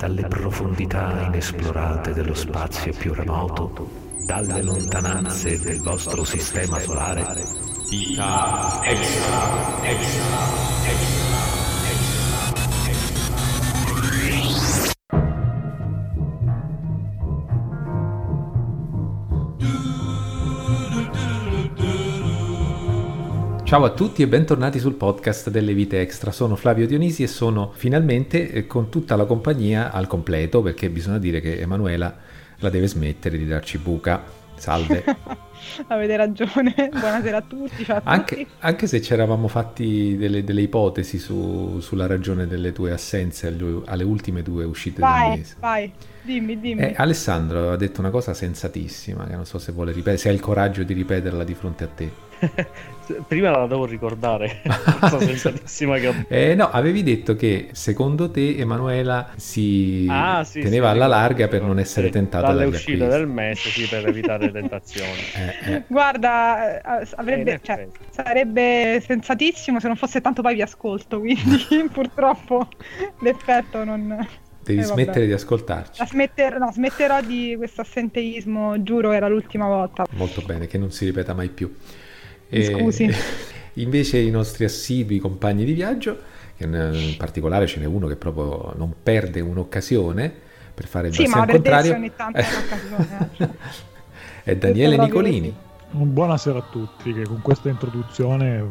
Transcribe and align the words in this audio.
dalle 0.00 0.26
profondità 0.28 1.26
inesplorate 1.26 2.14
dello 2.14 2.32
spazio 2.32 2.90
più 2.96 3.12
remoto, 3.12 3.86
dalle 4.24 4.62
lontananze 4.62 5.60
del 5.60 5.78
vostro 5.82 6.24
sistema 6.24 6.80
solare. 6.80 7.36
Vita 7.90 8.80
extra, 8.82 9.82
extra, 9.82 10.38
extra, 10.86 11.19
Ciao 23.70 23.84
a 23.84 23.90
tutti 23.90 24.22
e 24.22 24.26
bentornati 24.26 24.80
sul 24.80 24.94
podcast 24.94 25.48
delle 25.48 25.74
vite 25.74 26.00
extra. 26.00 26.32
Sono 26.32 26.56
Flavio 26.56 26.88
Dionisi 26.88 27.22
e 27.22 27.28
sono 27.28 27.70
finalmente 27.72 28.50
eh, 28.50 28.66
con 28.66 28.88
tutta 28.88 29.14
la 29.14 29.26
compagnia 29.26 29.92
al 29.92 30.08
completo 30.08 30.60
perché 30.60 30.90
bisogna 30.90 31.18
dire 31.18 31.40
che 31.40 31.60
Emanuela 31.60 32.12
la 32.58 32.68
deve 32.68 32.88
smettere 32.88 33.38
di 33.38 33.46
darci 33.46 33.78
buca. 33.78 34.24
Salve. 34.56 35.04
Avete 35.86 36.16
ragione, 36.16 36.74
buonasera 36.90 37.36
a 37.36 37.42
tutti. 37.42 37.84
Ciao 37.84 37.98
a 37.98 38.02
anche, 38.02 38.38
tutti. 38.38 38.48
anche, 38.58 38.88
se 38.88 39.00
ci 39.00 39.12
eravamo 39.12 39.46
fatti 39.46 40.16
delle, 40.16 40.42
delle 40.42 40.62
ipotesi 40.62 41.20
su, 41.20 41.78
sulla 41.78 42.08
ragione 42.08 42.48
delle 42.48 42.72
tue 42.72 42.90
assenze 42.90 43.46
alle, 43.46 43.82
alle 43.84 44.02
ultime 44.02 44.42
due 44.42 44.64
uscite 44.64 45.00
vai, 45.00 45.28
del 45.28 45.38
mese. 45.38 45.54
Vai, 45.60 45.92
dimmi, 46.22 46.58
dimmi. 46.58 46.80
Eh, 46.80 46.94
Alessandro 46.96 47.70
ha 47.70 47.76
detto 47.76 48.00
una 48.00 48.10
cosa 48.10 48.34
sensatissima 48.34 49.28
che 49.28 49.36
non 49.36 49.46
so 49.46 49.60
se 49.60 49.70
vuole 49.70 49.92
ripetere, 49.92 50.16
se 50.16 50.28
hai 50.28 50.34
il 50.34 50.40
coraggio 50.40 50.82
di 50.82 50.92
ripeterla 50.92 51.44
di 51.44 51.54
fronte 51.54 51.84
a 51.84 51.88
te. 51.88 52.28
Prima 53.26 53.50
la 53.50 53.66
devo 53.66 53.86
ricordare. 53.86 54.60
che... 56.28 56.50
eh, 56.50 56.54
no, 56.54 56.70
avevi 56.70 57.02
detto 57.02 57.34
che 57.34 57.70
secondo 57.72 58.30
te 58.30 58.56
Emanuela 58.56 59.32
si 59.36 60.06
ah, 60.08 60.44
sì, 60.44 60.60
teneva 60.60 60.90
sì, 60.90 60.94
alla 60.94 61.06
larga 61.06 61.48
per 61.48 61.62
non 61.62 61.78
essere 61.78 62.06
sì, 62.06 62.12
tentata 62.12 62.48
dalle 62.48 62.66
uscite 62.66 63.06
del 63.06 63.26
mese 63.26 63.68
sì, 63.70 63.86
per 63.88 64.06
evitare 64.06 64.50
tentazioni. 64.50 65.08
Eh, 65.40 65.72
eh. 65.72 65.82
Guarda, 65.86 67.00
eh, 67.00 67.08
avrebbe, 67.16 67.60
cioè, 67.62 67.86
sarebbe 68.10 69.02
sensatissimo 69.04 69.80
se 69.80 69.86
non 69.86 69.96
fosse 69.96 70.20
tanto 70.20 70.42
poi 70.42 70.54
vi 70.54 70.62
ascolto, 70.62 71.18
quindi 71.18 71.88
purtroppo 71.92 72.68
l'effetto 73.20 73.84
non... 73.84 74.26
Devi 74.62 74.80
eh, 74.80 74.84
smettere 74.84 75.26
di 75.26 75.32
ascoltarci. 75.32 76.04
Smetter, 76.06 76.58
no, 76.58 76.70
smetterò 76.72 77.22
di 77.22 77.54
questo 77.56 77.80
assenteismo, 77.80 78.82
giuro 78.82 79.12
era 79.12 79.28
l'ultima 79.28 79.66
volta. 79.66 80.04
Molto 80.10 80.42
bene, 80.42 80.66
che 80.66 80.78
non 80.78 80.90
si 80.90 81.06
ripeta 81.06 81.32
mai 81.32 81.48
più. 81.48 81.74
Scusi. 82.50 83.08
invece 83.74 84.18
i 84.18 84.30
nostri 84.30 84.64
assidui 84.64 85.18
compagni 85.18 85.64
di 85.64 85.72
viaggio, 85.72 86.18
in 86.58 87.14
particolare 87.16 87.66
ce 87.66 87.80
n'è 87.80 87.86
uno 87.86 88.06
che 88.06 88.16
proprio 88.16 88.74
non 88.76 88.94
perde 89.02 89.40
un'occasione 89.40 90.32
per 90.74 90.86
fare 90.86 91.08
il 91.08 91.14
sì, 91.14 91.26
ma 91.26 91.40
al 91.42 91.50
contrario. 91.50 91.94
Ogni 91.94 92.12
tanto 92.14 92.38
è, 92.38 92.46
eh. 93.38 93.48
è 94.50 94.56
Daniele 94.56 94.96
Nicolini. 94.98 95.54
Buonasera 95.90 96.58
a 96.58 96.66
tutti, 96.70 97.12
che 97.12 97.24
con 97.24 97.40
questa 97.40 97.68
introduzione 97.68 98.64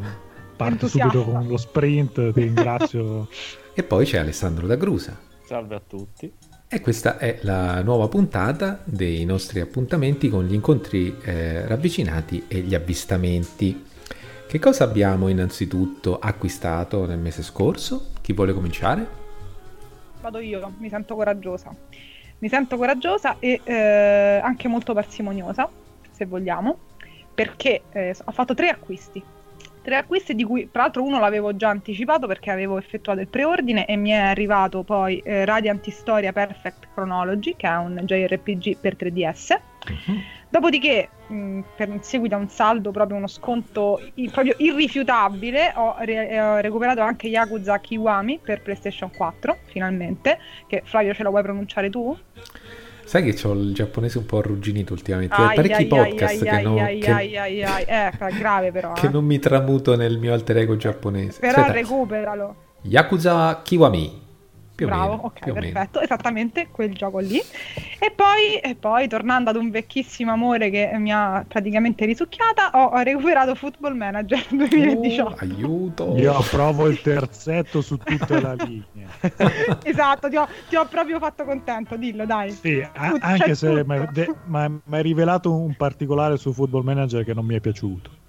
parte 0.55 0.87
subito 0.87 1.23
con 1.23 1.47
lo 1.47 1.57
sprint, 1.57 2.33
ti 2.33 2.41
ringrazio. 2.41 3.27
e 3.73 3.83
poi 3.83 4.05
c'è 4.05 4.19
Alessandro 4.19 4.67
D'Agrusa. 4.67 5.17
Salve 5.45 5.75
a 5.75 5.81
tutti. 5.85 6.31
E 6.71 6.81
questa 6.81 7.17
è 7.17 7.39
la 7.41 7.81
nuova 7.81 8.07
puntata 8.09 8.79
dei 8.83 9.25
nostri 9.25 9.59
appuntamenti 9.59 10.29
con 10.29 10.45
gli 10.45 10.53
incontri 10.53 11.17
eh, 11.23 11.65
ravvicinati 11.65 12.45
e 12.47 12.59
gli 12.59 12.75
avvistamenti. 12.75 13.85
Che 14.47 14.59
cosa 14.59 14.83
abbiamo 14.83 15.29
innanzitutto 15.29 16.19
acquistato 16.19 17.07
nel 17.07 17.17
mese 17.17 17.41
scorso? 17.41 18.11
Chi 18.21 18.33
vuole 18.33 18.53
cominciare? 18.53 19.07
Vado 20.21 20.37
io, 20.37 20.71
mi 20.77 20.89
sento 20.89 21.15
coraggiosa. 21.15 21.75
Mi 22.37 22.49
sento 22.49 22.77
coraggiosa 22.77 23.37
e 23.39 23.61
eh, 23.63 24.39
anche 24.43 24.67
molto 24.67 24.93
parsimoniosa, 24.93 25.67
se 26.11 26.25
vogliamo, 26.25 26.77
perché 27.33 27.81
eh, 27.93 28.15
ho 28.23 28.31
fatto 28.31 28.53
tre 28.53 28.69
acquisti 28.69 29.23
tre 29.89 29.97
acquisti 29.97 30.35
di 30.35 30.43
cui 30.43 30.69
tra 30.71 30.83
l'altro 30.83 31.03
uno 31.03 31.19
l'avevo 31.19 31.55
già 31.55 31.69
anticipato 31.69 32.27
perché 32.27 32.51
avevo 32.51 32.77
effettuato 32.77 33.21
il 33.21 33.27
preordine 33.27 33.87
e 33.87 33.95
mi 33.95 34.11
è 34.11 34.17
arrivato 34.17 34.83
poi 34.83 35.17
eh, 35.25 35.45
Radiant 35.45 35.85
Historia 35.87 36.31
Perfect 36.31 36.89
Chronology 36.93 37.55
che 37.57 37.67
è 37.67 37.75
un 37.75 37.99
JRPG 38.03 38.77
per 38.77 38.95
3DS 38.95 39.53
uh-huh. 39.53 40.11
Mhm. 40.11 40.21
dopodiché 40.49 41.09
mh, 41.27 41.61
per 41.75 41.89
in 41.89 42.03
seguito 42.03 42.35
a 42.35 42.37
un 42.37 42.49
saldo 42.49 42.91
proprio 42.91 43.17
uno 43.17 43.25
sconto 43.25 43.99
i- 44.15 44.29
proprio 44.29 44.53
irrifiutabile 44.59 45.73
ho, 45.75 45.95
re- 46.01 46.39
ho, 46.39 46.57
recuperato 46.59 47.01
anche 47.01 47.27
Yakuza 47.27 47.79
Kiwami 47.79 48.39
per 48.43 48.61
PlayStation 48.61 49.09
4 49.11 49.57
finalmente 49.65 50.37
che 50.67 50.83
Flavio 50.85 51.15
ce 51.15 51.23
la 51.23 51.29
vuoi 51.29 51.41
pronunciare 51.41 51.89
tu? 51.89 52.15
Sai 53.09 53.23
che 53.23 53.47
ho 53.47 53.53
il 53.53 53.73
giapponese 53.73 54.19
un 54.19 54.27
po' 54.27 54.37
arrugginito 54.37 54.93
ultimamente. 54.93 55.33
Ai, 55.33 55.55
parecchi 55.55 55.73
ai, 55.73 55.87
podcast 55.87 56.43
ai, 56.43 56.47
che, 56.47 56.61
non, 56.61 56.75
che. 56.75 57.81
Eh, 57.87 58.37
grave 58.37 58.71
però. 58.71 58.93
che 58.93 59.07
eh. 59.07 59.09
non 59.09 59.25
mi 59.25 59.39
tramuto 59.39 59.95
nel 59.95 60.19
mio 60.19 60.31
alter 60.31 60.57
ego 60.57 60.77
giapponese. 60.77 61.39
Però 61.39 61.61
Aspetta. 61.61 61.71
recuperalo. 61.71 62.55
Yakuza 62.83 63.61
Kiwami. 63.63 64.28
Più 64.79 64.87
Bravo, 64.87 65.09
meno, 65.09 65.21
ok, 65.23 65.51
perfetto, 65.51 65.99
esattamente 65.99 66.69
quel 66.71 66.93
gioco 66.93 67.19
lì. 67.19 67.37
E 67.37 68.13
poi, 68.15 68.59
e 68.61 68.75
poi, 68.75 69.09
tornando 69.09 69.49
ad 69.49 69.57
un 69.57 69.71
vecchissimo 69.71 70.31
amore 70.31 70.69
che 70.69 70.89
mi 70.95 71.11
ha 71.11 71.43
praticamente 71.45 72.05
risucchiata, 72.05 72.71
ho, 72.75 72.85
ho 72.85 72.99
recuperato 73.01 73.55
Football 73.55 73.97
Manager 73.97 74.41
2018. 74.47 75.21
Oh, 75.21 75.35
aiuto! 75.37 76.15
Io 76.15 76.33
approvo 76.33 76.87
il 76.87 77.01
terzetto 77.01 77.81
su 77.81 77.97
tutta 77.97 78.39
la 78.39 78.53
linea. 78.53 79.09
esatto, 79.83 80.29
ti 80.29 80.37
ho, 80.37 80.47
ti 80.69 80.77
ho, 80.77 80.85
proprio 80.85 81.19
fatto 81.19 81.43
contento, 81.43 81.97
dillo 81.97 82.25
dai. 82.25 82.51
Sì, 82.51 82.81
a- 82.81 83.17
anche 83.19 83.55
se 83.55 83.83
mi 83.83 84.81
hai 84.91 85.01
rivelato 85.01 85.53
un 85.53 85.75
particolare 85.75 86.37
su 86.37 86.53
Football 86.53 86.83
Manager 86.83 87.25
che 87.25 87.33
non 87.33 87.45
mi 87.45 87.55
è 87.55 87.59
piaciuto 87.59 88.27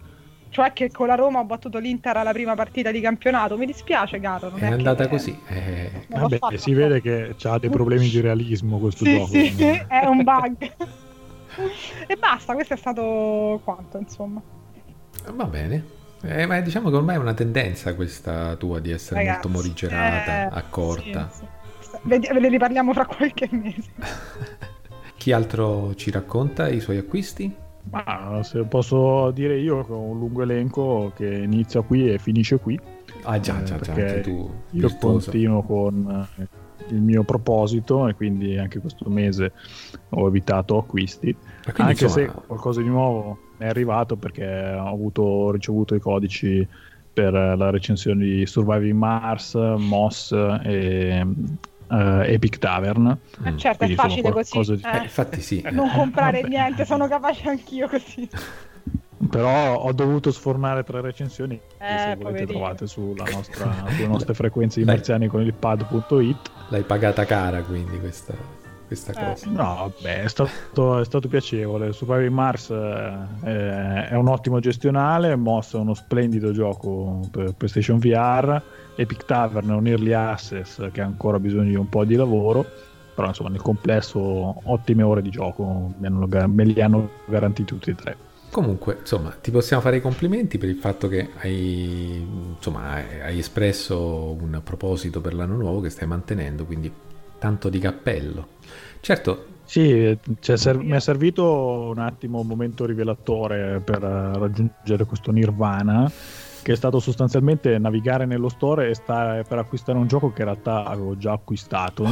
cioè 0.50 0.72
che 0.72 0.90
con 0.90 1.06
la 1.06 1.14
Roma 1.14 1.38
ho 1.38 1.44
battuto 1.44 1.78
l'Inter 1.78 2.16
alla 2.16 2.32
prima 2.32 2.54
partita 2.54 2.90
di 2.90 3.00
campionato. 3.00 3.56
Mi 3.56 3.66
dispiace, 3.66 4.20
caro. 4.20 4.52
è, 4.56 4.60
è 4.60 4.66
andata 4.66 5.08
così. 5.08 5.38
Eh... 5.46 6.06
Vabbè, 6.08 6.56
si 6.56 6.74
vede 6.74 7.00
che 7.00 7.34
ha 7.44 7.58
dei 7.58 7.70
problemi 7.70 8.08
di 8.08 8.20
realismo 8.20 8.78
questo 8.78 9.04
sì, 9.04 9.16
gioco. 9.16 9.30
Sì, 9.30 9.54
sì, 9.56 9.84
è 9.88 10.04
un 10.06 10.22
bug. 10.22 10.56
e 12.06 12.16
basta, 12.16 12.54
questo 12.54 12.74
è 12.74 12.76
stato 12.76 13.60
quanto, 13.64 13.98
insomma. 13.98 14.42
Va 15.32 15.44
bene. 15.44 15.98
Eh, 16.22 16.44
ma 16.46 16.60
diciamo 16.60 16.90
che 16.90 16.96
ormai 16.96 17.14
è 17.14 17.18
una 17.18 17.32
tendenza 17.32 17.94
questa 17.94 18.54
tua 18.56 18.78
di 18.80 18.90
essere 18.90 19.20
Ragazzi, 19.20 19.48
molto 19.48 19.48
morigerata, 19.48 20.50
eh, 20.50 20.58
accorta. 20.58 21.30
Sì, 21.30 21.46
sì. 21.80 21.98
Ve 22.02 22.18
ne 22.18 22.48
riparliamo 22.48 22.92
fra 22.92 23.06
qualche 23.06 23.48
mese. 23.50 23.90
Chi 25.16 25.32
altro 25.32 25.94
ci 25.94 26.10
racconta 26.10 26.68
i 26.68 26.80
suoi 26.80 26.98
acquisti? 26.98 27.54
Ma 27.90 28.40
se 28.42 28.62
posso 28.64 29.30
dire 29.30 29.58
io 29.58 29.84
che 29.84 29.92
ho 29.92 30.00
un 30.00 30.18
lungo 30.18 30.42
elenco 30.42 31.12
che 31.16 31.26
inizia 31.26 31.80
qui 31.82 32.12
e 32.12 32.18
finisce 32.18 32.58
qui. 32.58 32.78
Ah 33.22 33.40
già, 33.40 33.62
già, 33.62 33.78
già 33.78 33.92
anche 33.92 34.20
tu. 34.20 34.50
Io 34.70 34.88
virtuoso. 34.88 35.30
continuo 35.30 35.62
con 35.62 36.26
eh, 36.36 36.48
il 36.88 37.00
mio 37.00 37.22
proposito 37.24 38.06
e 38.08 38.14
quindi 38.14 38.58
anche 38.58 38.80
questo 38.80 39.08
mese 39.08 39.52
ho 40.10 40.26
evitato 40.26 40.78
acquisti. 40.78 41.34
Anche 41.76 42.04
insomma... 42.04 42.10
se 42.10 42.32
qualcosa 42.46 42.80
di 42.80 42.88
nuovo 42.88 43.38
è 43.58 43.66
arrivato 43.66 44.16
perché 44.16 44.46
ho, 44.46 44.86
avuto, 44.86 45.22
ho 45.22 45.50
ricevuto 45.50 45.94
i 45.94 46.00
codici 46.00 46.66
per 47.12 47.32
la 47.32 47.70
recensione 47.70 48.24
di 48.24 48.46
Surviving 48.46 48.96
Mars, 48.96 49.54
Moss 49.54 50.32
e 50.62 51.26
uh, 51.90 52.22
Epic 52.24 52.58
Tavern. 52.58 53.18
Eh, 53.44 53.56
certo, 53.56 53.84
Quindi, 53.84 53.94
è 53.94 53.96
facile 53.96 54.30
così. 54.30 54.76
Di... 54.76 54.82
Eh, 54.84 55.02
infatti 55.02 55.40
sì. 55.40 55.64
Non 55.70 55.90
comprare 55.90 56.42
niente, 56.42 56.84
sono 56.84 57.08
capace 57.08 57.48
anch'io 57.48 57.88
così. 57.88 58.28
Però 59.28 59.76
ho 59.76 59.92
dovuto 59.92 60.32
sfornare 60.32 60.82
tre 60.82 61.02
recensioni 61.02 61.54
eh, 61.54 61.58
se 61.78 62.16
volete 62.16 62.22
poverino. 62.22 62.46
trovate 62.46 62.86
sulla 62.86 63.24
nostra, 63.30 63.84
sulle 63.90 64.06
nostre 64.06 64.32
frequenze 64.32 64.80
di 64.80 64.86
marziani 64.86 65.26
con 65.26 65.42
il 65.42 65.52
pad.it. 65.52 66.50
L'hai 66.68 66.82
pagata 66.82 67.26
cara 67.26 67.60
quindi 67.62 67.98
questa, 68.00 68.32
questa 68.90 69.12
eh. 69.12 69.24
cosa. 69.24 69.50
No, 69.50 69.92
beh, 70.02 70.22
è 70.22 70.28
stato, 70.28 70.98
è 70.98 71.04
stato 71.04 71.28
piacevole. 71.28 71.92
Surviving 71.92 72.32
Mars 72.32 72.70
eh, 72.70 74.08
è 74.08 74.14
un 74.14 74.26
ottimo 74.26 74.58
gestionale, 74.58 75.36
Moss 75.36 75.74
è 75.74 75.78
uno 75.78 75.94
splendido 75.94 76.50
gioco 76.50 77.20
per 77.30 77.54
PlayStation 77.54 77.98
VR 77.98 78.60
Epic 79.00 79.24
Tavern 79.24 79.70
è 79.70 79.74
un 79.74 79.86
early 79.86 80.12
access 80.12 80.90
che 80.90 81.00
ha 81.00 81.06
ancora 81.06 81.38
bisogno 81.38 81.70
di 81.70 81.76
un 81.76 81.88
po' 81.88 82.04
di 82.04 82.16
lavoro 82.16 82.66
però 83.14 83.28
insomma 83.28 83.48
nel 83.48 83.62
complesso 83.62 84.20
ottime 84.20 85.02
ore 85.02 85.22
di 85.22 85.30
gioco 85.30 85.94
me, 85.96 86.06
hanno, 86.06 86.28
me 86.48 86.64
li 86.64 86.80
hanno 86.80 87.10
garantiti 87.24 87.72
tutti 87.72 87.90
e 87.90 87.94
tre 87.94 88.16
comunque 88.50 88.98
insomma 89.00 89.30
ti 89.30 89.50
possiamo 89.50 89.80
fare 89.80 89.96
i 89.96 90.00
complimenti 90.00 90.58
per 90.58 90.68
il 90.68 90.76
fatto 90.76 91.08
che 91.08 91.30
hai, 91.38 92.26
insomma, 92.56 92.94
hai 93.22 93.38
espresso 93.38 94.36
un 94.38 94.60
proposito 94.62 95.20
per 95.20 95.34
l'anno 95.34 95.56
nuovo 95.56 95.80
che 95.80 95.88
stai 95.88 96.06
mantenendo 96.06 96.64
quindi 96.66 96.92
tanto 97.40 97.68
di 97.68 97.80
cappello. 97.80 98.46
Certo 99.00 99.50
sì, 99.70 100.18
cioè, 100.40 100.56
ser- 100.56 100.82
mi 100.82 100.96
è 100.96 100.98
servito 100.98 101.92
un 101.94 102.00
attimo 102.00 102.40
un 102.40 102.46
momento 102.48 102.84
rivelatore 102.86 103.80
per 103.84 104.02
raggiungere 104.02 105.04
questo 105.04 105.30
nirvana 105.30 106.10
che 106.60 106.72
è 106.72 106.74
stato 106.74 106.98
sostanzialmente 106.98 107.78
navigare 107.78 108.26
nello 108.26 108.48
store 108.48 108.90
e 108.90 108.94
stare 108.94 109.44
per 109.44 109.58
acquistare 109.58 109.96
un 109.96 110.08
gioco 110.08 110.32
che 110.32 110.40
in 110.42 110.48
realtà 110.48 110.84
avevo 110.84 111.16
già 111.16 111.34
acquistato. 111.34 112.04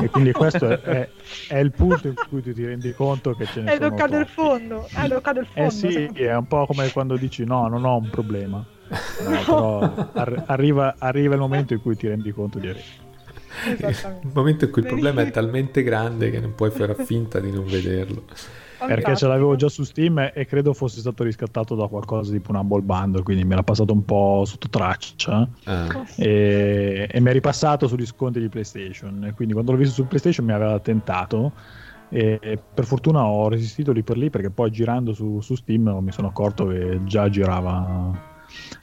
E 0.00 0.10
quindi 0.10 0.32
questo 0.32 0.68
è, 0.70 0.80
è, 0.80 1.08
è, 1.46 1.58
il 1.58 1.70
punto 1.70 2.08
in 2.08 2.14
cui 2.28 2.42
ti 2.42 2.52
rendi 2.64 2.92
conto 2.94 3.32
che 3.34 3.46
ce 3.46 3.60
ne 3.60 3.74
è 3.74 3.76
sono 3.76 3.90
toccato 3.90 4.16
il 4.16 4.26
fondo 4.26 4.88
è 4.92 5.08
toccato 5.08 5.38
il 5.38 5.46
fondo 5.46 5.68
eh 5.68 5.70
sì 5.70 6.10
è 6.14 6.34
un 6.34 6.46
po' 6.46 6.66
come 6.66 6.90
quando 6.90 7.16
dici 7.16 7.44
no 7.44 7.68
non 7.68 7.84
ho 7.84 7.96
un 7.96 8.10
problema. 8.10 8.64
No, 9.22 9.42
però 9.44 10.10
ar- 10.14 10.44
arriva, 10.46 10.96
arriva 10.98 11.34
il 11.34 11.40
momento 11.40 11.74
in 11.74 11.80
cui 11.80 11.94
ti 11.94 12.08
rendi 12.08 12.32
conto 12.32 12.58
di 12.58 12.66
avere 12.68 13.01
il 13.78 14.30
momento 14.32 14.64
in 14.64 14.70
cui 14.70 14.82
il 14.82 14.88
problema 14.88 15.22
è 15.22 15.30
talmente 15.30 15.82
grande 15.82 16.30
che 16.30 16.40
non 16.40 16.54
puoi 16.54 16.70
fare 16.70 16.94
finta 17.04 17.40
di 17.40 17.50
non 17.50 17.64
vederlo 17.64 18.24
perché 18.86 19.16
ce 19.16 19.26
l'avevo 19.26 19.56
già 19.56 19.68
su 19.68 19.84
Steam 19.84 20.30
e 20.32 20.46
credo 20.46 20.72
fosse 20.72 21.00
stato 21.00 21.24
riscattato 21.24 21.74
da 21.74 21.86
qualcosa 21.86 22.32
tipo 22.32 22.50
un 22.50 22.56
Humble 22.56 22.82
Bundle, 22.82 23.22
quindi 23.22 23.44
mi 23.44 23.52
era 23.52 23.62
passato 23.62 23.92
un 23.92 24.04
po' 24.04 24.44
sotto 24.44 24.68
traccia 24.68 25.48
ah. 25.64 26.04
e, 26.16 27.08
e 27.10 27.20
mi 27.20 27.28
è 27.28 27.32
ripassato 27.32 27.86
sugli 27.86 28.06
sconti 28.06 28.40
di 28.40 28.48
PlayStation. 28.48 29.32
Quindi 29.34 29.54
quando 29.54 29.72
l'ho 29.72 29.78
visto 29.78 29.94
su 29.94 30.06
PlayStation 30.06 30.46
mi 30.46 30.52
aveva 30.52 30.78
tentato 30.80 31.52
e 32.08 32.58
per 32.74 32.84
fortuna 32.84 33.24
ho 33.24 33.48
resistito 33.48 33.90
lì 33.90 34.02
per 34.02 34.18
lì 34.18 34.28
perché 34.28 34.50
poi 34.50 34.70
girando 34.70 35.14
su, 35.14 35.40
su 35.40 35.54
Steam 35.54 35.88
mi 36.02 36.12
sono 36.12 36.28
accorto 36.28 36.66
che 36.66 37.00
già 37.04 37.28
girava 37.30 38.30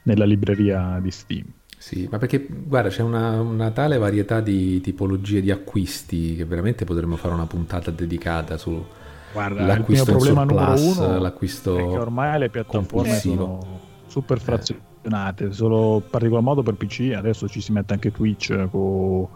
nella 0.03 0.25
libreria 0.25 0.97
di 0.99 1.11
Steam. 1.11 1.45
Sì, 1.81 2.09
ma 2.11 2.17
perché 2.17 2.45
guarda, 2.45 2.89
c'è 2.89 3.01
una, 3.01 3.39
una, 3.39 3.71
tale 3.71 3.97
varietà 3.97 4.41
di 4.41 4.81
tipologie 4.81 5.39
di 5.39 5.49
acquisti 5.49 6.35
che 6.35 6.43
veramente 6.43 6.83
potremmo 6.83 7.15
fare 7.15 7.33
una 7.33 7.45
puntata 7.45 7.89
dedicata 7.89 8.57
su, 8.57 8.83
Guarda, 9.31 9.65
l'acquisto 9.65 10.11
il 10.11 10.17
mio 10.17 10.33
problema 10.33 10.41
surplus, 10.41 10.81
numero 10.81 11.09
uno 11.09 11.19
l'acquisto 11.19 11.77
è 11.77 11.87
che 11.87 11.97
ormai 11.97 12.39
le 12.39 12.49
piattaforme 12.49 13.15
sono 13.15 13.79
super 14.07 14.41
frazionate, 14.41 15.45
eh. 15.45 15.51
solo 15.53 15.95
in 16.03 16.09
particolar 16.09 16.43
modo 16.43 16.63
per 16.63 16.73
PC, 16.73 17.13
adesso 17.15 17.47
ci 17.47 17.61
si 17.61 17.71
mette 17.71 17.93
anche 17.93 18.11
Twitch 18.11 18.67
con 18.69 19.29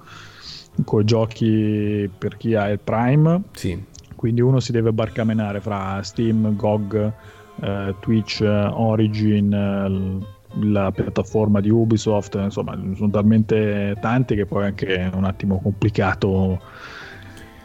i 1.00 1.06
giochi 1.06 2.10
per 2.18 2.36
chi 2.36 2.56
ha 2.56 2.68
il 2.68 2.80
Prime. 2.80 3.42
Sì. 3.54 3.82
Quindi 4.16 4.42
uno 4.42 4.60
si 4.60 4.74
deve 4.74 4.92
barcamenare 4.92 5.62
fra 5.62 6.02
Steam, 6.04 6.58
GOG, 6.58 7.14
eh, 7.62 7.96
Twitch, 8.02 8.42
Origin, 8.42 9.54
eh, 9.54 10.26
la 10.62 10.92
piattaforma 10.92 11.60
di 11.62 11.70
Ubisoft, 11.70 12.36
insomma, 12.36 12.78
sono 12.96 13.10
talmente 13.10 13.96
tanti 14.00 14.36
che 14.36 14.46
poi 14.46 14.64
è 14.64 14.66
anche 14.68 15.12
un 15.14 15.24
attimo 15.24 15.60
complicato 15.60 16.60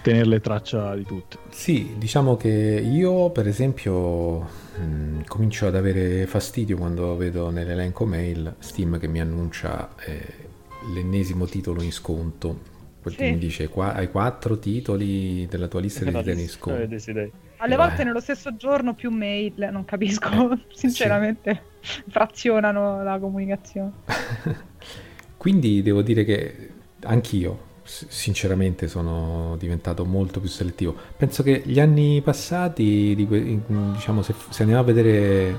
tenerle 0.02 0.40
traccia 0.40 0.94
di 0.94 1.04
tutte. 1.04 1.36
Sì, 1.50 1.94
diciamo 1.98 2.36
che 2.36 2.48
io 2.48 3.30
per 3.30 3.46
esempio 3.46 4.38
mh, 4.40 4.82
mm, 4.82 5.20
comincio 5.26 5.66
ad 5.66 5.76
avere 5.76 6.26
fastidio 6.26 6.76
quando 6.76 7.16
vedo 7.16 7.50
nell'elenco 7.50 8.06
mail 8.06 8.54
Steam 8.58 8.98
che 8.98 9.08
mi 9.08 9.20
annuncia 9.20 9.90
eh, 10.04 10.46
l'ennesimo 10.94 11.46
titolo 11.46 11.82
in 11.82 11.92
sconto. 11.92 12.76
Quel 13.02 13.14
sì. 13.14 13.22
mi 13.24 13.38
dice 13.38 13.68
qua, 13.68 13.94
hai 13.94 14.10
quattro 14.10 14.58
titoli 14.58 15.46
della 15.46 15.68
tua 15.68 15.80
lista 15.80 16.04
di 16.04 16.10
in 16.10 16.48
sconto. 16.48 16.80
Eh, 16.80 17.32
Alle 17.58 17.76
volte 17.76 18.02
nello 18.02 18.20
stesso 18.20 18.56
giorno 18.56 18.94
più 18.94 19.10
mail, 19.10 19.68
non 19.70 19.84
capisco, 19.84 20.58
sinceramente 20.72 21.52
sì. 21.54 21.67
frazionano 22.08 23.02
la 23.02 23.18
comunicazione. 23.18 23.92
Quindi 25.36 25.82
devo 25.82 26.02
dire 26.02 26.24
che 26.24 26.70
anch'io 27.02 27.66
sinceramente 27.84 28.86
sono 28.86 29.56
diventato 29.58 30.04
molto 30.04 30.40
più 30.40 30.48
selettivo. 30.48 30.94
Penso 31.16 31.42
che 31.42 31.62
gli 31.64 31.80
anni 31.80 32.20
passati, 32.22 33.14
diciamo, 33.14 34.22
se, 34.22 34.34
se 34.50 34.62
andiamo 34.62 34.82
a 34.82 34.84
vedere 34.84 35.48
eh, 35.50 35.56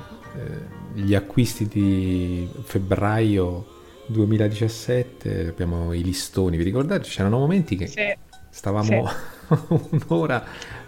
gli 0.94 1.16
acquisti 1.16 1.68
di 1.68 2.48
febbraio 2.64 3.78
2017, 4.08 5.48
abbiamo 5.48 5.94
i 5.94 6.04
listoni, 6.04 6.58
vi 6.58 6.64
ricordate? 6.64 7.08
C'erano 7.08 7.40
momenti 7.40 7.76
che 7.76 7.88
sì. 7.88 8.16
stavamo 8.50 9.08
sì. 9.08 9.56
un'ora 10.08 10.44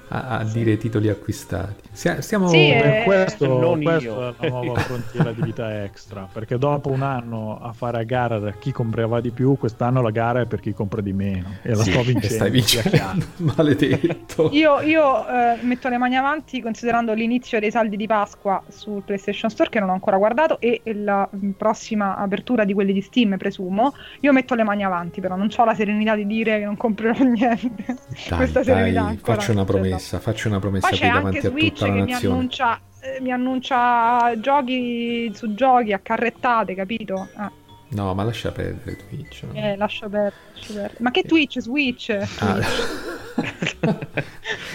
a, 0.10 0.38
a 0.38 0.48
sì. 0.48 0.60
dire 0.60 0.78
titoli 0.78 1.10
acquistati. 1.10 1.90
Stiamo 1.92 2.48
sì, 2.48 2.72
per 2.72 3.04
questo, 3.04 3.48
non 3.60 3.82
questo 3.82 4.36
è 4.40 4.50
la 4.50 4.50
nuova 4.50 4.80
frontiera 4.80 5.32
di 5.32 5.42
vita 5.42 5.84
extra, 5.84 6.28
perché 6.32 6.58
dopo 6.58 6.90
un 6.90 7.02
anno 7.02 7.60
a 7.62 7.74
fare 7.74 8.00
a 8.00 8.04
gara 8.04 8.40
da 8.40 8.52
chi 8.54 8.72
comprava 8.72 9.20
di 9.20 9.32
più, 9.32 9.58
quest'anno 9.58 10.02
la 10.02 10.10
gara 10.10 10.42
è 10.42 10.46
per 10.46 10.62
chi 10.62 10.74
compra 10.74 11.02
di 11.02 11.12
meno 11.12 11.50
e 11.62 11.76
la 11.76 11.84
sì, 11.84 11.92
sto 11.92 12.02
vincendo. 12.02 12.36
Stai 12.36 12.50
vincendo, 12.50 13.26
maledetto. 13.56 14.50
Io, 14.54 14.80
io 14.82 15.28
eh, 15.28 15.58
metto 15.62 15.90
le 15.90 15.98
mani 15.98 16.16
avanti 16.16 16.62
considerando 16.62 17.14
l'inizio 17.14 17.60
dei 17.60 17.72
saldi 17.72 17.98
di 17.98 18.08
Pasqua 18.08 18.64
sul 18.70 19.02
PlayStation 19.04 19.50
Store 19.50 19.70
che 19.70 19.80
non 19.80 19.90
ho 19.90 19.94
ancora 19.94 20.18
guardato 20.18 20.60
e 20.60 20.82
la 20.86 21.30
prossima 21.58 22.16
apertura 22.16 22.64
di 22.64 22.74
quelli 22.74 22.94
di 22.94 23.02
Steam, 23.02 23.38
presumo. 23.38 23.94
Io 24.22 24.32
metto 24.32 24.56
le 24.56 24.64
mani 24.64 24.86
avanti, 24.86 25.20
però 25.20 25.36
non 25.36 25.50
ho 25.56 25.66
la 25.66 25.76
serenità 25.76 26.16
di 26.16 26.26
dire 26.26 26.60
che 26.60 26.66
non 26.66 26.78
comprerò 26.78 27.20
niente. 27.24 27.84
Dai, 27.86 28.38
Questa 28.38 28.64
serenità 28.64 29.14
faccio 29.22 29.52
una 29.52 29.66
promessa 29.66 30.20
faccio 30.20 30.48
una 30.48 30.60
promessa 30.60 30.88
qui 30.88 31.00
davanti 31.00 31.48
a 31.48 31.52
tutta 31.86 31.88
la 31.88 32.06
nazione. 32.06 32.22
Mi 32.22 32.34
annuncia, 32.34 32.82
eh, 33.00 33.22
mi 33.22 33.32
annuncia 33.32 34.40
giochi 34.40 35.32
su 35.34 35.54
giochi 35.54 35.94
a 35.94 36.00
carrettate, 36.00 36.76
capito? 36.76 37.28
Ah. 37.36 37.52
No, 37.90 38.14
ma 38.14 38.24
lascia 38.24 38.52
perdere 38.52 38.96
Twitch. 39.08 39.44
No? 39.44 39.54
Eh, 39.54 39.76
lascia 39.76 40.08
perdere, 40.08 40.36
lascia 40.54 40.74
perdere. 40.74 40.98
Ma 41.00 41.12
che 41.12 41.24
Twitch? 41.24 41.60
Switch? 41.60 42.10
Ah. 42.40 42.60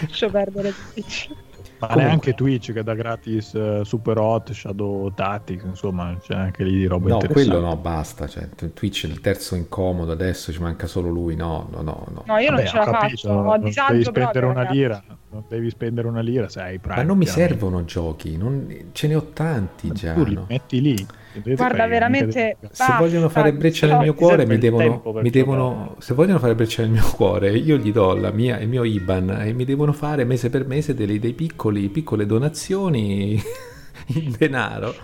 lascia 0.00 0.29
perdere 0.29 0.75
Twitch. 0.93 1.29
Ma 1.78 1.88
Comunque. 1.88 2.02
neanche 2.05 2.34
Twitch 2.34 2.73
che 2.73 2.82
dà 2.82 2.94
gratis 2.94 3.52
uh, 3.52 3.82
Super 3.82 4.19
Hot, 4.19 4.52
Shadow 4.52 5.12
Tactics, 5.12 5.64
insomma, 5.64 6.17
c'è 6.20 6.34
anche 6.34 6.64
lì 6.64 6.73
di 6.73 6.87
roba 6.87 7.08
No, 7.08 7.19
quello 7.31 7.61
no, 7.61 7.76
basta. 7.76 8.26
Cioè, 8.26 8.49
Twitch 8.73 9.05
il 9.05 9.20
terzo 9.20 9.55
incomodo 9.55 10.12
adesso, 10.12 10.52
ci 10.52 10.61
manca 10.61 10.87
solo 10.87 11.11
lui. 11.11 11.37
No, 11.37 11.69
no, 11.70 11.82
no. 11.82 12.06
No, 12.08 12.23
no 12.25 12.38
io 12.38 12.50
Vabbè, 12.50 12.62
non 12.62 12.67
ce 12.67 12.76
la 12.76 12.84
capito, 12.84 13.28
faccio. 13.28 13.31
Ho 13.31 13.58
disagio 13.58 13.93
devi 13.93 14.05
spendere 14.05 14.46
una 14.46 14.70
lira. 14.70 15.02
Non 15.28 15.44
devi 15.49 15.70
spendere 15.70 16.08
una 16.08 16.20
lira 16.20 16.49
se 16.49 16.61
hai 16.61 16.78
Prime. 16.78 16.96
Ma 16.96 17.02
non 17.02 17.19
mi 17.19 17.26
servono 17.26 17.84
giochi, 17.84 18.37
non... 18.37 18.90
ce 18.93 19.06
ne 19.06 19.14
ho 19.14 19.31
tanti 19.32 19.93
già. 19.93 20.14
Tu 20.14 20.25
li 20.25 20.34
no? 20.34 20.46
metti 20.49 20.81
lì. 20.81 21.06
Guarda, 21.43 21.87
veramente. 21.87 22.56
Basta, 22.61 22.85
se 22.85 22.93
vogliono 22.99 23.29
fare 23.29 23.53
breccia 23.53 23.87
nel 23.87 23.99
mio 23.99 24.15
cuore, 24.15 24.47
mi 24.47 24.59
devono, 24.59 25.03
mi 25.21 25.31
devono. 25.31 25.97
Se 25.99 26.15
vogliono 26.15 26.38
fare 26.38 26.55
breccia 26.55 26.83
nel 26.83 26.91
mio 26.91 27.11
cuore, 27.15 27.56
io 27.56 27.77
gli 27.77 27.93
do 27.93 28.15
mia, 28.33 28.59
il 28.59 28.69
mio 28.69 28.85
IBAN 28.85 29.43
e 29.43 29.53
mi 29.53 29.65
devono 29.65 29.93
fare 29.93 30.25
mese 30.25 30.50
per 30.50 30.67
mese 30.67 30.94
dei, 30.94 31.19
dei 31.19 31.33
piccoli, 31.33 31.88
piccole 31.88 32.27
donazioni 32.27 33.41
in 34.15 34.35
denaro. 34.37 34.94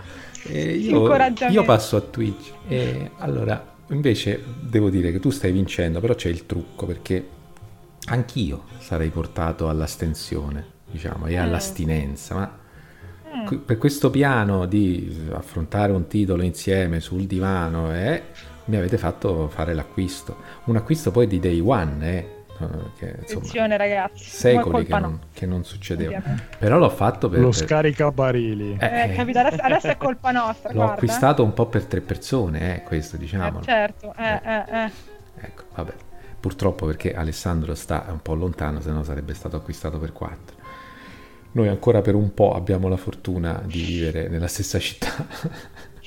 E 0.45 0.71
io, 0.71 1.09
io 1.49 1.63
passo 1.63 1.95
a 1.95 2.01
Twitch. 2.01 2.51
E 2.67 3.11
allora, 3.17 3.75
invece, 3.89 4.43
devo 4.59 4.89
dire 4.89 5.11
che 5.11 5.19
tu 5.19 5.29
stai 5.29 5.51
vincendo, 5.51 5.99
però 5.99 6.15
c'è 6.15 6.29
il 6.29 6.45
trucco 6.45 6.85
perché 6.85 7.27
anch'io 8.05 8.63
sarei 8.79 9.09
portato 9.09 9.69
all'astensione, 9.69 10.65
diciamo, 10.89 11.27
e 11.27 11.37
mm. 11.37 11.41
all'astinenza, 11.41 12.35
ma. 12.35 12.61
Per 13.65 13.77
questo 13.77 14.09
piano 14.09 14.65
di 14.65 15.27
affrontare 15.31 15.91
un 15.91 16.07
titolo 16.07 16.43
insieme 16.43 16.99
sul 16.99 17.23
divano 17.23 17.93
eh, 17.93 18.23
mi 18.65 18.77
avete 18.77 18.97
fatto 18.97 19.47
fare 19.49 19.73
l'acquisto. 19.73 20.37
Un 20.65 20.75
acquisto 20.75 21.11
poi 21.11 21.27
di 21.27 21.39
day 21.39 21.59
one, 21.59 22.07
eh, 22.07 22.27
che, 22.97 23.15
insomma, 23.19 23.39
Attenzione 23.39 23.77
ragazzi, 23.77 24.23
secoli 24.23 24.85
che 24.85 24.99
non, 24.99 25.19
che 25.33 25.45
non, 25.45 25.63
succedeva. 25.63 26.17
Ovviamente. 26.17 26.57
Però 26.57 26.77
l'ho 26.77 26.89
fatto 26.89 27.29
per... 27.29 27.39
Lo 27.39 27.49
per... 27.49 27.57
scaricabarili. 27.57 28.77
Eh, 28.79 29.03
eh, 29.03 29.13
capito, 29.13 29.39
adesso, 29.39 29.61
adesso, 29.61 29.87
è 29.87 29.97
colpa 29.97 30.31
nostra. 30.31 30.69
L'ho 30.69 30.75
guarda. 30.75 30.93
acquistato 30.93 31.43
un 31.43 31.53
po' 31.53 31.65
per 31.65 31.85
tre 31.85 32.01
persone, 32.01 32.75
eh, 32.75 32.83
questo 32.83 33.17
diciamo. 33.17 33.59
Eh, 33.59 33.63
certo, 33.63 34.13
eh, 34.17 34.41
eh, 34.43 34.83
eh. 34.83 34.91
Ecco, 35.41 35.63
vabbè. 35.75 35.93
Purtroppo 36.39 36.85
perché 36.85 37.15
Alessandro 37.15 37.73
sta 37.73 38.05
un 38.09 38.21
po' 38.21 38.33
lontano, 38.35 38.81
se 38.81 38.91
no 38.91 39.03
sarebbe 39.03 39.33
stato 39.33 39.55
acquistato 39.55 39.97
per 39.97 40.11
quattro. 40.11 40.62
Noi 41.53 41.67
ancora 41.67 42.01
per 42.01 42.15
un 42.15 42.33
po' 42.33 42.53
abbiamo 42.53 42.87
la 42.87 42.97
fortuna 42.97 43.61
di 43.65 43.81
vivere 43.81 44.27
nella 44.27 44.47
stessa 44.47 44.79
città. 44.79 45.27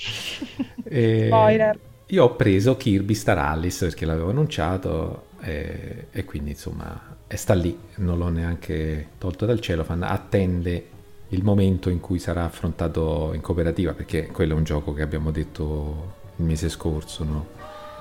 Spoiler. 0.85 1.79
Io 2.07 2.25
ho 2.25 2.37
preso 2.37 2.77
Kirby 2.77 3.15
Star 3.15 3.39
Alice 3.39 3.85
perché 3.85 4.05
l'avevo 4.05 4.31
annunciato 4.31 5.27
e, 5.41 6.07
e 6.13 6.25
quindi 6.25 6.51
insomma 6.51 7.17
e 7.29 7.37
sta 7.37 7.55
lì, 7.55 7.77
non 7.97 8.19
l'ho 8.19 8.29
neanche 8.29 9.09
tolto 9.19 9.47
dal 9.47 9.61
cielo, 9.61 9.85
attende 9.89 10.89
il 11.31 11.43
momento 11.43 11.91
in 11.91 11.99
cui 11.99 12.21
sarà 12.21 12.45
affrontato 12.45 13.33
in 13.35 13.41
cooperativa 13.41 13.95
perché 13.95 14.29
quello 14.29 14.55
è 14.55 14.57
un 14.57 14.63
gioco 14.63 14.93
che 14.93 15.03
abbiamo 15.03 15.33
detto 15.33 16.15
il 16.37 16.45
mese 16.45 16.69
scorso, 16.69 17.25
no? 17.25 17.47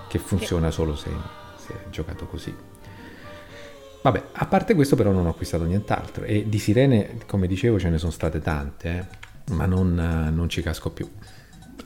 che 0.08 0.20
funziona 0.20 0.70
solo 0.70 0.96
se, 0.96 1.10
se 1.58 1.74
è 1.74 1.90
giocato 1.90 2.28
così. 2.28 2.54
Vabbè, 4.06 4.24
a 4.34 4.46
parte 4.46 4.76
questo 4.76 4.96
però 4.96 5.10
non 5.10 5.26
ho 5.26 5.30
acquistato 5.30 5.64
nient'altro 5.64 6.26
e 6.26 6.48
di 6.48 6.60
sirene, 6.60 7.18
come 7.26 7.48
dicevo, 7.48 7.80
ce 7.80 7.90
ne 7.90 7.98
sono 7.98 8.12
state 8.12 8.40
tante, 8.40 9.08
eh, 9.50 9.54
ma 9.54 9.66
non, 9.66 9.96
non, 10.32 10.48
ci 10.48 10.62
casco 10.62 10.92
più. 10.92 11.10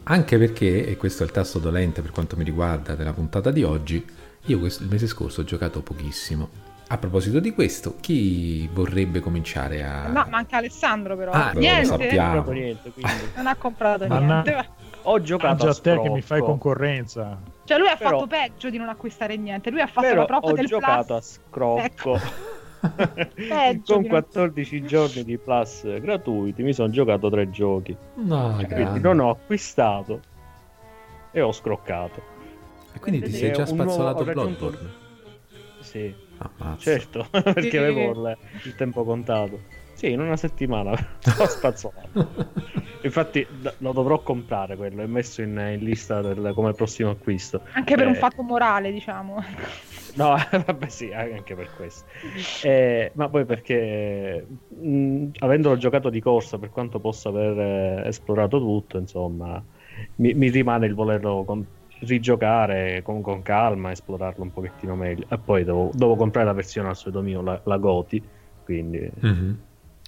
Anche 0.03 0.37
perché, 0.37 0.85
e 0.85 0.97
questo 0.97 1.23
è 1.23 1.25
il 1.25 1.31
tasto 1.31 1.59
dolente 1.59 2.01
per 2.01 2.11
quanto 2.11 2.35
mi 2.35 2.43
riguarda 2.43 2.95
della 2.95 3.13
puntata 3.13 3.51
di 3.51 3.63
oggi, 3.63 4.05
io 4.47 4.59
questo, 4.59 4.83
il 4.83 4.89
mese 4.89 5.07
scorso 5.07 5.39
ho 5.39 5.43
giocato 5.45 5.81
pochissimo. 5.81 6.49
A 6.89 6.97
proposito 6.97 7.39
di 7.39 7.53
questo, 7.53 7.95
chi 8.01 8.67
vorrebbe 8.67 9.21
cominciare 9.21 9.85
a... 9.85 10.07
No, 10.07 10.25
manca 10.29 10.57
Alessandro 10.57 11.15
però. 11.15 11.31
Ah, 11.31 11.53
niente. 11.53 11.85
Sappiamo. 11.85 12.51
Niente, 12.51 12.91
non 13.37 13.47
ha 13.47 13.55
comprato 13.55 14.05
niente. 14.05 14.67
Ho 15.03 15.21
giocato 15.21 15.65
a 15.65 15.67
te 15.69 15.73
scrocco. 15.73 16.01
che 16.01 16.09
mi 16.09 16.21
fai 16.21 16.41
concorrenza. 16.41 17.39
Cioè 17.63 17.77
lui 17.77 17.87
ha 17.87 17.95
Però... 17.95 18.11
fatto 18.11 18.27
peggio 18.27 18.69
di 18.69 18.77
non 18.77 18.89
acquistare 18.89 19.37
niente, 19.37 19.69
lui 19.69 19.81
ha 19.81 19.87
fatto 19.87 20.07
Però 20.07 20.21
la 20.21 20.25
prova 20.25 20.51
del 20.53 20.65
giocato 20.65 21.05
plus. 21.05 21.17
a 21.17 21.21
scrocco. 21.21 21.79
Ecco. 21.83 22.19
con 23.85 24.07
14 24.07 24.83
giorni 24.83 25.25
di 25.25 25.37
plus 25.37 25.99
gratuiti 25.99 26.63
mi 26.63 26.71
sono 26.71 26.89
giocato 26.89 27.29
tre 27.29 27.49
giochi 27.49 27.93
no, 28.13 28.57
quindi 28.71 29.01
non 29.01 29.19
ho 29.19 29.31
acquistato 29.31 30.21
e 31.31 31.41
ho 31.41 31.51
scroccato 31.51 32.21
e 32.93 32.99
quindi 32.99 33.21
ti 33.21 33.33
sei 33.33 33.51
già 33.51 33.65
spazzolato 33.65 34.23
nuovo... 34.23 34.31
Bloodborne? 34.31 35.07
Sì, 35.81 36.13
Ammazza. 36.37 36.77
certo, 36.79 37.27
perché 37.31 37.77
avevo 37.77 38.29
il 38.63 38.75
tempo 38.75 39.03
contato. 39.03 39.59
Sì, 39.99 40.11
in 40.11 40.21
una 40.21 40.37
settimana 40.37 40.91
ho 41.39 41.45
spazzolato. 41.45 42.07
Infatti 43.03 43.45
lo 43.79 43.91
dovrò 43.91 44.23
comprare 44.23 44.77
quello, 44.77 45.01
è 45.01 45.05
messo 45.07 45.41
in, 45.41 45.57
in 45.77 45.83
lista 45.83 46.21
del, 46.21 46.53
come 46.53 46.71
prossimo 46.71 47.09
acquisto. 47.09 47.63
Anche 47.73 47.95
per 47.95 48.05
eh... 48.05 48.07
un 48.07 48.15
fatto 48.15 48.41
morale, 48.41 48.93
diciamo. 48.93 49.43
No, 50.15 50.37
vabbè 50.65 50.87
sì, 50.87 51.11
anche 51.11 51.53
per 51.53 51.71
questo. 51.75 52.05
Eh, 52.63 53.11
ma 53.15 53.27
poi 53.27 53.43
perché, 53.43 54.47
mh, 54.69 55.31
avendolo 55.39 55.75
giocato 55.75 56.09
di 56.09 56.21
corsa, 56.21 56.57
per 56.57 56.69
quanto 56.69 57.01
possa 57.01 57.27
aver 57.27 57.59
eh, 57.59 58.07
esplorato 58.07 58.57
tutto, 58.57 58.97
insomma, 58.97 59.61
mi, 60.15 60.33
mi 60.33 60.49
rimane 60.49 60.85
il 60.85 60.93
volerlo 60.93 61.43
con- 61.43 61.65
rigiocare 62.03 63.01
con, 63.01 63.21
con, 63.21 63.41
calma, 63.41 63.91
esplorarlo 63.91 64.45
un 64.45 64.53
pochettino 64.53 64.95
meglio. 64.95 65.25
E 65.27 65.37
poi 65.39 65.65
devo, 65.65 65.91
devo 65.93 66.15
comprare 66.15 66.47
la 66.47 66.53
versione 66.53 66.87
al 66.87 66.95
solito 66.95 67.19
mio, 67.19 67.41
la, 67.41 67.59
la 67.65 67.77
Goti, 67.77 68.25
quindi... 68.63 69.11
Mm-hmm. 69.25 69.53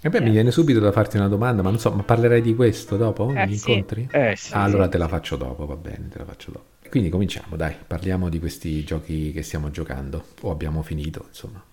E 0.03 0.09
beh, 0.09 0.17
yeah. 0.17 0.25
mi 0.25 0.31
viene 0.33 0.49
subito 0.49 0.79
da 0.79 0.91
farti 0.91 1.17
una 1.17 1.27
domanda, 1.27 1.61
ma 1.61 1.69
non 1.69 1.77
so, 1.77 1.91
ma 1.91 2.01
parlerai 2.01 2.41
di 2.41 2.55
questo 2.55 2.97
dopo? 2.97 3.31
Eh, 3.35 3.45
Gli 3.45 3.55
sì. 3.55 3.69
incontri? 3.69 4.07
Eh, 4.11 4.35
sì, 4.35 4.53
ah, 4.53 4.63
allora 4.63 4.85
sì. 4.85 4.89
te 4.89 4.97
la 4.97 5.07
faccio 5.07 5.35
dopo, 5.35 5.67
va 5.67 5.75
bene, 5.75 6.09
te 6.09 6.17
la 6.17 6.25
faccio 6.25 6.51
dopo. 6.51 6.65
Quindi 6.89 7.09
cominciamo, 7.09 7.55
dai, 7.55 7.75
parliamo 7.85 8.27
di 8.27 8.39
questi 8.39 8.83
giochi 8.83 9.31
che 9.31 9.43
stiamo 9.43 9.69
giocando, 9.69 10.25
o 10.41 10.49
abbiamo 10.49 10.81
finito, 10.81 11.25
insomma. 11.27 11.63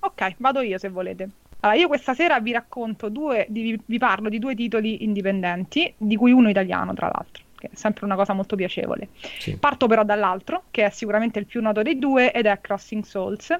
Ok, 0.00 0.34
vado 0.38 0.60
io 0.60 0.78
se 0.78 0.88
volete. 0.88 1.28
Allora, 1.60 1.78
io 1.78 1.86
questa 1.86 2.14
sera 2.14 2.40
vi 2.40 2.52
racconto 2.52 3.10
due, 3.10 3.46
vi, 3.50 3.78
vi 3.84 3.98
parlo 3.98 4.30
di 4.30 4.38
due 4.38 4.54
titoli 4.54 5.04
indipendenti, 5.04 5.92
di 5.96 6.16
cui 6.16 6.32
uno 6.32 6.48
italiano, 6.48 6.94
tra 6.94 7.10
l'altro, 7.12 7.44
che 7.58 7.68
è 7.68 7.74
sempre 7.74 8.06
una 8.06 8.16
cosa 8.16 8.32
molto 8.32 8.56
piacevole. 8.56 9.08
Sì. 9.38 9.56
Parto 9.56 9.86
però 9.86 10.02
dall'altro, 10.02 10.64
che 10.70 10.86
è 10.86 10.90
sicuramente 10.90 11.38
il 11.38 11.46
più 11.46 11.60
noto 11.60 11.82
dei 11.82 11.98
due, 11.98 12.32
ed 12.32 12.46
è 12.46 12.58
Crossing 12.60 13.04
Souls. 13.04 13.54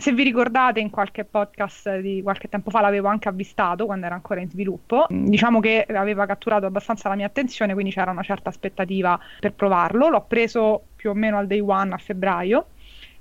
Se 0.00 0.12
vi 0.12 0.22
ricordate, 0.22 0.80
in 0.80 0.88
qualche 0.88 1.26
podcast 1.26 1.98
di 1.98 2.22
qualche 2.22 2.48
tempo 2.48 2.70
fa 2.70 2.80
l'avevo 2.80 3.08
anche 3.08 3.28
avvistato 3.28 3.84
quando 3.84 4.06
era 4.06 4.14
ancora 4.14 4.40
in 4.40 4.48
sviluppo. 4.48 5.04
Diciamo 5.10 5.60
che 5.60 5.84
aveva 5.86 6.24
catturato 6.24 6.64
abbastanza 6.64 7.10
la 7.10 7.16
mia 7.16 7.26
attenzione, 7.26 7.74
quindi 7.74 7.92
c'era 7.92 8.10
una 8.10 8.22
certa 8.22 8.48
aspettativa 8.48 9.20
per 9.38 9.52
provarlo. 9.52 10.08
L'ho 10.08 10.24
preso 10.26 10.84
più 10.96 11.10
o 11.10 11.14
meno 11.14 11.36
al 11.36 11.46
day 11.46 11.60
one 11.60 11.92
a 11.92 11.98
febbraio 11.98 12.68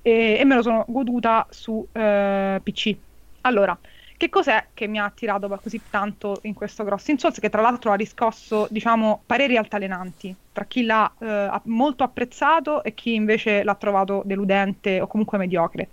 e, 0.01 0.37
e 0.39 0.45
me 0.45 0.55
lo 0.55 0.61
sono 0.61 0.85
goduta 0.87 1.45
su 1.49 1.85
eh, 1.91 2.61
PC. 2.63 2.95
Allora, 3.41 3.77
che 4.15 4.29
cos'è 4.29 4.67
che 4.73 4.87
mi 4.87 4.99
ha 4.99 5.03
attirato 5.03 5.49
così 5.61 5.81
tanto 5.89 6.39
in 6.43 6.53
questo 6.53 6.85
Crossing 6.85 7.17
Souls, 7.17 7.39
che 7.39 7.49
tra 7.49 7.61
l'altro 7.61 7.91
ha 7.91 7.95
riscosso, 7.95 8.67
diciamo, 8.69 9.21
pareri 9.25 9.57
altalenanti 9.57 10.33
tra 10.53 10.63
chi 10.65 10.83
l'ha 10.83 11.11
eh, 11.19 11.61
molto 11.63 12.03
apprezzato 12.03 12.83
e 12.83 12.93
chi 12.93 13.15
invece 13.15 13.63
l'ha 13.63 13.75
trovato 13.75 14.21
deludente 14.25 15.01
o 15.01 15.07
comunque 15.07 15.37
mediocre. 15.37 15.87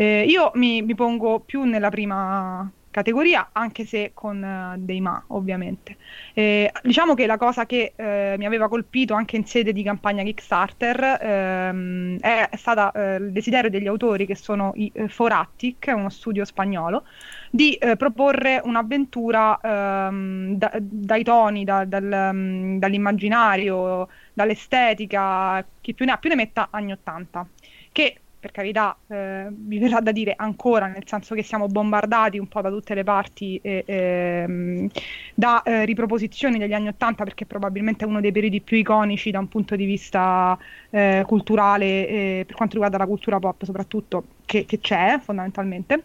Eh, 0.00 0.26
io 0.28 0.52
mi, 0.54 0.80
mi, 0.80 0.94
pongo 0.94 1.40
più 1.40 1.64
nella 1.64 1.88
prima 1.88 2.70
categoria, 2.88 3.48
anche 3.50 3.84
se 3.84 4.12
con 4.14 4.40
uh, 4.40 4.78
dei 4.78 5.00
ma, 5.00 5.20
ovviamente. 5.28 5.96
Eh, 6.34 6.70
diciamo 6.84 7.14
che 7.14 7.26
la 7.26 7.36
cosa 7.36 7.66
che 7.66 7.94
eh, 7.96 8.36
mi 8.38 8.46
aveva 8.46 8.68
colpito 8.68 9.14
anche 9.14 9.34
in 9.34 9.44
sede 9.44 9.72
di 9.72 9.82
campagna 9.82 10.22
Kickstarter 10.22 11.18
ehm, 11.20 12.20
è, 12.20 12.48
stata 12.56 12.92
eh, 12.92 13.16
il 13.16 13.32
desiderio 13.32 13.70
degli 13.70 13.88
autori, 13.88 14.24
che 14.24 14.36
sono 14.36 14.70
i 14.76 14.88
eh, 14.94 15.08
Forattic, 15.08 15.92
uno 15.92 16.10
studio 16.10 16.44
spagnolo, 16.44 17.02
di 17.50 17.74
eh, 17.74 17.96
proporre 17.96 18.60
un'avventura 18.62 19.58
ehm, 19.60 20.54
da, 20.54 20.70
dai 20.80 21.24
toni, 21.24 21.64
da, 21.64 21.84
dal, 21.84 22.30
um, 22.32 22.78
dall'immaginario, 22.78 24.06
dall'estetica, 24.32 25.66
chi 25.80 25.92
più 25.92 26.04
ne 26.04 26.12
ha 26.12 26.18
più 26.18 26.28
ne 26.28 26.36
metta 26.36 26.68
anni 26.70 26.92
80, 26.92 27.46
che 27.90 28.20
per 28.40 28.52
carità, 28.52 28.96
eh, 29.08 29.48
mi 29.50 29.78
verrà 29.78 30.00
da 30.00 30.12
dire 30.12 30.34
ancora, 30.36 30.86
nel 30.86 31.02
senso 31.06 31.34
che 31.34 31.42
siamo 31.42 31.66
bombardati 31.66 32.38
un 32.38 32.46
po' 32.46 32.60
da 32.60 32.70
tutte 32.70 32.94
le 32.94 33.04
parti 33.04 33.58
eh, 33.62 33.82
ehm, 33.84 34.88
da 35.34 35.62
eh, 35.62 35.84
riproposizioni 35.84 36.58
degli 36.58 36.72
anni 36.72 36.88
Ottanta, 36.88 37.24
perché 37.24 37.46
probabilmente 37.46 38.04
è 38.04 38.08
uno 38.08 38.20
dei 38.20 38.32
periodi 38.32 38.60
più 38.60 38.76
iconici 38.76 39.30
da 39.30 39.40
un 39.40 39.48
punto 39.48 39.74
di 39.76 39.84
vista 39.84 40.56
eh, 40.90 41.24
culturale, 41.26 42.44
per 42.46 42.54
quanto 42.54 42.74
riguarda 42.74 42.98
la 42.98 43.06
cultura 43.06 43.38
pop 43.38 43.64
soprattutto, 43.64 44.24
che, 44.46 44.64
che 44.64 44.78
c'è 44.78 45.18
fondamentalmente. 45.20 46.04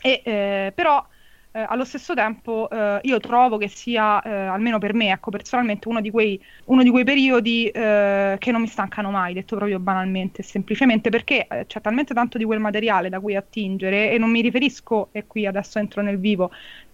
E, 0.00 0.20
eh, 0.24 0.72
però 0.74 1.04
eh, 1.52 1.64
allo 1.68 1.84
stesso 1.84 2.14
tempo 2.14 2.68
eh, 2.70 3.00
io 3.02 3.18
trovo 3.20 3.58
che 3.58 3.68
sia, 3.68 4.20
eh, 4.22 4.30
almeno 4.30 4.78
per 4.78 4.94
me, 4.94 5.10
ecco, 5.10 5.30
personalmente, 5.30 5.88
uno 5.88 6.00
di 6.00 6.10
quei, 6.10 6.42
uno 6.66 6.82
di 6.82 6.90
quei 6.90 7.04
periodi 7.04 7.68
eh, 7.68 8.36
che 8.38 8.50
non 8.50 8.60
mi 8.62 8.66
stancano 8.66 9.10
mai, 9.10 9.34
detto 9.34 9.56
proprio 9.56 9.78
banalmente, 9.78 10.42
semplicemente 10.42 11.10
perché 11.10 11.46
eh, 11.46 11.66
c'è 11.66 11.80
talmente 11.80 12.14
tanto 12.14 12.38
di 12.38 12.44
quel 12.44 12.58
materiale 12.58 13.08
da 13.10 13.20
cui 13.20 13.36
attingere 13.36 14.10
e 14.10 14.18
non 14.18 14.30
mi 14.30 14.40
riferisco, 14.40 15.10
e 15.12 15.26
qui 15.26 15.46
adesso 15.46 15.78
entro 15.78 16.00
nel 16.02 16.18
vivo, 16.18 16.50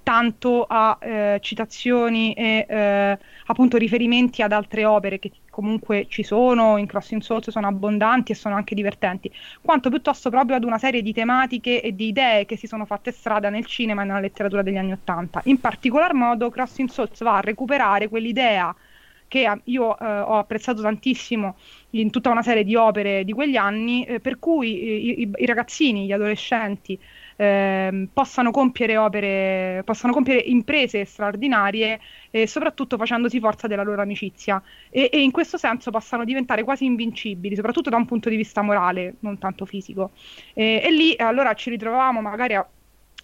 tanto 0.08 0.64
a 0.66 0.96
eh, 1.02 1.38
citazioni 1.42 2.32
e 2.32 2.64
eh, 2.66 3.18
appunto 3.44 3.76
riferimenti 3.76 4.40
ad 4.40 4.52
altre 4.52 4.86
opere 4.86 5.18
che 5.18 5.30
comunque 5.50 6.06
ci 6.08 6.22
sono, 6.22 6.78
in 6.78 6.86
Crossing 6.86 7.20
Souls 7.20 7.50
sono 7.50 7.66
abbondanti 7.66 8.32
e 8.32 8.34
sono 8.34 8.54
anche 8.54 8.74
divertenti, 8.74 9.30
quanto 9.60 9.90
piuttosto 9.90 10.30
proprio 10.30 10.56
ad 10.56 10.64
una 10.64 10.78
serie 10.78 11.02
di 11.02 11.12
tematiche 11.12 11.82
e 11.82 11.94
di 11.94 12.06
idee 12.06 12.46
che 12.46 12.56
si 12.56 12.66
sono 12.66 12.86
fatte 12.86 13.12
strada 13.12 13.50
nel 13.50 13.66
cinema 13.66 14.00
e 14.00 14.06
nella 14.06 14.20
letteratura 14.20 14.62
degli 14.62 14.78
anni 14.78 14.92
Ottanta. 14.92 15.42
In 15.44 15.60
particolar 15.60 16.14
modo 16.14 16.48
Crossing 16.48 16.88
Souls 16.88 17.22
va 17.22 17.36
a 17.36 17.40
recuperare 17.40 18.08
quell'idea 18.08 18.74
che 19.28 19.60
io 19.62 19.98
eh, 19.98 20.04
ho 20.06 20.38
apprezzato 20.38 20.80
tantissimo 20.80 21.56
in 21.90 22.08
tutta 22.08 22.30
una 22.30 22.42
serie 22.42 22.64
di 22.64 22.74
opere 22.76 23.24
di 23.24 23.32
quegli 23.32 23.56
anni, 23.56 24.04
eh, 24.04 24.20
per 24.20 24.38
cui 24.38 24.70
i, 24.70 25.20
i, 25.20 25.30
i, 25.36 25.44
ragazzini, 25.44 26.06
gli 26.06 26.12
adolescenti 26.12 26.98
eh, 27.40 28.08
possano 28.12 28.50
compiere 28.50 28.96
opere, 28.96 29.82
possano 29.84 30.12
compiere 30.12 30.40
imprese 30.40 31.04
straordinarie 31.04 32.00
e 32.30 32.48
soprattutto 32.48 32.96
facendosi 32.96 33.38
forza 33.38 33.68
della 33.68 33.84
loro 33.84 34.02
amicizia 34.02 34.60
e, 34.90 35.08
e, 35.12 35.22
in 35.22 35.30
questo 35.30 35.56
senso 35.56 35.92
possano 35.92 36.24
diventare 36.24 36.64
quasi 36.64 36.84
invincibili, 36.84 37.54
soprattutto 37.54 37.90
da 37.90 37.96
un 37.96 38.06
punto 38.06 38.28
di 38.28 38.34
vista 38.34 38.60
morale, 38.60 39.14
non 39.20 39.38
tanto 39.38 39.66
fisico. 39.66 40.10
E, 40.52 40.80
e 40.84 40.90
lì 40.90 41.14
allora 41.16 41.54
ci 41.54 41.70
ritrovavamo 41.70 42.20
magari 42.20 42.54
a 42.54 42.66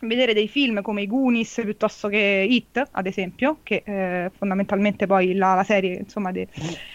vedere 0.01 0.35
dei 0.35 0.49
film 0.49 0.83
come 0.83 1.03
i 1.03 1.07
Goonies 1.07 1.61
piuttosto 1.63 2.09
che 2.09 2.47
Hit, 2.49 2.83
ad 2.91 3.07
esempio, 3.07 3.59
che 3.63 3.83
eh, 3.85 4.31
fondamentalmente 4.37 5.07
poi 5.07 5.35
la, 5.35 5.55
la 5.55 5.63
serie 5.63 5.95
insomma, 5.97 6.33
de, 6.33 6.49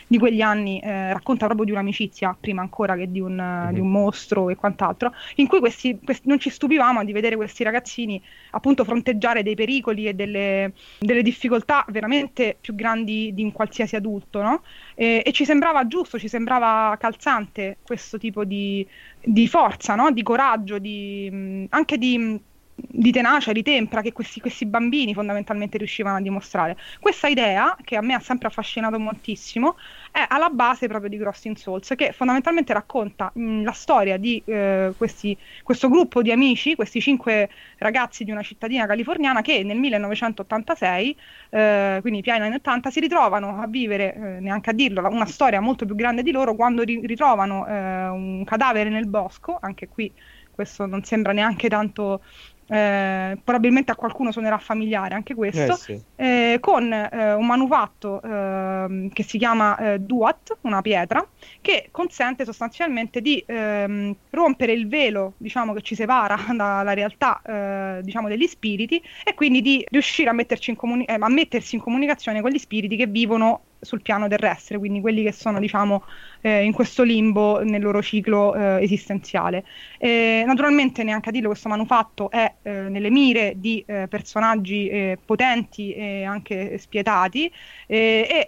di 0.05 0.17
quegli 0.17 0.41
anni 0.41 0.79
eh, 0.79 1.13
racconta 1.13 1.45
proprio 1.45 1.65
di 1.65 1.71
un'amicizia, 1.71 2.35
prima 2.39 2.61
ancora 2.61 2.95
che 2.95 3.09
di 3.09 3.19
un, 3.19 3.35
mm-hmm. 3.35 3.73
di 3.73 3.79
un 3.79 3.89
mostro 3.89 4.49
e 4.49 4.55
quant'altro, 4.55 5.13
in 5.35 5.47
cui 5.47 5.59
questi, 5.59 5.99
questi, 6.03 6.27
non 6.27 6.39
ci 6.39 6.49
stupivamo 6.49 7.03
di 7.03 7.13
vedere 7.13 7.35
questi 7.35 7.63
ragazzini 7.63 8.21
appunto 8.51 8.83
fronteggiare 8.83 9.43
dei 9.43 9.55
pericoli 9.55 10.07
e 10.07 10.13
delle, 10.13 10.73
delle 10.99 11.21
difficoltà 11.21 11.85
veramente 11.89 12.57
più 12.59 12.75
grandi 12.75 13.31
di 13.33 13.43
un 13.43 13.51
qualsiasi 13.51 13.95
adulto, 13.95 14.41
no? 14.41 14.61
e, 14.95 15.23
e, 15.25 15.31
ci 15.31 15.45
sembrava 15.45 15.87
giusto, 15.87 16.19
ci 16.19 16.27
sembrava 16.27 16.95
calzante 16.99 17.77
questo 17.81 18.17
tipo 18.17 18.43
di, 18.43 18.85
di 19.23 19.47
forza, 19.47 19.95
no? 19.95 20.11
di 20.11 20.21
coraggio, 20.21 20.79
di, 20.79 21.65
anche 21.69 21.97
di 21.97 22.47
di 22.87 23.11
tenacia, 23.11 23.51
di 23.51 23.63
tempra 23.63 24.01
che 24.01 24.11
questi, 24.11 24.39
questi, 24.39 24.65
bambini 24.65 25.13
fondamentalmente 25.13 25.77
riuscivano 25.77 26.17
a 26.17 26.21
dimostrare. 26.21 26.77
Questa 26.99 27.27
idea, 27.27 27.75
che 27.83 27.95
a 27.95 28.01
me 28.01 28.13
ha 28.13 28.19
sempre 28.19 28.47
affascinato 28.47 28.99
moltissimo, 28.99 29.75
è 30.11 30.25
alla 30.27 30.49
base 30.49 30.87
proprio 30.87 31.09
di 31.09 31.17
Crossing 31.17 31.55
Souls, 31.55 31.93
che 31.95 32.11
fondamentalmente 32.11 32.73
racconta 32.73 33.31
mh, 33.33 33.63
la 33.63 33.71
storia 33.71 34.17
di 34.17 34.41
eh, 34.45 34.93
questi, 34.97 35.37
questo 35.63 35.89
gruppo 35.89 36.21
di 36.21 36.31
amici, 36.31 36.75
questi 36.75 37.01
cinque 37.01 37.49
ragazzi 37.77 38.23
di 38.23 38.31
una 38.31 38.41
cittadina 38.41 38.85
californiana 38.85 39.41
che 39.41 39.63
nel 39.63 39.77
1986, 39.77 41.17
eh, 41.49 41.97
quindi 42.01 42.21
piani 42.21 42.45
anni 42.45 42.55
80, 42.55 42.89
si 42.89 42.99
ritrovano 42.99 43.61
a 43.61 43.67
vivere, 43.67 44.13
eh, 44.13 44.39
neanche 44.39 44.69
a 44.69 44.73
dirlo, 44.73 45.07
una 45.09 45.25
storia 45.25 45.59
molto 45.59 45.85
più 45.85 45.95
grande 45.95 46.23
di 46.23 46.31
loro 46.31 46.55
quando 46.55 46.83
ri- 46.83 47.05
ritrovano 47.05 47.67
eh, 47.67 48.07
un 48.07 48.43
cadavere 48.45 48.89
nel 48.89 49.07
bosco, 49.07 49.57
anche 49.59 49.87
qui 49.87 50.11
questo 50.59 50.85
non 50.85 51.05
sembra 51.05 51.31
neanche 51.31 51.69
tanto 51.69 52.21
eh, 52.69 53.37
probabilmente 53.43 53.91
a 53.91 53.95
qualcuno 53.95 54.31
suonerà 54.31 54.57
familiare 54.57 55.15
anche 55.15 55.33
questo, 55.33 55.73
eh 55.73 55.75
sì. 55.75 56.01
eh, 56.15 56.57
con 56.59 56.91
eh, 56.93 57.33
un 57.33 57.45
manufatto 57.45 58.21
ehm, 58.21 59.09
che 59.09 59.23
si 59.23 59.37
chiama 59.37 59.77
eh, 59.77 59.99
Duat, 59.99 60.57
una 60.61 60.81
pietra, 60.81 61.27
che 61.61 61.89
consente 61.91 62.45
sostanzialmente 62.45 63.21
di 63.21 63.43
ehm, 63.45 64.15
rompere 64.29 64.73
il 64.73 64.87
velo 64.87 65.33
diciamo, 65.37 65.73
che 65.73 65.81
ci 65.81 65.95
separa 65.95 66.37
dalla 66.55 66.93
realtà 66.93 67.41
eh, 67.43 68.01
diciamo, 68.03 68.27
degli 68.27 68.47
spiriti 68.47 69.01
e 69.23 69.33
quindi 69.33 69.61
di 69.61 69.83
riuscire 69.89 70.29
a, 70.29 70.35
in 70.65 70.75
comuni- 70.75 71.05
a 71.07 71.29
mettersi 71.29 71.75
in 71.75 71.81
comunicazione 71.81 72.41
con 72.41 72.51
gli 72.51 72.59
spiriti 72.59 72.95
che 72.95 73.07
vivono 73.07 73.63
sul 73.79 74.01
piano 74.01 74.27
terrestre, 74.27 74.77
quindi 74.77 75.01
quelli 75.01 75.23
che 75.23 75.31
sono 75.31 75.59
diciamo 75.59 76.03
eh, 76.41 76.63
in 76.63 76.73
questo 76.73 77.03
limbo 77.03 77.63
nel 77.63 77.81
loro 77.81 78.01
ciclo 78.01 78.53
eh, 78.55 78.81
esistenziale. 78.81 79.63
E, 79.97 80.43
naturalmente 80.45 81.03
neanche 81.03 81.29
a 81.29 81.31
dirlo 81.31 81.49
questo 81.49 81.69
manufatto 81.69 82.29
è 82.29 82.55
eh, 82.61 82.71
nelle 82.71 83.09
mire 83.09 83.53
di 83.57 83.83
eh, 83.85 84.07
personaggi 84.09 84.87
eh, 84.87 85.17
potenti 85.23 85.93
e 85.93 86.23
anche 86.23 86.77
spietati 86.77 87.51
e 87.87 88.47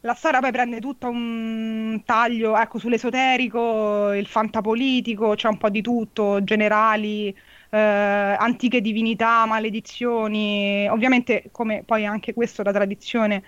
la 0.00 0.14
storia 0.14 0.40
poi 0.40 0.50
prende 0.50 0.80
tutto 0.80 1.08
un 1.08 2.02
taglio 2.04 2.56
ecco, 2.56 2.78
sull'esoterico, 2.78 4.12
il 4.12 4.26
fantapolitico, 4.26 5.34
c'è 5.34 5.48
un 5.48 5.58
po' 5.58 5.68
di 5.68 5.82
tutto, 5.82 6.42
generali 6.42 7.34
eh, 7.70 7.78
antiche 7.78 8.80
divinità, 8.80 9.46
maledizioni, 9.46 10.88
ovviamente 10.88 11.44
come 11.52 11.82
poi 11.84 12.04
anche 12.04 12.34
questo 12.34 12.62
la 12.62 12.72
tradizione 12.72 13.44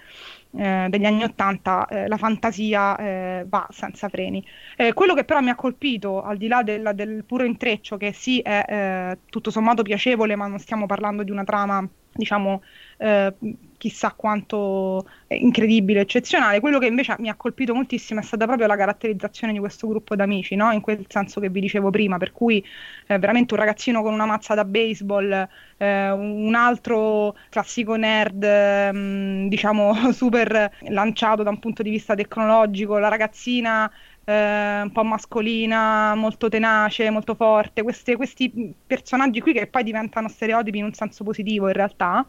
eh, 0.56 0.86
degli 0.88 1.04
anni 1.04 1.22
Ottanta, 1.24 1.86
eh, 1.86 2.08
la 2.08 2.16
fantasia 2.16 2.96
eh, 2.96 3.44
va 3.48 3.66
senza 3.70 4.08
freni. 4.08 4.44
Eh, 4.76 4.92
quello 4.92 5.14
che 5.14 5.24
però 5.24 5.40
mi 5.40 5.50
ha 5.50 5.54
colpito, 5.54 6.22
al 6.22 6.36
di 6.36 6.48
là 6.48 6.62
del, 6.62 6.92
del 6.94 7.24
puro 7.24 7.44
intreccio, 7.44 7.96
che 7.96 8.12
sì 8.12 8.40
è 8.40 8.64
eh, 8.68 9.18
tutto 9.30 9.50
sommato 9.50 9.82
piacevole, 9.82 10.36
ma 10.36 10.46
non 10.46 10.58
stiamo 10.58 10.86
parlando 10.86 11.22
di 11.22 11.30
una 11.30 11.44
trama, 11.44 11.86
diciamo, 12.12 12.62
eh, 12.98 13.34
chissà 13.82 14.12
quanto 14.12 15.04
incredibile, 15.26 16.02
eccezionale. 16.02 16.60
Quello 16.60 16.78
che 16.78 16.86
invece 16.86 17.16
mi 17.18 17.28
ha 17.28 17.34
colpito 17.34 17.74
moltissimo 17.74 18.20
è 18.20 18.22
stata 18.22 18.46
proprio 18.46 18.68
la 18.68 18.76
caratterizzazione 18.76 19.52
di 19.52 19.58
questo 19.58 19.88
gruppo 19.88 20.14
d'amici, 20.14 20.54
no? 20.54 20.70
in 20.70 20.80
quel 20.80 21.04
senso 21.08 21.40
che 21.40 21.48
vi 21.48 21.58
dicevo 21.58 21.90
prima, 21.90 22.16
per 22.16 22.30
cui 22.30 22.64
eh, 23.08 23.18
veramente 23.18 23.54
un 23.54 23.58
ragazzino 23.58 24.00
con 24.02 24.12
una 24.12 24.24
mazza 24.24 24.54
da 24.54 24.64
baseball, 24.64 25.48
eh, 25.78 26.10
un 26.12 26.54
altro 26.54 27.36
classico 27.48 27.96
nerd, 27.96 28.44
ehm, 28.44 29.48
diciamo 29.48 29.94
super 30.14 30.70
lanciato 30.82 31.42
da 31.42 31.50
un 31.50 31.58
punto 31.58 31.82
di 31.82 31.90
vista 31.90 32.14
tecnologico, 32.14 32.98
la 32.98 33.08
ragazzina 33.08 33.90
eh, 34.24 34.80
un 34.82 34.90
po' 34.92 35.02
mascolina, 35.02 36.14
molto 36.14 36.48
tenace, 36.48 37.10
molto 37.10 37.34
forte, 37.34 37.82
queste, 37.82 38.16
questi 38.16 38.72
personaggi 38.86 39.40
qui 39.40 39.52
che 39.52 39.66
poi 39.66 39.82
diventano 39.82 40.28
stereotipi 40.28 40.78
in 40.78 40.84
un 40.84 40.92
senso 40.92 41.24
positivo 41.24 41.66
in 41.66 41.72
realtà. 41.72 42.24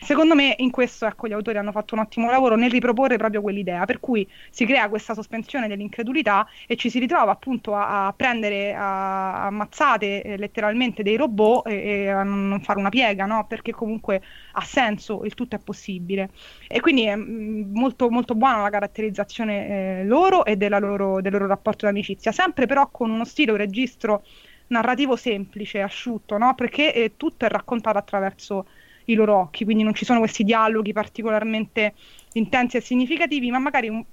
Secondo 0.00 0.34
me 0.34 0.54
in 0.58 0.70
questo 0.70 1.06
ecco, 1.06 1.28
gli 1.28 1.32
autori 1.32 1.58
hanno 1.58 1.72
fatto 1.72 1.94
un 1.94 2.00
ottimo 2.00 2.30
lavoro 2.30 2.56
nel 2.56 2.70
riproporre 2.70 3.16
proprio 3.16 3.40
quell'idea, 3.40 3.84
per 3.84 4.00
cui 4.00 4.26
si 4.50 4.66
crea 4.66 4.88
questa 4.88 5.14
sospensione 5.14 5.68
dell'incredulità 5.68 6.46
e 6.66 6.76
ci 6.76 6.90
si 6.90 6.98
ritrova 6.98 7.32
appunto 7.32 7.74
a, 7.74 8.06
a 8.06 8.12
prendere 8.12 8.74
a, 8.74 9.46
a 9.46 9.50
mazzate 9.50 10.22
eh, 10.22 10.36
letteralmente 10.36 11.02
dei 11.02 11.16
robot 11.16 11.66
e, 11.68 11.74
e, 11.74 12.08
a 12.08 12.22
non 12.22 12.60
fare 12.62 12.78
una 12.78 12.88
piega, 12.88 13.26
no? 13.26 13.46
perché 13.46 13.72
comunque 13.72 14.22
ha 14.52 14.62
senso, 14.62 15.24
il 15.24 15.34
tutto 15.34 15.56
è 15.56 15.58
possibile. 15.58 16.30
E 16.66 16.80
quindi 16.80 17.04
è 17.04 17.16
mm, 17.16 17.74
molto, 17.74 18.10
molto 18.10 18.34
buona 18.34 18.62
la 18.62 18.70
caratterizzazione 18.70 20.00
eh, 20.00 20.04
loro 20.04 20.44
e 20.44 20.56
della 20.56 20.78
loro, 20.78 21.20
del 21.20 21.35
loro 21.38 21.48
rapporto 21.48 21.86
d'amicizia, 21.86 22.32
sempre 22.32 22.66
però 22.66 22.88
con 22.90 23.10
uno 23.10 23.24
stile, 23.24 23.52
un 23.52 23.58
registro 23.58 24.24
narrativo 24.68 25.16
semplice, 25.16 25.80
asciutto, 25.80 26.38
no? 26.38 26.54
perché 26.54 26.92
eh, 26.92 27.12
tutto 27.16 27.44
è 27.44 27.48
raccontato 27.48 27.98
attraverso 27.98 28.66
i 29.06 29.14
loro 29.14 29.36
occhi, 29.36 29.64
quindi 29.64 29.82
non 29.82 29.94
ci 29.94 30.04
sono 30.04 30.18
questi 30.18 30.42
dialoghi 30.42 30.92
particolarmente 30.92 31.94
intensi 32.32 32.76
e 32.76 32.80
significativi, 32.80 33.50
ma 33.50 33.58
magari 33.58 33.88
un, 33.88 34.04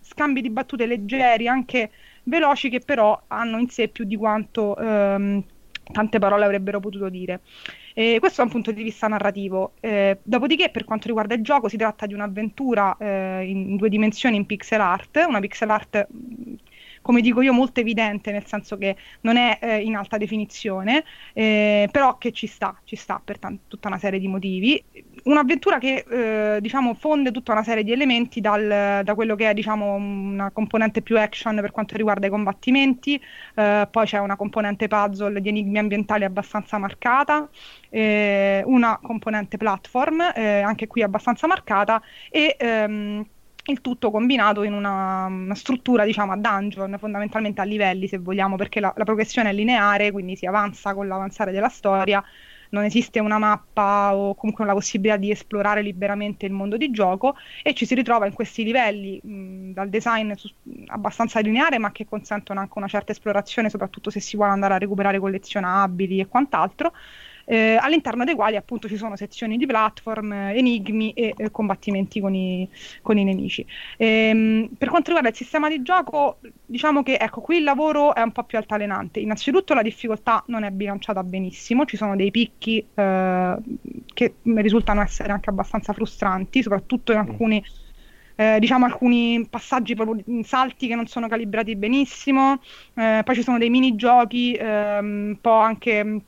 scambi 0.00 0.40
di 0.40 0.50
battute 0.50 0.86
leggeri, 0.86 1.48
anche 1.48 1.90
veloci, 2.24 2.68
che 2.68 2.80
però 2.80 3.20
hanno 3.28 3.58
in 3.58 3.68
sé 3.68 3.88
più 3.88 4.04
di 4.04 4.16
quanto 4.16 4.76
ehm, 4.76 5.42
tante 5.92 6.18
parole 6.18 6.44
avrebbero 6.44 6.80
potuto 6.80 7.08
dire. 7.08 7.40
E 7.94 8.18
questo 8.20 8.40
da 8.42 8.46
un 8.46 8.52
punto 8.52 8.72
di 8.72 8.82
vista 8.82 9.08
narrativo. 9.08 9.74
Eh, 9.80 10.18
dopodiché, 10.22 10.70
per 10.70 10.84
quanto 10.84 11.06
riguarda 11.08 11.34
il 11.34 11.42
gioco, 11.42 11.68
si 11.68 11.76
tratta 11.76 12.06
di 12.06 12.14
un'avventura 12.14 12.96
eh, 12.98 13.44
in 13.46 13.76
due 13.76 13.88
dimensioni 13.88 14.36
in 14.36 14.46
pixel 14.46 14.80
art, 14.80 15.24
una 15.26 15.40
pixel 15.40 15.70
art 15.70 16.06
come 17.02 17.20
dico 17.20 17.42
io, 17.42 17.52
molto 17.52 17.80
evidente, 17.80 18.30
nel 18.30 18.46
senso 18.46 18.78
che 18.78 18.96
non 19.22 19.36
è 19.36 19.58
eh, 19.60 19.80
in 19.82 19.96
alta 19.96 20.16
definizione, 20.16 21.04
eh, 21.34 21.88
però 21.90 22.16
che 22.16 22.32
ci 22.32 22.46
sta, 22.46 22.80
ci 22.84 22.96
sta 22.96 23.20
per 23.22 23.38
t- 23.38 23.58
tutta 23.66 23.88
una 23.88 23.98
serie 23.98 24.20
di 24.20 24.28
motivi. 24.28 24.82
Un'avventura 25.24 25.78
che 25.78 26.04
eh, 26.08 26.60
diciamo 26.60 26.94
fonde 26.94 27.30
tutta 27.30 27.52
una 27.52 27.62
serie 27.62 27.84
di 27.84 27.92
elementi 27.92 28.40
dal, 28.40 29.02
da 29.04 29.14
quello 29.14 29.36
che 29.36 29.50
è 29.50 29.54
diciamo, 29.54 29.94
una 29.94 30.50
componente 30.50 31.00
più 31.00 31.16
action 31.18 31.56
per 31.56 31.70
quanto 31.70 31.96
riguarda 31.96 32.26
i 32.26 32.30
combattimenti, 32.30 33.20
eh, 33.54 33.88
poi 33.90 34.06
c'è 34.06 34.18
una 34.18 34.36
componente 34.36 34.88
puzzle 34.88 35.40
di 35.40 35.48
enigmi 35.48 35.78
ambientali 35.78 36.24
abbastanza 36.24 36.78
marcata, 36.78 37.48
eh, 37.88 38.62
una 38.66 38.98
componente 39.00 39.56
platform, 39.58 40.32
eh, 40.34 40.60
anche 40.60 40.88
qui 40.88 41.02
abbastanza 41.02 41.46
marcata, 41.46 42.02
e 42.28 42.56
ehm, 42.58 43.24
il 43.66 43.80
tutto 43.80 44.10
combinato 44.10 44.64
in 44.64 44.72
una, 44.72 45.26
una, 45.26 45.54
struttura, 45.54 46.04
diciamo, 46.04 46.32
a 46.32 46.36
dungeon, 46.36 46.96
fondamentalmente 46.98 47.60
a 47.60 47.64
livelli, 47.64 48.08
se 48.08 48.18
vogliamo, 48.18 48.56
perché 48.56 48.80
la, 48.80 48.92
la, 48.96 49.04
progressione 49.04 49.50
è 49.50 49.52
lineare, 49.52 50.10
quindi 50.10 50.34
si 50.36 50.46
avanza 50.46 50.94
con 50.94 51.06
l'avanzare 51.06 51.52
della 51.52 51.68
storia, 51.68 52.22
non 52.72 52.84
esiste 52.84 53.20
una 53.20 53.38
mappa 53.38 54.14
o 54.14 54.34
comunque 54.34 54.64
la 54.64 54.72
possibilità 54.72 55.16
di 55.16 55.30
esplorare 55.30 55.82
liberamente 55.82 56.46
il 56.46 56.52
mondo 56.52 56.76
di 56.76 56.90
gioco 56.90 57.36
e 57.62 57.74
ci 57.74 57.86
si 57.86 57.94
ritrova 57.94 58.26
in 58.26 58.32
questi 58.32 58.64
livelli 58.64 59.20
mh, 59.22 59.72
dal 59.72 59.88
design 59.88 60.32
su, 60.34 60.50
abbastanza 60.86 61.40
lineare, 61.40 61.78
ma 61.78 61.92
che 61.92 62.06
consentono 62.06 62.60
anche 62.60 62.78
una 62.78 62.88
certa 62.88 63.12
esplorazione, 63.12 63.70
soprattutto 63.70 64.10
se 64.10 64.20
si 64.20 64.36
vuole 64.36 64.52
andare 64.52 64.74
a 64.74 64.78
recuperare 64.78 65.18
collezionabili 65.18 66.20
e 66.20 66.26
quant'altro 66.28 66.92
eh, 67.44 67.76
all'interno 67.80 68.24
dei 68.24 68.34
quali 68.34 68.56
appunto 68.56 68.88
ci 68.88 68.96
sono 68.96 69.16
sezioni 69.16 69.56
di 69.56 69.66
platform, 69.66 70.32
enigmi 70.32 71.12
e 71.12 71.34
eh, 71.36 71.50
combattimenti 71.50 72.20
con 72.20 72.34
i, 72.34 72.68
con 73.02 73.18
i 73.18 73.24
nemici. 73.24 73.64
Ehm, 73.96 74.70
per 74.76 74.88
quanto 74.88 75.06
riguarda 75.06 75.30
il 75.30 75.36
sistema 75.36 75.68
di 75.68 75.82
gioco, 75.82 76.38
diciamo 76.66 77.02
che 77.02 77.14
ecco, 77.14 77.40
qui 77.40 77.58
il 77.58 77.64
lavoro 77.64 78.14
è 78.14 78.22
un 78.22 78.32
po' 78.32 78.44
più 78.44 78.58
altalenante. 78.58 79.20
Innanzitutto 79.20 79.74
la 79.74 79.82
difficoltà 79.82 80.42
non 80.46 80.64
è 80.64 80.70
bilanciata 80.70 81.22
benissimo, 81.22 81.84
ci 81.84 81.96
sono 81.96 82.16
dei 82.16 82.30
picchi 82.30 82.84
eh, 82.94 83.56
che 84.12 84.34
risultano 84.42 85.02
essere 85.02 85.32
anche 85.32 85.50
abbastanza 85.50 85.92
frustranti, 85.92 86.62
soprattutto 86.62 87.12
in 87.12 87.18
mm. 87.18 87.28
alcuni 87.28 87.64
eh, 88.36 88.58
diciamo 88.58 88.86
alcuni 88.86 89.46
passaggi 89.48 89.94
proprio 89.94 90.24
salti 90.42 90.86
che 90.86 90.94
non 90.94 91.06
sono 91.06 91.28
calibrati 91.28 91.76
benissimo, 91.76 92.60
eh, 92.94 93.20
poi 93.24 93.34
ci 93.34 93.42
sono 93.42 93.58
dei 93.58 93.70
minigiochi 93.70 94.54
eh, 94.54 94.98
un 94.98 95.36
po' 95.40 95.58
anche 95.58 96.22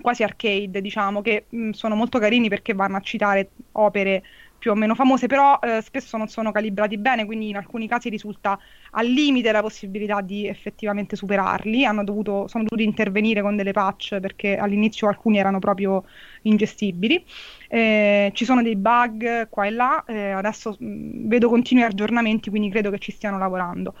quasi 0.00 0.22
arcade, 0.22 0.80
diciamo, 0.80 1.22
che 1.22 1.46
mh, 1.48 1.70
sono 1.70 1.94
molto 1.94 2.18
carini 2.18 2.48
perché 2.48 2.74
vanno 2.74 2.96
a 2.96 3.00
citare 3.00 3.50
opere 3.72 4.22
più 4.58 4.70
o 4.70 4.74
meno 4.74 4.94
famose, 4.94 5.26
però 5.26 5.58
eh, 5.62 5.80
spesso 5.82 6.16
non 6.16 6.28
sono 6.28 6.50
calibrati 6.50 6.98
bene, 6.98 7.24
quindi 7.24 7.48
in 7.50 7.56
alcuni 7.56 7.86
casi 7.86 8.08
risulta 8.08 8.58
al 8.92 9.06
limite 9.06 9.52
la 9.52 9.60
possibilità 9.60 10.20
di 10.22 10.46
effettivamente 10.46 11.14
superarli. 11.14 11.84
Dovuto, 12.04 12.48
sono 12.48 12.64
dovuti 12.64 12.82
intervenire 12.86 13.42
con 13.42 13.54
delle 13.56 13.72
patch 13.72 14.18
perché 14.18 14.56
all'inizio 14.56 15.08
alcuni 15.08 15.38
erano 15.38 15.58
proprio 15.58 16.04
ingestibili. 16.42 17.24
Eh, 17.68 18.30
ci 18.34 18.44
sono 18.44 18.62
dei 18.62 18.76
bug 18.76 19.48
qua 19.48 19.66
e 19.66 19.70
là, 19.70 20.04
eh, 20.06 20.30
adesso 20.30 20.76
mh, 20.78 21.28
vedo 21.28 21.48
continui 21.48 21.84
aggiornamenti, 21.84 22.50
quindi 22.50 22.70
credo 22.70 22.90
che 22.90 22.98
ci 22.98 23.12
stiano 23.12 23.38
lavorando 23.38 23.94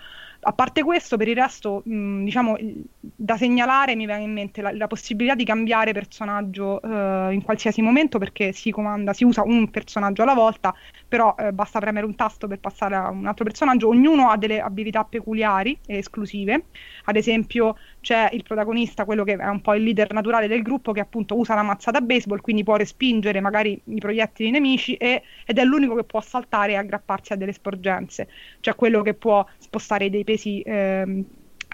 a 0.48 0.52
parte 0.52 0.84
questo, 0.84 1.16
per 1.16 1.26
il 1.26 1.34
resto, 1.34 1.82
mh, 1.84 2.22
diciamo, 2.22 2.56
da 3.00 3.36
segnalare 3.36 3.96
mi 3.96 4.06
viene 4.06 4.22
in 4.22 4.32
mente 4.32 4.62
la, 4.62 4.72
la 4.72 4.86
possibilità 4.86 5.34
di 5.34 5.44
cambiare 5.44 5.92
personaggio 5.92 6.80
eh, 6.80 7.32
in 7.32 7.42
qualsiasi 7.42 7.82
momento 7.82 8.18
perché 8.18 8.52
si 8.52 8.70
comanda, 8.70 9.12
si 9.12 9.24
usa 9.24 9.42
un 9.42 9.68
personaggio 9.70 10.22
alla 10.22 10.34
volta, 10.34 10.72
però 11.08 11.34
eh, 11.36 11.52
basta 11.52 11.80
premere 11.80 12.06
un 12.06 12.14
tasto 12.14 12.46
per 12.46 12.60
passare 12.60 12.94
a 12.94 13.10
un 13.10 13.26
altro 13.26 13.44
personaggio. 13.44 13.88
Ognuno 13.88 14.30
ha 14.30 14.36
delle 14.36 14.60
abilità 14.60 15.02
peculiari 15.02 15.76
e 15.84 15.96
esclusive. 15.96 16.66
Ad 17.06 17.16
esempio, 17.16 17.76
c'è 18.06 18.28
il 18.30 18.44
protagonista, 18.44 19.04
quello 19.04 19.24
che 19.24 19.34
è 19.34 19.48
un 19.48 19.60
po' 19.60 19.74
il 19.74 19.82
leader 19.82 20.12
naturale 20.12 20.46
del 20.46 20.62
gruppo, 20.62 20.92
che 20.92 21.00
appunto 21.00 21.36
usa 21.36 21.56
la 21.56 21.64
mazza 21.64 21.90
da 21.90 22.00
baseball, 22.00 22.40
quindi 22.40 22.62
può 22.62 22.76
respingere 22.76 23.40
magari 23.40 23.82
i 23.86 23.98
proiettili 23.98 24.52
nemici 24.52 24.94
e, 24.94 25.24
ed 25.44 25.58
è 25.58 25.64
l'unico 25.64 25.96
che 25.96 26.04
può 26.04 26.20
saltare 26.20 26.70
e 26.70 26.74
aggrapparsi 26.76 27.32
a 27.32 27.36
delle 27.36 27.52
sporgenze. 27.52 28.28
C'è 28.60 28.76
quello 28.76 29.02
che 29.02 29.14
può 29.14 29.44
spostare 29.58 30.08
dei 30.08 30.22
pesi 30.22 30.62
ehm, 30.64 31.24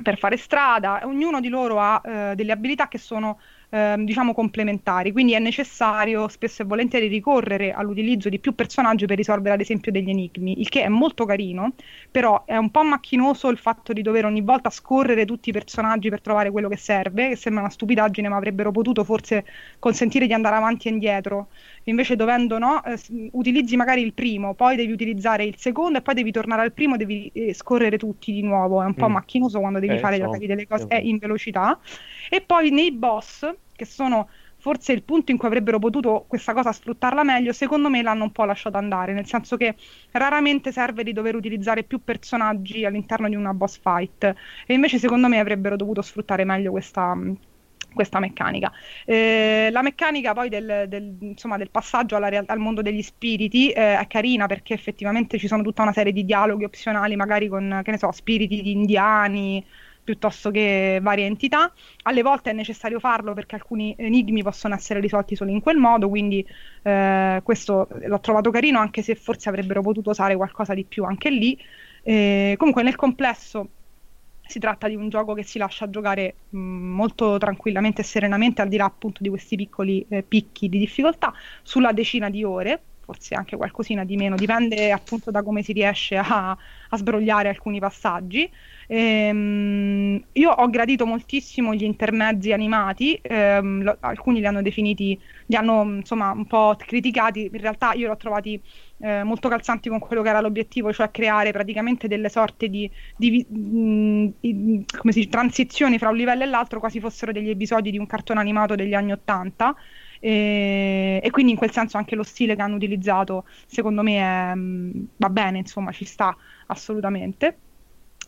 per 0.03 0.17
fare 0.17 0.39
strada, 0.39 1.03
ognuno 1.05 1.39
di 1.39 1.49
loro 1.49 1.79
ha 1.79 2.01
eh, 2.03 2.35
delle 2.35 2.53
abilità 2.53 2.89
che 2.89 2.97
sono 2.97 3.39
Ehm, 3.75 4.05
diciamo 4.05 4.35
complementari, 4.35 5.13
quindi 5.13 5.33
è 5.33 5.39
necessario 5.39 6.29
spesso 6.29 6.61
e 6.61 6.67
volentieri 6.67 7.07
ricorrere 7.09 7.73
all'utilizzo 7.73 8.29
di 8.29 8.39
più 8.39 8.55
personaggi 8.55 9.07
per 9.07 9.17
risolvere 9.17 9.55
ad 9.55 9.61
esempio 9.63 9.91
degli 9.91 10.11
enigmi, 10.11 10.61
il 10.61 10.69
che 10.69 10.83
è 10.83 10.89
molto 10.89 11.25
carino, 11.25 11.75
però 12.11 12.45
è 12.45 12.57
un 12.59 12.71
po' 12.71 12.83
macchinoso 12.83 13.49
il 13.49 13.57
fatto 13.57 13.95
di 13.95 14.03
dover 14.03 14.27
ogni 14.27 14.43
volta 14.43 14.69
scorrere 14.69 15.25
tutti 15.25 15.49
i 15.49 15.53
personaggi 15.53 16.11
per 16.11 16.21
trovare 16.21 16.51
quello 16.51 16.69
che 16.69 16.77
serve, 16.77 17.31
che 17.31 17.37
sembra 17.37 17.63
una 17.63 17.71
stupidaggine, 17.71 18.29
ma 18.29 18.37
avrebbero 18.37 18.71
potuto 18.73 19.05
forse 19.05 19.47
consentire 19.79 20.27
di 20.27 20.35
andare 20.35 20.57
avanti 20.57 20.89
e 20.89 20.91
indietro. 20.91 21.49
Invece 21.85 22.17
dovendo 22.17 22.59
no, 22.59 22.83
eh, 22.85 22.99
utilizzi 23.33 23.77
magari 23.77 24.03
il 24.03 24.13
primo, 24.13 24.55
poi 24.55 24.77
devi 24.77 24.93
utilizzare 24.93 25.45
il 25.45 25.57
secondo 25.57 25.99
e 25.99 26.03
poi 26.03 26.15
devi 26.15 26.31
tornare 26.31 26.63
al 26.63 26.73
primo, 26.73 26.97
devi 26.97 27.31
eh, 27.35 27.55
scorrere 27.55 27.99
tutti 27.99 28.33
di 28.33 28.43
nuovo, 28.43 28.83
è 28.83 28.87
un 28.87 28.95
po' 28.95 29.09
mm. 29.09 29.13
macchinoso 29.13 29.59
quando 29.61 29.79
devi 29.79 29.95
eh, 29.95 29.99
fare 29.99 30.19
so, 30.19 30.37
delle 30.39 30.67
cose, 30.67 30.87
in 31.03 31.19
velocità. 31.19 31.79
E 32.29 32.41
poi 32.41 32.71
nei 32.71 32.93
boss 32.93 33.53
che 33.75 33.85
sono 33.85 34.29
forse 34.63 34.93
il 34.93 35.03
punto 35.03 35.33
in 35.33 35.39
cui 35.39 35.49
avrebbero 35.49 35.81
potuto 35.81 36.25
questa 36.29 36.53
cosa 36.53 36.71
sfruttarla 36.71 37.25
meglio, 37.25 37.53
secondo 37.53 37.91
me 37.91 38.01
l'hanno 38.01 38.23
un 38.23 38.31
po' 38.31 38.45
lasciato 38.45 38.77
andare, 38.77 39.13
nel 39.13 39.27
senso 39.27 39.57
che 39.57 39.75
raramente 40.13 40.71
serve 40.71 41.03
di 41.03 41.13
dover 41.13 41.35
utilizzare 41.35 41.83
più 41.83 42.05
personaggi 42.05 42.85
all'interno 42.85 43.29
di 43.29 43.35
una 43.35 43.53
boss 43.53 43.81
fight 43.81 44.23
e 44.67 44.73
invece 44.73 44.99
secondo 44.99 45.27
me 45.27 45.41
avrebbero 45.41 45.75
dovuto 45.75 46.01
sfruttare 46.01 46.45
meglio 46.45 46.71
questa 46.71 47.17
questa 47.93 48.19
meccanica. 48.19 48.73
Eh, 49.05 49.69
la 49.71 49.83
meccanica 49.83 50.33
poi 50.33 50.49
del, 50.49 50.85
del, 50.89 51.17
insomma, 51.21 51.57
del 51.57 51.71
passaggio 51.71 52.19
real- 52.19 52.45
al 52.47 52.59
mondo 52.59 52.83
degli 52.83 53.03
spiriti 53.03 53.71
eh, 53.71 53.99
è 53.99 54.07
carina 54.07 54.47
perché 54.47 54.75
effettivamente 54.75 55.39
ci 55.39 55.47
sono 55.47 55.63
tutta 55.63 55.83
una 55.83 55.93
serie 55.93 56.13
di 56.13 56.25
dialoghi 56.25 56.65
opzionali, 56.65 57.17
magari 57.17 57.49
con, 57.49 57.81
che 57.85 57.91
ne 57.91 57.99
so, 57.99 58.11
spiriti 58.13 58.63
di 58.63 58.73
indiani 58.73 59.65
piuttosto 60.05 60.51
che 60.51 60.99
varie 61.03 61.27
entità. 61.27 61.73
Alle 62.03 62.23
volte 62.23 62.51
è 62.51 62.53
necessario 62.53 62.99
farlo 62.99 63.35
perché 63.35 63.55
alcuni 63.55 63.95
enigmi 63.97 64.43
possono 64.43 64.75
essere 64.75 65.01
risolti 65.01 65.37
solo 65.37 65.51
in 65.51 65.61
quel 65.61 65.77
modo, 65.77 66.09
quindi 66.09 66.47
eh, 66.83 67.41
questo 67.43 67.89
l'ho 68.05 68.21
trovato 68.21 68.51
carino 68.51 68.79
anche 68.79 69.03
se 69.03 69.15
forse 69.15 69.49
avrebbero 69.49 69.83
potuto 69.83 70.11
usare 70.11 70.37
qualcosa 70.37 70.75
di 70.75 70.85
più 70.85 71.05
anche 71.05 71.31
lì. 71.31 71.59
Eh, 72.03 72.55
comunque 72.59 72.83
nel 72.83 72.97
complesso 72.97 73.69
si 74.53 74.59
tratta 74.59 74.87
di 74.87 74.95
un 74.95 75.09
gioco 75.09 75.33
che 75.35 75.43
si 75.43 75.59
lascia 75.59 75.89
giocare 75.89 76.35
mh, 76.51 76.59
molto 76.59 77.39
tranquillamente 77.39 78.03
e 78.03 78.05
serenamente, 78.05 78.63
al 78.63 78.69
di 78.69 78.77
là 78.77 78.85
appunto 78.85 79.23
di 79.23 79.29
questi 79.31 79.57
piccoli 79.57 80.05
eh, 80.11 80.23
picchi 80.23 80.69
di 80.69 80.79
difficoltà, 80.79 81.33
sulla 81.63 81.93
decina 81.93 82.29
di 82.29 82.45
ore, 82.45 82.83
forse 83.01 83.35
anche 83.35 83.57
qualcosina 83.57 84.05
di 84.05 84.17
meno, 84.17 84.37
dipende 84.37 84.93
appunto 84.93 85.31
da 85.31 85.43
come 85.43 85.63
si 85.63 85.73
riesce 85.73 86.17
a, 86.17 86.51
a 86.51 86.97
sbrogliare 86.97 87.49
alcuni 87.49 87.81
passaggi. 87.81 88.49
Ehm, 88.87 90.23
io 90.33 90.51
ho 90.51 90.69
gradito 90.71 91.07
moltissimo 91.07 91.75
gli 91.75 91.83
intermezzi 91.85 92.53
animati, 92.53 93.19
ehm, 93.23 93.83
lo, 93.83 93.97
alcuni 94.01 94.41
li 94.41 94.47
hanno 94.47 94.63
definiti, 94.63 95.21
li 95.47 95.57
hanno 95.57 95.83
insomma 95.83 96.31
un 96.33 96.47
po' 96.47 96.77
criticati, 96.77 97.49
in 97.53 97.61
realtà 97.61 97.93
io 97.95 98.07
li 98.07 98.13
ho 98.13 98.17
trovati 98.17 98.63
eh, 99.03 99.25
molto 99.25 99.49
calzanti 99.49 99.89
con 99.89 99.99
quello 99.99 100.23
che 100.23 100.29
era 100.29 100.41
l'obiettivo, 100.41 100.93
cioè 100.93 101.11
creare 101.11 101.51
praticamente 101.51 102.07
delle 102.07 102.29
sorte 102.29 102.69
di, 102.69 102.89
di, 103.17 103.45
di, 103.49 104.33
di 104.39 104.87
dice, 105.03 105.29
transizioni 105.29 105.99
fra 105.99 106.11
un 106.11 106.17
livello 106.17 106.45
e 106.45 106.47
l'altro, 106.47 106.79
quasi 106.79 107.01
fossero 107.01 107.33
degli 107.33 107.51
episodi 107.51 107.91
di 107.91 107.99
un 107.99 108.07
cartone 108.07 108.39
animato 108.39 108.77
degli 108.77 108.95
anni 108.95 109.11
Ottanta. 109.11 109.75
E, 110.21 111.21
e, 111.21 111.31
quindi 111.31 111.51
in 111.51 111.59
quel 111.59 111.73
senso 111.73 111.97
anche 111.97 112.15
lo 112.15 112.23
stile 112.23 112.55
che 112.55 112.63
hanno 112.63 112.77
utilizzato 112.77 113.45
secondo 113.67 114.03
me 114.03 114.19
è, 114.19 114.53
va 115.17 115.31
bene, 115.31 115.59
insomma 115.59 115.91
ci 115.91 116.05
sta 116.05 116.37
assolutamente. 116.69 117.59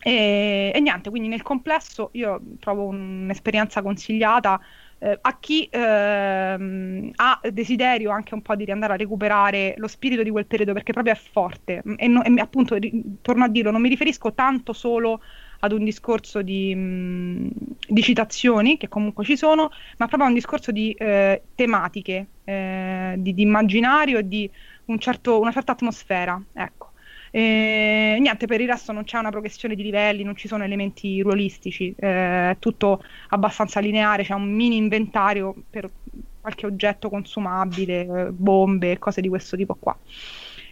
E, 0.03 0.71
e, 0.75 0.79
niente, 0.81 1.09
quindi 1.09 1.29
nel 1.29 1.41
complesso 1.41 2.09
io 2.13 2.41
trovo 2.59 2.87
un'esperienza 2.87 3.81
consigliata 3.81 4.59
eh, 5.05 5.19
a 5.21 5.37
chi 5.39 5.67
ehm, 5.69 7.11
ha 7.15 7.39
desiderio 7.51 8.09
anche 8.09 8.33
un 8.33 8.41
po' 8.41 8.55
di 8.55 8.65
riandare 8.65 8.93
a 8.93 8.95
recuperare 8.95 9.75
lo 9.77 9.87
spirito 9.87 10.23
di 10.23 10.31
quel 10.31 10.47
periodo 10.47 10.73
perché 10.73 10.93
proprio 10.93 11.13
è 11.13 11.15
forte 11.17 11.83
e, 11.97 12.07
no, 12.07 12.23
e 12.23 12.33
appunto 12.39 12.73
ri, 12.73 13.19
torno 13.21 13.43
a 13.43 13.47
dirlo, 13.47 13.69
non 13.69 13.81
mi 13.81 13.89
riferisco 13.89 14.33
tanto 14.33 14.73
solo 14.73 15.21
ad 15.59 15.71
un 15.73 15.83
discorso 15.83 16.41
di, 16.41 16.73
mh, 16.73 17.49
di, 17.87 18.01
citazioni, 18.01 18.77
che 18.77 18.87
comunque 18.87 19.23
ci 19.23 19.37
sono, 19.37 19.69
ma 19.97 20.07
proprio 20.07 20.25
a 20.25 20.27
un 20.27 20.33
discorso 20.33 20.71
di 20.71 20.91
eh, 20.93 21.43
tematiche, 21.53 22.27
eh, 22.43 23.15
di, 23.17 23.33
di, 23.33 23.41
immaginario 23.43 24.17
e 24.17 24.27
di 24.27 24.49
un 24.85 24.99
certo, 24.99 25.39
una 25.39 25.51
certa 25.51 25.73
atmosfera. 25.73 26.41
Ecco. 26.53 26.93
E, 27.35 28.15
niente, 28.21 28.47
per 28.47 28.61
il 28.61 28.69
resto 28.69 28.93
non 28.93 29.03
c'è 29.03 29.17
una 29.17 29.29
progressione 29.29 29.75
di 29.75 29.83
livelli, 29.83 30.23
non 30.23 30.37
ci 30.37 30.47
sono 30.47 30.63
elementi 30.63 31.21
ruolistici, 31.21 31.93
eh, 31.97 32.51
è 32.51 32.55
tutto 32.59 33.03
abbastanza 33.27 33.81
lineare, 33.81 34.23
c'è 34.23 34.33
un 34.33 34.49
mini 34.49 34.77
inventario 34.77 35.53
per 35.69 35.91
qualche 36.39 36.65
oggetto 36.65 37.09
consumabile, 37.09 38.29
bombe, 38.31 38.97
cose 38.99 39.19
di 39.19 39.27
questo 39.27 39.57
tipo 39.57 39.75
qua. 39.75 39.99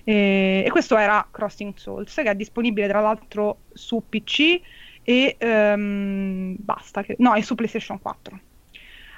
E, 0.05 0.63
e, 0.65 0.69
questo 0.69 0.95
era 0.95 1.27
Crossing 1.29 1.75
Souls, 1.75 2.13
che 2.15 2.29
è 2.29 2.33
disponibile 2.33 2.87
tra 2.87 3.01
l'altro 3.01 3.63
su 3.73 4.01
PC 4.07 4.61
e 5.03 5.35
um, 5.41 6.55
basta, 6.57 7.03
che, 7.03 7.17
no, 7.19 7.33
è 7.33 7.41
su 7.41 7.55
PlayStation 7.55 7.99
4. 7.99 8.39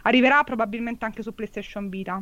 Arriverà 0.01 0.43
probabilmente 0.43 1.05
anche 1.05 1.21
su 1.21 1.35
PlayStation 1.35 1.89
Vita, 1.89 2.19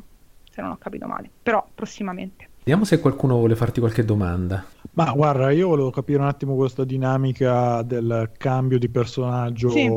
se 0.52 0.62
non 0.62 0.72
ho 0.72 0.78
capito 0.78 1.08
male, 1.08 1.30
però 1.42 1.66
prossimamente. 1.74 2.52
Vediamo 2.66 2.86
se 2.86 3.02
qualcuno 3.02 3.36
vuole 3.36 3.58
farti 3.58 3.82
qualche 3.82 4.06
domanda. 4.06 4.66
Ma 4.94 5.12
guarda, 5.12 5.52
io 5.52 5.68
volevo 5.68 5.90
capire 5.90 6.20
un 6.20 6.28
attimo 6.28 6.56
questa 6.56 6.86
dinamica 6.86 7.82
del 7.82 8.32
cambio 8.38 8.80
di 8.80 8.88
personaggio 8.88 9.70
sì. 9.70 9.92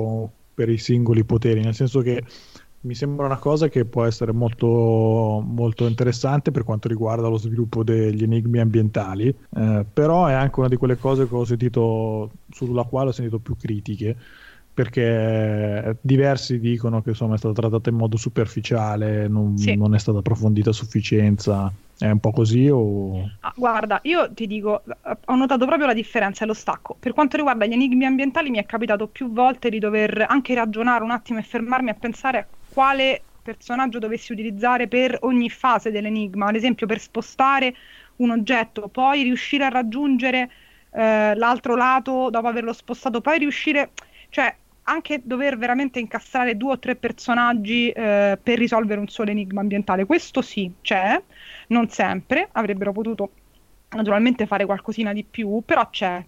per 0.53 0.69
i 0.69 0.77
singoli 0.77 1.23
poteri, 1.23 1.63
nel 1.63 1.77
senso 1.77 2.01
che 2.01 2.25
mi 2.81 2.95
sembra 2.97 3.27
una 3.27 3.39
cosa 3.39 3.69
che 3.69 3.85
può 3.85 4.05
essere 4.05 4.33
molto, 4.33 4.67
molto 5.47 5.87
interessante 5.87 6.51
per 6.51 6.65
quanto 6.65 6.89
riguarda 6.89 7.29
lo 7.29 7.37
sviluppo 7.37 7.85
degli 7.85 8.25
enigmi 8.25 8.59
ambientali, 8.59 9.29
eh, 9.29 9.87
però 9.93 10.27
è 10.27 10.33
anche 10.33 10.59
una 10.59 10.69
di 10.69 10.77
quelle 10.77 10.97
cose 10.97 11.29
che 11.29 11.35
ho 11.37 11.45
sentito, 11.45 12.33
sulla 12.51 12.83
quale 12.83 13.11
ho 13.11 13.13
sentito 13.13 13.39
più 13.39 13.57
critiche 13.57 14.17
perché 14.77 15.97
diversi 16.03 16.61
dicono 16.61 17.01
che 17.01 17.09
insomma, 17.09 17.37
è 17.37 17.39
stata 17.39 17.55
trattata 17.55 17.89
in 17.89 17.97
modo 17.97 18.19
superficiale, 18.19 19.27
non, 19.27 19.57
sì. 19.57 19.75
non, 19.75 19.95
è 19.95 19.99
stata 19.99 20.19
approfondita 20.19 20.69
a 20.69 20.75
sufficienza. 20.75 21.73
È 21.97 22.11
un 22.11 22.19
po' 22.19 22.31
così 22.31 22.69
o... 22.69 23.27
Ah, 23.41 23.55
guarda, 23.57 24.01
io 24.03 24.31
ti 24.35 24.47
dico, 24.47 24.83
ho 25.25 25.35
notato 25.35 25.65
proprio 25.65 25.87
la 25.87 25.95
differenza 25.95 26.45
e 26.45 26.47
lo 26.47 26.53
stacco. 26.53 26.95
Per 27.01 27.15
quanto 27.15 27.39
riguarda 27.39 27.65
gli 27.65 27.73
enigmi 27.73 28.05
ambientali 28.05 28.51
mi 28.51 28.59
è 28.59 28.67
capitato 28.67 29.07
più 29.07 29.33
volte 29.33 29.71
di 29.71 29.79
dover 29.79 30.27
anche 30.29 30.53
ragionare 30.53 31.03
un 31.03 31.11
attimo 31.11 31.39
e 31.39 31.43
fermarmi 31.43 31.89
a 31.89 31.95
pensare 31.95 32.39
a 32.39 32.47
quale 32.69 33.23
personaggio 33.43 33.99
dovessi 33.99 34.33
utilizzare 34.33 34.89
per 34.89 35.17
ogni 35.23 35.49
fase 35.49 35.91
dell'enigma. 35.91 36.49
Ad 36.49 36.55
esempio 36.55 36.87
per 36.87 37.01
spostare 37.01 37.75
un 38.17 38.29
oggetto, 38.29 38.89
poi 38.89 39.23
riuscire 39.23 39.65
a 39.65 39.71
raggiungere 39.71 40.51
eh, 40.91 41.35
l'altro 41.35 41.77
lato 41.77 42.29
dopo 42.29 42.47
averlo 42.47 42.75
spostato, 42.75 43.23
poi 43.23 43.39
riuscire... 43.39 43.93
Cioè, 44.29 44.55
anche 44.89 45.21
dover 45.23 45.57
veramente 45.59 45.99
incastrare 45.99 46.57
due 46.57 46.73
o 46.73 46.79
tre 46.79 46.97
personaggi 46.97 47.91
eh, 47.91 48.39
per 48.41 48.59
risolvere 48.59 49.01
un 49.01 49.09
solo 49.09 49.31
enigma 49.31 49.61
ambientale. 49.61 50.05
Questo 50.05 50.43
sì, 50.43 50.73
c'è, 50.81 51.21
non 51.69 51.89
sempre, 51.89 52.49
avrebbero 52.53 52.93
potuto 52.93 53.31
naturalmente 53.91 54.47
fare 54.47 54.65
qualcosina 54.65 55.13
di 55.13 55.25
più, 55.25 55.63
però 55.65 55.89
c'è. 55.91 56.25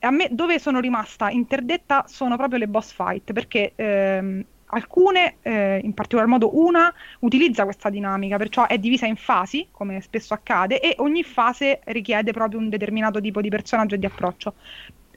A 0.00 0.10
me 0.10 0.28
dove 0.30 0.58
sono 0.60 0.78
rimasta 0.78 1.28
interdetta 1.30 2.04
sono 2.06 2.36
proprio 2.36 2.58
le 2.58 2.68
boss 2.68 2.92
fight, 2.92 3.32
perché 3.32 3.72
ehm, 3.74 4.44
alcune, 4.66 5.36
eh, 5.42 5.80
in 5.82 5.94
particolar 5.94 6.28
modo 6.28 6.56
una, 6.58 6.92
utilizza 7.20 7.64
questa 7.64 7.90
dinamica, 7.90 8.36
perciò 8.36 8.66
è 8.66 8.78
divisa 8.78 9.06
in 9.06 9.16
fasi, 9.16 9.68
come 9.70 10.00
spesso 10.00 10.34
accade, 10.34 10.80
e 10.80 10.94
ogni 10.98 11.24
fase 11.24 11.80
richiede 11.86 12.32
proprio 12.32 12.60
un 12.60 12.68
determinato 12.68 13.20
tipo 13.20 13.40
di 13.40 13.48
personaggio 13.48 13.96
e 13.96 13.98
di 13.98 14.06
approccio. 14.06 14.54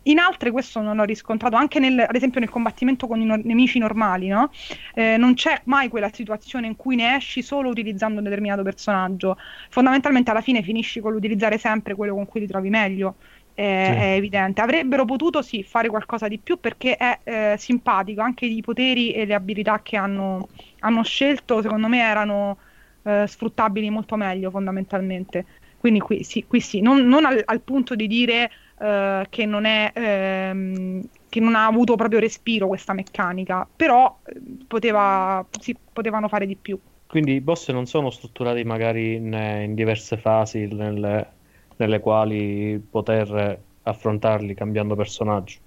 In 0.03 0.17
altre 0.17 0.49
questo 0.49 0.81
non 0.81 0.97
ho 0.97 1.03
riscontrato, 1.03 1.55
anche 1.55 1.79
nel, 1.79 1.99
ad 1.99 2.15
esempio 2.15 2.39
nel 2.39 2.49
combattimento 2.49 3.05
con 3.05 3.21
i 3.21 3.25
no- 3.25 3.39
nemici 3.43 3.77
normali, 3.77 4.27
no? 4.27 4.49
eh, 4.95 5.15
non 5.17 5.35
c'è 5.35 5.61
mai 5.65 5.89
quella 5.89 6.09
situazione 6.11 6.65
in 6.65 6.75
cui 6.75 6.95
ne 6.95 7.15
esci 7.15 7.43
solo 7.43 7.69
utilizzando 7.69 8.17
un 8.17 8.23
determinato 8.23 8.63
personaggio. 8.63 9.37
Fondamentalmente 9.69 10.31
alla 10.31 10.41
fine 10.41 10.63
finisci 10.63 10.99
con 11.01 11.11
l'utilizzare 11.11 11.59
sempre 11.59 11.93
quello 11.93 12.15
con 12.15 12.25
cui 12.25 12.39
ti 12.39 12.47
trovi 12.47 12.69
meglio. 12.69 13.17
È, 13.53 13.61
sì. 13.61 13.99
è 13.99 14.13
evidente. 14.15 14.61
Avrebbero 14.61 15.05
potuto 15.05 15.41
sì 15.41 15.61
fare 15.61 15.89
qualcosa 15.89 16.27
di 16.27 16.39
più 16.39 16.59
perché 16.59 16.95
è 16.95 17.19
eh, 17.23 17.55
simpatico, 17.59 18.21
anche 18.21 18.45
i 18.45 18.61
poteri 18.61 19.11
e 19.11 19.25
le 19.25 19.35
abilità 19.35 19.81
che 19.83 19.97
hanno, 19.97 20.47
hanno 20.79 21.03
scelto, 21.03 21.61
secondo 21.61 21.87
me 21.87 21.99
erano 21.99 22.57
eh, 23.03 23.25
sfruttabili 23.27 23.89
molto 23.89 24.15
meglio 24.15 24.49
fondamentalmente. 24.49 25.45
Quindi 25.77 25.99
qui 25.99 26.23
sì, 26.23 26.45
qui 26.47 26.59
sì. 26.59 26.81
Non, 26.81 27.07
non 27.07 27.25
al, 27.25 27.41
al 27.45 27.61
punto 27.61 27.93
di 27.95 28.07
dire 28.07 28.49
eh, 28.81 29.27
che, 29.29 29.45
non 29.45 29.65
è, 29.65 29.91
ehm, 29.93 31.03
che 31.29 31.39
non 31.39 31.53
ha 31.53 31.67
avuto 31.67 31.95
proprio 31.95 32.19
respiro 32.19 32.67
questa 32.67 32.93
meccanica, 32.93 33.67
però 33.75 34.17
eh, 34.25 34.41
poteva, 34.65 35.45
sì, 35.59 35.75
potevano 35.93 36.27
fare 36.27 36.47
di 36.47 36.55
più. 36.55 36.79
Quindi 37.05 37.33
i 37.33 37.41
boss 37.41 37.69
non 37.69 37.85
sono 37.85 38.09
strutturati 38.09 38.63
magari 38.63 39.15
in, 39.15 39.33
in 39.33 39.75
diverse 39.75 40.17
fasi 40.17 40.65
nelle, 40.65 41.27
nelle, 41.75 41.99
quali 41.99 42.83
poter 42.89 43.59
affrontarli 43.83 44.55
cambiando 44.55 44.95
personaggio? 44.95 45.59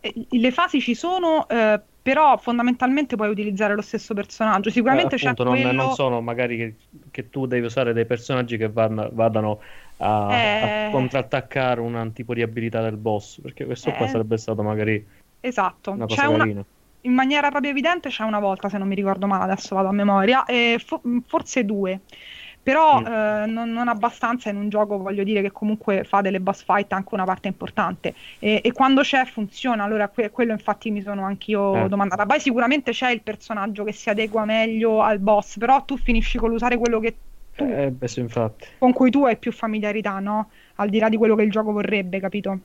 Eh, 0.00 0.26
le 0.30 0.50
fasi 0.50 0.80
ci 0.80 0.94
sono, 0.94 1.46
eh, 1.48 1.80
però 2.00 2.36
fondamentalmente 2.38 3.16
puoi 3.16 3.28
utilizzare 3.28 3.74
lo 3.74 3.82
stesso 3.82 4.14
personaggio. 4.14 4.70
Sicuramente 4.70 5.16
eh, 5.16 5.26
appunto, 5.26 5.42
c'è 5.42 5.48
non, 5.50 5.60
quello... 5.60 5.82
non 5.82 5.92
sono 5.94 6.20
magari 6.20 6.56
che, 6.56 6.74
che, 7.10 7.28
tu 7.28 7.46
devi 7.46 7.66
usare 7.66 7.92
dei 7.92 8.06
personaggi 8.06 8.56
che 8.56 8.70
vanno, 8.70 9.10
vadano 9.12 9.60
a, 9.98 10.32
eh... 10.32 10.84
a 10.86 10.90
contrattaccare 10.90 11.80
un 11.80 12.10
tipo 12.12 12.34
di 12.34 12.42
abilità 12.42 12.82
del 12.82 12.96
boss, 12.96 13.40
perché 13.40 13.64
questo 13.64 13.90
eh... 13.90 13.94
qua 13.94 14.06
sarebbe 14.08 14.36
stato 14.36 14.62
magari 14.62 15.04
esatto. 15.40 15.92
una 15.92 16.06
cosa 16.06 16.22
c'è 16.22 16.36
carina. 16.36 16.52
Una... 16.52 16.64
In 17.02 17.12
maniera 17.12 17.50
proprio 17.50 17.70
evidente 17.70 18.08
c'è 18.08 18.24
una 18.24 18.40
volta, 18.40 18.68
se 18.68 18.78
non 18.78 18.88
mi 18.88 18.94
ricordo 18.96 19.26
male, 19.26 19.44
adesso 19.44 19.74
vado 19.74 19.88
a 19.88 19.92
memoria, 19.92 20.44
e 20.44 20.80
fo- 20.84 21.00
forse 21.26 21.64
due 21.64 22.00
però 22.66 22.98
mm. 23.00 23.06
eh, 23.06 23.46
non, 23.46 23.70
non, 23.70 23.86
abbastanza 23.86 24.50
in 24.50 24.56
un 24.56 24.68
gioco, 24.68 24.98
voglio 24.98 25.22
dire, 25.22 25.40
che 25.40 25.52
comunque 25.52 26.02
fa 26.02 26.20
delle 26.20 26.40
boss 26.40 26.64
fight 26.64 26.92
anche 26.94 27.14
una 27.14 27.22
parte 27.22 27.46
importante 27.46 28.12
e, 28.40 28.60
e 28.60 28.72
quando 28.72 29.02
c'è 29.02 29.24
funziona, 29.24 29.84
allora 29.84 30.08
que- 30.08 30.30
quello 30.30 30.50
infatti 30.50 30.90
mi 30.90 31.00
sono 31.00 31.24
anch'io 31.24 31.84
eh. 31.84 31.88
domandata. 31.88 32.26
Poi 32.26 32.40
sicuramente 32.40 32.90
c'è 32.90 33.12
il 33.12 33.22
personaggio 33.22 33.84
che 33.84 33.92
si 33.92 34.10
adegua 34.10 34.44
meglio 34.44 35.00
al 35.00 35.20
boss, 35.20 35.58
però 35.58 35.84
tu 35.84 35.96
finisci 35.96 36.38
con 36.38 36.50
l'usare 36.50 36.76
quello 36.76 36.98
che 36.98 37.14
tu, 37.56 37.64
eh, 37.64 37.90
beh, 37.90 38.08
sì, 38.08 38.24
con 38.78 38.92
cui 38.92 39.10
tu 39.10 39.24
hai 39.24 39.36
più 39.36 39.50
familiarità, 39.50 40.18
no? 40.18 40.50
Al 40.76 40.88
di 40.88 40.98
là 40.98 41.08
di 41.08 41.16
quello 41.16 41.34
che 41.34 41.42
il 41.42 41.50
gioco 41.50 41.72
vorrebbe, 41.72 42.20
capito? 42.20 42.58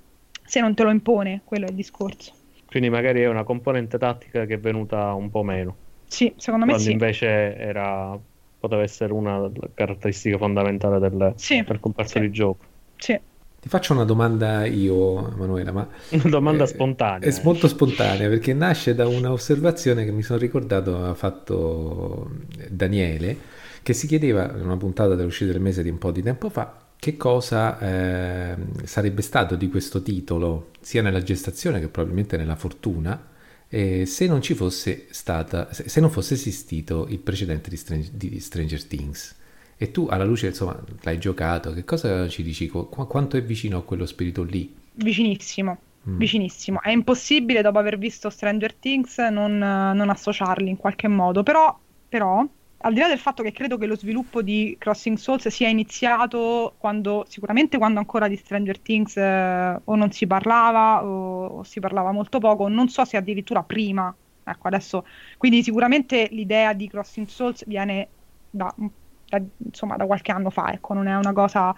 Se 0.44 0.60
non 0.60 0.74
te 0.74 0.84
lo 0.84 0.90
impone, 0.90 1.42
quello 1.46 1.66
è 1.66 1.70
il 1.70 1.76
discorso. 1.76 2.34
Quindi 2.68 2.90
magari 2.90 3.22
è 3.22 3.28
una 3.28 3.44
componente 3.44 3.98
tattica 3.98 4.46
che 4.46 4.56
è 4.56 4.60
venuta 4.60 5.14
un 5.14 5.30
po' 5.30 5.44
meno. 5.44 5.76
Sì, 6.08 6.34
secondo 6.38 6.66
me 6.66 6.74
Quando 6.74 6.90
sì. 6.90 6.94
invece 6.94 7.56
era 7.56 8.20
poteva 8.62 8.84
essere 8.84 9.12
una 9.12 9.50
caratteristica 9.74 10.38
fondamentale 10.38 11.00
del, 11.00 11.34
sì, 11.36 11.64
del 11.66 11.80
comparto 11.80 12.12
sì. 12.12 12.20
di 12.20 12.32
gioco. 12.32 12.64
Sì. 12.96 13.20
Ti 13.60 13.70
faccio 13.70 13.94
una 13.94 14.04
domanda 14.04 14.66
io, 14.66 15.32
Emanuela, 15.34 15.72
ma... 15.72 15.88
Una 16.12 16.30
domanda 16.30 16.64
eh, 16.64 16.68
spontanea. 16.68 17.30
È 17.30 17.42
molto 17.44 17.68
spontanea 17.68 18.28
perché 18.28 18.54
nasce 18.54 18.94
da 18.94 19.08
un'osservazione 19.08 20.04
che 20.04 20.12
mi 20.12 20.22
sono 20.22 20.40
ricordato 20.40 21.04
ha 21.04 21.14
fatto 21.14 22.30
Daniele, 22.70 23.38
che 23.84 23.94
si 23.94 24.08
chiedeva 24.08 24.52
in 24.56 24.64
una 24.64 24.78
puntata 24.78 25.16
dell'uscita 25.16 25.52
del 25.52 25.62
mese 25.62 25.84
di 25.84 25.90
un 25.90 25.98
po' 25.98 26.12
di 26.12 26.22
tempo 26.22 26.50
fa 26.50 26.82
che 27.02 27.18
cosa 27.18 27.80
eh, 27.80 28.56
sarebbe 28.84 29.24
stato 29.24 29.56
di 29.56 29.70
questo 29.70 30.04
titolo, 30.04 30.70
sia 30.82 31.02
nella 31.02 31.24
gestazione 31.24 31.80
che 31.80 31.88
probabilmente 31.88 32.38
nella 32.38 32.56
fortuna, 32.56 33.30
eh, 33.68 34.06
se 34.06 34.28
non 34.28 34.40
ci 34.40 34.54
fosse 34.54 35.08
stata, 35.10 35.74
se, 35.74 36.00
non 36.00 36.12
fosse 36.12 36.36
esistito 36.36 37.08
il 37.10 37.18
precedente 37.18 37.72
di, 37.72 37.76
Strange, 37.76 38.12
di 38.14 38.40
Stranger 38.40 38.84
Things. 38.84 39.36
E 39.78 39.90
tu, 39.90 40.06
alla 40.12 40.26
luce, 40.26 40.46
insomma, 40.46 40.80
l'hai 41.02 41.18
giocato, 41.18 41.74
che 41.74 41.84
cosa 41.84 42.28
ci 42.28 42.44
dici? 42.44 42.68
Qu- 42.68 42.88
quanto 43.08 43.36
è 43.36 43.42
vicino 43.42 43.80
a 43.80 43.84
quello 43.84 44.06
spirito 44.06 44.44
lì? 44.44 44.72
Vicinissimo, 44.94 45.80
mm. 46.08 46.18
vicinissimo. 46.20 46.82
È 46.84 46.92
impossibile, 46.92 47.64
dopo 47.64 47.80
aver 47.80 47.98
visto 47.98 48.30
Stranger 48.30 48.76
Things, 48.76 49.18
non, 49.18 49.58
non 49.58 50.08
associarli 50.12 50.70
in 50.70 50.78
qualche 50.78 51.08
modo. 51.08 51.42
Però, 51.42 51.76
però 52.08 52.48
al 52.82 52.94
di 52.94 53.00
là 53.00 53.08
del 53.08 53.20
fatto 53.20 53.44
che 53.44 53.52
credo 53.52 53.78
che 53.78 53.86
lo 53.86 53.96
sviluppo 53.96 54.42
di 54.42 54.76
Crossing 54.80 55.18
Souls 55.18 55.48
sia 55.50 55.68
iniziato 55.68 56.76
quando, 56.78 57.26
sicuramente 57.28 57.78
quando 57.78 58.00
ancora 58.00 58.28
di 58.28 58.36
Stranger 58.36 58.80
Things 58.80 59.18
eh, 59.18 59.80
o 59.84 59.96
non 59.96 60.12
si 60.12 60.26
parlava 60.28 61.04
o, 61.04 61.46
o, 61.46 61.64
si 61.64 61.80
parlava 61.80 62.12
molto 62.12 62.40
poco, 62.40 62.68
non 62.68 62.90
so 62.90 63.06
se 63.06 63.18
addirittura 63.18 63.64
prima. 63.64 64.14
Ecco, 64.44 64.68
adesso, 64.68 65.06
quindi 65.38 65.62
sicuramente 65.62 66.28
l'idea 66.32 66.74
di 66.74 66.88
Crossing 66.88 67.28
Souls 67.28 67.64
viene 67.68 68.08
da, 68.50 68.74
da, 68.78 69.42
insomma, 69.58 69.96
da 69.96 70.06
qualche 70.06 70.32
anno 70.32 70.50
fa, 70.50 70.74
ecco, 70.74 70.94
non 70.94 71.08
è 71.08 71.16
una 71.16 71.34
cosa 71.34 71.74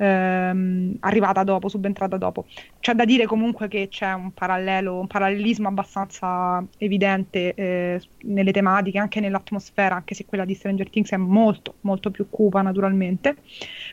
ehm, 0.00 0.96
arrivata 1.00 1.44
dopo, 1.44 1.68
subentrata 1.68 2.16
dopo. 2.16 2.46
C'è 2.80 2.94
da 2.94 3.04
dire 3.04 3.26
comunque 3.26 3.68
che 3.68 3.88
c'è 3.88 4.12
un 4.12 4.32
parallelo, 4.32 4.98
un 4.98 5.06
parallelismo 5.06 5.68
abbastanza 5.68 6.64
evidente 6.78 7.54
eh, 7.54 8.00
nelle 8.22 8.52
tematiche, 8.52 8.98
anche 8.98 9.20
nell'atmosfera, 9.20 9.94
anche 9.94 10.14
se 10.14 10.24
quella 10.24 10.44
di 10.44 10.54
Stranger 10.54 10.88
Things 10.88 11.10
è 11.10 11.16
molto, 11.16 11.74
molto 11.82 12.10
più 12.10 12.28
cupa 12.30 12.62
naturalmente. 12.62 13.36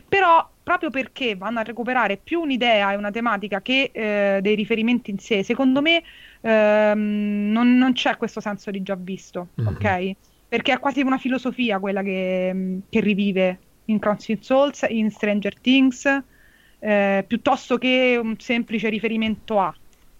Però 0.08 0.48
proprio 0.62 0.90
perché 0.90 1.34
vanno 1.36 1.60
a 1.60 1.62
recuperare 1.62 2.18
più 2.22 2.40
un'idea 2.40 2.92
e 2.92 2.96
una 2.96 3.10
tematica 3.10 3.60
che 3.60 3.90
eh, 3.92 4.40
dei 4.42 4.54
riferimenti 4.54 5.10
in 5.10 5.18
sé, 5.18 5.42
secondo 5.42 5.80
me 5.80 6.02
ehm, 6.40 7.50
non, 7.50 7.76
non, 7.76 7.92
c'è 7.92 8.16
questo 8.16 8.40
senso 8.40 8.70
di 8.70 8.82
già 8.82 8.94
visto, 8.94 9.48
mm-hmm. 9.60 9.74
ok? 9.74 10.12
Perché 10.48 10.72
è 10.72 10.78
quasi 10.78 11.02
una 11.02 11.18
filosofia 11.18 11.78
quella 11.78 12.02
che, 12.02 12.80
che 12.88 13.00
rivive 13.00 13.58
in 13.88 13.98
Crossing 13.98 14.40
Souls, 14.40 14.84
in 14.88 15.10
Stranger 15.10 15.58
Things, 15.58 16.22
eh, 16.78 17.24
piuttosto 17.26 17.78
che 17.78 18.18
un 18.20 18.38
semplice 18.38 18.88
riferimento 18.88 19.60
a. 19.60 19.74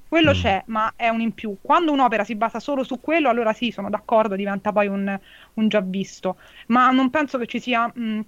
Quello 0.08 0.30
mm. 0.30 0.34
c'è, 0.34 0.62
ma 0.66 0.92
è 0.96 1.08
un 1.08 1.20
in 1.20 1.32
più. 1.32 1.56
Quando 1.60 1.92
un'opera 1.92 2.24
si 2.24 2.34
basa 2.34 2.60
solo 2.60 2.82
su 2.82 2.98
quello, 3.00 3.28
allora 3.28 3.52
sì, 3.52 3.70
sono 3.70 3.90
d'accordo, 3.90 4.36
diventa 4.36 4.72
poi 4.72 4.86
un, 4.86 5.18
un 5.54 5.68
già 5.68 5.80
visto. 5.80 6.36
Ma 6.68 6.90
non 6.90 7.10
penso 7.10 7.36
che 7.36 7.46
ci 7.46 7.60
sia 7.60 7.90
mh, 7.92 8.20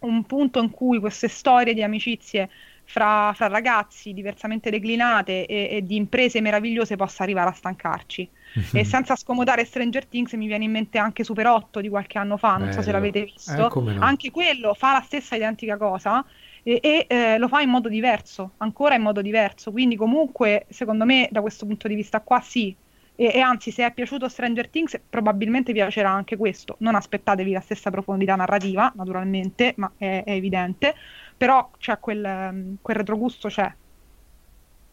un 0.00 0.24
punto 0.24 0.60
in 0.60 0.70
cui 0.70 0.98
queste 0.98 1.28
storie 1.28 1.74
di 1.74 1.82
amicizie 1.82 2.48
fra, 2.86 3.32
fra 3.34 3.48
ragazzi 3.48 4.14
diversamente 4.14 4.70
declinate 4.70 5.44
e, 5.46 5.68
e, 5.70 5.82
di 5.82 5.96
imprese 5.96 6.40
meravigliose 6.40 6.96
possa 6.96 7.24
arrivare 7.24 7.50
a 7.50 7.52
stancarci. 7.52 8.28
E 8.72 8.84
senza 8.84 9.16
scomodare 9.16 9.66
Stranger 9.66 10.06
Things 10.06 10.32
mi 10.32 10.46
viene 10.46 10.64
in 10.64 10.70
mente 10.70 10.96
anche 10.96 11.24
Super 11.24 11.46
8 11.46 11.80
di 11.80 11.90
qualche 11.90 12.16
anno 12.16 12.38
fa, 12.38 12.52
non 12.52 12.68
Bello. 12.68 12.72
so 12.72 12.82
se 12.82 12.92
l'avete 12.92 13.24
visto. 13.24 13.52
Eh, 13.52 13.92
no. 13.92 14.02
Anche 14.02 14.30
quello 14.30 14.72
fa 14.72 14.92
la 14.92 15.02
stessa 15.02 15.36
identica 15.36 15.76
cosa 15.76 16.24
e, 16.62 16.78
e 16.82 17.06
eh, 17.08 17.38
lo 17.38 17.48
fa 17.48 17.60
in 17.60 17.68
modo 17.68 17.88
diverso, 17.88 18.52
ancora 18.58 18.94
in 18.94 19.02
modo 19.02 19.20
diverso. 19.20 19.72
Quindi 19.72 19.96
comunque, 19.96 20.66
secondo 20.70 21.04
me, 21.04 21.28
da 21.30 21.40
questo 21.40 21.66
punto 21.66 21.86
di 21.86 21.94
vista 21.94 22.20
qua 22.20 22.40
sì. 22.40 22.74
E, 23.14 23.30
e 23.34 23.40
anzi, 23.40 23.70
se 23.70 23.84
è 23.84 23.92
piaciuto 23.92 24.28
Stranger 24.28 24.68
Things, 24.68 25.00
probabilmente 25.08 25.72
piacerà 25.72 26.10
anche 26.10 26.36
questo. 26.36 26.76
Non 26.80 26.94
aspettatevi 26.94 27.52
la 27.52 27.60
stessa 27.60 27.90
profondità 27.90 28.36
narrativa, 28.36 28.92
naturalmente, 28.94 29.74
ma 29.76 29.90
è, 29.98 30.22
è 30.24 30.32
evidente. 30.32 30.94
Però 31.36 31.70
c'è 31.78 31.98
quel, 31.98 32.76
quel 32.80 32.96
retrogusto, 32.96 33.48
c'è. 33.48 33.72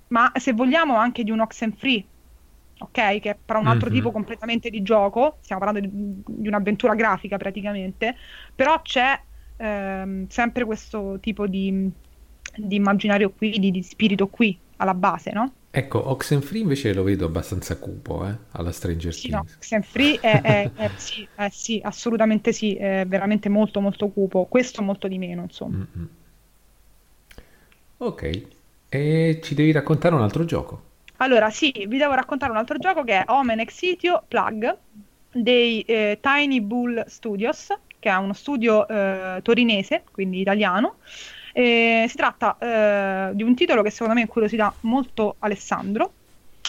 Ma 0.08 0.32
se 0.36 0.54
vogliamo 0.54 0.96
anche 0.96 1.24
di 1.24 1.32
un 1.32 1.40
Oxenfree, 1.40 2.06
ok? 2.80 3.20
Che 3.20 3.30
è 3.30 3.38
però 3.44 3.60
un 3.60 3.68
altro 3.68 3.88
mm-hmm. 3.88 3.98
tipo 3.98 4.12
completamente 4.12 4.70
di 4.70 4.82
gioco, 4.82 5.38
stiamo 5.42 5.64
parlando 5.64 5.88
di, 5.88 6.22
di 6.26 6.48
un'avventura 6.48 6.96
grafica 6.96 7.38
praticamente, 7.38 8.16
però 8.54 8.82
c'è 8.82 9.20
ehm, 9.58 10.28
sempre 10.28 10.66
questo 10.66 11.18
tipo 11.20 11.48
di, 11.48 11.90
di 12.56 12.76
immaginario 12.76 13.32
qui, 13.32 13.58
di, 13.58 13.72
di, 13.72 13.82
spirito 13.82 14.28
qui 14.28 14.58
alla 14.78 14.94
base, 14.94 15.32
no? 15.32 15.54
Ecco, 15.72 16.10
Oxenfree 16.12 16.62
invece 16.62 16.94
lo 16.94 17.02
vedo 17.02 17.26
abbastanza 17.26 17.78
cupo, 17.78 18.28
eh, 18.28 18.36
alla 18.52 18.72
Stranger 18.72 19.12
sì, 19.12 19.30
Things. 19.30 19.36
No, 19.36 19.56
Oxenfree 19.56 20.20
è, 20.20 20.42
è, 20.42 20.72
è, 20.76 20.92
sì, 20.98 21.28
è, 21.34 21.50
sì, 21.50 21.82
assolutamente 21.84 22.52
sì, 22.52 22.76
è 22.76 23.06
veramente 23.08 23.50
molto 23.50 23.82
molto 23.82 24.10
cupo, 24.10 24.46
questo 24.46 24.84
molto 24.84 25.08
di 25.08 25.18
meno, 25.18 25.42
insomma. 25.42 25.78
Mm-hmm. 25.78 26.06
Ok, 28.06 28.42
e 28.90 29.40
ci 29.42 29.56
devi 29.56 29.72
raccontare 29.72 30.14
un 30.14 30.22
altro 30.22 30.44
gioco. 30.44 30.82
Allora, 31.18 31.50
sì, 31.50 31.72
vi 31.88 31.98
devo 31.98 32.14
raccontare 32.14 32.52
un 32.52 32.58
altro 32.58 32.78
gioco 32.78 33.04
che 33.04 33.14
è 33.14 33.24
Omen 33.28 33.60
Exitio 33.60 34.24
Plug 34.28 34.78
dei 35.32 35.82
eh, 35.82 36.20
Tiny 36.22 36.60
Bull 36.60 37.04
Studios, 37.08 37.68
che 38.00 38.10
è 38.10 38.16
uno 38.16 38.34
studio 38.34 38.86
eh, 38.88 39.40
torinese, 39.42 40.04
quindi 40.12 40.42
italiano. 40.42 40.98
E 41.54 42.06
si 42.10 42.16
tratta 42.18 42.58
eh, 42.60 43.36
di 43.36 43.44
un 43.44 43.56
titolo 43.56 43.82
che 43.84 43.90
secondo 43.92 44.16
me 44.16 44.22
incuriosità 44.22 44.74
molto 44.82 45.36
Alessandro, 45.40 46.12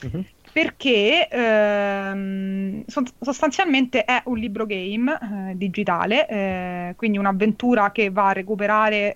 Mhm. 0.04 0.24
perché 0.52 1.26
ehm, 1.28 2.84
so- 2.86 3.02
sostanzialmente 3.20 4.04
è 4.04 4.22
un 4.26 4.36
libro 4.38 4.66
game 4.66 5.18
eh, 5.50 5.56
digitale, 5.56 6.28
eh, 6.28 6.94
quindi 6.96 7.18
un'avventura 7.18 7.90
che 7.90 8.10
va 8.10 8.28
a 8.28 8.32
recuperare 8.32 9.14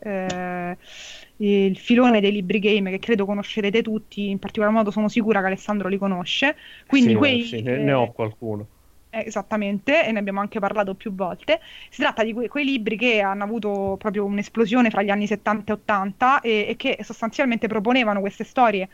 eh, 1.38 1.64
il 1.66 1.79
filone 1.79 2.20
dei 2.20 2.33
libri 2.33 2.59
game 2.59 2.90
che 2.90 2.98
credo 2.98 3.24
conoscerete 3.27 3.83
tutti, 3.83 4.29
in 4.31 4.38
particolar 4.38 4.72
modo 4.72 4.90
sono 4.90 5.09
sicura 5.09 5.40
che 5.40 5.46
Alessandro 5.46 5.88
li 5.88 5.98
conosce. 5.98 6.57
Quindi 6.87 7.14
Sì, 7.14 7.14
quei, 7.14 7.40
sì, 7.40 7.62
ne, 7.62 7.77
eh, 7.77 7.79
ne 7.79 7.92
ho 7.94 8.12
qualcuno. 8.12 8.68
Eh, 9.22 9.26
Esattamente, 9.26 10.04
e 10.07 10.12
ne 10.12 10.18
abbiamo 10.18 10.40
anche 10.40 10.59
parlato 10.61 10.94
più 10.94 11.14
volte. 11.14 11.61
Si 11.90 12.00
tratta 12.00 12.22
di 12.24 12.33
que- 12.33 12.48
quei 12.48 12.64
libri 12.64 12.96
che 12.96 13.20
hanno 13.20 13.44
avuto 13.44 13.96
proprio 13.98 14.24
un'esplosione 14.24 14.90
fra 14.90 15.02
gli 15.02 15.11
anni 15.11 15.26
70 15.26 15.72
e 15.72 15.76
80 15.76 16.40
e, 16.40 16.66
e 16.68 16.76
che 16.76 16.98
sostanzialmente 17.02 17.66
proponevano 17.68 18.20
queste 18.20 18.44
storie 18.44 18.88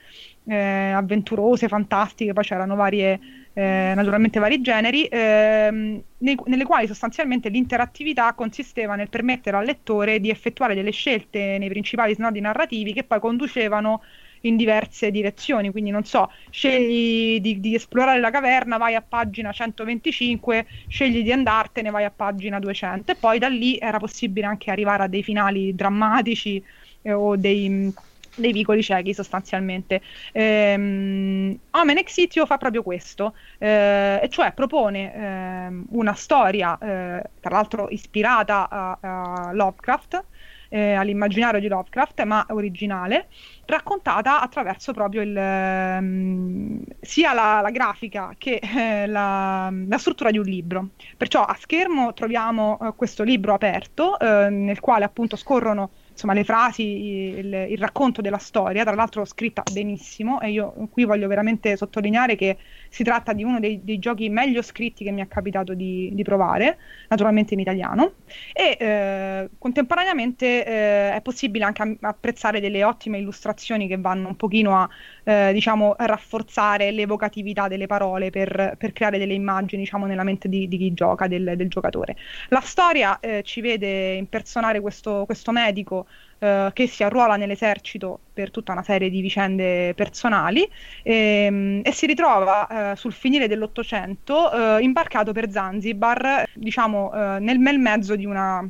eh, 0.47 0.91
avventurose, 0.93 1.69
fantastiche, 1.69 2.33
poi 2.33 2.45
c'erano 2.45 2.75
varie, 2.75 3.19
eh, 3.53 3.93
naturalmente 3.95 4.39
vari 4.39 4.61
generi, 4.61 5.07
ehm, 5.07 6.03
nei- 6.19 6.37
nelle 6.47 6.65
quali 6.65 6.87
sostanzialmente 6.87 7.49
l'interattività 7.49 8.33
consisteva 8.35 8.95
nel 8.97 9.09
permettere 9.09 9.57
al 9.57 9.65
lettore 9.65 10.21
di 10.21 10.31
effettuare 10.31 10.75
delle 10.75 10.91
scelte 10.91 11.59
nei 11.59 11.69
principali 11.69 12.15
snodi 12.15 12.41
narrativi 12.41 12.93
che 12.93 13.05
poi 13.05 13.21
conducevano 13.21 14.03
in 14.45 14.57
diverse 14.57 15.11
direzioni, 15.11 15.71
quindi 15.71 15.91
non 15.91 16.05
so, 16.05 16.31
scegli 16.51 17.41
di, 17.41 17.61
di 17.61 17.75
esplorare 17.75 18.21
la 18.21 18.31
caverna, 18.31 18.77
vai 18.77 18.95
a 18.95 19.03
pagina 19.03 19.53
125, 19.53 20.67
scegli 20.89 21.23
di 21.23 21.33
andartene, 21.33 21.91
vai 21.91 22.05
a 22.05 22.11
pagina 22.11 22.59
200 22.59 23.13
e 23.13 23.17
poi 23.17 23.39
da 23.39 23.49
lì 23.49 23.79
era 23.79 23.99
possibile 23.99 24.47
anche 24.47 24.71
arrivare 24.71 25.05
a 25.05 25.09
dei 25.09 25.23
finali 25.23 25.75
drammatici 25.75 26.63
eh, 27.03 27.13
o 27.13 27.37
dei, 27.37 27.93
dei 28.35 28.53
vicoli 28.53 28.83
ciechi 28.83 29.15
sostanzialmente. 29.15 30.03
Ehm, 30.33 31.59
Omen 31.71 31.99
Exitio 31.99 32.47
fa 32.47 32.57
proprio 32.59 32.83
questo, 32.83 33.35
eh, 33.59 34.21
e 34.23 34.29
cioè 34.29 34.53
propone 34.53 35.15
ehm, 35.15 35.87
una 35.91 36.15
storia, 36.15 36.77
eh, 36.79 37.31
tra 37.41 37.51
l'altro 37.57 37.89
ispirata 37.91 38.69
a, 38.69 38.99
a 39.01 39.53
Lovecraft, 39.53 40.27
eh, 40.75 40.95
all'immaginario 40.95 41.61
di 41.61 41.69
Lovecraft, 41.69 42.25
ma 42.25 42.45
originale, 42.49 43.29
raccontata 43.65 44.41
attraverso 44.41 44.93
proprio 44.93 45.23
il, 45.23 45.37
um, 45.37 46.83
sia 47.01 47.33
la, 47.33 47.61
la, 47.63 47.71
grafica 47.71 48.35
che 48.37 48.61
eh, 48.61 49.07
la, 49.07 49.73
la, 49.73 49.99
struttura 49.99 50.33
di 50.33 50.39
un 50.39 50.45
libro. 50.45 50.89
Perciò 51.17 51.45
a 51.45 51.57
schermo 51.61 52.13
troviamo 52.13 52.81
eh, 52.83 52.93
questo 52.97 53.23
libro 53.23 53.55
aperto 53.55 54.19
eh, 54.19 54.49
nel 54.51 54.81
quale 54.81 55.05
appunto 55.05 55.37
scorrono 55.37 55.91
insomma, 56.11 56.33
le 56.33 56.43
frasi, 56.43 56.83
il, 56.83 57.67
il, 57.71 57.79
racconto 57.79 58.21
della 58.21 58.39
storia, 58.39 58.83
tra 58.83 58.97
l'altro 58.97 59.25
scritta 59.25 59.63
benissimo 59.73 60.41
e 60.41 60.51
io 60.51 60.75
qui 60.91 61.05
voglio 61.05 61.29
veramente 61.29 61.77
sottolineare 61.77 62.35
che 62.35 62.57
si 62.95 63.03
tratta 63.03 63.33
di 63.33 63.43
uno 63.43 63.59
dei, 63.59 63.81
dei 63.83 63.99
giochi 63.99 64.29
meglio 64.29 64.63
scritti 64.63 65.03
che 65.03 65.11
mi 65.11 65.21
è 65.21 65.27
capitato 65.27 65.75
di, 65.75 66.11
di 66.13 66.23
provare, 66.23 66.79
naturalmente 67.09 67.55
in 67.55 67.59
italiano, 67.59 68.13
e 68.53 68.77
eh, 68.79 69.51
contemporaneamente 69.59 70.65
eh, 70.65 71.13
è 71.13 71.21
possibile 71.21 71.65
anche 71.65 71.99
apprezzare 72.03 72.61
delle 72.61 72.85
ottime 72.85 73.19
illustrazioni 73.19 73.89
che 73.89 73.99
vanno 73.99 74.29
un 74.29 74.37
pochino 74.37 74.79
a 74.79 74.89
eh, 75.25 75.53
diciamo, 75.53 75.97
rafforzare 75.99 76.93
l'evocatività 76.93 77.67
delle 77.67 77.89
parole 77.89 78.31
per, 78.31 78.77
per, 78.79 78.93
creare 78.93 79.19
delle 79.19 79.35
immagini 79.35 79.83
diciamo, 79.83 80.07
nella 80.07 80.23
mente 80.23 80.49
di, 80.49 80.69
di 80.69 80.77
chi 80.77 80.95
gioca, 80.95 81.27
del, 81.27 81.55
del, 81.57 81.69
giocatore. 81.69 82.15
La 82.51 82.61
storia 82.61 83.19
eh, 83.19 83.43
ci 83.43 83.61
vede 83.61 84.13
impersonare 84.13 84.81
questo, 84.81 85.25
questo 85.27 85.51
medico 85.51 86.07
eh, 86.39 86.71
che 86.73 86.87
si 86.87 87.03
arruola 87.03 87.37
nell'esercito 87.37 88.19
per 88.33 88.51
tutta 88.51 88.73
una 88.73 88.83
serie 88.83 89.11
di 89.11 89.21
vicende 89.21 89.95
personali 89.95 90.69
e, 91.03 91.45
ehm, 91.47 91.81
e 91.85 91.93
si 91.93 92.07
ritrova 92.07 92.93
eh, 92.93 92.97
sul 92.97 93.13
finire 93.13 93.49
dell'Ottocento 93.49 94.79
eh, 94.79 94.83
imbarcato 94.83 95.33
per 95.33 95.51
Zanzibar, 95.51 96.45
diciamo 96.53 97.13
eh, 97.13 97.39
nel, 97.41 97.59
nel, 97.59 97.79
mezzo 97.79 98.17
di 98.17 98.25
una 98.25 98.67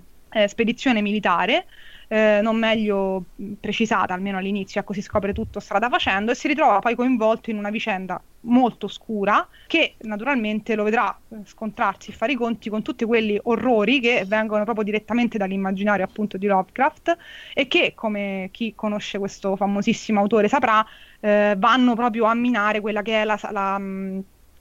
spedizione 0.47 1.01
militare 1.01 1.67
eh, 2.09 2.41
non 2.43 2.57
meglio 2.57 3.25
precisata, 3.61 4.15
almeno 4.15 4.39
all'inizio, 4.39 4.81
ecco 4.81 4.93
si 4.93 5.03
scopre 5.03 5.33
tutto 5.33 5.61
strada 5.61 5.89
facendo 5.89 6.31
e 6.31 6.35
si 6.35 6.49
ritrova 6.49 6.79
poi 6.79 6.95
coinvolto 6.95 7.51
in 7.51 7.59
una 7.59 7.71
vicenda 7.71 8.21
molto 8.45 8.89
scura 8.89 9.47
che 9.67 9.95
naturalmente 10.01 10.75
lo 10.75 10.85
vedrà 10.85 11.17
eh, 11.31 11.37
scontrarsi 11.45 12.11
e 12.11 12.15
fare 12.15 12.33
i 12.33 12.37
conti 12.37 12.69
con 12.69 12.83
tutti 12.83 13.05
quelli 13.05 13.39
orrori 13.43 14.01
che 14.01 14.25
vengono 14.27 14.65
proprio 14.65 14.85
direttamente 14.85 15.39
dall'immaginario 15.39 16.05
appunto 16.05 16.37
di 16.37 16.47
Lovecraft 16.47 17.17
e 17.55 17.67
che 17.69 17.93
come 17.95 18.49
chi 18.53 18.75
conosce 18.75 19.19
questo 19.19 19.57
famosissimo 19.57 20.21
autore 20.21 20.49
saprà 20.49 20.85
eh, 21.21 21.55
vanno 21.57 21.95
proprio 21.95 22.25
a 22.25 22.35
minare 22.35 22.81
quella 22.81 23.03
che 23.03 23.23
è 23.23 23.25
la, 23.25 23.39
la, 23.51 23.79
la 23.79 23.81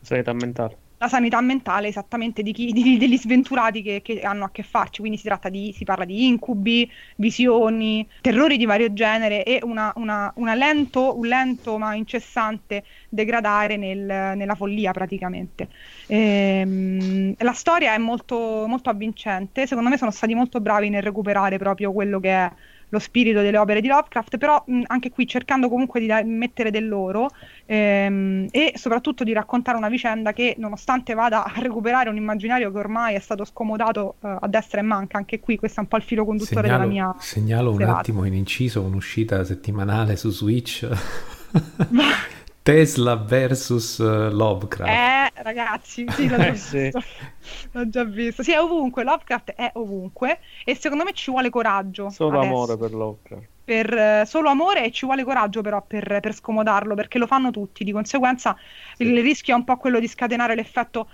sanità 0.01 0.33
mentale 0.33 0.77
la 1.03 1.09
sanità 1.09 1.41
mentale 1.41 1.89
esattamente 1.89 2.41
di 2.43 2.53
chi, 2.53 2.71
di, 2.71 2.97
degli 2.97 3.17
sventurati 3.17 3.81
che, 3.81 4.01
che, 4.01 4.21
hanno 4.21 4.45
a 4.45 4.51
che 4.51 4.63
farci, 4.63 5.01
quindi 5.01 5.17
si, 5.17 5.25
tratta 5.25 5.49
di, 5.49 5.73
si 5.75 5.83
parla 5.83 6.05
di 6.05 6.27
incubi, 6.27 6.89
visioni, 7.17 8.07
terrori 8.21 8.55
di 8.55 8.65
vario 8.65 8.93
genere 8.93 9.43
e 9.43 9.59
una, 9.63 9.91
una, 9.97 10.31
una 10.37 10.55
lento, 10.55 11.17
un 11.17 11.27
lento 11.27 11.77
ma 11.77 11.93
incessante 11.93 12.85
degradare 13.09 13.75
nel, 13.75 13.99
nella 13.99 14.55
follia 14.55 14.91
praticamente. 14.91 15.67
Ehm, 16.07 17.35
la 17.37 17.53
storia 17.53 17.93
è 17.93 17.97
molto, 17.97 18.65
molto 18.67 18.89
avvincente, 18.89 19.67
secondo 19.67 19.89
me 19.89 19.97
sono 19.97 20.11
stati 20.11 20.33
molto 20.33 20.61
bravi 20.61 20.89
nel 20.89 21.03
recuperare 21.03 21.57
proprio 21.57 21.91
quello 21.91 22.21
che 22.21 22.29
è 22.29 22.51
lo 22.93 22.99
spirito 22.99 23.41
delle 23.41 23.57
opere 23.57 23.81
di 23.81 23.87
Lovecraft, 23.87 24.37
però 24.37 24.63
mh, 24.63 24.83
anche 24.85 25.09
qui 25.09 25.27
cercando 25.27 25.67
comunque 25.67 25.99
di 25.99 26.05
da- 26.05 26.23
mettere 26.23 26.69
del 26.69 26.87
loro 26.87 27.31
ehm, 27.65 28.45
e 28.51 28.73
soprattutto 28.75 29.23
di 29.23 29.33
raccontare 29.33 29.75
una 29.77 29.89
vicenda 29.89 30.31
che 30.31 30.53
nonostante 30.59 31.15
vada 31.15 31.43
a 31.43 31.53
recuperare 31.55 32.09
un 32.09 32.17
immaginario 32.17 32.71
che 32.71 32.77
ormai 32.77 33.15
è 33.15 33.19
stato 33.19 33.45
scomodato 33.45 34.15
uh, 34.19 34.27
a 34.41 34.47
destra 34.47 34.79
e 34.79 34.83
manca, 34.83 35.17
anche 35.17 35.39
qui 35.39 35.57
questo 35.57 35.79
è 35.79 35.83
un 35.83 35.89
po' 35.89 35.97
il 35.97 36.03
filo 36.03 36.23
conduttore 36.23 36.67
segnalo, 36.67 36.83
della 36.83 36.91
mia... 36.91 37.15
Segnalo 37.17 37.71
un 37.71 37.81
attimo 37.81 38.25
in 38.25 38.35
inciso 38.35 38.81
un'uscita 38.81 39.43
settimanale 39.43 40.15
su 40.15 40.29
Switch. 40.29 40.87
Tesla 42.63 43.17
versus 43.17 43.97
uh, 43.97 44.29
Lovecraft. 44.31 44.89
Eh, 44.89 45.43
ragazzi, 45.43 46.05
sì, 46.09 46.29
l'ho 46.29 46.37
già, 46.37 46.47
eh, 46.47 46.55
sì. 46.55 46.91
l'ho 47.71 47.89
già 47.89 48.03
visto. 48.05 48.41
Sì, 48.41 48.53
è 48.53 48.59
ovunque, 48.59 49.03
Lovecraft 49.03 49.51
è 49.51 49.71
ovunque 49.73 50.39
e 50.63 50.73
secondo 50.73 51.03
me 51.03 51.11
ci 51.11 51.29
vuole 51.29 51.49
coraggio. 51.49 52.09
Solo 52.09 52.39
adesso. 52.39 52.53
amore 52.53 52.77
per 52.77 52.93
Lovecraft. 52.93 53.47
Per, 53.65 53.93
uh, 53.93 54.25
solo 54.25 54.49
amore 54.49 54.85
e 54.85 54.91
ci 54.91 55.05
vuole 55.05 55.23
coraggio 55.23 55.61
però 55.61 55.81
per, 55.85 56.19
per, 56.21 56.33
scomodarlo 56.33 56.95
perché 56.95 57.17
lo 57.17 57.27
fanno 57.27 57.51
tutti, 57.51 57.83
di 57.83 57.91
conseguenza 57.91 58.55
sì. 58.95 59.03
il 59.03 59.21
rischio 59.21 59.53
è 59.53 59.57
un 59.57 59.63
po' 59.63 59.77
quello 59.77 59.99
di 59.99 60.07
scatenare 60.07 60.53
l'effetto 60.55 61.07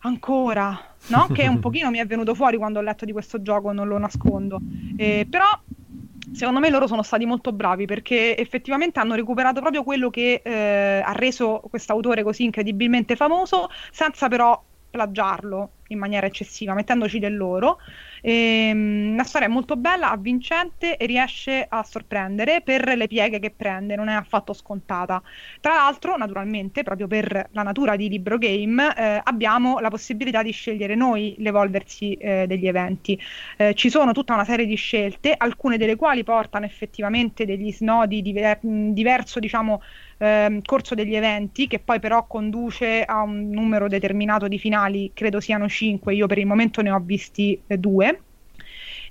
ancora, 0.00 0.94
no? 1.08 1.28
che 1.34 1.46
un 1.46 1.60
pochino 1.60 1.90
mi 1.90 1.98
è 1.98 2.06
venuto 2.06 2.34
fuori 2.34 2.56
quando 2.56 2.80
ho 2.80 2.82
letto 2.82 3.04
di 3.04 3.12
questo 3.12 3.42
gioco, 3.42 3.72
non 3.72 3.86
lo 3.86 3.98
nascondo. 3.98 4.60
Eh, 4.96 5.26
però 5.28 5.46
secondo 6.32 6.60
me 6.60 6.70
loro 6.70 6.86
sono 6.86 7.02
stati 7.02 7.24
molto 7.24 7.52
bravi 7.52 7.86
perché 7.86 8.36
effettivamente 8.36 9.00
hanno 9.00 9.14
recuperato 9.14 9.60
proprio 9.60 9.82
quello 9.82 10.10
che 10.10 10.42
eh, 10.44 11.02
ha 11.04 11.12
reso 11.12 11.60
quest'autore 11.70 12.22
così 12.22 12.44
incredibilmente 12.44 13.16
famoso, 13.16 13.68
senza 13.90 14.28
però 14.28 14.62
plagiarlo 14.90 15.72
in 15.88 15.98
maniera 15.98 16.26
eccessiva, 16.26 16.74
mettendoci 16.74 17.18
del 17.18 17.36
loro. 17.36 17.78
E, 18.20 18.68
ehm, 18.70 19.16
la 19.16 19.24
storia 19.24 19.48
molto 19.48 19.76
bella, 19.76 20.10
avvincente 20.10 20.96
e 20.96 21.06
riesce 21.06 21.64
a 21.68 21.82
sorprendere 21.82 22.62
per 22.62 22.86
le 22.96 23.06
pieghe 23.06 23.38
che 23.38 23.50
prende, 23.50 23.96
non 23.96 24.08
è 24.08 24.14
affatto 24.14 24.52
scontata. 24.52 25.22
Tra 25.60 25.74
l'altro, 25.74 26.16
naturalmente, 26.16 26.82
proprio 26.82 27.06
per 27.06 27.48
la 27.52 27.62
natura 27.62 27.96
di 27.96 28.08
libro 28.08 28.38
game, 28.38 28.94
eh, 28.96 29.20
abbiamo 29.22 29.78
la 29.80 29.88
possibilità 29.90 30.42
di 30.42 30.50
scegliere 30.52 30.94
noi 30.94 31.34
l'evolversi 31.38 32.14
eh, 32.14 32.46
degli 32.46 32.66
eventi. 32.66 33.18
Eh, 33.56 33.74
ci 33.74 33.90
sono 33.90 34.12
tutta 34.12 34.34
una 34.34 34.44
serie 34.44 34.66
di 34.66 34.74
scelte, 34.76 35.34
alcune 35.36 35.76
delle 35.76 35.96
quali 35.96 36.22
portano 36.24 36.64
effettivamente 36.64 37.44
degli 37.44 37.72
snodi 37.72 38.22
diver- 38.22 38.60
diverso, 38.62 39.38
diciamo, 39.40 39.80
ehm, 40.18 40.62
corso 40.62 40.94
degli 40.94 41.14
eventi, 41.14 41.66
che 41.66 41.80
poi 41.80 42.00
però 42.00 42.26
conduce 42.26 43.02
a 43.02 43.22
un 43.22 43.48
numero 43.50 43.88
determinato 43.88 44.48
di 44.48 44.58
finali, 44.58 45.10
credo 45.14 45.40
siano 45.40 45.68
5, 45.68 46.14
io 46.14 46.26
per 46.26 46.38
il 46.38 46.46
momento 46.46 46.82
ne 46.82 46.90
ho 46.90 47.00
visti 47.00 47.62
eh. 47.66 48.22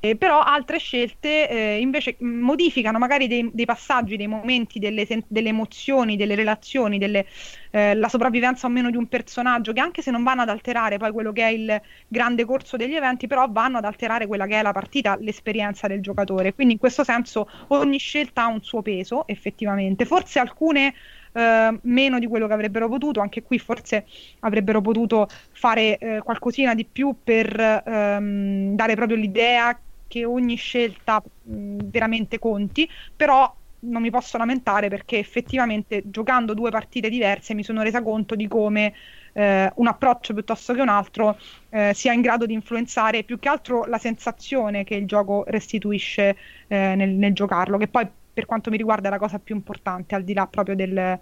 Eh, 0.10 0.16
però 0.18 0.40
altre 0.40 0.78
scelte 0.78 1.50
eh, 1.50 1.80
invece 1.80 2.18
modificano 2.20 3.00
magari 3.00 3.28
dei, 3.28 3.50
dei, 3.52 3.66
passaggi, 3.66 4.18
dei 4.18 4.28
momenti, 4.28 4.78
delle, 4.78 5.08
delle 5.28 5.50
emozioni, 5.50 6.16
delle 6.16 6.36
relazioni, 6.36 7.00
delle, 7.00 7.26
eh, 7.72 7.96
la 7.96 8.08
sopravvivenza 8.08 8.68
o 8.68 8.70
meno 8.70 8.92
di 8.92 8.98
un 8.98 9.08
personaggio, 9.08 9.74
che 9.74 9.80
anche 9.80 10.04
se 10.04 10.12
non 10.12 10.24
vanno 10.24 10.44
ad 10.44 10.50
alterare 10.50 10.98
poi 10.98 11.12
quello 11.12 11.32
che 11.32 11.42
è 11.42 11.50
il 11.50 11.82
grande 12.08 12.46
corso 12.46 12.78
degli 12.78 12.94
eventi, 12.94 13.26
però 13.26 13.48
vanno 13.50 13.80
ad 13.80 13.86
alterare 13.86 14.28
quella 14.28 14.46
che 14.46 14.60
è 14.60 14.62
la 14.62 14.74
partita, 14.74 15.18
l'esperienza 15.20 15.88
del 15.88 16.02
giocatore. 16.02 16.54
Quindi 16.54 16.74
in 16.74 16.80
questo 16.80 17.04
senso 17.04 17.50
ogni 17.70 17.98
scelta 17.98 18.44
ha 18.44 18.48
un 18.48 18.62
suo 18.62 18.84
peso, 18.84 19.26
effettivamente. 19.28 20.06
Forse 20.06 20.40
alcune 20.40 20.94
Uh, 21.36 21.78
meno 21.82 22.18
di 22.18 22.28
quello 22.28 22.48
che 22.48 22.54
avrebbero 22.54 22.88
potuto. 22.88 23.20
Anche 23.20 23.44
qui 23.44 23.60
forse 23.60 24.06
avrebbero 24.40 24.80
potuto 24.80 25.28
fare 25.52 25.98
uh, 26.00 26.24
qualcosina 26.24 26.74
di 26.74 26.86
più 26.86 27.14
per 27.22 27.84
um, 27.86 28.74
dare 28.74 28.96
proprio 28.96 29.18
l'idea 29.18 29.78
che 30.08 30.26
ogni 30.26 30.56
scelta 30.56 31.22
mh, 31.22 31.78
veramente 31.86 32.40
conti, 32.40 32.90
però 33.16 33.54
non 33.80 34.02
mi 34.02 34.10
posso 34.10 34.38
lamentare 34.38 34.90
perché 34.90 35.18
effettivamente 35.18 36.02
giocando 36.06 36.54
due 36.54 36.72
partite 36.72 37.10
diverse 37.10 37.54
mi 37.54 37.64
sono 37.64 37.84
resa 37.84 38.02
conto 38.02 38.36
di 38.36 38.48
come 38.48 38.94
eh, 39.34 39.72
un 39.76 39.88
approccio 39.88 40.34
piuttosto 40.34 40.74
che 40.74 40.82
un 40.82 40.90
altro 40.90 41.38
eh, 41.70 41.92
sia 41.94 42.14
in 42.14 42.22
grado 42.22 42.46
di 42.46 42.54
influenzare 42.54 43.24
più 43.24 43.38
che 43.38 43.50
altro 43.50 43.86
la 43.86 43.98
sensazione 43.98 44.84
che 44.84 44.96
il 44.96 45.06
gioco 45.06 45.44
restituisce 45.48 46.36
eh, 46.68 46.96
nel, 46.96 47.10
nel, 47.10 47.34
giocarlo, 47.34 47.78
che 47.78 47.88
poi 47.88 48.08
per 48.34 48.46
quanto 48.46 48.70
mi 48.70 48.78
riguarda 48.78 49.08
è 49.08 49.12
la 49.12 49.18
cosa 49.20 49.40
più 49.40 49.56
importante 49.56 50.16
al 50.16 50.24
di 50.24 50.34
là 50.34 50.48
proprio 50.48 50.76
del, 50.76 51.20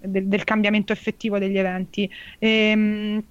del, 0.00 0.26
del 0.26 0.44
cambiamento 0.44 0.92
effettivo 0.92 1.38
degli 1.38 1.58
eventi. 1.58 2.10
Ehm, 2.38 3.22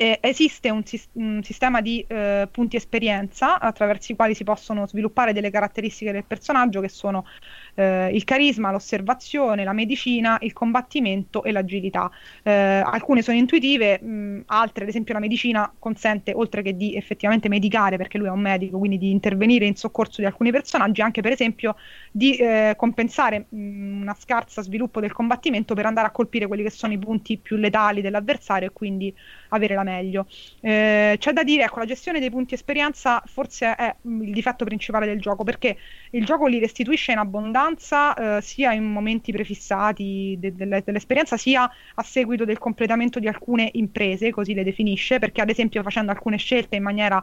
eh, 0.00 0.16
esiste 0.22 0.70
un, 0.70 0.82
un, 1.12 1.42
sistema 1.42 1.82
di 1.82 2.02
eh, 2.08 2.48
punti 2.50 2.76
esperienza 2.76 3.60
attraverso 3.60 4.12
i 4.12 4.16
quali 4.16 4.34
si 4.34 4.44
possono 4.44 4.86
sviluppare 4.86 5.34
delle 5.34 5.50
caratteristiche 5.50 6.10
del 6.10 6.24
personaggio 6.24 6.80
che 6.80 6.88
sono 6.88 7.26
eh, 7.74 8.08
il 8.10 8.24
carisma, 8.24 8.70
l'osservazione, 8.70 9.62
la 9.62 9.74
medicina, 9.74 10.38
il 10.40 10.54
combattimento 10.54 11.42
e 11.42 11.52
l'agilità. 11.52 12.10
Eh, 12.42 12.50
alcune 12.50 13.20
sono 13.20 13.36
intuitive, 13.36 14.00
mh, 14.00 14.44
altre, 14.46 14.84
ad 14.84 14.88
esempio 14.88 15.12
la 15.12 15.20
medicina, 15.20 15.70
consente, 15.78 16.32
oltre 16.32 16.62
che 16.62 16.74
di 16.74 16.96
effettivamente 16.96 17.50
medicare, 17.50 17.98
perché 17.98 18.16
lui 18.16 18.28
è 18.28 18.30
un 18.30 18.40
medico, 18.40 18.78
quindi 18.78 18.96
di 18.96 19.10
intervenire 19.10 19.66
in 19.66 19.76
soccorso 19.76 20.22
di 20.22 20.26
alcuni 20.26 20.50
personaggi, 20.50 21.02
anche 21.02 21.20
per 21.20 21.32
esempio 21.32 21.76
di 22.10 22.36
eh, 22.36 22.72
compensare 22.74 23.44
mh, 23.50 24.00
una 24.00 24.16
scarsa 24.18 24.62
sviluppo 24.62 24.98
del 25.00 25.12
combattimento 25.12 25.74
per 25.74 25.84
andare 25.84 26.06
a 26.06 26.10
colpire 26.10 26.46
quelli 26.46 26.62
che 26.62 26.70
sono 26.70 26.94
i 26.94 26.98
punti 26.98 27.36
più 27.36 27.56
letali 27.56 28.00
dell'avversario 28.00 28.68
e 28.68 28.72
quindi 28.72 29.14
avere 29.50 29.74
la 29.74 29.82
meglio. 29.84 30.26
Eh, 30.60 31.16
c'è 31.18 31.32
da 31.32 31.42
dire, 31.44 31.64
ecco, 31.64 31.78
la 31.78 31.84
gestione 31.84 32.20
dei 32.20 32.30
punti 32.30 32.54
esperienza 32.54 33.22
forse 33.26 33.74
è 33.74 33.96
il 34.02 34.32
difetto 34.32 34.64
principale 34.64 35.06
del 35.06 35.20
gioco, 35.20 35.44
perché 35.44 35.76
il 36.10 36.24
gioco 36.24 36.46
li 36.46 36.58
restituisce 36.58 37.12
in 37.12 37.18
abbondanza 37.18 38.36
eh, 38.38 38.42
sia 38.42 38.72
in 38.72 38.84
momenti 38.84 39.32
prefissati 39.32 40.36
de- 40.38 40.54
de- 40.54 40.82
dell'esperienza 40.84 41.36
sia 41.36 41.70
a 41.94 42.02
seguito 42.02 42.44
del 42.44 42.58
completamento 42.58 43.18
di 43.18 43.28
alcune 43.28 43.68
imprese, 43.74 44.30
così 44.30 44.54
le 44.54 44.64
definisce, 44.64 45.18
perché 45.18 45.40
ad 45.40 45.50
esempio 45.50 45.82
facendo 45.82 46.10
alcune 46.10 46.36
scelte 46.36 46.76
in 46.76 46.82
maniera 46.82 47.22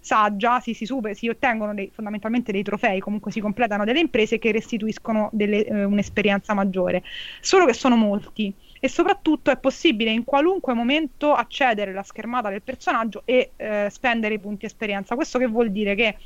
saggia 0.00 0.60
si, 0.60 0.74
si, 0.74 0.86
super, 0.86 1.14
si 1.14 1.28
ottengono 1.28 1.74
dei, 1.74 1.90
fondamentalmente 1.92 2.52
dei 2.52 2.62
trofei, 2.62 3.00
comunque 3.00 3.32
si 3.32 3.40
completano 3.40 3.84
delle 3.84 4.00
imprese 4.00 4.38
che 4.38 4.52
restituiscono 4.52 5.28
delle, 5.32 5.64
eh, 5.64 5.84
un'esperienza 5.84 6.54
maggiore. 6.54 7.02
Solo 7.40 7.66
che 7.66 7.72
sono 7.74 7.96
molti 7.96 8.54
e 8.80 8.88
soprattutto 8.88 9.50
è 9.50 9.58
possibile 9.58 10.10
in 10.10 10.24
qualunque 10.24 10.74
momento 10.74 11.32
accedere 11.34 11.90
alla 11.90 12.02
schermata 12.02 12.48
del 12.48 12.62
personaggio 12.62 13.22
e 13.24 13.52
eh, 13.56 13.88
spendere 13.90 14.34
i 14.34 14.38
punti 14.38 14.66
esperienza. 14.66 15.14
Questo 15.14 15.38
che 15.38 15.46
vuol 15.46 15.70
dire 15.70 15.94
che 15.94 16.16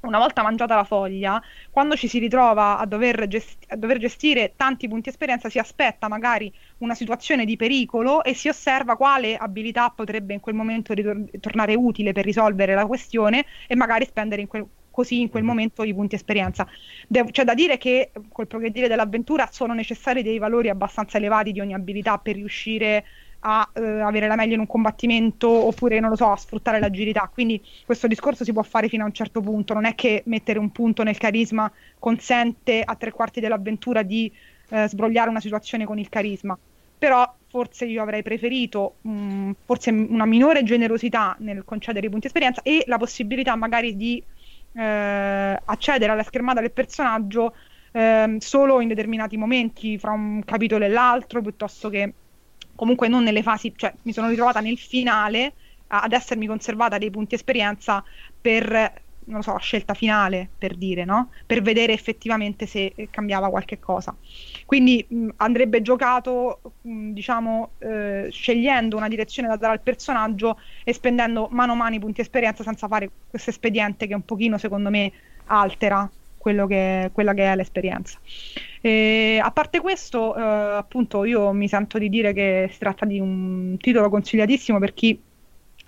una 0.00 0.18
volta 0.18 0.42
mangiata 0.42 0.74
la 0.76 0.84
foglia, 0.84 1.42
quando 1.70 1.96
ci 1.96 2.06
si 2.08 2.18
ritrova 2.18 2.78
a 2.78 2.86
dover, 2.86 3.26
gesti- 3.26 3.66
a 3.68 3.76
dover, 3.76 3.98
gestire 3.98 4.54
tanti 4.56 4.86
punti 4.88 5.08
esperienza, 5.08 5.48
si 5.48 5.58
aspetta 5.58 6.08
magari 6.08 6.52
una 6.78 6.94
situazione 6.94 7.44
di 7.44 7.56
pericolo 7.56 8.22
e 8.22 8.34
si 8.34 8.48
osserva 8.48 8.96
quale 8.96 9.36
abilità 9.36 9.90
potrebbe 9.90 10.34
in 10.34 10.40
quel 10.40 10.54
momento 10.54 10.92
ritor- 10.94 11.30
tornare 11.40 11.74
utile 11.74 12.12
per 12.12 12.24
risolvere 12.24 12.74
la 12.74 12.86
questione 12.86 13.44
e 13.66 13.74
magari 13.74 14.04
spendere 14.04 14.42
in 14.42 14.46
quel, 14.46 14.66
così 14.98 15.20
in 15.20 15.30
quel 15.30 15.44
mhm. 15.44 15.48
momento 15.48 15.84
i 15.84 15.94
punti 15.94 16.16
esperienza. 16.16 16.66
De- 17.06 17.30
c'è 17.30 17.44
da 17.44 17.54
dire 17.54 17.78
che 17.78 18.10
col 18.32 18.48
progredire 18.48 18.88
dell'avventura 18.88 19.48
sono 19.52 19.72
necessari 19.72 20.24
dei 20.24 20.38
valori 20.38 20.68
abbastanza 20.68 21.18
elevati 21.18 21.52
di 21.52 21.60
ogni 21.60 21.74
abilità 21.74 22.18
per 22.18 22.34
riuscire 22.34 22.96
a 22.96 23.02
a 23.40 23.68
eh, 23.74 24.00
avere 24.00 24.26
la 24.26 24.34
meglio 24.34 24.54
in 24.54 24.60
un 24.60 24.66
combattimento 24.66 25.48
oppure, 25.48 26.00
non 26.00 26.10
lo 26.10 26.16
so, 26.16 26.30
a 26.30 26.36
sfruttare 26.36 26.80
l'agilità. 26.80 27.30
Quindi 27.32 27.62
questo 27.84 28.06
discorso 28.06 28.44
si 28.44 28.52
può 28.52 28.62
fare 28.62 28.88
fino 28.88 29.04
a 29.04 29.06
un 29.06 29.12
certo 29.12 29.40
punto, 29.40 29.74
non 29.74 29.84
è 29.84 29.94
che 29.94 30.22
mettere 30.26 30.58
un 30.58 30.70
punto 30.70 31.02
nel 31.02 31.18
carisma 31.18 31.70
consente 31.98 32.82
a 32.82 32.94
tre 32.96 33.12
quarti 33.12 33.40
dell'avventura 33.40 34.02
di 34.02 34.32
eh, 34.70 34.88
sbrogliare 34.88 35.30
una 35.30 35.40
situazione 35.40 35.84
con 35.84 35.98
il 35.98 36.08
carisma. 36.08 36.58
Però 36.98 37.32
forse 37.46 37.84
io 37.86 38.02
avrei 38.02 38.22
preferito 38.22 38.96
mh, 39.02 39.10
mm, 39.10 39.50
forse 39.64 39.90
una 39.90 40.26
minore 40.26 40.64
generosità 40.64 41.36
nel 41.38 41.62
concedere 41.64 42.06
i 42.06 42.10
punti 42.10 42.26
esperienza 42.26 42.60
e 42.62 42.82
la 42.86 42.98
possibilità 42.98 43.54
magari 43.54 43.96
di 43.96 44.22
eh, 44.72 45.60
accedere 45.64 46.12
alla 46.12 46.22
schermata 46.22 46.60
del 46.60 46.72
personaggio 46.72 47.54
eh, 47.92 48.36
solo 48.40 48.80
in 48.80 48.88
determinati 48.88 49.36
momenti, 49.36 49.98
fra 49.98 50.12
un 50.12 50.42
capitolo 50.44 50.84
e 50.84 50.88
l'altro, 50.88 51.42
piuttosto 51.42 51.88
che 51.88 52.12
comunque 52.74 53.08
non 53.08 53.22
nelle 53.22 53.42
fasi, 53.42 53.72
cioè 53.74 53.92
mi 54.02 54.12
sono 54.12 54.28
ritrovata 54.28 54.60
nel 54.60 54.78
finale 54.78 55.54
ad 55.88 56.12
essermi 56.12 56.46
conservata 56.46 56.98
dei 56.98 57.10
punti 57.10 57.34
esperienza 57.34 58.04
per 58.40 59.02
non 59.28 59.42
so, 59.42 59.52
la 59.52 59.58
scelta 59.58 59.94
finale 59.94 60.48
per 60.58 60.74
dire, 60.74 61.04
no? 61.04 61.30
Per 61.46 61.62
vedere 61.62 61.92
effettivamente 61.92 62.66
se 62.66 62.92
cambiava 63.10 63.50
qualche 63.50 63.78
cosa. 63.78 64.14
Quindi 64.66 65.04
mh, 65.08 65.28
andrebbe 65.36 65.82
giocato, 65.82 66.60
mh, 66.82 67.10
diciamo, 67.12 67.70
eh, 67.78 68.28
scegliendo 68.30 68.96
una 68.96 69.08
direzione 69.08 69.48
da 69.48 69.56
dare 69.56 69.74
al 69.74 69.80
personaggio 69.80 70.58
e 70.84 70.92
spendendo 70.92 71.48
mano 71.50 71.72
a 71.72 71.76
mano 71.76 71.94
i 71.94 72.00
punti 72.00 72.20
esperienza 72.20 72.62
senza 72.62 72.88
fare 72.88 73.10
questo 73.30 73.50
espediente 73.50 74.06
che 74.06 74.14
un 74.14 74.24
pochino, 74.24 74.58
secondo 74.58 74.90
me, 74.90 75.12
altera 75.46 76.10
che, 76.66 77.10
quella 77.12 77.34
che 77.34 77.52
è 77.52 77.54
l'esperienza. 77.54 78.18
E, 78.80 79.40
a 79.42 79.50
parte 79.50 79.80
questo, 79.80 80.34
eh, 80.36 80.40
appunto, 80.40 81.24
io 81.24 81.52
mi 81.52 81.68
sento 81.68 81.98
di 81.98 82.08
dire 82.08 82.32
che 82.32 82.68
si 82.72 82.78
tratta 82.78 83.04
di 83.04 83.20
un 83.20 83.76
titolo 83.78 84.08
consigliatissimo 84.08 84.78
per 84.78 84.94
chi 84.94 85.20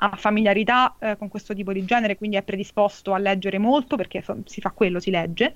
ha 0.02 0.16
familiarità 0.16 0.96
eh, 0.98 1.16
con 1.16 1.28
questo 1.28 1.54
tipo 1.54 1.72
di 1.72 1.84
genere, 1.84 2.16
quindi 2.16 2.36
è 2.36 2.42
predisposto 2.42 3.12
a 3.12 3.18
leggere 3.18 3.58
molto 3.58 3.96
perché 3.96 4.22
so, 4.22 4.36
si 4.46 4.60
fa 4.60 4.70
quello, 4.72 4.98
si 5.00 5.10
legge, 5.10 5.54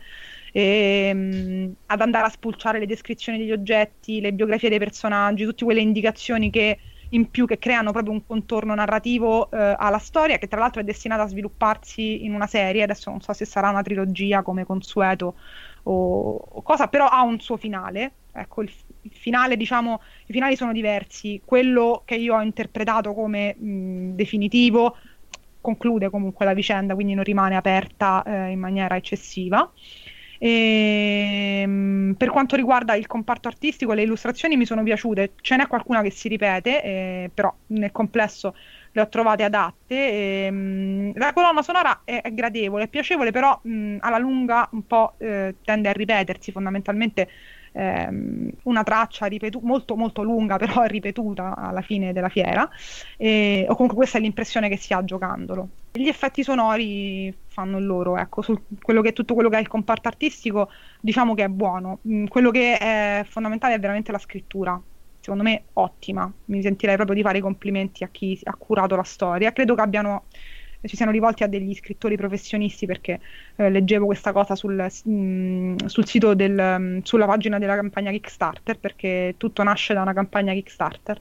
e, 0.53 1.13
mh, 1.15 1.73
ad 1.87 2.01
andare 2.01 2.27
a 2.27 2.29
spulciare 2.29 2.79
le 2.79 2.87
descrizioni 2.87 3.39
degli 3.39 3.53
oggetti, 3.53 4.21
le 4.21 4.33
biografie 4.33 4.69
dei 4.69 4.79
personaggi, 4.79 5.45
tutte 5.45 5.65
quelle 5.65 5.81
indicazioni 5.81 6.51
che 6.51 6.79
in 7.11 7.31
più 7.31 7.47
che 7.47 7.59
creano 7.59 7.93
proprio 7.93 8.13
un 8.13 8.25
contorno 8.27 8.75
narrativo 8.75 9.51
eh, 9.51 9.75
alla 9.79 9.99
storia, 9.99 10.39
che 10.39 10.49
tra 10.49 10.59
l'altro 10.61 10.81
è 10.81 10.85
destinata 10.85 11.23
a 11.23 11.27
svilupparsi 11.29 12.25
in 12.25 12.35
una 12.35 12.47
serie, 12.47 12.83
adesso 12.83 13.11
non 13.11 13.21
so 13.21 13.33
se 13.33 13.45
sarà 13.45 13.69
una 13.71 13.83
trilogia 13.83 14.43
come 14.43 14.65
consueto 14.65 15.37
o, 15.85 16.35
o 16.37 16.63
cosa, 16.63 16.89
però 16.89 17.07
ha 17.07 17.23
un 17.23 17.39
suo 17.41 17.57
finale. 17.57 18.17
Ecco, 18.33 18.63
il, 18.63 18.73
finale, 19.11 19.57
diciamo, 19.57 20.01
i 20.27 20.33
finali 20.33 20.57
sono 20.57 20.73
diversi. 20.73 21.43
Quello 21.45 22.03
che 22.05 22.15
io 22.17 22.35
ho 22.35 22.43
interpretato 22.43 23.15
come 23.15 23.55
mh, 23.57 24.15
definitivo 24.15 24.97
conclude 25.61 26.11
comunque 26.11 26.45
la 26.45 26.53
vicenda, 26.53 26.95
quindi 26.95 27.15
non 27.15 27.25
rimane 27.25 27.57
aperta 27.57 28.23
eh, 28.23 28.51
in 28.51 28.59
maniera 28.59 28.97
eccessiva. 28.97 29.73
E, 30.39 31.61
ehm, 31.63 32.15
per 32.19 32.29
quanto 32.31 32.57
riguarda 32.57 32.95
il 32.95 33.07
comparto 33.07 33.49
artistico, 33.49 33.93
le 33.95 34.03
illustrazioni 34.03 34.57
mi 34.57 34.67
sono 34.67 34.83
piaciute, 34.83 35.35
ce 35.41 35.57
n'è 35.57 35.67
qualcuna 35.67 36.03
che 36.03 36.11
si 36.11 36.29
ripete, 36.29 36.83
eh, 36.83 37.31
però 37.33 37.55
nel 37.69 37.93
complesso 37.93 38.55
le 38.93 39.01
ho 39.01 39.09
trovate 39.09 39.43
adatte. 39.45 40.47
E, 40.47 40.51
mh, 40.51 41.13
la 41.15 41.33
colonna 41.33 41.63
sonora 41.63 42.03
è, 42.05 42.21
è, 42.21 42.33
gradevole, 42.33 42.85
è 42.85 42.89
piacevole, 42.89 43.31
però 43.31 43.59
mh, 43.63 43.97
alla 44.01 44.19
lunga 44.19 44.69
un 44.73 44.87
po' 44.87 45.17
eh, 45.19 45.57
tende 45.63 45.89
a 45.89 45.93
ripetersi 45.93 46.53
fondamentalmente 46.53 47.29
ehm, 47.75 48.51
una 48.65 48.83
traccia 48.83 49.27
ripetu- 49.27 49.63
molto 49.63 49.97
molto 49.97 50.23
lunga, 50.23 50.57
però 50.59 50.85
ripetuta 50.85 51.57
alla 51.57 51.83
fine 51.83 52.13
della 52.13 52.29
fiera, 52.29 52.69
e, 53.17 53.67
o 53.69 53.75
comunque 53.75 53.97
questa 53.97 54.19
è 54.19 54.21
l'impressione 54.21 54.69
che 54.69 54.77
si 54.77 54.93
ha 54.95 55.05
giocandolo. 55.05 55.69
Gli 55.93 56.09
effetti 56.09 56.43
sonori 56.43 57.37
fanno 57.47 57.79
il 57.79 57.87
loro, 57.87 58.17
ecco, 58.17 58.43
su 58.43 58.65
quello 58.81 59.01
che, 59.01 59.13
tutto 59.13 59.35
quello 59.35 59.49
che 59.49 59.59
è 59.59 59.61
il 59.61 59.69
comparto 59.69 60.09
artistico 60.09 60.71
diciamo 61.01 61.35
che 61.35 61.45
è 61.45 61.49
buono, 61.49 62.01
mm, 62.09 62.27
quello 62.27 62.51
che 62.51 62.77
è 62.79 63.25
fondamentale 63.29 63.75
è 63.75 63.79
veramente 63.79 64.11
la 64.11 64.19
scrittura, 64.19 64.81
secondo 65.21 65.45
me 65.45 65.67
ottima, 65.75 66.33
mi 66.47 66.63
sentirei 66.63 66.97
proprio 66.97 67.17
di 67.17 67.23
fare 67.23 67.39
i 67.39 67.41
complimenti 67.41 68.05
a 68.05 68.09
chi 68.09 68.39
ha 68.43 68.55
curato 68.57 68.97
la 68.97 69.05
storia, 69.05 69.53
credo 69.53 69.75
che 69.75 69.81
abbiano 69.83 70.27
ci 70.87 70.97
siano 70.97 71.13
rivolti 71.13 71.43
a 71.43 71.47
degli 71.47 71.75
scrittori 71.75 72.17
professionisti 72.17 72.87
perché 72.87 73.21
eh, 73.57 73.71
leggevo 73.71 74.07
questa 74.07 74.33
cosa 74.33 74.55
sul, 74.55 74.75
mh, 74.75 75.11
mm, 75.11 75.77
sul 75.87 76.07
sito 76.07 76.35
del, 76.35 76.59
um, 76.59 77.03
sulla 77.03 77.27
pagina 77.27 77.59
della 77.59 77.75
campagna 77.77 78.11
Kickstarter 78.11 78.79
perché 78.79 79.35
tutto 79.37 79.63
nasce 79.63 79.95
da 79.95 80.03
una 80.03 80.13
campagna 80.13 80.53
Kickstarter. 80.53 81.21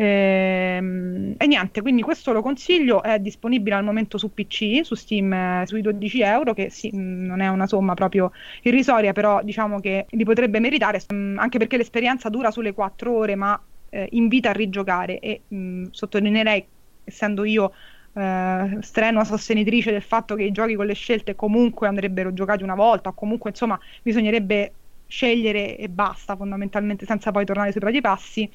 E, 0.00 0.76
ehm, 0.78 1.34
e, 1.36 1.46
niente, 1.46 1.82
quindi 1.82 2.02
questo 2.02 2.32
lo 2.32 2.40
consiglio, 2.40 3.02
è 3.02 3.18
disponibile 3.18 3.76
al 3.76 3.84
momento 3.84 4.16
su 4.16 4.32
PC, 4.32 4.80
su 4.82 4.94
Steam 4.94 5.32
eh, 5.32 5.64
sui 5.66 5.82
12 5.82 6.22
euro, 6.22 6.54
che 6.54 6.70
sì, 6.70 6.90
mm, 6.94 7.26
non 7.26 7.40
è 7.40 7.48
una 7.48 7.66
somma 7.66 7.94
proprio 7.94 8.32
irrisoria, 8.62 9.12
però 9.12 9.42
diciamo 9.42 9.80
che 9.80 10.06
li 10.10 10.24
potrebbe 10.24 10.58
meritare, 10.58 11.02
anche 11.08 11.58
perché 11.58 11.76
l'esperienza 11.76 12.28
dura 12.30 12.50
sulle 12.50 12.72
4 12.72 13.14
ore, 13.14 13.34
ma 13.34 13.60
eh, 13.90 14.08
invita 14.12 14.50
a 14.50 14.52
rigiocare 14.52 15.18
e 15.18 15.42
mh, 15.46 15.88
sottolineerei, 15.90 16.64
essendo 17.04 17.44
io 17.44 17.72
eh, 18.12 18.78
strenua 18.80 19.24
sostenitrice 19.24 19.92
del 19.92 20.02
fatto 20.02 20.34
che 20.34 20.44
i 20.44 20.52
giochi 20.52 20.74
con 20.74 20.86
le 20.86 20.94
scelte 20.94 21.34
comunque 21.34 21.86
andrebbero 21.88 22.32
giocati 22.32 22.62
una 22.62 22.74
volta 22.74 23.10
o 23.10 23.14
comunque 23.14 23.50
insomma 23.50 23.78
bisognerebbe 24.02 24.74
scegliere 25.06 25.76
e 25.76 25.88
basta 25.88 26.36
fondamentalmente 26.36 27.04
senza 27.06 27.30
poi 27.32 27.44
tornare 27.44 27.70
sui 27.72 27.80
propri 27.80 28.00
passi. 28.00 28.50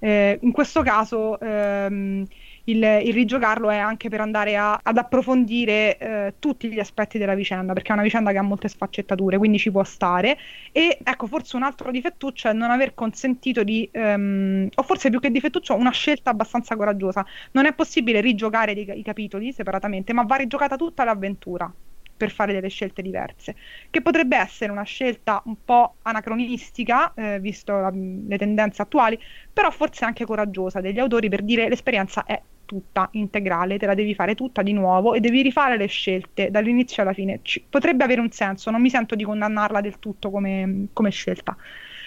Eh, 0.00 0.38
in 0.42 0.52
questo 0.52 0.82
caso 0.82 1.38
ehm, 1.40 2.24
il, 2.64 2.82
il, 2.82 3.12
rigiocarlo 3.12 3.70
è 3.70 3.76
anche 3.76 4.08
per 4.08 4.20
andare 4.20 4.56
a, 4.56 4.78
ad 4.82 4.96
approfondire 4.96 5.98
eh, 5.98 6.34
tutti 6.38 6.68
gli 6.70 6.78
aspetti 6.78 7.18
della 7.18 7.34
vicenda, 7.34 7.72
perché 7.72 7.90
è 7.90 7.92
una 7.92 8.02
vicenda 8.02 8.30
che 8.30 8.38
ha 8.38 8.42
molte 8.42 8.68
sfaccettature, 8.68 9.38
quindi 9.38 9.58
ci 9.58 9.70
può 9.70 9.84
stare. 9.84 10.38
E 10.72 10.98
ecco, 11.02 11.26
forse 11.26 11.56
un 11.56 11.62
altro 11.62 11.90
difettuccio 11.90 12.48
è 12.48 12.52
non 12.52 12.70
aver 12.70 12.94
consentito 12.94 13.62
di, 13.62 13.88
um, 13.92 14.68
o 14.74 14.82
forse 14.82 15.10
più 15.10 15.20
che 15.20 15.30
difettuccio, 15.30 15.74
una 15.74 15.90
scelta 15.90 16.30
abbastanza 16.30 16.76
coraggiosa. 16.76 17.24
Non 17.52 17.66
è 17.66 17.74
possibile 17.74 18.20
rigiocare 18.20 18.72
i, 18.72 18.98
i 18.98 19.02
capitoli 19.02 19.52
separatamente, 19.52 20.12
ma 20.12 20.22
va 20.22 20.36
rigiocata 20.36 20.76
tutta 20.76 21.04
l'avventura 21.04 21.72
per 22.16 22.30
fare 22.30 22.52
delle 22.52 22.68
scelte 22.68 23.02
diverse, 23.02 23.56
che 23.90 24.00
potrebbe 24.00 24.36
essere 24.36 24.70
una 24.70 24.84
scelta 24.84 25.42
un 25.46 25.56
po' 25.64 25.96
anacronistica, 26.02 27.12
eh, 27.14 27.40
visto 27.40 27.72
la, 27.72 27.90
le 27.92 28.38
tendenze 28.38 28.82
attuali, 28.82 29.18
però 29.52 29.70
forse 29.70 30.04
anche 30.04 30.24
coraggiosa 30.24 30.80
degli 30.80 30.98
autori 30.98 31.28
per 31.28 31.42
dire 31.42 31.68
l'esperienza 31.68 32.24
è 32.24 32.40
tutta 32.64 33.08
integrale, 33.12 33.78
te 33.78 33.86
la 33.86 33.94
devi 33.94 34.14
fare 34.14 34.34
tutta 34.34 34.62
di 34.62 34.72
nuovo 34.72 35.14
e 35.14 35.20
devi 35.20 35.42
rifare 35.42 35.76
le 35.76 35.86
scelte 35.86 36.50
dall'inizio 36.50 37.02
alla 37.02 37.12
fine. 37.12 37.40
Ci, 37.42 37.64
potrebbe 37.68 38.04
avere 38.04 38.20
un 38.20 38.30
senso, 38.30 38.70
non 38.70 38.80
mi 38.80 38.90
sento 38.90 39.14
di 39.14 39.24
condannarla 39.24 39.80
del 39.80 39.98
tutto 39.98 40.30
come, 40.30 40.88
come 40.92 41.10
scelta. 41.10 41.56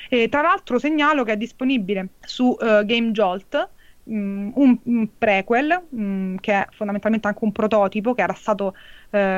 E 0.09 0.29
tra 0.29 0.41
l'altro 0.41 0.79
segnalo 0.79 1.23
che 1.23 1.33
è 1.33 1.37
disponibile 1.37 2.09
su 2.21 2.45
uh, 2.45 2.85
Game 2.85 3.11
Jolt, 3.11 3.69
um, 4.07 4.51
un, 4.55 4.77
un, 4.83 5.07
prequel, 5.17 5.85
um, 5.89 6.37
che 6.39 6.53
è 6.53 6.67
fondamentalmente 6.71 7.27
anche 7.27 7.43
un 7.43 7.51
prototipo 7.51 8.13
che 8.13 8.21
era 8.21 8.33
stato 8.33 8.67
uh, 8.67 8.75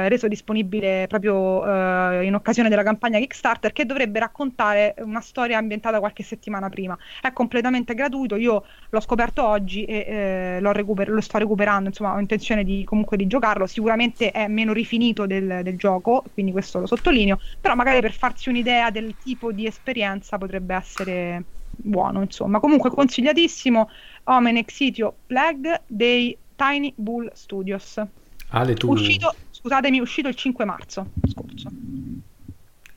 reso 0.08 0.28
disponibile 0.28 1.06
proprio 1.08 1.62
uh, 1.64 2.22
in 2.24 2.34
occasione 2.36 2.70
della 2.70 2.84
campagna 2.84 3.20
Kickstarter, 3.20 3.72
che 3.72 3.86
dovrebbe 3.86 4.20
raccontare 4.20 4.96
una 5.00 5.22
storia 5.22 5.58
ambientata 5.58 6.00
qualche 6.00 6.24
settimana 6.24 6.70
prima. 6.70 6.98
È 7.22 7.32
completamente 7.34 7.94
gratuito, 7.94 8.36
io 8.36 8.64
l'ho 8.90 9.00
scoperto 9.00 9.46
oggi 9.46 9.86
e 9.86 10.60
uh, 10.62 10.72
recuper- 10.72 11.10
lo 11.10 11.22
sto 11.22 11.38
recuperando, 11.38 11.90
insomma 11.90 12.16
ho 12.16 12.20
intenzione 12.20 12.64
di, 12.64 12.84
comunque 12.84 13.18
di 13.18 13.28
giocarlo, 13.28 13.66
sicuramente 13.66 14.32
è 14.32 14.48
meno 14.48 14.74
rifinito 14.74 15.26
del, 15.26 15.62
del 15.64 15.78
gioco, 15.78 16.24
quindi 16.34 16.52
questo 16.52 16.80
lo 16.80 16.86
sottolineo, 16.86 17.40
però 17.60 17.76
magari 17.76 18.02
per 18.02 18.14
farsi 18.14 18.50
un'idea 18.50 18.90
del 18.90 19.16
tipo 19.22 19.52
di 19.52 19.66
esperienza 19.66 20.38
potrebbe 20.38 20.76
essere 20.76 21.44
buono, 21.82 22.22
insomma. 22.22 22.60
Comunque 22.60 22.90
consigliatissimo 22.90 23.90
Omen 24.30 24.58
Exitio 24.58 25.16
Plague 25.26 25.82
dei 25.88 26.38
Tiny 26.56 26.94
Bull 26.96 27.30
Studios. 27.34 28.02
Ale, 28.50 28.74
tu... 28.76 28.92
Uscito, 28.92 29.34
scusatemi, 29.50 29.98
è 29.98 30.02
uscito 30.02 30.28
il 30.28 30.36
5 30.36 30.66
marzo 30.66 31.08
scorso. 31.28 31.70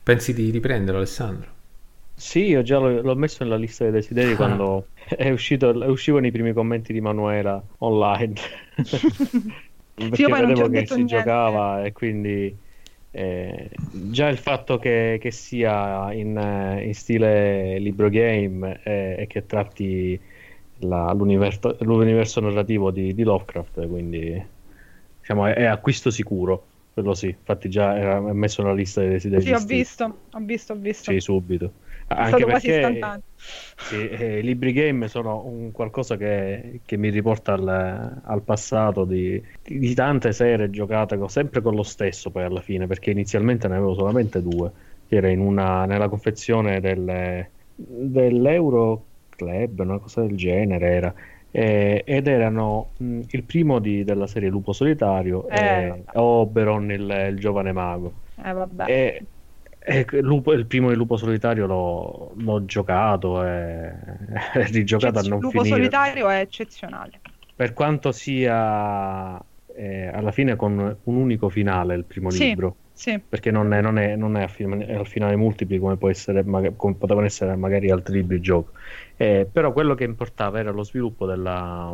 Pensi 0.03 0.33
di 0.33 0.49
riprenderlo, 0.51 0.99
Alessandro? 0.99 1.51
Sì, 2.13 2.45
io 2.45 2.61
già 2.61 2.77
l'ho, 2.77 3.01
l'ho 3.01 3.15
messo 3.15 3.43
nella 3.43 3.55
lista 3.55 3.83
dei 3.83 3.93
desideri 3.93 4.33
ah. 4.33 4.35
quando 4.35 4.87
è 5.07 5.31
uscito, 5.31 5.69
uscivano 5.89 6.27
i 6.27 6.31
primi 6.31 6.53
commenti 6.53 6.93
di 6.93 7.01
Manuela 7.01 7.61
online. 7.79 8.33
Perché 9.95 10.15
sì, 10.15 10.31
vedevo 10.31 10.69
che 10.69 10.85
si 10.85 10.95
niente. 10.95 11.15
giocava 11.17 11.83
e 11.83 11.91
quindi 11.91 12.55
eh, 13.11 13.69
già 13.91 14.27
il 14.27 14.37
fatto 14.37 14.77
che, 14.77 15.17
che 15.21 15.31
sia 15.31 16.11
in, 16.13 16.37
eh, 16.37 16.83
in, 16.85 16.93
stile 16.95 17.77
libro 17.79 18.09
game 18.09 18.79
eh, 18.83 19.15
e 19.19 19.27
che 19.27 19.45
tratti 19.45 20.19
la, 20.83 21.11
l'universo, 21.13 21.75
l'universo, 21.79 22.39
narrativo 22.39 22.91
di, 22.91 23.13
di 23.13 23.23
Lovecraft, 23.23 23.87
quindi 23.87 24.43
diciamo, 25.19 25.47
è, 25.47 25.53
è, 25.53 25.63
acquisto 25.63 26.09
sicuro. 26.09 26.65
Quello 26.93 27.15
sì, 27.15 27.27
infatti 27.27 27.69
già 27.69 27.97
era 27.97 28.19
messo 28.19 28.61
nella 28.61 28.75
lista 28.75 29.01
dei 29.01 29.09
desideri. 29.09 29.41
Sì, 29.41 29.51
ho 29.51 29.59
visto, 29.59 30.17
ho 30.31 30.39
visto, 30.39 30.73
ho 30.73 30.75
visto. 30.75 31.11
Sì, 31.11 31.19
subito. 31.19 31.71
Anche 32.07 32.45
perché 32.45 33.09
sì, 33.75 34.07
eh, 34.09 34.39
i 34.39 34.43
libri 34.43 34.71
game 34.73 35.07
sono 35.07 35.43
un 35.45 35.71
qualcosa 35.71 36.15
che, 36.17 36.81
che 36.85 36.97
mi 36.97 37.09
riporta 37.09 37.53
al, 37.53 38.21
al 38.23 38.41
passato 38.41 39.05
di, 39.05 39.41
di, 39.63 39.93
tante 39.93 40.31
serie 40.31 40.69
giocate 40.69 41.17
con, 41.17 41.29
sempre 41.29 41.61
con 41.61 41.73
lo 41.73 41.83
stesso 41.83 42.29
poi 42.29 42.43
alla 42.43 42.61
fine, 42.61 42.87
perché 42.87 43.11
inizialmente 43.11 43.67
ne 43.67 43.75
avevo 43.75 43.95
solamente 43.95 44.41
due, 44.41 44.71
che 45.07 45.15
era 45.15 45.29
in 45.29 45.39
una, 45.39 45.85
nella 45.85 46.09
confezione 46.09 46.79
del, 46.79 47.47
dell'Euro 47.75 49.05
Club, 49.35 49.79
una 49.79 49.99
cosa 49.99 50.21
del 50.21 50.35
genere 50.35 50.87
era. 50.89 51.13
Eh, 51.55 52.03
ed 52.05 52.27
erano 52.27 52.93
mh, 52.97 53.21
il 53.29 53.43
primo 53.43 53.79
di, 53.79 54.03
della 54.03 54.25
serie 54.25 54.49
Lupo 54.49 54.73
Solitario 54.73 55.47
eh, 55.49 55.59
e 55.59 56.03
Oberon 56.13 56.91
il, 56.91 57.27
il 57.29 57.39
giovane 57.39 57.71
mago. 57.71 58.13
Eh, 58.43 58.51
vabbè. 58.51 58.85
E, 58.89 59.25
eh, 59.85 60.07
lupo, 60.21 60.53
il 60.53 60.65
primo 60.65 60.89
di 60.89 60.95
Lupo 60.95 61.17
Solitario 61.17 61.67
l'ho, 61.67 62.33
l'ho 62.35 62.65
giocato 62.65 63.43
e 63.45 63.93
rigiocato 64.71 65.15
Cez- 65.15 65.25
a 65.25 65.29
non 65.29 65.39
Lupo 65.39 65.61
finire. 65.61 65.75
Solitario 65.75 66.29
è 66.29 66.39
eccezionale. 66.39 67.21
Per 67.55 67.73
quanto 67.73 68.11
sia 68.11 69.39
eh, 69.75 70.07
alla 70.07 70.31
fine 70.31 70.55
con 70.55 70.77
un 71.03 71.15
unico 71.15 71.49
finale 71.49 71.95
il 71.95 72.05
primo 72.05 72.29
sì, 72.29 72.45
libro. 72.45 72.77
Sì. 73.03 73.19
Perché 73.19 73.51
non 73.51 73.73
è, 73.73 73.81
non 73.81 73.97
è, 73.97 74.15
non 74.15 74.37
è, 74.37 74.47
è 74.47 74.93
al 74.93 75.05
finale 75.05 75.35
multipli 75.35 75.77
come, 75.77 75.97
può 75.97 76.09
essere, 76.09 76.41
come 76.45 76.95
potevano 76.95 77.25
essere 77.25 77.53
magari 77.57 77.91
altri 77.91 78.13
libri 78.13 78.39
gioco. 78.39 78.71
Eh, 79.17 79.45
però 79.51 79.73
quello 79.73 79.93
che 79.93 80.05
importava 80.05 80.59
era 80.59 80.71
lo 80.71 80.83
sviluppo 80.83 81.25
della 81.25 81.93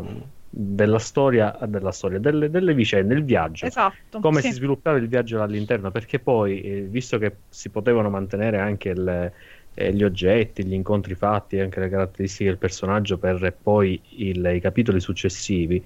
della 0.52 1.00
storia, 1.00 1.58
della 1.68 1.92
storia 1.92 2.20
delle, 2.20 2.52
delle, 2.52 2.76
vicende, 2.76 3.16
il 3.16 3.24
viaggio, 3.24 3.66
esatto, 3.66 4.20
come 4.20 4.42
sì. 4.42 4.48
si 4.48 4.54
sviluppava 4.54 4.98
il 4.98 5.08
viaggio 5.08 5.42
all'interno, 5.42 5.90
perché 5.90 6.20
poi, 6.20 6.62
eh, 6.62 6.82
visto 6.82 7.18
che 7.18 7.38
si 7.50 7.70
potevano 7.70 8.10
mantenere 8.10 8.60
anche 8.60 8.90
il, 8.90 9.32
eh, 9.74 9.94
gli 9.94 10.04
oggetti, 10.04 10.64
gli 10.64 10.74
incontri 10.74 11.16
fatti, 11.16 11.60
anche 11.60 11.80
le 11.80 11.90
caratteristiche 11.90 12.50
del 12.50 12.60
personaggio 12.60 13.18
per 13.18 13.56
poi 13.60 14.00
il, 14.18 14.44
i 14.54 14.60
capitoli 14.60 15.00
successivi, 15.00 15.84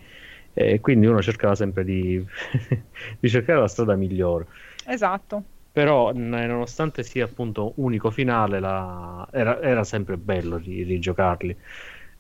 eh, 0.53 0.79
quindi 0.81 1.07
uno 1.07 1.21
cercava 1.21 1.55
sempre 1.55 1.85
di, 1.85 2.21
di 3.19 3.29
cercare 3.29 3.59
la 3.61 3.67
strada 3.69 3.95
migliore. 3.95 4.47
Esatto. 4.85 5.43
Però 5.71 6.11
nonostante 6.13 7.03
sia 7.03 7.25
appunto 7.25 7.73
unico 7.77 8.11
finale 8.11 8.59
la... 8.59 9.27
era, 9.31 9.59
era, 9.61 9.83
sempre 9.83 10.17
bello 10.17 10.57
rigiocarli 10.57 11.57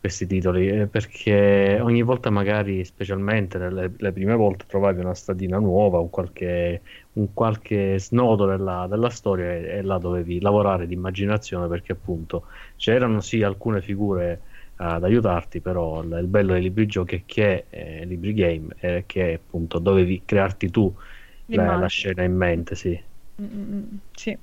questi 0.03 0.27
titoli 0.27 0.67
eh, 0.67 0.87
perché 0.87 1.79
ogni 1.81 2.01
volta 2.01 2.29
magari 2.29 2.83
specialmente 2.83 3.57
le, 3.57 3.91
le, 3.95 4.11
prime 4.11 4.35
volte 4.35 4.65
trovavi 4.67 4.99
una 4.99 5.13
stradina 5.13 5.59
nuova 5.59 5.99
un 5.99 6.09
qualche, 6.09 6.81
un 7.13 7.33
qualche 7.33 7.97
snodo 7.99 8.45
della, 8.45 8.85
della 8.89 9.09
storia 9.09 9.53
e, 9.53 9.77
e, 9.77 9.81
là 9.81 9.97
dovevi 9.99 10.41
lavorare 10.41 10.87
di 10.87 10.93
immaginazione 10.93 11.69
perché 11.69 11.93
appunto 11.93 12.47
c'erano 12.75 13.21
sì 13.21 13.43
alcune 13.43 13.81
figure 13.81 14.41
ad 14.77 15.05
aiutarti 15.05 15.61
però 15.61 16.01
il, 16.01 16.17
il 16.19 16.27
bello 16.27 16.51
dei 16.51 16.63
libri 16.63 16.85
giochi 16.85 17.15
è 17.15 17.21
che 17.25 17.65
eh, 17.69 18.03
libri 18.03 18.33
game 18.33 18.75
è 18.75 19.03
che 19.05 19.33
appunto 19.35 19.79
dovevi 19.79 20.23
crearti 20.25 20.69
tu 20.69 20.93
la, 21.47 21.75
la, 21.75 21.87
scena 21.87 22.23
in 22.23 22.35
mente 22.35 22.75
sì. 22.75 22.99
Mm-mm, 23.41 23.99
sì 24.13 24.37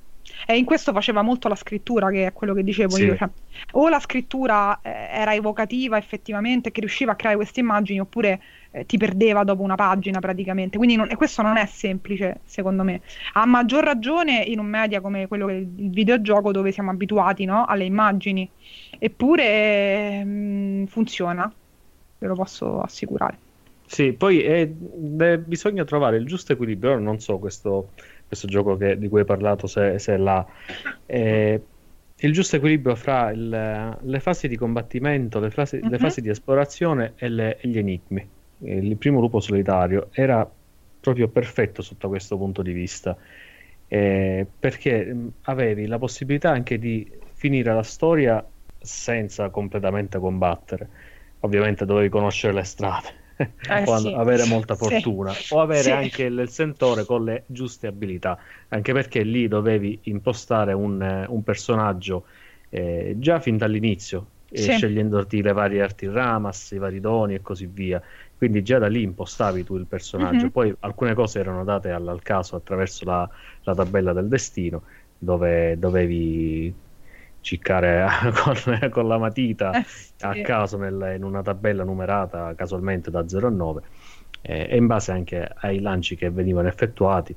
e 0.45 0.57
in 0.57 0.65
questo 0.65 0.91
faceva 0.91 1.21
molto 1.21 1.47
la 1.47 1.55
scrittura, 1.55 2.09
che 2.09 2.27
è 2.27 2.33
quello 2.33 2.53
che 2.53 2.63
dicevo 2.63 2.95
sì. 2.95 3.05
io. 3.05 3.15
Cioè, 3.15 3.29
o 3.73 3.89
la 3.89 3.99
scrittura 3.99 4.79
eh, 4.81 4.89
era 4.89 5.33
evocativa 5.33 5.97
effettivamente, 5.97 6.71
che 6.71 6.79
riusciva 6.79 7.13
a 7.13 7.15
creare 7.15 7.35
queste 7.37 7.59
immagini, 7.59 7.99
oppure 7.99 8.41
eh, 8.71 8.85
ti 8.85 8.97
perdeva 8.97 9.43
dopo 9.43 9.61
una 9.61 9.75
pagina 9.75 10.19
praticamente. 10.19 10.77
Quindi 10.77 10.95
non, 10.95 11.09
e 11.09 11.15
questo 11.15 11.41
non 11.41 11.57
è 11.57 11.65
semplice, 11.65 12.39
secondo 12.45 12.83
me. 12.83 13.01
A 13.33 13.45
maggior 13.45 13.83
ragione 13.83 14.39
in 14.39 14.59
un 14.59 14.67
media 14.67 15.01
come 15.01 15.27
quello 15.27 15.47
che 15.47 15.53
il 15.53 15.89
videogioco, 15.89 16.51
dove 16.51 16.71
siamo 16.71 16.91
abituati 16.91 17.45
no? 17.45 17.65
alle 17.65 17.85
immagini. 17.85 18.49
Eppure 18.97 20.23
mh, 20.23 20.29
mm, 20.29 20.83
funziona, 20.85 21.51
ve 22.17 22.27
lo 22.27 22.35
posso 22.35 22.81
assicurare. 22.81 23.49
Sì, 23.91 24.13
poi 24.13 24.41
è, 24.41 24.67
beh, 24.67 25.39
bisogna 25.39 25.83
trovare 25.83 26.15
il 26.15 26.25
giusto 26.25 26.53
equilibrio. 26.53 26.97
non 26.97 27.19
so 27.19 27.37
questo 27.39 27.89
questo 28.31 28.47
gioco 28.47 28.77
che, 28.77 28.97
di 28.97 29.09
cui 29.09 29.19
hai 29.19 29.25
parlato, 29.25 29.67
se, 29.67 29.99
se 29.99 30.13
è 30.13 30.17
là. 30.17 30.47
Eh, 31.05 31.61
il 32.15 32.31
giusto 32.31 32.55
equilibrio 32.55 32.95
fra 32.95 33.29
il, 33.31 33.49
le 33.99 34.19
fasi 34.21 34.47
di 34.47 34.55
combattimento, 34.55 35.41
le 35.41 35.49
fasi, 35.49 35.75
uh-huh. 35.75 35.89
le 35.89 35.97
mhm. 35.97 36.01
fasi 36.01 36.21
di 36.21 36.29
esplorazione 36.29 37.11
e, 37.17 37.27
le, 37.27 37.57
e, 37.59 37.67
gli 37.67 37.77
enigmi. 37.77 38.25
Il 38.59 38.95
primo 38.95 39.19
lupo 39.19 39.41
solitario 39.41 40.07
era 40.13 40.49
proprio 41.01 41.27
perfetto 41.27 41.81
sotto 41.81 42.07
questo 42.07 42.37
punto 42.37 42.61
di 42.61 42.71
vista, 42.71 43.17
eh, 43.89 44.47
perché 44.57 45.13
avevi 45.41 45.85
la 45.87 45.97
possibilità 45.97 46.51
anche 46.51 46.79
di 46.79 47.05
finire 47.33 47.73
la 47.73 47.83
storia 47.83 48.41
senza 48.79 49.49
completamente 49.49 50.17
combattere. 50.17 50.87
Ovviamente 51.41 51.83
dovevi 51.83 52.07
conoscere 52.07 52.53
le 52.53 52.63
strade 52.63 53.19
eh, 53.41 53.83
o 53.85 53.97
sì. 53.97 54.13
avere 54.15 54.45
molta 54.49 54.75
fortuna 54.75 55.31
sì. 55.31 55.53
o 55.53 55.61
avere 55.61 55.81
sì. 55.83 55.91
anche 55.91 56.23
il, 56.23 56.49
sentore 56.49 57.05
con 57.05 57.23
le 57.23 57.43
giuste 57.47 57.87
abilità 57.87 58.37
anche 58.69 58.93
perché 58.93 59.23
lì 59.23 59.47
dovevi 59.47 59.99
impostare 60.03 60.73
un, 60.73 61.25
un 61.27 61.43
personaggio 61.43 62.25
eh, 62.69 63.15
già 63.17 63.39
fin 63.39 63.57
dall'inizio 63.57 64.25
eh, 64.49 64.61
scegliendoti 64.61 65.41
le 65.41 65.53
varie 65.53 65.81
arti 65.81 66.07
ramas, 66.07 66.71
i 66.71 66.77
vari 66.77 66.99
doni 66.99 67.35
e 67.35 67.41
così 67.41 67.65
via 67.65 68.01
quindi 68.37 68.63
già 68.63 68.79
da 68.79 68.87
lì 68.87 69.03
impostavi 69.03 69.63
tu 69.63 69.77
il 69.77 69.85
personaggio 69.85 70.37
mm-hmm. 70.37 70.47
poi 70.47 70.75
alcune 70.79 71.13
cose 71.13 71.39
erano 71.39 71.63
date 71.63 71.91
al, 71.91 72.07
al 72.07 72.21
caso 72.21 72.55
attraverso 72.55 73.05
la, 73.05 73.29
la 73.63 73.75
tabella 73.75 74.13
del 74.13 74.27
destino 74.27 74.81
dove 75.17 75.77
dovevi 75.77 76.73
ciccare 77.41 78.07
con, 78.43 78.89
con 78.89 79.07
la 79.07 79.17
matita 79.17 79.71
eh, 79.71 79.83
sì. 79.85 80.13
a 80.19 80.41
caso 80.41 80.77
nel, 80.77 81.13
in 81.15 81.23
una 81.23 81.41
tabella 81.41 81.83
numerata 81.83 82.53
casualmente 82.55 83.11
da 83.11 83.27
0 83.27 83.47
a 83.47 83.49
9 83.49 83.81
eh, 84.41 84.67
e 84.69 84.77
in 84.77 84.87
base 84.87 85.11
anche 85.11 85.51
ai 85.55 85.79
lanci 85.79 86.15
che 86.15 86.29
venivano 86.29 86.67
effettuati 86.67 87.35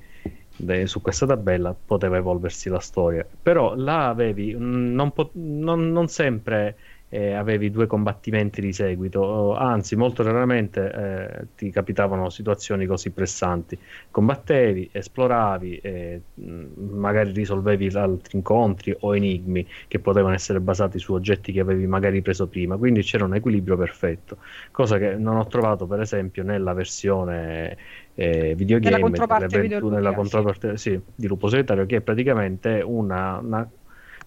de, 0.57 0.87
su 0.87 1.01
questa 1.01 1.27
tabella 1.27 1.75
poteva 1.75 2.17
evolversi 2.17 2.69
la 2.69 2.79
storia 2.79 3.27
però 3.43 3.75
là 3.75 4.09
avevi 4.09 4.55
non, 4.57 5.13
po- 5.13 5.31
non, 5.35 5.91
non 5.91 6.07
sempre 6.09 6.77
eh, 7.15 7.33
avevi 7.33 7.71
due 7.71 7.87
combattimenti 7.87 8.61
di 8.61 8.73
seguito, 8.73 9.55
anzi 9.55 9.95
molto 9.95 10.25
raramente 10.25 10.93
eh, 10.93 11.47
ti 11.55 11.71
capitavano 11.71 12.29
situazioni 12.29 12.87
così 12.87 13.11
pressanti. 13.11 13.79
Combattevi, 14.11 14.89
esploravi, 14.91 15.77
eh, 15.77 16.21
magari 16.35 17.31
risolvevi 17.31 17.87
altri 17.95 18.37
incontri 18.37 18.97
o 18.99 19.15
enigmi 19.15 19.65
che 19.87 20.01
potevano 20.01 20.35
essere 20.35 20.59
basati 20.59 20.99
su 20.99 21.13
oggetti 21.13 21.53
che 21.53 21.61
avevi 21.61 21.87
magari 21.87 22.21
preso 22.21 22.49
prima, 22.49 22.77
quindi 22.77 23.03
c'era 23.03 23.25
un 23.25 23.37
equilibrio 23.37 23.77
perfetto, 23.77 24.39
cosa 24.73 24.99
che 24.99 25.15
non 25.15 25.37
ho 25.37 25.47
trovato 25.47 25.87
per 25.87 26.01
esempio 26.01 26.43
nella 26.43 26.73
versione 26.73 27.77
eh, 28.17 28.55
videogame, 28.57 28.97
nella 28.97 29.07
controparte, 29.07 29.81
nella 29.83 30.13
controparte 30.15 30.77
sì. 30.79 31.01
Di 31.15 31.29
Lupo 31.29 31.47
Solitario, 31.47 31.87
che 31.87 31.99
è 31.99 32.01
praticamente 32.01 32.83
una, 32.85 33.39
una 33.39 33.69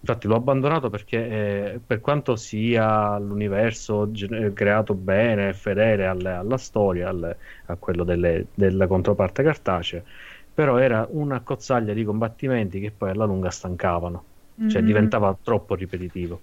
Infatti 0.00 0.28
l'ho 0.28 0.36
abbandonato 0.36 0.90
perché 0.90 1.28
eh, 1.74 1.80
per 1.84 2.00
quanto 2.00 2.36
sia 2.36 3.18
l'universo 3.18 4.10
gen- 4.12 4.52
creato 4.54 4.94
bene, 4.94 5.52
fedele 5.52 6.06
alle, 6.06 6.30
alla 6.30 6.56
storia, 6.56 7.08
alle, 7.08 7.36
a 7.66 7.74
quello 7.76 8.04
delle, 8.04 8.46
della 8.54 8.86
controparte 8.86 9.42
cartacea, 9.42 10.02
però 10.54 10.78
era 10.78 11.06
una 11.10 11.40
cozzaglia 11.40 11.92
di 11.92 12.04
combattimenti 12.04 12.80
che 12.80 12.92
poi 12.92 13.10
alla 13.10 13.24
lunga 13.24 13.50
stancavano, 13.50 14.24
mm-hmm. 14.60 14.68
cioè 14.68 14.82
diventava 14.82 15.36
troppo 15.42 15.74
ripetitivo. 15.74 16.40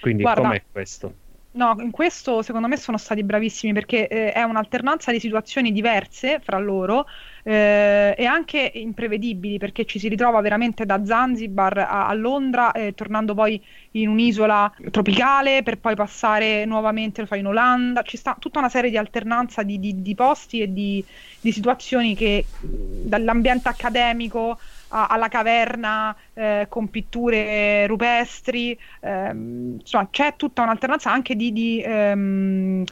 Quindi 0.00 0.22
Guarda, 0.22 0.42
com'è 0.42 0.62
questo? 0.70 1.14
No, 1.52 1.76
in 1.78 1.90
questo 1.90 2.42
secondo 2.42 2.66
me 2.66 2.76
sono 2.76 2.98
stati 2.98 3.22
bravissimi 3.22 3.72
perché 3.72 4.08
eh, 4.08 4.32
è 4.32 4.42
un'alternanza 4.42 5.12
di 5.12 5.20
situazioni 5.20 5.70
diverse 5.70 6.40
fra 6.40 6.58
loro 6.58 7.06
eh, 7.46 8.14
e 8.16 8.24
anche 8.24 8.72
imprevedibili 8.74 9.58
perché 9.58 9.84
ci 9.84 9.98
si 9.98 10.08
ritrova 10.08 10.40
veramente 10.40 10.86
da 10.86 11.04
Zanzibar 11.04 11.78
a, 11.78 12.08
a 12.08 12.14
Londra, 12.14 12.72
eh, 12.72 12.94
tornando 12.94 13.34
poi 13.34 13.62
in 13.92 14.08
un'isola 14.08 14.72
tropicale 14.90 15.62
per 15.62 15.78
poi 15.78 15.94
passare 15.94 16.64
nuovamente, 16.64 17.20
lo 17.20 17.26
fa 17.26 17.36
in 17.36 17.46
Olanda, 17.46 18.02
ci 18.02 18.16
sta 18.16 18.34
tutta 18.38 18.58
una 18.58 18.70
serie 18.70 18.90
di 18.90 18.96
alternanza 18.96 19.62
di, 19.62 19.78
di, 19.78 20.00
di 20.00 20.14
posti 20.14 20.62
e 20.62 20.72
di, 20.72 21.04
di 21.40 21.52
situazioni 21.52 22.14
che 22.14 22.46
dall'ambiente 22.58 23.68
accademico 23.68 24.58
alla 24.88 25.26
caverna 25.28 26.16
eh, 26.34 26.66
con 26.68 26.88
pitture 26.88 27.84
rupestri, 27.86 28.78
ehm, 29.00 29.78
insomma 29.80 30.08
c'è 30.08 30.34
tutta 30.36 30.62
un'alternanza 30.62 31.10
anche 31.10 31.34
di, 31.34 31.52
di 31.52 31.82
ehm, 31.84 32.84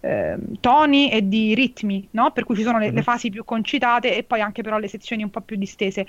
ehm, 0.00 0.60
toni 0.60 1.10
e 1.10 1.26
di 1.26 1.54
ritmi, 1.54 2.06
no? 2.12 2.30
per 2.32 2.44
cui 2.44 2.56
ci 2.56 2.62
sono 2.62 2.78
le, 2.78 2.86
le, 2.86 2.92
mhm. 2.92 3.02
fasi 3.02 3.30
più 3.30 3.44
concitate 3.44 4.16
e 4.16 4.22
poi 4.22 4.40
anche 4.40 4.62
però 4.62 4.78
le 4.78 4.88
sezioni 4.88 5.22
un 5.22 5.30
po' 5.30 5.40
più 5.40 5.56
distese. 5.56 6.06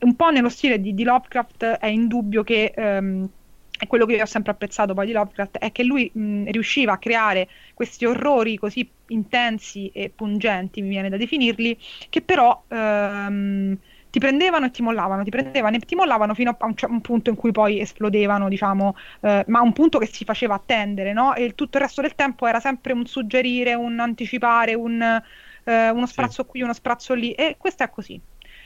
Un 0.00 0.14
po' 0.14 0.30
nello 0.30 0.48
stile 0.48 0.80
di, 0.80 0.94
di 0.94 1.04
Lovecraft 1.04 1.64
è 1.64 1.86
indubbio 1.86 2.42
che... 2.42 2.72
Ehm, 2.74 3.28
e 3.80 3.86
quello 3.86 4.06
che 4.06 4.14
io 4.14 4.22
ho 4.22 4.26
sempre 4.26 4.50
apprezzato 4.50 4.92
poi 4.92 5.06
di 5.06 5.12
Lovecraft 5.12 5.58
è 5.58 5.70
che 5.70 5.84
lui 5.84 6.10
mh, 6.12 6.50
riusciva 6.50 6.94
a 6.94 6.98
creare 6.98 7.48
questi 7.74 8.04
orrori 8.06 8.56
così 8.56 8.90
intensi 9.08 9.88
e 9.94 10.10
pungenti, 10.12 10.82
mi 10.82 10.88
viene 10.88 11.08
da 11.08 11.16
definirli, 11.16 11.78
che 12.08 12.20
però 12.20 12.64
ehm, 12.66 13.78
ti 14.10 14.18
prendevano 14.18 14.66
e 14.66 14.70
ti 14.70 14.82
mollavano, 14.82 15.22
ti 15.22 15.30
prendevano 15.30 15.76
e 15.76 15.80
ti 15.80 15.94
mollavano 15.94 16.34
fino 16.34 16.56
a 16.58 16.66
un, 16.66 16.74
c- 16.74 16.88
un 16.88 17.00
punto 17.00 17.30
in 17.30 17.36
cui 17.36 17.52
poi 17.52 17.80
esplodevano, 17.80 18.48
diciamo, 18.48 18.96
eh, 19.20 19.44
ma 19.48 19.60
un 19.60 19.72
punto 19.72 19.98
che 19.98 20.06
si 20.06 20.24
faceva 20.24 20.54
attendere, 20.54 21.12
no? 21.12 21.34
E 21.34 21.54
tutto 21.54 21.76
il 21.76 21.82
resto 21.82 22.00
del 22.00 22.14
tempo 22.14 22.46
era 22.46 22.60
sempre 22.60 22.92
un 22.92 23.04
suggerire, 23.06 23.74
un 23.74 23.98
anticipare, 23.98 24.74
un, 24.74 25.00
eh, 25.64 25.90
uno 25.90 26.06
sprazzo 26.06 26.42
sì. 26.42 26.48
qui, 26.48 26.62
uno 26.62 26.72
sprazzo 26.72 27.14
lì, 27.14 27.32
e 27.32 27.56
questo 27.58 27.82
è 27.82 27.90
così. 27.90 28.20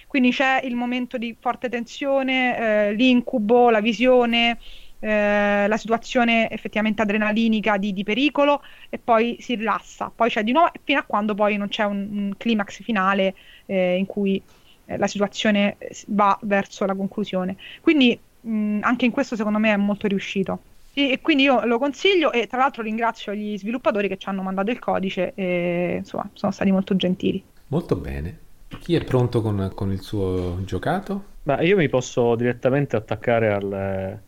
Quindi 0.06 0.30
c'è 0.30 0.60
il 0.64 0.74
momento 0.76 1.16
di 1.16 1.34
forte 1.40 1.68
tensione, 1.68 2.58
eh, 2.58 2.92
l'incubo, 2.92 3.70
la 3.70 3.80
visione, 3.80 4.58
eh, 5.00 5.66
la 5.66 5.76
situazione 5.76 6.48
effettivamente 6.50 7.02
adrenalinica 7.02 7.76
di, 7.76 7.92
di, 7.92 8.04
pericolo 8.04 8.62
e 8.88 8.98
poi 8.98 9.36
si 9.40 9.56
rilassa, 9.56 10.12
poi 10.14 10.28
c'è 10.28 10.44
di 10.44 10.52
nuovo 10.52 10.70
fino 10.84 11.00
a 11.00 11.02
quando 11.02 11.34
poi 11.34 11.56
non 11.56 11.68
c'è 11.68 11.84
un, 11.84 12.08
un 12.12 12.34
climax 12.36 12.82
finale 12.82 13.34
eh, 13.66 13.96
in 13.96 14.06
cui 14.06 14.40
la 14.96 15.06
situazione 15.06 15.76
va 16.08 16.38
verso 16.42 16.84
la 16.84 16.94
conclusione. 16.94 17.56
Quindi 17.80 18.18
mh, 18.40 18.78
anche 18.82 19.04
in 19.04 19.10
questo 19.10 19.36
secondo 19.36 19.58
me 19.58 19.72
è 19.72 19.76
molto 19.76 20.06
riuscito. 20.06 20.60
E, 20.94 21.12
e, 21.12 21.20
quindi 21.20 21.44
io 21.44 21.64
lo 21.64 21.78
consiglio 21.78 22.32
e 22.32 22.46
tra 22.46 22.58
l'altro 22.58 22.82
ringrazio 22.82 23.34
gli 23.34 23.56
sviluppatori 23.56 24.08
che 24.08 24.18
ci 24.18 24.28
hanno 24.28 24.42
mandato 24.42 24.70
il 24.70 24.78
codice 24.78 25.32
e 25.34 25.96
insomma 25.98 26.28
sono 26.34 26.52
stati 26.52 26.70
molto 26.70 26.96
gentili. 26.96 27.42
Molto 27.68 27.96
bene. 27.96 28.38
Chi 28.80 28.94
è 28.94 29.04
pronto 29.04 29.42
con, 29.42 29.70
con 29.74 29.92
il 29.92 30.00
suo 30.00 30.62
giocato? 30.64 31.30
Ma 31.44 31.60
io 31.60 31.76
mi 31.76 31.88
posso 31.88 32.34
direttamente 32.36 32.96
attaccare 32.96 33.52
al, 33.52 34.18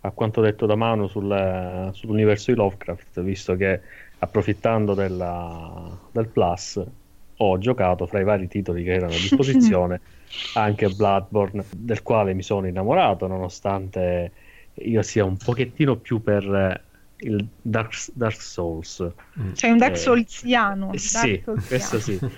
a 0.00 0.10
quanto 0.10 0.40
detto 0.40 0.66
da 0.66 0.74
Manu 0.74 1.06
sul, 1.08 1.90
sull'universo 1.92 2.50
di 2.50 2.56
Lovecraft, 2.56 3.20
visto 3.22 3.56
che 3.56 3.80
approfittando 4.18 4.94
della, 4.94 5.98
del 6.10 6.28
Plus 6.28 6.82
ho 7.44 7.58
giocato 7.58 8.06
fra 8.06 8.20
i 8.20 8.24
vari 8.24 8.48
titoli 8.48 8.84
che 8.84 8.92
erano 8.92 9.14
a 9.14 9.18
disposizione 9.18 10.00
anche 10.54 10.88
Bloodborne, 10.88 11.64
del 11.76 12.02
quale 12.02 12.34
mi 12.34 12.42
sono 12.42 12.66
innamorato, 12.66 13.26
nonostante 13.26 14.32
io 14.74 15.02
sia 15.02 15.24
un 15.24 15.36
pochettino 15.36 15.96
più 15.96 16.22
per 16.22 16.82
il 17.18 17.46
Dark, 17.60 17.94
Dark 18.12 18.40
Souls. 18.40 19.12
Cioè 19.54 19.70
un 19.70 19.78
Dark 19.78 19.94
eh, 19.94 19.98
Soulsiano. 19.98 20.92
Eh, 20.92 20.98
sì, 20.98 21.42
questo 21.66 21.98
sì. 21.98 22.18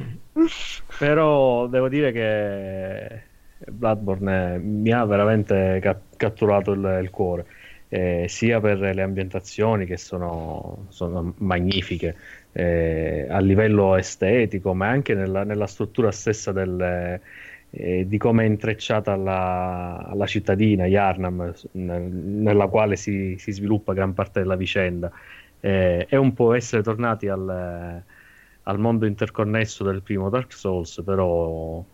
Però 0.99 1.67
devo 1.67 1.89
dire 1.89 2.13
che 2.13 3.23
Bloodborne 3.71 4.59
mi 4.59 4.93
ha 4.93 5.05
veramente 5.05 5.79
ca- 5.81 6.01
catturato 6.17 6.73
il, 6.73 7.01
il 7.03 7.11
cuore. 7.11 7.47
Eh, 7.89 8.27
sia 8.29 8.61
per 8.61 8.79
le 8.81 9.03
ambientazioni 9.03 9.87
che 9.87 9.97
sono, 9.97 10.87
sono 10.89 11.35
magnifiche, 11.39 12.17
eh, 12.59 13.27
a 13.29 13.39
livello 13.41 13.97
estetico, 13.97 14.73
ma 14.73 14.89
anche 14.89 15.13
nella, 15.15 15.45
nella 15.45 15.67
struttura 15.67 16.11
stessa 16.11 16.53
del, 16.53 17.21
eh, 17.69 18.09
di 18.09 18.17
come 18.17 18.45
è 18.45 18.47
intrecciata 18.47 19.13
alla, 19.13 20.07
alla 20.07 20.27
cittadina 20.27 20.87
Yarnam, 20.87 21.53
nel, 21.73 22.03
nella 22.03 22.67
quale 22.69 22.97
si, 22.97 23.37
si, 23.39 23.53
sviluppa 23.53 23.93
gran 23.93 24.15
parte 24.15 24.41
della 24.41 24.57
vicenda. 24.57 25.13
Eh, 25.61 26.07
è 26.07 26.17
un 26.17 26.33
po' 26.33 26.55
essere 26.55 26.83
tornati 26.83 27.29
al, 27.29 28.03
al 28.63 28.79
mondo 28.79 29.05
interconnesso 29.05 29.85
del 29.85 30.01
primo 30.01 30.31
Dark 30.31 30.55
Souls, 30.55 31.03
però 31.05 31.85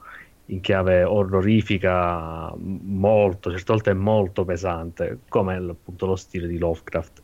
in 0.47 0.61
chiave 0.61 1.03
orrorifica 1.03 2.55
molto, 2.57 3.51
certe 3.51 3.73
volte 3.73 3.95
molto 3.95 4.45
pesante, 4.45 5.19
come 5.29 5.57
appunto 5.57 6.07
lo 6.07 6.17
stile 6.17 6.47
di 6.47 6.59
Lovecraft 6.59 7.22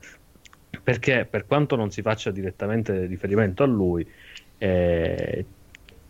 perché 0.83 1.27
per 1.29 1.47
quanto 1.47 1.77
non 1.77 1.91
si 1.91 2.03
faccia 2.03 2.31
direttamente 2.31 3.07
riferimento 3.07 3.63
a 3.63 3.67
lui, 3.67 4.07
eh, 4.59 5.45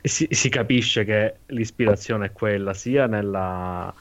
si, 0.01 0.27
si, 0.31 0.49
capisce 0.49 1.05
che 1.05 1.35
l'ispirazione 1.47 2.27
è 2.27 2.33
quella 2.33 2.75
sia 2.75 3.07
nella, 3.07 3.93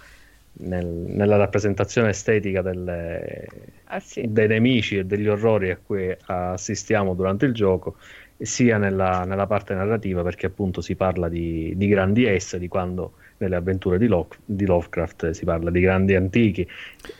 nel, 0.53 0.85
nella 0.85 1.35
rappresentazione 1.37 2.09
estetica 2.09 2.61
delle, 2.61 3.47
ah, 3.85 3.99
sì. 3.99 4.25
dei 4.27 4.47
nemici 4.47 4.97
e 4.97 5.05
degli 5.05 5.27
orrori 5.27 5.71
a 5.71 5.77
cui 5.77 6.15
assistiamo 6.25 7.13
durante 7.13 7.45
il 7.45 7.53
gioco, 7.53 7.97
sia 8.37 8.77
nella, 8.77 9.25
nella 9.25 9.47
parte 9.47 9.73
narrativa, 9.73 10.23
perché 10.23 10.45
appunto 10.45 10.81
si 10.81 10.95
parla 10.95 11.27
di, 11.27 11.73
di 11.75 11.87
grandi 11.87 12.25
esseri, 12.25 12.61
di 12.61 12.67
quando 12.67 13.13
nelle 13.37 13.55
avventure 13.55 13.97
di, 13.97 14.07
Lo- 14.07 14.27
di, 14.45 14.65
Lovecraft 14.65 15.31
si 15.31 15.45
parla 15.45 15.69
di 15.69 15.79
grandi 15.79 16.15
antichi, 16.15 16.67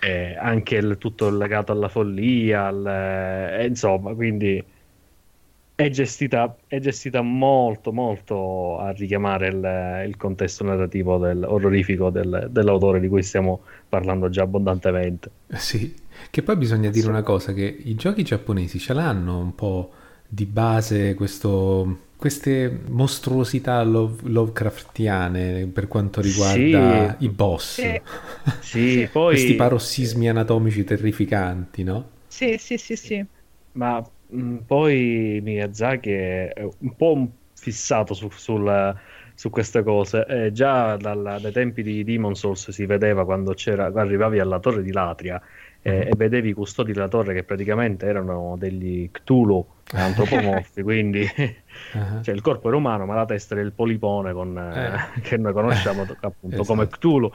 eh, 0.02 0.36
anche 0.38 0.76
il, 0.76 0.98
tutto 0.98 1.30
legato 1.30 1.72
alla 1.72 1.90
follia, 1.90 2.66
al, 2.66 2.86
eh, 2.88 3.66
insomma, 3.66 4.14
quindi 4.14 4.64
è 5.76 5.90
gestita, 5.90 6.56
è 6.66 6.80
gestita, 6.80 7.22
molto, 7.22 7.94
molto 7.94 8.80
a 8.80 8.90
richiamare 8.92 9.48
il, 9.50 10.08
il 10.08 10.18
contesto 10.18 10.64
narrativo 10.64 11.20
del, 11.20 11.44
orrorifico 11.44 12.10
del, 12.10 12.48
dell'autore 12.50 13.00
di 13.00 13.08
cui 13.08 13.22
stiamo 13.22 13.62
parlando 13.88 14.28
già 14.30 14.42
abbondantemente. 14.42 15.30
Eh 15.46 15.60
sì, 15.60 15.94
che 16.32 16.42
poi 16.42 16.56
bisogna 16.56 16.90
dire 16.90 17.04
sì. 17.04 17.10
una 17.10 17.22
cosa, 17.22 17.54
che 17.54 17.64
i 17.64 17.94
giochi 17.94 18.24
giapponesi 18.24 18.80
ce 18.80 18.94
l'hanno 18.94 19.38
un 19.38 19.54
po' 19.54 19.92
di 20.28 20.48
base 20.48 21.14
questo 21.14 22.07
queste 22.18 22.80
mostruosità 22.88 23.82
love, 23.84 24.28
Lovecraftiane 24.28 25.68
per 25.68 25.88
quanto 25.88 26.20
riguarda 26.20 27.16
sì. 27.18 27.26
i 27.26 27.30
boss. 27.30 27.80
Sì, 28.60 28.90
sì 28.90 29.10
poi... 29.12 29.36
Questi 29.36 29.56
parossismi 29.56 30.28
anatomici 30.28 30.84
terrificanti, 30.84 31.84
no? 31.84 32.10
Sì, 32.28 32.58
sì, 32.58 32.78
sì, 32.78 32.96
sì. 32.96 33.26
Ma 33.74 34.00
mh, 34.00 34.40
mm, 34.40 34.58
poi 34.66 35.40
Miyazaki 35.44 36.12
è 36.12 36.68
un 36.80 36.96
po' 36.96 37.28
fissato 37.54 38.14
su, 38.14 38.30
sul, 38.32 38.96
su 39.34 39.50
queste 39.50 39.84
cose. 39.84 40.26
Eh, 40.28 40.52
già 40.52 40.98
dalla, 40.98 41.40
dai 41.40 41.52
tempi 41.52 41.84
di 41.84 42.04
Demon 42.04 42.36
Souls 42.36 42.70
si 42.72 42.86
vedeva 42.86 43.26
quando, 43.26 43.54
quando 43.54 44.00
arrivavi 44.00 44.40
alla 44.40 44.60
torre 44.60 44.82
di 44.82 44.92
Latria 44.92 45.42
eh, 45.82 46.10
e 46.10 46.12
vedevi 46.18 46.50
i 46.50 46.54
custodi 46.54 46.92
della 46.92 47.08
torre 47.08 47.34
che 47.34 47.44
praticamente 47.44 48.06
erano 48.06 48.56
degli 48.58 49.10
Cthulhu 49.10 49.66
antropomorfi, 49.94 50.82
quindi 50.82 51.26
uh-huh. 51.94 52.22
cioè, 52.22 52.34
il 52.34 52.42
corpo 52.42 52.68
era 52.68 52.78
umano, 52.78 53.06
ma 53.06 53.16
la 53.16 53.26
testa 53.26 53.56
era 53.56 53.64
il 53.64 53.74
polipone 53.74 54.34
con, 54.34 54.58
eh. 54.58 55.22
che 55.22 55.38
noi 55.38 55.54
conosciamo 55.54 56.02
appunto 56.22 56.56
esatto. 56.56 56.64
come 56.64 56.88
Cthulhu. 56.88 57.32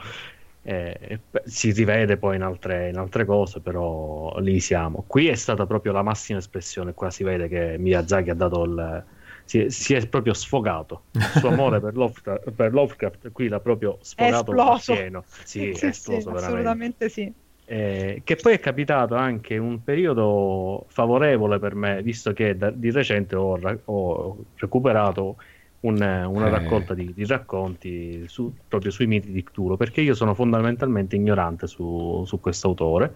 Eh, 0.65 1.19
si 1.43 1.71
rivede 1.71 2.15
poi 2.15 2.37
in 2.37 2.41
altre, 2.41 2.87
in 2.87 2.97
altre, 2.97 3.25
cose, 3.25 3.59
però 3.59 4.37
lì 4.39 4.59
siamo. 4.61 5.03
Qui 5.05 5.27
è 5.27 5.35
stata 5.35 5.65
proprio 5.65 5.91
la 5.91 6.03
massima 6.03 6.39
espressione. 6.39 6.93
Qua 6.93 7.09
si 7.09 7.23
vede 7.23 7.49
che 7.49 7.75
Miyazaki 7.77 8.29
ha 8.29 8.35
dato 8.35 8.63
il. 8.63 9.05
Si 9.45 9.59
è, 9.59 9.69
si 9.69 9.93
è 9.93 10.07
proprio 10.07 10.33
sfogato 10.33 11.03
il 11.11 11.21
suo 11.35 11.49
amore 11.49 11.81
per 11.81 11.97
Lovecraft, 11.97 12.51
per 12.51 12.71
Lovecraft 12.71 13.31
qui 13.33 13.49
l'ha 13.49 13.59
proprio 13.59 13.97
sfogato 13.99 14.53
pieno. 14.85 15.25
Sì, 15.43 15.73
sì, 15.75 15.85
è 15.85 15.89
esploso 15.89 16.29
sì, 16.29 16.45
assolutamente 16.45 17.09
sì. 17.09 17.33
Eh, 17.65 18.21
che 18.23 18.35
poi 18.35 18.53
è 18.53 18.59
capitato 18.59 19.15
anche 19.15 19.57
un 19.57 19.83
periodo 19.83 20.85
favorevole 20.89 21.59
per 21.59 21.75
me, 21.75 22.01
visto 22.01 22.33
che 22.33 22.57
da, 22.57 22.69
di 22.69 22.91
recente 22.91 23.35
ho, 23.35 23.57
ho 23.85 24.45
recuperato 24.55 25.37
un, 25.81 25.95
una 25.95 26.47
eh. 26.47 26.49
raccolta 26.49 26.93
di, 26.93 27.13
di 27.13 27.25
racconti 27.25 28.25
su, 28.27 28.53
proprio 28.67 28.91
sui 28.91 29.07
miti 29.07 29.31
di 29.31 29.43
Cthulhu, 29.43 29.77
perché 29.77 30.01
io 30.01 30.13
sono 30.13 30.33
fondamentalmente 30.33 31.15
ignorante 31.15 31.67
su, 31.67 32.23
su 32.25 32.39
questo 32.39 32.67
autore. 32.67 33.15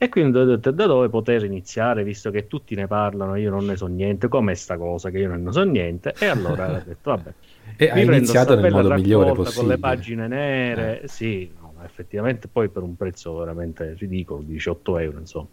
E 0.00 0.08
quindi 0.08 0.38
ho 0.38 0.44
detto 0.44 0.70
da 0.70 0.86
dove 0.86 1.08
poter 1.08 1.42
iniziare, 1.42 2.04
visto 2.04 2.30
che 2.30 2.46
tutti 2.46 2.76
ne 2.76 2.86
parlano, 2.86 3.34
io 3.34 3.50
non 3.50 3.64
ne 3.64 3.76
so 3.76 3.86
niente, 3.86 4.28
com'è 4.28 4.54
sta 4.54 4.76
cosa 4.76 5.10
che 5.10 5.18
io 5.18 5.28
non 5.28 5.42
ne 5.42 5.50
so 5.50 5.64
niente, 5.64 6.14
e 6.16 6.26
allora 6.26 6.70
ho 6.70 6.82
detto 6.84 7.10
vabbè. 7.10 7.32
E 7.80 7.90
hai 7.90 8.04
iniziato 8.04 8.58
nel 8.58 8.72
modo 8.72 8.92
migliore 8.94 9.32
possibile. 9.34 9.54
Con 9.54 9.68
le 9.68 9.78
pagine 9.78 10.26
nere, 10.26 11.02
eh. 11.02 11.08
sì, 11.08 11.52
effettivamente 11.84 12.48
poi 12.48 12.68
per 12.68 12.82
un 12.82 12.96
prezzo 12.96 13.36
veramente 13.36 13.94
ridicolo, 13.98 14.42
18 14.42 14.98
euro 14.98 15.18
insomma. 15.18 15.48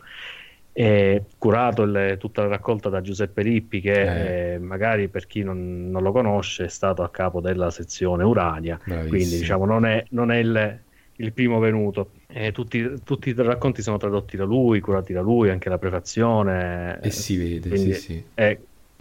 è 0.72 1.22
curato 1.38 1.84
il, 1.84 2.18
tutta 2.20 2.44
la 2.44 2.50
raccolta 2.50 2.90
da 2.90 3.02
Giuseppe 3.02 3.44
Lippi 3.44 3.82
che 3.82 4.02
eh. 4.02 4.54
Eh, 4.54 4.58
magari 4.60 5.08
per 5.08 5.28
chi 5.28 5.44
non, 5.44 5.90
non, 5.90 6.04
lo 6.04 6.12
conosce 6.12 6.66
è 6.66 6.68
stato 6.68 7.04
a 7.04 7.10
capo 7.10 7.42
della 7.42 7.72
sezione 7.72 8.24
Urania 8.24 8.80
Bravissimo. 8.84 9.10
quindi 9.10 9.38
diciamo 9.38 9.66
non 9.66 9.86
è, 9.86 10.04
non 10.10 10.32
è 10.32 10.38
il, 10.38 10.80
il, 11.16 11.34
primo 11.34 11.60
venuto 11.60 12.12
eh, 12.28 12.52
tutti, 12.52 13.02
tutti, 13.04 13.30
i 13.30 13.34
racconti 13.34 13.82
sono 13.82 13.98
tradotti 13.98 14.38
da 14.38 14.44
lui 14.44 14.80
curati 14.80 15.14
da 15.14 15.22
lui 15.22 15.50
anche 15.50 15.70
la 15.70 15.78
prefazione 15.78 17.00
e 17.02 17.12
si 17.12 17.38
vede 17.38 17.78
sì, 17.78 17.94
sì. 17.94 18.24
è 18.34 18.58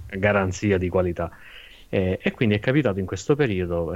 garanzia 0.07 0.79
di 0.79 0.89
qualità 0.89 1.31
e 1.89 2.33
quindi 2.35 2.57
è 2.57 2.59
capitato 2.59 2.99
in 2.99 3.07
questo 3.07 3.37
periodo 3.37 3.95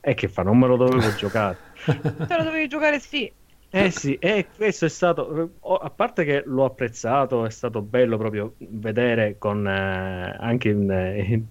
e 0.00 0.14
che 0.14 0.28
fa 0.28 0.42
non 0.42 0.58
me 0.58 0.66
lo 0.66 0.76
dovevo 0.76 1.12
giocare 1.16 1.56
te 1.84 2.36
lo 2.36 2.42
dovevi 2.42 2.68
giocare 2.68 2.98
sì 2.98 3.30
eh 3.72 3.92
sì, 3.92 4.16
e 4.16 4.48
questo 4.56 4.86
è 4.86 4.88
stato, 4.88 5.52
a 5.60 5.90
parte 5.90 6.24
che 6.24 6.42
l'ho 6.44 6.64
apprezzato, 6.64 7.46
è 7.46 7.50
stato 7.50 7.82
bello 7.82 8.16
proprio 8.18 8.54
vedere 8.58 9.36
con, 9.38 9.64
eh, 9.64 10.36
anche 10.40 10.70
in, 10.70 10.90
in, 11.28 11.44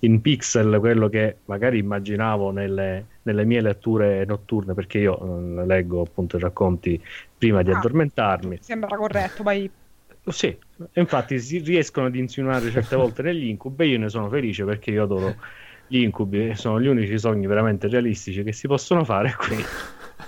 in, 0.00 0.20
pixel 0.20 0.80
quello 0.80 1.08
che 1.08 1.36
magari 1.44 1.78
immaginavo 1.78 2.50
nelle, 2.50 3.06
nelle, 3.22 3.44
mie 3.44 3.60
letture 3.60 4.24
notturne, 4.24 4.74
perché 4.74 4.98
io 4.98 5.60
eh, 5.60 5.64
leggo 5.64 6.00
appunto 6.00 6.38
i 6.38 6.40
racconti 6.40 7.00
prima 7.38 7.62
di 7.62 7.70
ah, 7.70 7.78
addormentarmi. 7.78 8.58
Sembra 8.60 8.96
corretto, 8.96 9.44
vai. 9.44 9.70
Sì, 10.26 10.56
infatti 10.94 11.38
si 11.38 11.58
riescono 11.58 12.06
ad 12.06 12.16
insinuare 12.16 12.68
certe 12.72 12.96
volte 12.96 13.22
negli 13.22 13.46
incubi 13.46 13.84
e 13.84 13.86
io 13.86 13.98
ne 13.98 14.08
sono 14.08 14.28
felice 14.28 14.64
perché 14.64 14.90
io 14.90 15.04
adoro 15.04 15.36
gli 15.90 16.02
incubi, 16.02 16.54
sono 16.54 16.80
gli 16.80 16.86
unici 16.86 17.18
sogni 17.18 17.48
veramente 17.48 17.88
realistici 17.88 18.44
che 18.44 18.52
si 18.52 18.68
possono 18.68 19.02
fare 19.04 19.34
qui. 19.36 19.56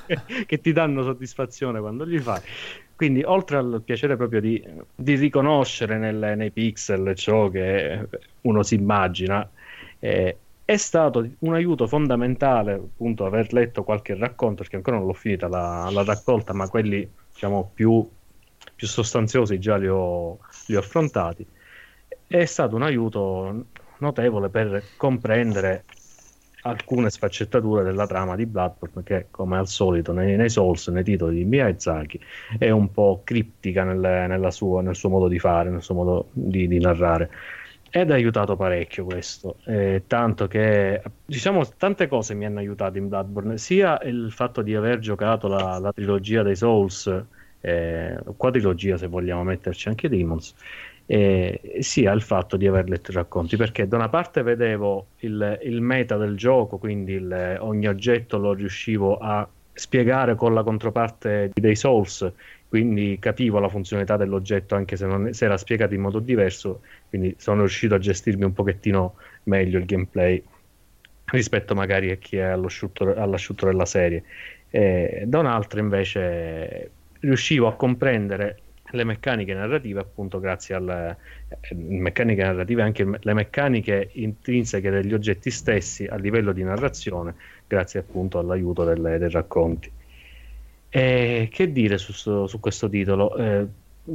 che 0.47 0.61
ti 0.61 0.73
danno 0.73 1.03
soddisfazione 1.03 1.79
quando 1.79 2.03
li 2.05 2.19
fai. 2.19 2.41
Quindi, 2.97 3.23
oltre 3.23 3.59
al 3.59 3.83
piacere 3.85 4.17
proprio 4.17 4.41
di, 4.41 4.63
di 4.95 5.15
riconoscere 5.15 5.99
nel, 5.99 6.37
nei 6.37 6.51
pixel 6.51 7.15
ciò 7.15 7.49
che 7.49 8.09
uno 8.43 8.63
si 8.63 8.75
immagina, 8.75 9.49
eh, 10.01 10.37
è 10.65 10.77
stato 10.77 11.29
un 11.41 11.55
aiuto 11.55 11.87
fondamentale 11.87 12.73
appunto 12.75 13.25
aver 13.25 13.53
letto 13.53 13.85
qualche 13.85 14.17
racconto, 14.17 14.63
perché 14.63 14.77
ancora 14.77 14.97
non 14.97 15.07
l'ho 15.07 15.13
finita 15.13 15.47
la, 15.47 15.89
la 15.93 16.03
raccolta, 16.03 16.53
ma 16.53 16.69
quelli 16.69 17.09
diciamo 17.33 17.71
più, 17.73 18.09
più 18.75 18.87
sostanziosi 18.87 19.59
già 19.59 19.77
li 19.77 19.89
ho, 19.89 20.39
li 20.67 20.75
ho 20.75 20.81
affrontati. 20.81 21.47
È 22.27 22.45
stato 22.45 22.75
un 22.75 22.83
aiuto 22.83 23.65
notevole 24.03 24.49
per 24.51 24.83
comprendere 24.97 25.85
alcune 26.63 27.11
sfaccettature 27.11 27.83
della 27.83 28.07
trama 28.07 28.37
di 28.37 28.47
Bloodborne 28.47 29.03
che 29.03 29.27
come 29.31 29.57
al 29.59 29.67
solito 29.67 30.13
nei, 30.13 30.37
nei 30.37 30.51
Souls, 30.51 30.89
nei 30.89 31.03
titoli 31.03 31.37
di 31.37 31.45
Miyazaki 31.45 32.21
è 32.59 32.71
un 32.71 32.93
po' 32.93 33.23
criptica 33.25 33.85
nel, 33.85 34.53
sua, 34.53 34.83
nel 34.83 34.95
suo 34.95 35.09
modo 35.09 35.29
di 35.29 35.39
fare, 35.39 35.71
nel 35.71 35.83
suo 35.83 35.95
modo 35.95 36.29
di, 36.33 36.69
di 36.69 36.79
narrare. 36.79 37.31
Ed 37.95 38.11
ha 38.11 38.15
aiutato 38.15 38.57
parecchio 38.57 39.05
questo, 39.05 39.57
eh, 39.67 40.05
tanto 40.07 40.47
che 40.47 41.03
diciamo 41.27 41.63
tante 41.77 42.09
cose 42.09 42.33
mi 42.33 42.47
hanno 42.47 42.61
aiutato 42.61 42.97
in 42.97 43.09
Bloodborne, 43.09 43.59
sia 43.59 44.01
il 44.05 44.33
fatto 44.33 44.63
di 44.63 44.75
aver 44.75 44.99
giocato 44.99 45.47
la, 45.47 45.79
la 45.79 45.93
trilogia 45.93 46.43
dei 46.43 46.57
Souls, 46.57 47.23
eh, 47.61 48.19
quadrilogia 48.37 48.97
se 48.97 49.09
vogliamo 49.09 49.43
metterci 49.43 49.89
anche 49.89 50.09
Demons, 50.09 50.55
eh, 51.13 51.61
sia 51.81 52.11
il 52.13 52.23
fatto 52.23 52.57
di 52.57 52.67
aver 52.67 52.89
letto 52.89 53.11
i 53.11 53.15
racconti, 53.15 53.59
perché 53.59 53.87
da 53.87 53.97
una 53.97 54.09
parte 54.09 54.43
vedevo 54.43 55.09
il, 55.19 55.59
il 55.63 55.83
meta 55.83 56.17
del 56.17 56.39
gioco, 56.39 56.79
quindi 56.79 57.13
il, 57.13 57.59
ogni 57.61 57.87
oggetto 57.87 58.39
lo 58.39 58.55
riuscivo 58.55 59.19
a 59.19 59.47
spiegare 59.75 60.35
con 60.37 60.55
la 60.55 60.63
controparte 60.63 61.51
dei 61.53 61.77
Souls, 61.77 62.33
quindi 62.67 63.19
capivo 63.21 63.59
la 63.59 63.69
funzionalità 63.69 64.17
dell'oggetto 64.17 64.75
anche 64.75 64.97
se, 64.97 65.05
non, 65.05 65.35
se 65.35 65.45
era 65.45 65.59
spiegato 65.59 65.93
in 65.93 66.01
modo 66.01 66.19
diverso, 66.19 66.81
quindi 67.11 67.35
sono 67.37 67.59
riuscito 67.59 67.95
a 67.95 67.99
gestirmi 67.99 68.45
un 68.45 68.55
pochettino 68.55 69.17
meglio 69.43 69.77
il 69.79 69.85
gameplay 69.85 70.43
rispetto 71.27 71.75
magari 71.75 72.11
a 72.11 72.17
chi 72.17 72.39
è 72.39 72.45
all'asciutto, 72.45 73.15
all'asciutto 73.15 73.67
della 73.67 73.85
serie. 73.85 74.23
E 74.71 75.25
da 75.27 75.41
un'altra 75.41 75.79
invece 75.79 76.91
riuscivo 77.21 77.67
a 77.67 77.75
comprendere 77.75 78.57
le 78.97 79.05
meccaniche 79.05 79.55
narrative 79.55 80.01
appunto 80.01 80.41
grazie 80.41 80.75
alle 80.75 81.17
eh, 81.49 81.75
meccaniche 81.75 82.43
narrative 82.43 82.83
anche 82.83 83.19
le 83.21 83.35
meccaniche 83.35 84.11
intrinseche 84.13 84.91
degli 84.91 85.15
oggetti 85.15 85.51
stessi 85.51 86.05
a 86.07 86.17
livello 86.17 86.53
di 86.53 86.63
narrazione 86.63 87.35
grazie 87.67 88.01
appunto 88.01 88.39
all'aiuto 88.39 88.85
delle, 88.85 89.19
dei 89.19 89.31
racconti. 89.31 89.91
E 90.89 91.49
che 91.51 91.73
dire 91.73 91.97
su, 91.97 92.13
su 92.47 92.61
questo 92.61 92.89
titolo? 92.89 93.35
Eh, 93.37 93.67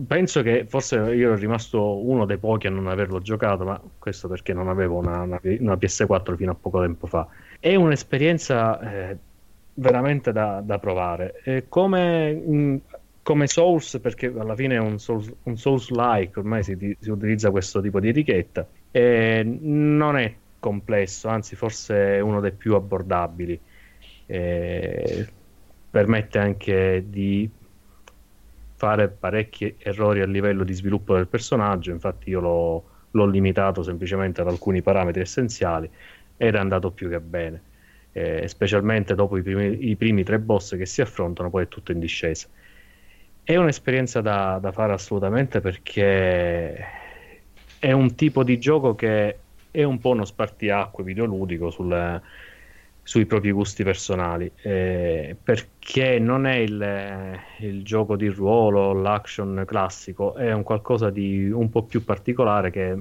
penso 0.05 0.41
che 0.41 0.65
forse 0.67 0.95
io 0.95 1.29
ero 1.29 1.35
rimasto 1.35 2.05
uno 2.05 2.25
dei 2.25 2.37
pochi 2.37 2.67
a 2.67 2.69
non 2.69 2.87
averlo 2.87 3.19
giocato 3.19 3.63
ma 3.63 3.81
questo 3.97 4.27
perché 4.27 4.53
non 4.53 4.67
avevo 4.67 4.97
una, 4.97 5.21
una, 5.21 5.39
una 5.41 5.73
PS4 5.73 6.35
fino 6.35 6.51
a 6.51 6.55
poco 6.55 6.81
tempo 6.81 7.07
fa. 7.07 7.27
È 7.59 7.73
un'esperienza 7.73 8.79
eh, 8.79 9.17
veramente 9.73 10.31
da, 10.31 10.61
da 10.63 10.79
provare. 10.79 11.41
E 11.43 11.65
come 11.67 12.33
mh, 12.33 12.81
come 13.27 13.47
Souls, 13.47 13.99
perché 13.99 14.27
alla 14.27 14.55
fine 14.55 14.75
è 14.75 14.79
un 14.79 14.99
Souls, 14.99 15.29
Souls-like, 15.55 16.39
ormai 16.39 16.63
si, 16.63 16.95
si, 16.97 17.09
utilizza 17.09 17.51
questo 17.51 17.81
tipo 17.81 17.99
di 17.99 18.07
etichetta, 18.07 18.65
e 18.89 19.43
non 19.43 20.15
è 20.15 20.33
complesso, 20.57 21.27
anzi 21.27 21.57
forse 21.57 22.15
è 22.15 22.19
uno 22.21 22.39
dei 22.39 22.53
più 22.53 22.73
abbordabili. 22.75 23.59
E 24.27 25.27
permette 25.91 26.39
anche 26.39 27.03
di 27.09 27.49
fare 28.75 29.09
parecchi 29.09 29.75
errori 29.77 30.21
a 30.21 30.25
livello 30.25 30.63
di 30.63 30.73
sviluppo 30.73 31.13
del 31.15 31.27
personaggio, 31.27 31.91
infatti 31.91 32.29
io 32.29 32.39
l'ho, 32.39 32.83
l'ho 33.11 33.25
limitato 33.25 33.83
semplicemente 33.83 34.39
ad 34.39 34.47
alcuni 34.47 34.81
parametri 34.81 35.19
essenziali 35.19 35.89
ed 36.37 36.55
è 36.55 36.57
andato 36.57 36.91
più 36.91 37.09
che 37.09 37.19
bene, 37.19 37.61
eh, 38.13 38.47
specialmente 38.47 39.15
dopo 39.15 39.35
i 39.35 39.41
primi, 39.41 39.89
i 39.89 39.97
primi 39.97 40.23
tre 40.23 40.39
boss 40.39 40.77
che 40.77 40.85
si 40.85 41.01
affrontano, 41.01 41.49
poi 41.49 41.63
è 41.63 41.67
tutto 41.67 41.91
in 41.91 41.99
discesa. 41.99 42.47
È 43.47 43.55
un'esperienza 43.55 44.19
da, 44.19 44.59
da 44.61 44.73
fare 44.73 44.91
assolutamente 44.91 45.61
perché 45.61 46.85
è 47.79 47.91
un 47.93 48.13
tipo 48.13 48.43
di 48.43 48.59
gioco 48.59 48.93
che 48.93 49.39
è 49.71 49.83
un 49.83 49.99
po' 49.99 50.09
uno 50.09 50.25
spartiacque 50.25 51.01
videoludico 51.05 51.69
sul, 51.69 52.21
sui 53.01 53.25
propri 53.25 53.51
gusti 53.51 53.85
personali 53.85 54.51
eh, 54.61 55.33
perché 55.41 56.19
non 56.19 56.45
è 56.45 56.55
il, 56.55 57.39
il, 57.59 57.83
gioco 57.83 58.17
di 58.17 58.27
ruolo, 58.27 58.91
l'action 58.91 59.63
classico, 59.65 60.35
è 60.35 60.51
un 60.51 60.63
qualcosa 60.63 61.09
di 61.09 61.49
un 61.49 61.69
po' 61.69 61.83
più 61.83 62.03
particolare 62.03 62.69
che 62.69 62.99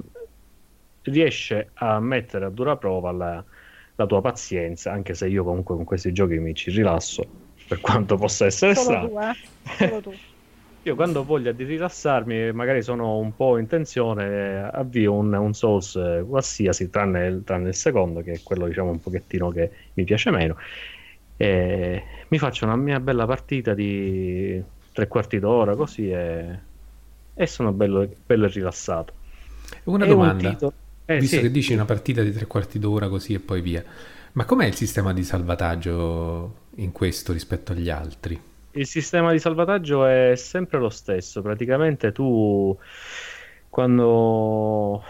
riesce 1.01 1.71
a 1.73 1.99
mettere 1.99 2.45
a 2.45 2.49
dura 2.49 2.77
prova 2.77 3.11
la, 3.11 3.43
la 3.95 4.05
tua 4.05 4.21
pazienza, 4.21 4.93
anche 4.93 5.13
se 5.13 5.27
io 5.27 5.43
comunque 5.43 5.75
con 5.75 5.83
questi 5.83 6.13
giochi 6.13 6.37
mi 6.37 6.55
ci 6.55 6.71
rilasso, 6.71 7.27
per 7.67 7.81
quanto 7.81 8.15
possa 8.15 8.45
essere 8.45 8.75
Solo 8.75 8.85
strano. 8.85 9.07
Tu, 9.09 9.19
eh? 9.19 9.33
Solo 9.75 9.99
tu. 9.99 10.13
Io 10.87 10.95
quando 10.95 11.19
ho 11.19 11.25
voglia 11.25 11.51
di 11.51 11.65
rilassarmi, 11.65 12.53
magari 12.53 12.81
sono 12.81 13.17
un 13.17 13.35
po' 13.35 13.57
in 13.57 13.67
tensione, 13.67 14.69
avvio 14.71 15.15
un, 15.15 15.33
un 15.33 15.53
Souls 15.53 15.99
qualsiasi, 16.25 16.89
tranne, 16.89 17.43
tranne, 17.43 17.67
il 17.67 17.75
secondo, 17.75 18.21
che 18.21 18.31
è 18.31 18.39
quello 18.41 18.67
diciamo 18.67 18.91
un 18.91 19.01
pochettino 19.01 19.49
che 19.49 19.69
mi 19.95 20.05
piace 20.05 20.31
meno. 20.31 20.55
E 21.35 22.03
mi 22.29 22.37
faccio 22.37 22.63
una 22.63 22.77
mia 22.77 23.01
bella 23.01 23.25
partita 23.25 23.73
di 23.73 24.63
tre 24.93 25.09
quarti 25.09 25.39
d'ora 25.39 25.75
così 25.75 26.09
e, 26.09 26.59
e 27.33 27.47
sono 27.47 27.73
bello, 27.73 28.09
bello 28.25 28.47
rilassato. 28.47 29.11
Una 29.83 30.05
è 30.05 30.07
domanda, 30.07 30.47
un 30.47 30.53
titolo... 30.53 30.73
eh, 31.03 31.19
visto 31.19 31.35
sì. 31.35 31.41
che 31.41 31.51
dici 31.51 31.73
una 31.73 31.83
partita 31.83 32.21
di 32.21 32.31
tre 32.31 32.47
quarti 32.47 32.79
d'ora 32.79 33.09
così 33.09 33.33
e 33.33 33.39
poi 33.39 33.59
via, 33.59 33.83
ma 34.31 34.45
com'è 34.45 34.65
il 34.65 34.75
sistema 34.75 35.11
di 35.11 35.23
salvataggio 35.23 36.55
in 36.75 36.93
questo 36.93 37.33
rispetto 37.33 37.73
agli 37.73 37.89
altri? 37.89 38.39
Il 38.71 38.85
sistema 38.85 39.31
di 39.31 39.39
salvataggio 39.39 40.05
è 40.05 40.35
sempre 40.35 40.79
lo 40.79 40.89
stesso. 40.89 41.41
Praticamente 41.41 42.11
tu 42.11 42.77
quando, 43.69 45.03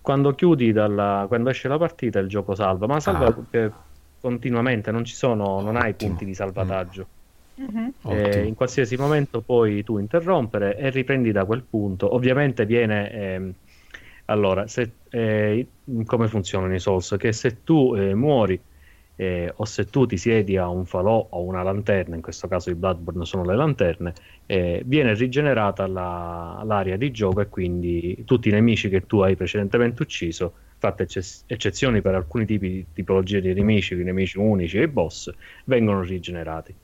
quando 0.00 0.34
chiudi 0.34 0.72
dalla, 0.72 1.24
quando 1.28 1.50
esce 1.50 1.68
la 1.68 1.78
partita 1.78 2.18
il 2.18 2.28
gioco 2.28 2.54
salva, 2.54 2.86
ma 2.86 3.00
salva 3.00 3.26
ah. 3.26 3.72
continuamente, 4.20 4.90
non 4.90 5.04
ci 5.04 5.14
sono, 5.14 5.60
non 5.60 5.76
hai 5.76 5.94
punti 5.94 6.24
di 6.24 6.34
salvataggio. 6.34 7.06
Mm-hmm. 7.60 7.88
Eh, 8.06 8.44
in 8.44 8.54
qualsiasi 8.54 8.96
momento 8.96 9.42
puoi 9.42 9.84
tu 9.84 9.98
interrompere 9.98 10.76
e 10.76 10.90
riprendi 10.90 11.32
da 11.32 11.44
quel 11.44 11.62
punto. 11.68 12.14
Ovviamente 12.14 12.64
viene 12.64 13.12
eh, 13.12 13.52
allora, 14.26 14.66
se, 14.66 14.90
eh, 15.10 15.66
come 16.04 16.28
funzionano 16.28 16.74
i 16.74 16.80
Souls? 16.80 17.14
Che 17.18 17.32
se 17.32 17.62
tu 17.64 17.94
eh, 17.94 18.14
muori 18.14 18.60
eh, 19.16 19.52
o 19.56 19.64
se 19.64 19.84
tu 19.86 20.06
ti 20.06 20.16
siedi 20.16 20.56
a 20.56 20.68
un 20.68 20.84
falò 20.86 21.28
o 21.30 21.42
una 21.42 21.62
lanterna, 21.62 22.14
in 22.16 22.22
questo 22.22 22.48
caso 22.48 22.70
i 22.70 22.74
Bloodborne 22.74 23.24
sono 23.24 23.44
le 23.44 23.54
lanterne, 23.56 24.14
eh, 24.46 24.82
viene 24.86 25.14
rigenerata 25.14 25.86
la, 25.86 26.62
l'area 26.64 26.96
di 26.96 27.10
gioco 27.10 27.40
e 27.40 27.48
quindi 27.48 28.22
tutti 28.24 28.48
i 28.48 28.52
nemici 28.52 28.88
che 28.88 29.06
tu 29.06 29.20
hai 29.20 29.36
precedentemente 29.36 30.02
ucciso, 30.02 30.54
fatte 30.78 31.04
ecce- 31.04 31.44
eccezioni 31.46 32.00
per 32.00 32.14
alcuni 32.14 32.44
tipi 32.46 32.68
di 32.68 32.86
tipologie 32.92 33.40
di 33.40 33.52
nemici, 33.54 33.94
i 33.94 34.02
nemici 34.02 34.38
unici 34.38 34.78
e 34.78 34.82
i 34.82 34.88
boss, 34.88 35.30
vengono 35.66 36.02
rigenerati. 36.02 36.74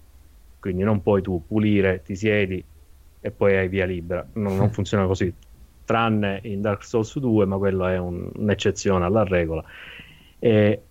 Quindi 0.59 0.83
non 0.83 1.03
puoi 1.03 1.22
tu 1.22 1.45
pulire, 1.47 2.03
ti 2.03 2.14
siedi, 2.16 2.64
e 3.20 3.31
poi 3.31 3.57
hai 3.57 3.68
via 3.68 3.87
libera. 3.87 4.29
Non, 4.35 4.57
non 4.57 4.70
funziona 4.70 5.07
così, 5.07 5.35
tranne 5.85 6.41
in 6.45 6.61
Dark 6.61 6.85
Souls 6.85 7.18
2, 7.18 7.47
ma 7.47 7.57
quello 7.59 7.87
è 7.87 7.97
un, 7.99 8.31
un'eccezione 8.35 9.05
alla 9.05 9.24
regola. 9.24 9.64
E 10.39 10.88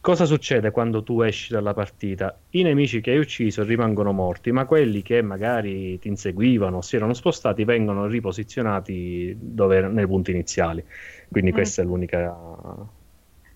cosa 0.00 0.24
succede 0.24 0.70
quando 0.70 1.02
tu 1.02 1.20
esci 1.20 1.52
dalla 1.52 1.74
partita? 1.74 2.38
I 2.50 2.62
nemici 2.62 3.00
che 3.00 3.12
hai 3.12 3.18
ucciso 3.18 3.62
rimangono 3.62 4.12
morti, 4.12 4.50
ma 4.50 4.64
quelli 4.64 5.02
che 5.02 5.22
magari 5.22 5.98
ti 5.98 6.08
inseguivano, 6.08 6.80
si 6.80 6.96
erano 6.96 7.14
spostati, 7.14 7.64
vengono 7.64 8.06
riposizionati 8.06 9.36
dove, 9.38 9.80
nei 9.82 10.06
punti 10.06 10.30
iniziali. 10.30 10.84
Quindi 11.28 11.50
mm. 11.50 11.54
questa 11.54 11.82
è 11.82 11.84
l'unica 11.84 12.34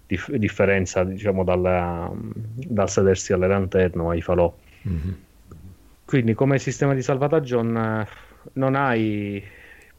dif- 0.06 0.34
differenza, 0.34 1.04
diciamo, 1.04 1.44
dal, 1.44 2.10
dal 2.54 2.90
sedersi 2.90 3.32
alle 3.32 3.48
lanterne 3.48 4.02
o 4.02 4.10
ai 4.10 4.20
falò. 4.20 4.54
Mm-hmm. 4.86 5.12
Quindi 6.04 6.34
come 6.34 6.58
sistema 6.58 6.94
di 6.94 7.02
salvataggio 7.02 7.62
non, 7.62 8.06
non 8.52 8.74
hai 8.74 9.42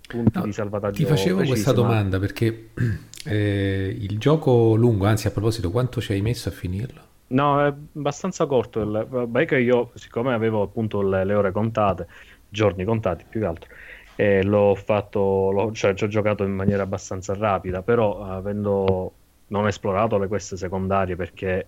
punti 0.07 0.37
no, 0.37 0.45
di 0.45 0.53
salvataggio. 0.53 0.97
Ti 0.97 1.05
facevo 1.05 1.37
precisi, 1.37 1.63
questa 1.63 1.81
ma... 1.81 1.87
domanda 1.87 2.19
perché 2.19 2.69
eh, 3.25 3.97
il 3.99 4.17
gioco 4.17 4.75
lungo, 4.75 5.05
anzi 5.05 5.27
a 5.27 5.31
proposito, 5.31 5.71
quanto 5.71 6.01
ci 6.01 6.13
hai 6.13 6.21
messo 6.21 6.49
a 6.49 6.51
finirlo? 6.51 7.01
No, 7.27 7.65
è 7.65 7.73
abbastanza 7.95 8.45
corto. 8.45 8.81
Il... 8.81 9.07
Vabbè 9.09 9.45
che 9.45 9.59
io, 9.59 9.91
siccome 9.95 10.33
avevo 10.33 10.61
appunto 10.61 11.01
le, 11.01 11.25
le 11.25 11.33
ore 11.33 11.51
contate, 11.51 12.07
giorni 12.49 12.83
contati 12.83 13.25
più 13.27 13.39
che 13.39 13.45
altro, 13.45 13.69
eh, 14.15 14.43
l'ho 14.43 14.75
fatto, 14.75 15.51
l'ho, 15.51 15.71
cioè 15.73 15.93
ci 15.93 16.03
ho 16.03 16.07
giocato 16.07 16.43
in 16.43 16.53
maniera 16.53 16.83
abbastanza 16.83 17.33
rapida, 17.33 17.81
però 17.81 18.23
avendo 18.23 19.13
non 19.47 19.67
esplorato 19.67 20.17
le 20.17 20.27
queste 20.27 20.57
secondarie 20.57 21.15
perché 21.15 21.67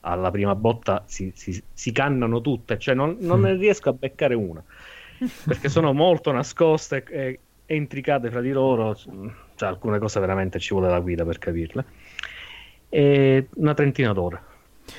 alla 0.00 0.30
prima 0.30 0.54
botta 0.54 1.02
si, 1.06 1.32
si, 1.34 1.60
si 1.72 1.92
cannano 1.92 2.40
tutte, 2.40 2.78
cioè 2.78 2.94
non, 2.94 3.16
non, 3.20 3.40
ne 3.40 3.54
riesco 3.54 3.88
a 3.88 3.92
beccare 3.92 4.34
una 4.34 4.62
perché 5.44 5.68
sono 5.68 5.92
molto 5.92 6.30
nascoste 6.30 7.02
e 7.08 7.40
intricate 7.74 8.30
fra 8.30 8.40
di 8.40 8.52
loro. 8.52 8.94
Cioè, 8.94 9.68
alcune 9.68 9.98
cose 9.98 10.20
veramente 10.20 10.58
ci 10.58 10.74
vuole 10.74 10.88
la 10.88 11.00
guida 11.00 11.24
per 11.24 11.38
capirle. 11.38 11.84
E 12.88 13.48
una 13.54 13.74
trentina 13.74 14.12
d'ore. 14.12 14.42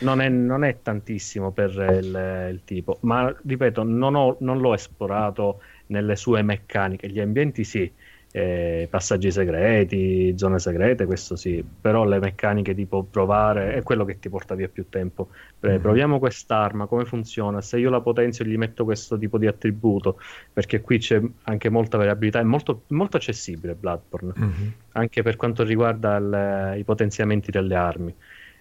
Non 0.01 0.22
è, 0.22 0.30
non 0.30 0.63
è 0.63 0.82
tantissimo 0.84 1.51
per 1.51 1.72
il, 1.72 2.49
il, 2.51 2.61
tipo, 2.63 2.99
ma 3.01 3.36
ripeto, 3.43 3.82
non, 3.82 4.13
ho, 4.13 4.38
non 4.41 4.59
l'ho 4.59 4.76
esplorato 4.76 5.61
nelle 5.88 6.15
sue 6.15 6.43
meccaniche. 6.43 7.09
Gli 7.09 7.20
ambienti 7.20 7.63
sì, 7.63 7.91
eh, 8.32 8.88
passaggi 8.89 9.32
segreti, 9.32 10.38
zone 10.38 10.59
segrete, 10.59 11.05
questo 11.05 11.36
sì, 11.36 11.63
però 11.82 12.05
le 12.05 12.19
meccaniche 12.19 12.75
tipo 12.75 13.03
provare 13.03 13.73
è 13.73 13.82
quello 13.82 14.05
che 14.05 14.19
ti 14.19 14.30
porta 14.30 14.55
via 14.55 14.67
più 14.67 14.88
tempo. 14.89 15.30
Eh, 15.59 15.67
mm-hmm. 15.67 15.82
Proviamo 15.82 16.19
quest'arma, 16.19 16.86
come 16.86 17.05
funziona? 17.05 17.61
Se 17.61 17.80
io 17.80 17.89
la 17.89 18.01
potenzio 18.01 18.45
gli 18.45 18.57
metto 18.57 18.84
questo 18.84 19.17
tipo 19.17 19.38
di 19.38 19.47
attributo, 19.47 20.19
perché 20.53 20.82
qui 20.82 20.99
c'è 20.99 21.19
anche 21.43 21.69
molta 21.69 21.97
variabilità, 21.97 22.39
è 22.39 22.43
molto, 22.43 22.84
molto 22.88 23.17
accessibile 23.17 23.73
Bloodborne, 23.73 24.34
mm-hmm. 24.38 24.67
anche 24.91 25.23
per 25.23 25.36
quanto 25.36 25.63
riguarda 25.63 26.17
il, 26.17 26.80
i 26.80 26.84
potenziamenti 26.84 27.49
delle 27.49 27.75
armi. 27.75 28.15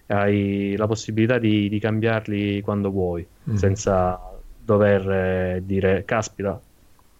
Hai 0.07 0.73
la 0.75 0.87
possibilità 0.87 1.37
di, 1.37 1.69
di 1.69 1.79
cambiarli 1.79 2.61
quando 2.61 2.89
vuoi, 2.89 3.25
mm-hmm. 3.47 3.57
senza 3.57 4.19
dover 4.59 5.09
eh, 5.11 5.61
dire 5.63 6.03
caspita 6.05 6.59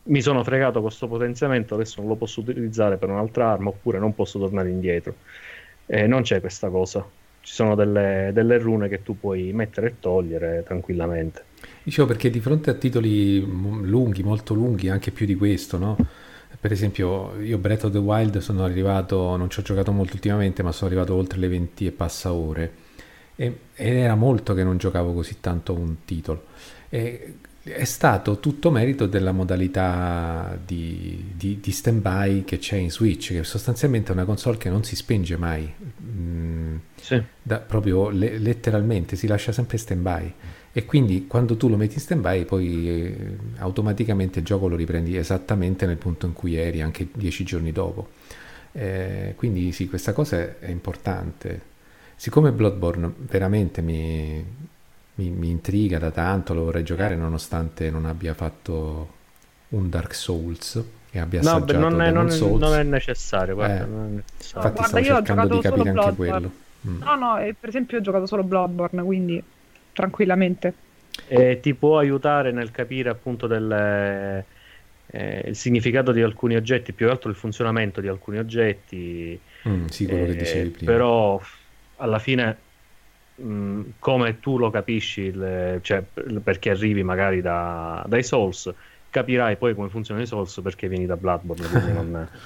mi 0.10 0.22
sono 0.22 0.44
fregato 0.44 0.82
questo 0.82 1.08
potenziamento, 1.08 1.76
adesso 1.76 2.00
non 2.00 2.10
lo 2.10 2.16
posso 2.16 2.42
utilizzare 2.42 2.98
per 2.98 3.10
un'altra 3.10 3.52
arma 3.52 3.70
oppure 3.70 4.00
non 4.00 4.14
posso 4.14 4.40
tornare 4.40 4.70
indietro. 4.70 5.16
Eh, 5.86 6.08
non 6.08 6.22
c'è 6.24 6.40
questa 6.40 6.70
cosa. 6.70 7.08
Ci 7.42 7.54
sono 7.54 7.76
delle, 7.76 8.32
delle, 8.34 8.58
rune 8.58 8.90
che 8.90 9.02
tu 9.02 9.18
puoi 9.20 9.54
mettere 9.54 9.88
e 9.88 9.94
togliere 10.00 10.64
tranquillamente. 10.66 11.44
Dicevo 11.84 12.08
perché 12.08 12.30
di 12.30 12.40
fronte 12.40 12.70
a 12.70 12.74
titoli 12.74 13.40
lunghi, 13.40 14.22
molto 14.24 14.54
lunghi, 14.54 14.90
anche 14.90 15.12
più 15.12 15.26
di 15.26 15.36
questo, 15.36 15.78
no? 15.78 15.98
Per 16.60 16.72
esempio, 16.72 17.40
io 17.40 17.58
Breath 17.58 17.86
of 17.86 17.92
the 17.92 17.98
Wild 17.98 18.40
sono 18.40 18.64
arrivato, 18.64 19.36
non 19.38 19.50
ci 19.50 19.60
ho 19.60 19.64
giocato 19.64 19.92
molto 19.92 20.14
ultimamente, 20.14 20.62
ma 20.62 20.72
sono 20.72 20.90
arrivato 20.90 21.16
oltre 21.16 21.40
le 21.40 21.48
20 21.48 21.86
e 21.86 21.92
passa 21.92 22.34
ore. 22.34 22.72
E, 23.36 23.58
ed 23.74 23.96
era 23.96 24.16
molto 24.16 24.54
che 24.54 24.64
non 24.64 24.78
giocavo 24.78 25.14
così 25.14 25.40
tanto 25.40 25.74
un 25.74 26.04
titolo. 26.04 26.46
E 26.90 27.36
è 27.72 27.84
stato 27.84 28.40
tutto 28.40 28.72
merito 28.72 29.06
della 29.06 29.32
modalità 29.32 30.58
di, 30.64 31.32
di, 31.36 31.60
di 31.60 31.72
stand-by 31.72 32.44
che 32.44 32.58
c'è 32.58 32.78
in 32.78 32.92
Switch, 32.92 33.34
che 33.34 33.44
sostanzialmente 33.44 34.12
è 34.12 34.14
una 34.14 34.26
console 34.26 34.58
che 34.58 34.70
non 34.70 34.84
si 34.84 34.96
spenge 34.96 35.38
mai, 35.38 35.72
mm, 36.02 36.76
sì. 36.96 37.22
da, 37.42 37.60
proprio 37.60 38.10
le, 38.10 38.38
letteralmente 38.38 39.16
si 39.16 39.28
lascia 39.28 39.52
sempre 39.52 39.78
stand-by. 39.78 40.34
E 40.72 40.86
quindi 40.86 41.28
quando 41.28 41.58
tu 41.58 41.68
lo 41.68 41.78
metti 41.78 41.96
in 41.96 42.02
stand-by, 42.02 42.46
poi 42.46 42.90
eh, 42.90 43.38
automaticamente 43.58 44.40
il 44.40 44.46
gioco 44.46 44.68
lo 44.68 44.76
riprendi 44.76 45.18
esattamente 45.18 45.86
nel 45.86 45.98
punto 45.98 46.26
in 46.26 46.34
cui 46.34 46.56
eri, 46.56 46.82
anche 46.82 47.08
dieci 47.14 47.44
giorni 47.44 47.72
dopo. 47.72 48.10
Eh, 48.72 49.34
quindi 49.36 49.72
sì, 49.72 49.88
questa 49.88 50.14
cosa 50.14 50.60
è 50.60 50.70
importante. 50.70 51.78
Siccome 52.16 52.52
Bloodborne 52.52 53.14
veramente 53.18 53.82
mi, 53.82 54.46
mi, 55.20 55.30
mi, 55.30 55.50
intriga 55.50 56.00
da 56.00 56.12
tanto, 56.12 56.54
lo 56.54 56.64
vorrei 56.64 56.84
giocare 56.84 57.16
nonostante 57.16 57.90
non 57.90 58.06
abbia 58.06 58.34
fatto 58.34 59.18
un 59.70 59.90
Dark 59.90 60.16
Souls 60.16 60.82
e 61.12 61.20
abbia 61.20 61.42
no, 61.42 61.50
assaggiato 61.50 61.80
non 61.80 62.02
è, 62.02 62.12
non, 62.12 62.30
Souls. 62.32 62.62
non 62.62 62.74
è 62.74 62.84
necessario, 62.84 63.56
guarda, 63.56 63.84
eh, 63.84 63.88
non 63.88 64.06
è 64.06 64.10
necessario. 64.16 64.68
Infatti 64.70 64.74
guarda, 64.74 64.88
stavo 64.88 65.26
cercando 65.26 65.56
di 65.56 65.62
capire 65.62 65.90
anche 65.90 66.16
quello. 66.16 66.52
Mm. 66.88 67.02
No, 67.02 67.16
no, 67.16 67.36
per 67.60 67.70
esempio 67.70 67.98
ho 67.98 68.02
giocato 68.02 68.26
solo 68.26 68.44
Bloodborne, 68.44 69.04
quindi 69.04 69.44
tranquillamente. 69.92 70.74
E 71.28 71.60
ti 71.60 71.74
può 71.74 71.98
aiutare 71.98 72.52
nel 72.54 72.72
capire 72.72 73.10
appunto 73.10 73.46
del, 73.46 73.70
eh, 75.08 75.44
il 75.46 75.56
significato 75.56 76.14
di 76.14 76.22
alcuni 76.22 76.56
oggetti, 76.56 76.94
più 76.94 77.08
che 77.08 77.12
altro 77.12 77.30
il 77.30 77.36
funzionamento 77.36 78.00
di 78.00 78.08
alcuni 78.08 78.38
oggetti. 78.38 79.38
Mm, 79.68 79.88
sì, 79.88 80.06
quello 80.06 80.24
eh, 80.24 80.28
che 80.28 80.36
dicevi 80.38 80.70
prima. 80.70 80.92
Però 80.92 81.42
alla 81.98 82.20
fine 82.20 82.58
Mm, 83.42 83.82
come 84.00 84.40
tu 84.40 84.58
lo 84.58 84.70
capisci, 84.70 85.32
le, 85.32 85.80
cioè, 85.82 86.04
perché 86.44 86.72
arrivi 86.72 87.04
magari 87.04 87.42
da, 87.42 88.04
dai 88.08 88.24
Souls, 88.24 88.72
capirai 89.10 89.56
poi 89.56 89.74
come 89.74 89.90
funzionano 89.90 90.26
i 90.26 90.28
Souls 90.28 90.60
perché 90.62 90.88
vieni 90.88 91.06
da 91.06 91.18
Bloodborne. 91.18 91.94
non... 91.94 92.30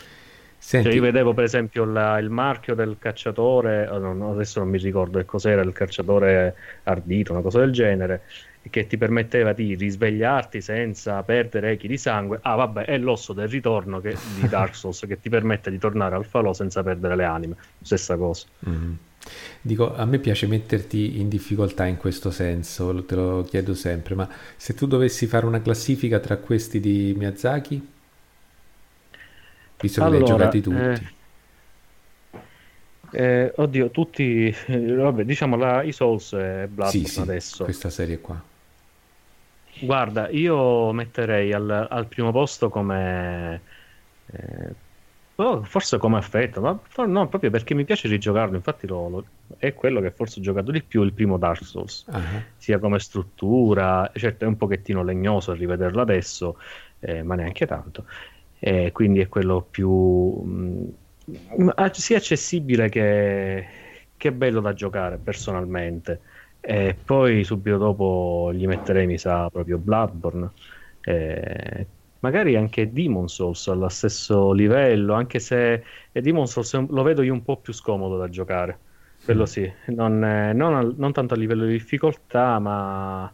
Cioè, 0.66 0.94
io 0.94 1.02
vedevo 1.02 1.34
per 1.34 1.44
esempio 1.44 1.84
la, 1.84 2.18
il 2.20 2.30
marchio 2.30 2.74
del 2.74 2.96
cacciatore, 2.98 3.86
oh, 3.90 3.98
no, 3.98 4.32
adesso 4.32 4.62
non 4.62 4.70
mi 4.70 4.78
ricordo 4.78 5.18
che 5.18 5.26
cos'era, 5.26 5.62
il 5.62 5.74
cacciatore 5.74 6.56
ardito, 6.84 7.34
una 7.34 7.42
cosa 7.42 7.60
del 7.60 7.72
genere, 7.72 8.22
che 8.70 8.88
ti 8.88 8.98
permetteva 8.98 9.52
di 9.52 9.76
risvegliarti 9.76 10.62
senza 10.62 11.22
perdere 11.24 11.72
echi 11.72 11.90
di 11.90 11.98
sangue. 11.98 12.40
Ah, 12.42 12.56
vabbè, 12.56 12.86
è 12.86 12.98
l'osso 12.98 13.34
del 13.34 13.50
ritorno 13.50 14.00
che, 14.00 14.16
di 14.40 14.48
Dark 14.48 14.74
Souls 14.76 15.04
che 15.06 15.20
ti 15.20 15.30
permette 15.30 15.70
di 15.70 15.78
tornare 15.78 16.16
al 16.16 16.26
falò 16.26 16.54
senza 16.54 16.82
perdere 16.82 17.18
le 17.18 17.26
anime. 17.26 17.56
Stessa 17.82 18.16
cosa. 18.16 18.48
Mm-hmm. 18.68 18.94
Dico, 19.62 19.96
a 19.96 20.06
me 20.06 20.20
piace 20.20 20.48
metterti 20.48 21.20
in 21.20 21.30
difficoltà 21.30 21.86
in 21.86 21.98
questo 21.98 22.32
senso, 22.32 23.04
te 23.06 23.16
lo 23.16 23.44
chiedo 23.44 23.74
sempre, 23.74 24.16
ma 24.16 24.28
se 24.58 24.74
tu 24.74 24.88
dovessi 24.88 25.26
fare 25.26 25.46
una 25.46 25.62
classifica 25.62 26.20
tra 26.20 26.38
questi 26.38 26.80
di 26.80 27.14
Miyazaki, 27.16 27.88
visto 29.80 30.02
che 30.02 30.06
allora, 30.06 30.18
li 30.18 30.24
hai 30.24 30.38
giocati 30.38 30.62
tutti. 30.62 31.12
Eh, 33.12 33.24
eh, 33.24 33.54
oddio, 33.56 33.92
tutti, 33.92 34.54
eh, 34.66 34.96
vabbè, 34.96 35.24
diciamo 35.24 35.56
la, 35.56 35.84
i 35.84 35.92
Souls 35.92 36.34
e 36.34 36.68
Bloodborne 36.68 36.90
sì, 36.90 37.06
sì, 37.06 37.20
adesso. 37.20 37.64
questa 37.64 37.90
serie 37.90 38.20
qua. 38.20 38.42
Guarda, 39.80 40.30
io 40.30 40.92
metterei 40.92 41.54
al, 41.54 41.88
al 41.90 42.08
primo 42.08 42.32
posto 42.32 42.70
come 42.70 43.62
eh, 44.28 44.74
Oh, 45.36 45.64
forse 45.64 45.98
come 45.98 46.18
affetto, 46.18 46.62
ma 46.62 46.80
no, 47.08 47.28
proprio 47.28 47.50
perché 47.50 47.74
mi 47.74 47.86
piace 47.86 48.08
rigiocarlo. 48.08 48.56
Infatti, 48.56 48.86
lo, 48.86 49.10
lo, 49.10 49.26
è 49.58 49.74
quello 49.74 50.00
che 50.00 50.12
forse 50.12 50.40
ho 50.40 50.44
giocato 50.44 50.70
di 50.72 50.84
più 50.84 51.02
il 51.02 51.14
primo 51.14 51.38
Dark 51.38 51.64
Souls, 51.64 52.06
uh-huh. 52.08 52.42
sia 52.56 52.78
come 52.78 53.00
struttura. 53.00 54.12
Certo, 54.14 54.46
è 54.46 54.48
un 54.48 54.58
pochettino 54.58 55.04
legnoso 55.04 55.52
a 55.52 55.56
rivederlo 55.56 56.02
adesso, 56.02 56.58
eh, 57.00 57.24
ma 57.24 57.34
neanche 57.34 57.66
tanto. 57.66 58.06
Eh, 58.60 58.92
quindi 58.92 59.22
è 59.22 59.28
quello 59.28 59.66
più 59.70 59.90
mh, 59.90 60.94
mm, 61.62 61.70
sia 61.94 62.18
accessibile 62.18 62.90
che, 62.90 63.66
che 64.16 64.32
bello 64.32 64.62
da 64.62 64.74
giocare 64.74 65.18
personalmente. 65.18 66.22
E 66.62 66.96
poi 67.04 67.44
subito 67.44 67.78
dopo 67.78 68.52
gli 68.54 68.68
metterei, 68.68 69.08
mi 69.08 69.18
sa, 69.18 69.50
proprio 69.50 69.80
Bloodborne. 69.80 70.52
Eh, 71.02 71.86
magari 72.24 72.56
anche 72.56 72.92
Demon 72.92 73.28
Souls 73.28 73.68
allo 73.68 73.90
stesso 73.90 74.54
livello, 74.54 75.14
anche 75.14 75.40
se 75.40 75.84
Demon 76.12 76.48
Souls 76.48 76.74
lo 76.74 77.04
vedo 77.04 77.22
io 77.22 77.34
un 77.34 77.44
po' 77.44 77.58
più 77.58 77.74
scomodo 77.74 78.18
da 78.18 78.30
giocare. 78.30 78.80
Quello 79.24 79.44
mm. 79.44 79.46
sì, 79.46 79.72
non, 79.88 80.20
non, 80.20 80.74
al, 80.74 80.94
non, 80.98 81.12
tanto 81.12 81.34
a 81.34 81.38
livello 81.38 81.66
di 81.66 81.74
difficoltà, 81.74 82.60
ma 82.60 83.32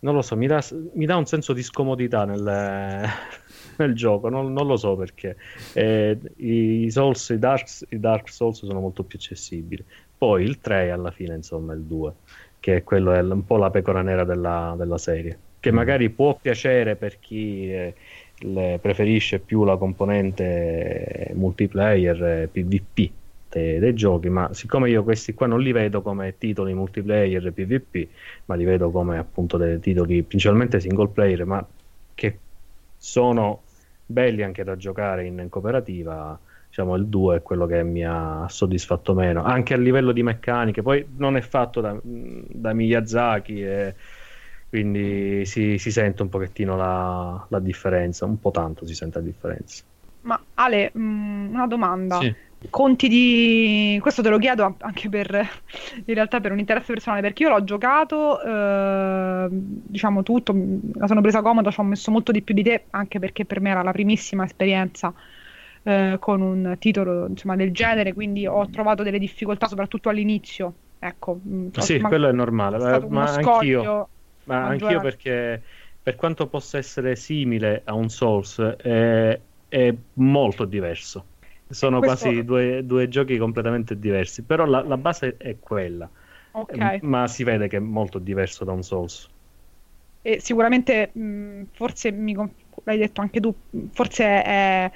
non 0.00 0.14
lo 0.14 0.22
so, 0.22 0.36
mi 0.36 0.46
dà, 0.46 0.64
mi 0.94 1.04
dà 1.04 1.16
un 1.16 1.26
senso 1.26 1.52
di 1.52 1.62
scomodità 1.62 2.24
nel, 2.24 2.42
nel 3.76 3.94
gioco, 3.94 4.28
non, 4.30 4.52
non, 4.52 4.66
lo 4.66 4.76
so 4.76 4.96
perché. 4.96 5.36
Eh, 5.74 6.18
i, 6.36 6.90
Souls, 6.90 7.28
i 7.28 7.38
Dark, 7.38 7.68
i 7.90 8.00
Dark 8.00 8.30
Souls 8.30 8.64
sono 8.64 8.80
molto 8.80 9.04
più 9.04 9.18
accessibili. 9.18 9.84
Poi 10.16 10.42
il 10.44 10.60
3 10.60 10.90
alla 10.90 11.10
fine, 11.10 11.34
insomma, 11.34 11.74
il 11.74 11.82
2, 11.82 12.12
che 12.58 12.76
è 12.76 12.82
quello 12.84 13.12
è 13.12 13.20
un 13.20 13.44
po' 13.44 13.58
la 13.58 13.70
pecora 13.70 14.00
nera 14.00 14.24
della, 14.24 14.74
della 14.78 14.98
serie. 14.98 15.50
Che 15.62 15.70
magari 15.70 16.10
può 16.10 16.36
piacere 16.42 16.96
per 16.96 17.20
chi 17.20 17.72
eh, 17.72 17.94
preferisce 18.80 19.38
più 19.38 19.62
la 19.62 19.76
componente 19.76 21.30
multiplayer 21.34 22.48
PvP 22.50 23.10
dei, 23.48 23.78
dei, 23.78 23.94
giochi, 23.94 24.28
ma 24.28 24.52
siccome 24.52 24.90
io 24.90 25.04
questi 25.04 25.34
qua 25.34 25.46
non 25.46 25.60
li 25.60 25.70
vedo 25.70 26.02
come 26.02 26.36
titoli 26.36 26.74
multiplayer 26.74 27.52
PvP, 27.52 28.08
ma 28.46 28.56
li 28.56 28.64
vedo 28.64 28.90
come 28.90 29.18
appunto 29.18 29.56
dei 29.56 29.78
titoli 29.78 30.24
principalmente 30.24 30.80
single 30.80 31.10
player, 31.10 31.44
ma 31.46 31.64
che 32.12 32.38
sono 32.96 33.62
belli 34.04 34.42
anche 34.42 34.64
da 34.64 34.76
giocare 34.76 35.26
in, 35.26 35.38
in 35.38 35.48
cooperativa, 35.48 36.36
diciamo 36.66 36.96
il 36.96 37.06
2 37.06 37.36
è 37.36 37.42
quello 37.42 37.66
che 37.66 37.84
mi 37.84 38.04
ha 38.04 38.46
soddisfatto 38.48 39.14
meno, 39.14 39.44
anche 39.44 39.74
a 39.74 39.78
livello 39.78 40.10
di 40.10 40.24
meccaniche, 40.24 40.82
poi 40.82 41.06
non 41.18 41.36
è 41.36 41.40
fatto 41.40 41.80
da, 41.80 41.96
da 42.02 42.72
Miyazaki 42.72 43.62
e 43.62 43.94
quindi 44.72 45.44
si, 45.44 45.76
si, 45.76 45.90
sente 45.90 46.22
un 46.22 46.30
pochettino 46.30 46.76
la, 46.76 47.44
la, 47.50 47.58
differenza, 47.58 48.24
un 48.24 48.40
po' 48.40 48.50
tanto 48.50 48.86
si 48.86 48.94
sente 48.94 49.18
la 49.18 49.24
differenza. 49.26 49.84
Ma 50.22 50.42
Ale, 50.54 50.90
mh, 50.94 50.98
mm, 50.98 51.52
una 51.52 51.66
domanda. 51.66 52.18
Sì. 52.18 52.34
Conti 52.70 53.08
di... 53.08 53.98
Questo 54.00 54.22
te 54.22 54.30
lo 54.30 54.38
chiedo 54.38 54.76
anche 54.78 55.10
per, 55.10 55.30
in 56.06 56.14
realtà 56.14 56.40
per 56.40 56.52
un 56.52 56.58
interesse 56.58 56.94
personale, 56.94 57.20
perché 57.20 57.42
io 57.42 57.50
l'ho 57.50 57.64
giocato, 57.64 58.40
eh, 58.40 59.48
diciamo 59.50 60.22
tutto, 60.22 60.54
la 60.94 61.06
sono 61.06 61.20
presa 61.20 61.42
comoda, 61.42 61.70
ci 61.70 61.78
ho 61.78 61.82
messo 61.82 62.10
molto 62.10 62.32
di 62.32 62.40
più 62.40 62.54
di 62.54 62.62
te, 62.62 62.84
anche 62.92 63.18
perché 63.18 63.44
per 63.44 63.60
me 63.60 63.68
era 63.68 63.82
la 63.82 63.92
primissima 63.92 64.44
esperienza 64.44 65.12
eh, 65.82 66.16
con 66.18 66.40
un 66.40 66.76
titolo 66.78 67.26
insomma, 67.26 67.56
del 67.56 67.72
genere, 67.72 68.14
quindi 68.14 68.46
ho 68.46 68.66
trovato 68.70 69.02
delle 69.02 69.18
difficoltà 69.18 69.68
soprattutto 69.68 70.08
all'inizio. 70.08 70.72
Ecco, 70.98 71.38
mm, 71.46 71.68
sì, 71.72 71.98
ma... 71.98 72.08
quello 72.08 72.28
è 72.30 72.32
normale, 72.32 72.78
è 72.78 73.06
ma 73.06 73.24
anch'io, 73.24 74.08
ma 74.44 74.66
anch'io 74.66 75.00
perché 75.00 75.62
per 76.02 76.16
quanto 76.16 76.48
possa 76.48 76.78
essere 76.78 77.14
simile 77.14 77.82
a 77.84 77.94
un 77.94 78.08
Souls, 78.08 78.60
è, 78.60 79.40
è 79.68 79.94
molto 80.14 80.64
diverso. 80.64 81.26
Sono 81.68 82.00
questo... 82.00 82.26
quasi 82.26 82.44
due, 82.44 82.84
due, 82.84 83.08
giochi 83.08 83.38
completamente 83.38 83.98
diversi, 83.98 84.42
però 84.42 84.64
la, 84.66 84.82
la 84.82 84.96
base 84.96 85.36
è 85.36 85.58
quella. 85.58 86.10
Okay. 86.50 86.98
Ma 87.02 87.26
si 87.28 87.44
vede 87.44 87.68
che 87.68 87.76
è 87.76 87.80
molto 87.80 88.18
diverso 88.18 88.64
da 88.64 88.72
un 88.72 88.82
Souls. 88.82 89.30
E 90.20 90.40
sicuramente 90.40 91.10
mh, 91.12 91.62
forse 91.72 92.10
mi, 92.12 92.36
l'hai 92.84 92.98
detto 92.98 93.20
anche 93.20 93.40
tu, 93.40 93.54
forse 93.92 94.42
è 94.42 94.90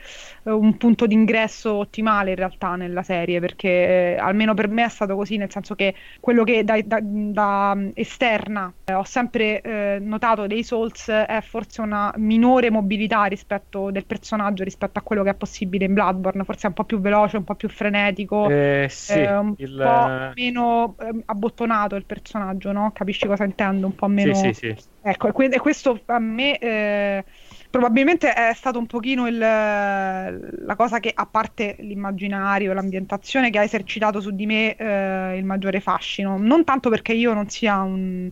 un 0.45 0.77
punto 0.77 1.07
d'ingresso 1.07 1.75
ottimale 1.75 2.31
in 2.31 2.37
realtà 2.37 2.77
nella 2.77 3.03
serie, 3.03 3.41
perché 3.41 4.15
eh, 4.15 4.17
almeno 4.19 4.55
per 4.55 4.69
me 4.69 4.85
è 4.85 4.89
stato 4.89 5.17
così, 5.17 5.37
nel 5.37 5.51
senso 5.51 5.75
che 5.75 5.95
quello 6.21 6.45
che 6.45 6.65
da, 6.65 6.81
da, 6.85 6.99
da 7.03 7.77
esterna 7.95 8.73
eh, 8.85 8.95
ho 8.95 9.05
sempre 9.05 9.61
eh, 9.61 9.99
notato 10.01 10.47
dei 10.47 10.63
Souls 10.63 11.09
è 11.09 11.41
forse 11.43 11.81
una 11.81 12.13
minore 12.17 12.71
mobilità 12.71 13.25
rispetto 13.25 13.91
del 13.91 14.07
personaggio 14.07 14.65
rispetto 14.65 14.99
a 14.99 15.03
quello 15.03 15.23
che 15.23 15.31
è 15.31 15.35
possibile 15.35 15.85
in 15.85 15.95
Bloodborne, 15.95 16.45
forse 16.45 16.65
è 16.65 16.69
un 16.69 16.75
po' 16.75 16.85
più 16.85 17.01
veloce, 17.01 17.37
un 17.37 17.45
po' 17.45 17.55
più 17.55 17.69
frenetico, 17.69 18.49
eh, 18.49 18.87
sì, 18.91 19.19
un 19.21 19.55
il... 19.59 19.81
po' 19.83 20.33
meno 20.35 20.95
ehm, 20.99 21.23
abbottonato 21.27 21.97
il 21.97 22.05
personaggio, 22.05 22.73
no? 22.73 22.91
Capisci 22.93 23.27
cosa 23.27 23.45
intendo? 23.45 23.87
Un 23.87 23.95
po' 23.95 24.09
meno... 24.09 24.35
Sì, 24.35 24.53
sì, 24.53 24.75
sì. 24.77 24.85
Ecco, 25.03 25.33
e 25.37 25.59
questo 25.61 26.01
a 26.07 26.19
me 26.19 26.59
eh, 26.59 27.25
probabilmente 27.71 28.33
è 28.33 28.53
stato 28.55 28.79
un 28.79 28.87
pochino 28.87 29.27
il, 29.27 29.39
la 29.39 30.75
cosa 30.77 31.01
che, 31.01 31.13
a 31.15 31.27
parte 31.27 31.77
l'immaginario, 31.81 32.73
l'ambientazione, 32.73 33.51
che 33.51 33.59
ha 33.59 33.63
esercitato 33.63 34.21
su 34.21 34.31
di 34.31 34.47
me 34.47 34.77
eh, 34.77 35.37
il 35.37 35.45
maggiore 35.45 35.81
fascino. 35.81 36.37
Non 36.39 36.65
tanto 36.65 36.91
perché 36.91 37.13
io 37.13 37.33
non 37.33 37.49
sia 37.49 37.81
un... 37.81 38.31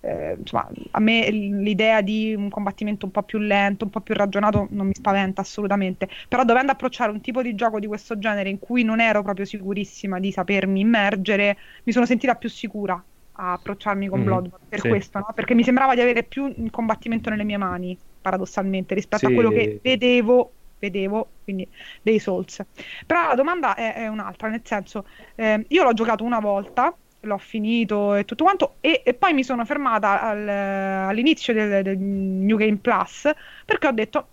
Eh, 0.00 0.36
insomma, 0.38 0.68
a 0.90 1.00
me 1.00 1.30
l'idea 1.30 2.02
di 2.02 2.34
un 2.34 2.50
combattimento 2.50 3.06
un 3.06 3.10
po' 3.10 3.22
più 3.22 3.38
lento, 3.38 3.84
un 3.84 3.90
po' 3.90 4.00
più 4.00 4.14
ragionato 4.14 4.68
non 4.72 4.86
mi 4.86 4.94
spaventa 4.94 5.40
assolutamente, 5.40 6.10
però 6.28 6.44
dovendo 6.44 6.72
approcciare 6.72 7.10
un 7.10 7.22
tipo 7.22 7.40
di 7.40 7.54
gioco 7.54 7.80
di 7.80 7.86
questo 7.86 8.18
genere 8.18 8.50
in 8.50 8.58
cui 8.58 8.82
non 8.84 9.00
ero 9.00 9.22
proprio 9.22 9.46
sicurissima 9.46 10.20
di 10.20 10.30
sapermi 10.30 10.80
immergere, 10.80 11.56
mi 11.84 11.92
sono 11.92 12.04
sentita 12.04 12.34
più 12.34 12.50
sicura 12.50 13.02
a 13.36 13.52
approcciarmi 13.52 14.08
con 14.08 14.20
mm, 14.20 14.24
Bloodborne 14.24 14.66
per 14.68 14.80
sì. 14.80 14.88
questo, 14.88 15.18
no? 15.20 15.28
perché 15.34 15.54
mi 15.54 15.64
sembrava 15.64 15.94
di 15.94 16.02
avere 16.02 16.22
più 16.22 16.52
un 16.54 16.68
combattimento 16.68 17.30
nelle 17.30 17.44
mie 17.44 17.56
mani 17.56 17.98
paradossalmente 18.24 18.94
rispetto 18.94 19.26
sì. 19.26 19.32
a 19.32 19.34
quello 19.34 19.50
che 19.50 19.78
vedevo 19.82 20.52
vedevo 20.78 21.28
quindi 21.44 21.68
dei 22.00 22.18
Souls 22.18 22.64
però 23.04 23.28
la 23.28 23.34
domanda 23.34 23.74
è, 23.74 23.94
è 23.94 24.06
un'altra 24.06 24.48
nel 24.48 24.62
senso 24.64 25.04
eh, 25.34 25.62
io 25.68 25.82
l'ho 25.82 25.92
giocato 25.92 26.24
una 26.24 26.40
volta 26.40 26.94
l'ho 27.20 27.38
finito 27.38 28.14
e 28.14 28.24
tutto 28.24 28.44
quanto 28.44 28.76
e, 28.80 29.02
e 29.04 29.12
poi 29.12 29.34
mi 29.34 29.44
sono 29.44 29.64
fermata 29.66 30.22
al, 30.22 30.48
all'inizio 30.48 31.52
del, 31.52 31.82
del, 31.82 31.98
New 31.98 32.56
Game 32.56 32.76
Plus 32.76 33.30
perché 33.64 33.86
ho 33.86 33.92
detto 33.92 34.28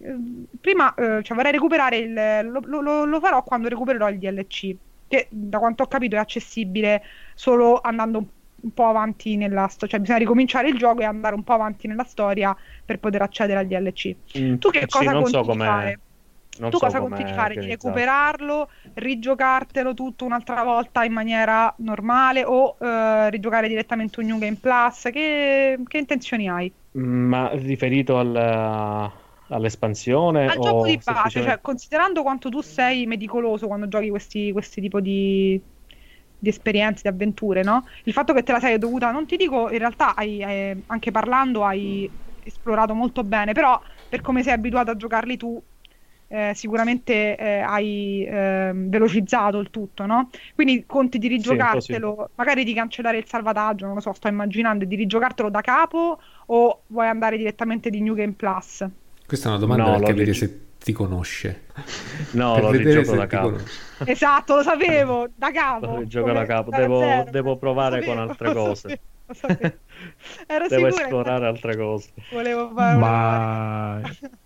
eh, 0.00 0.16
prima 0.60 0.92
eh, 0.94 1.22
cioè 1.22 1.36
vorrei 1.36 1.52
recuperare 1.52 1.96
il 1.98 2.48
lo, 2.50 2.60
lo, 2.64 3.04
lo, 3.04 3.20
farò 3.20 3.42
quando 3.42 3.68
recupererò 3.68 4.08
il 4.08 4.18
DLC 4.18 4.74
che 5.08 5.28
da 5.30 5.58
quanto 5.58 5.84
ho 5.84 5.86
capito 5.86 6.16
è 6.16 6.18
accessibile 6.18 7.02
solo 7.34 7.80
andando 7.80 8.26
un 8.62 8.72
po' 8.72 8.86
avanti 8.86 9.36
nella 9.36 9.68
storia, 9.68 9.88
cioè 9.88 10.00
bisogna 10.00 10.18
ricominciare 10.18 10.68
il 10.68 10.76
gioco 10.76 11.00
e 11.00 11.04
andare 11.04 11.34
un 11.34 11.42
po' 11.42 11.52
avanti 11.52 11.86
nella 11.86 12.04
storia 12.04 12.56
per 12.84 12.98
poter 12.98 13.22
accedere 13.22 13.60
al 13.60 13.66
DLC. 13.66 14.14
Mm, 14.38 14.54
tu 14.56 14.70
che 14.70 14.86
cosa 14.86 15.12
conti 15.12 15.30
so 15.30 15.42
di 15.42 15.58
fare? 15.58 16.00
Non 16.58 16.70
tu 16.70 16.78
so 16.78 16.86
cosa 16.86 17.00
conti 17.00 17.22
di 17.22 17.32
fare? 17.32 17.56
Di 17.56 17.66
recuperarlo, 17.66 18.70
rigiocartelo 18.94 19.92
tutto 19.94 20.24
un'altra 20.24 20.62
volta 20.62 21.04
in 21.04 21.12
maniera 21.12 21.72
normale 21.78 22.44
o 22.44 22.76
uh, 22.78 23.28
rigiocare 23.28 23.68
direttamente 23.68 24.20
un 24.20 24.26
New 24.26 24.38
Game 24.38 24.56
Plus? 24.56 25.08
Che, 25.12 25.78
che 25.86 25.98
intenzioni 25.98 26.48
hai? 26.48 26.72
Mm, 26.98 27.28
ma 27.28 27.50
riferito 27.52 28.18
al, 28.18 29.12
all'espansione? 29.48 30.46
Al 30.46 30.58
gioco 30.58 30.86
di 30.86 30.96
base, 30.96 31.02
semplicemente... 31.02 31.52
cioè 31.52 31.60
considerando 31.60 32.22
quanto 32.22 32.48
tu 32.48 32.62
sei 32.62 33.04
meticoloso 33.04 33.66
quando 33.66 33.86
giochi 33.86 34.08
questi, 34.08 34.50
questi 34.52 34.80
tipo 34.80 35.00
di, 35.00 35.60
di 36.38 36.48
esperienze, 36.48 37.02
di 37.02 37.08
avventure, 37.08 37.62
no? 37.62 37.86
Il 38.04 38.12
fatto 38.12 38.32
che 38.32 38.42
te 38.42 38.52
la 38.52 38.60
sei 38.60 38.78
dovuta, 38.78 39.10
non 39.10 39.26
ti 39.26 39.36
dico, 39.36 39.70
in 39.70 39.78
realtà 39.78 40.14
hai, 40.14 40.42
hai, 40.42 40.82
anche 40.86 41.10
parlando 41.10 41.64
hai 41.64 42.08
esplorato 42.42 42.94
molto 42.94 43.24
bene, 43.24 43.52
però 43.52 43.80
per 44.08 44.20
come 44.20 44.42
sei 44.42 44.52
abituato 44.52 44.90
a 44.90 44.96
giocarli 44.96 45.36
tu, 45.36 45.60
eh, 46.28 46.52
sicuramente 46.54 47.36
eh, 47.36 47.58
hai 47.60 48.24
eh, 48.24 48.72
velocizzato 48.74 49.58
il 49.58 49.70
tutto, 49.70 50.06
no? 50.06 50.30
Quindi 50.54 50.84
conti 50.86 51.18
di 51.18 51.28
rigiocartelo, 51.28 52.24
sì, 52.26 52.32
magari 52.34 52.64
di 52.64 52.74
cancellare 52.74 53.18
il 53.18 53.26
salvataggio, 53.26 53.86
non 53.86 53.94
lo 53.94 54.00
so, 54.00 54.12
sto 54.12 54.28
immaginando, 54.28 54.84
di 54.84 54.96
rigiocartelo 54.96 55.50
da 55.50 55.60
capo 55.60 56.20
o 56.46 56.82
vuoi 56.88 57.08
andare 57.08 57.36
direttamente 57.36 57.90
di 57.90 58.00
New 58.00 58.14
Game 58.14 58.32
Plus? 58.32 58.84
Questa 59.26 59.48
è 59.48 59.50
una 59.50 59.60
domanda 59.60 59.90
no, 59.90 59.98
per 59.98 60.08
capire 60.08 60.34
se 60.34 60.65
ti 60.86 60.92
conosce. 60.92 61.62
No, 62.34 62.60
lo 62.60 62.70
rigioco 62.70 63.16
da 63.16 63.26
capo. 63.26 63.56
Esatto, 64.04 64.54
lo 64.54 64.62
sapevo, 64.62 65.28
da 65.34 65.50
capo. 65.50 65.86
Lo 65.86 65.98
rigioco 65.98 66.30
da 66.30 66.44
capo, 66.44 66.70
devo, 66.70 67.00
zero, 67.00 67.30
devo 67.32 67.56
provare 67.56 68.04
con 68.04 68.18
altre 68.18 68.52
cose. 68.52 69.00
Ero 70.46 70.68
Devo 70.68 70.86
esplorare 70.86 71.40
che... 71.40 71.46
altre 71.46 71.76
cose. 71.76 72.10
Volevo 72.30 72.70
fare 72.72 72.98
Ma 72.98 74.00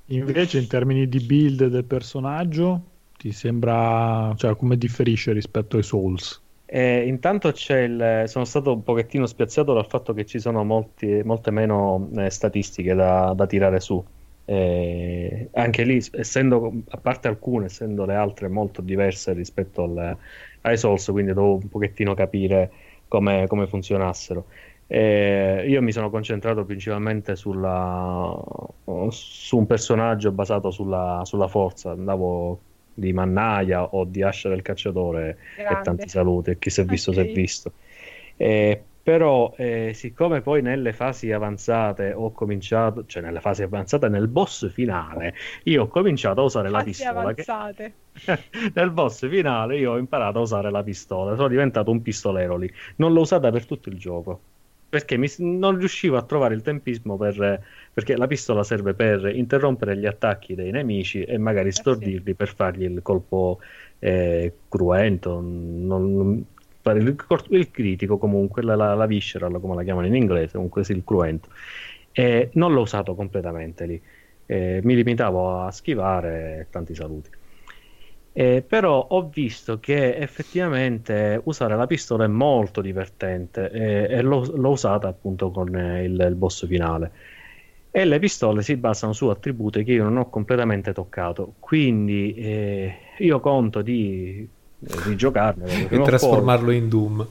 invece 0.07 0.57
in 0.57 0.67
termini 0.67 1.11
di 1.11 1.21
build 1.21 1.67
del 1.67 1.85
personaggio 1.85 2.85
ti 3.19 3.33
sembra, 3.33 4.33
cioè 4.39 4.57
come 4.57 4.79
differisce 4.79 5.33
rispetto 5.33 5.77
ai 5.77 5.83
Souls? 5.83 6.41
Eh, 6.65 7.07
intanto 7.07 7.53
c'è 7.53 7.81
il, 7.81 8.23
sono 8.29 8.47
stato 8.47 8.73
un 8.73 8.83
pochettino 8.83 9.27
spiazzato 9.27 9.75
dal 9.75 9.87
fatto 9.87 10.15
che 10.15 10.25
ci 10.25 10.39
sono 10.39 10.65
molti, 10.65 11.21
molte 11.23 11.51
meno 11.51 12.09
eh, 12.17 12.31
statistiche 12.31 12.95
da, 12.95 13.35
da 13.37 13.47
tirare 13.47 13.79
su. 13.79 14.03
Eh, 14.51 15.49
anche 15.53 15.85
lì, 15.85 16.03
essendo, 16.11 16.73
a 16.89 16.97
parte 16.97 17.29
alcune, 17.29 17.67
essendo 17.67 18.05
le 18.05 18.17
altre 18.17 18.49
molto 18.49 18.83
diverse 18.83 19.33
rispetto 19.33 19.85
al, 19.85 20.17
ai 20.63 20.77
Souls, 20.77 21.07
quindi 21.07 21.33
devo 21.33 21.55
un 21.55 21.69
pochettino 21.69 22.15
capire 22.15 22.69
come, 23.07 23.47
come 23.47 23.69
funzionassero. 23.69 24.47
Eh, 24.89 25.67
io 25.69 25.81
mi 25.83 25.93
sono 25.93 26.11
concentrato 26.11 26.65
principalmente 26.65 27.37
sulla, 27.37 28.37
su 29.11 29.57
un 29.57 29.67
personaggio 29.67 30.33
basato 30.33 30.73
sulla, 30.73 31.21
sulla, 31.25 31.47
forza, 31.47 31.93
andavo 31.93 32.59
di 32.93 33.13
mannaia 33.13 33.85
o 33.85 34.03
di 34.05 34.25
ascia 34.25 34.49
del 34.49 34.63
cacciatore 34.63 35.39
Grande. 35.55 35.79
e 35.79 35.83
tanti 35.85 36.09
saluti, 36.09 36.51
e 36.51 36.59
chi 36.59 36.71
si 36.71 36.81
è 36.81 36.85
visto 36.85 37.11
okay. 37.11 37.23
si 37.23 37.31
è 37.31 37.33
visto. 37.33 37.73
Eh, 38.37 38.83
però 39.03 39.55
eh, 39.57 39.93
siccome 39.95 40.43
poi 40.43 40.61
nelle 40.61 40.93
fasi 40.93 41.33
avanzate 41.33 42.13
ho 42.13 42.33
cominciato, 42.33 43.07
cioè 43.07 43.23
nelle 43.23 43.41
fasi 43.41 43.63
avanzate 43.63 44.09
nel 44.09 44.29
boss 44.29 44.71
finale, 44.71 45.35
io 45.65 45.85
ho 45.85 45.89
cominciato 45.89 46.43
a 46.43 46.45
usare 46.45 46.69
fasi 46.69 46.77
la 46.77 46.85
pistola. 46.85 47.21
Avanzate. 47.21 47.93
Che... 48.13 48.39
nel 48.75 48.91
boss 48.91 49.27
finale 49.29 49.79
io 49.79 49.93
ho 49.93 49.99
imparato 49.99 50.39
a 50.39 50.43
usare 50.43 50.71
la 50.71 50.83
pistola, 50.83 51.35
sono 51.35 51.49
diventato 51.49 51.91
un 51.91 52.03
pistolero 52.03 52.57
lì. 52.57 52.71
Non 52.97 53.13
l'ho 53.13 53.21
usata 53.21 53.51
per 53.51 53.65
tutto 53.65 53.89
il 53.89 53.99
gioco. 53.99 54.41
Perché 54.91 55.17
mi... 55.17 55.29
non 55.39 55.79
riuscivo 55.79 56.17
a 56.17 56.23
trovare 56.23 56.55
il 56.55 56.63
tempismo 56.63 57.17
per... 57.17 57.63
perché 57.93 58.17
la 58.17 58.27
pistola 58.27 58.65
serve 58.65 58.93
per 58.93 59.35
interrompere 59.35 59.97
gli 59.97 60.07
attacchi 60.07 60.55
dei 60.55 60.73
nemici 60.73 61.23
e 61.23 61.39
magari 61.39 61.73
stordirli 61.73 62.17
eh 62.17 62.31
sì. 62.31 62.35
per 62.35 62.55
fargli 62.55 62.83
il 62.83 63.01
colpo 63.01 63.61
eh, 63.99 64.53
cruento. 64.69 65.41
Non, 65.41 66.45
il, 66.83 67.17
il 67.49 67.71
critico 67.71 68.19
comunque, 68.19 68.63
la, 68.63 68.75
la, 68.75 68.95
la 68.95 69.07
visceral 69.07 69.61
come 69.61 69.75
la 69.75 69.83
chiamano 69.83 70.07
in 70.07 70.15
inglese, 70.15 70.55
comunque 70.55 70.85
sì, 70.85 70.93
il 70.93 71.05
cruento. 71.05 71.49
E 72.13 72.51
non 72.55 72.73
l'ho 72.73 72.81
usato 72.83 73.15
completamente 73.15 73.87
lì, 73.87 74.03
eh, 74.47 74.81
mi 74.83 74.95
limitavo 74.95 75.61
a 75.63 75.71
schivare 75.71 76.67
tanti 76.71 76.95
saluti. 76.95 77.31
Eh, 78.33 78.63
però 78.67 79.07
ho 79.11 79.29
visto 79.29 79.81
che 79.81 80.17
effettivamente 80.17 81.41
usare 81.45 81.75
la 81.77 81.87
pistola 81.87 82.25
è 82.25 82.29
molto 82.29 82.81
divertente 82.81 83.71
eh, 83.71 84.17
e 84.19 84.23
l'ho, 84.23 84.45
l'ho, 84.55 84.71
usata 84.71 85.09
appunto 85.09 85.51
con 85.51 85.69
il, 85.69 86.27
il, 86.29 86.35
boss 86.37 86.67
finale. 86.67 87.11
E 87.91 88.05
le 88.05 88.19
pistole 88.21 88.63
si 88.63 88.77
basano 88.77 89.13
su 89.13 89.27
attributi 89.27 89.83
che 89.83 89.93
io 89.93 90.05
non 90.05 90.17
ho 90.17 90.31
completamente 90.31 90.93
toccato, 90.93 91.55
quindi 91.59 92.35
eh, 92.35 92.95
io 93.19 93.41
conto 93.41 93.83
di, 93.83 94.49
di 94.81 95.17
giocarne 95.17 95.89
e 95.89 96.01
trasformarlo 96.01 96.71
in 96.71 96.89
Doom. 96.89 97.27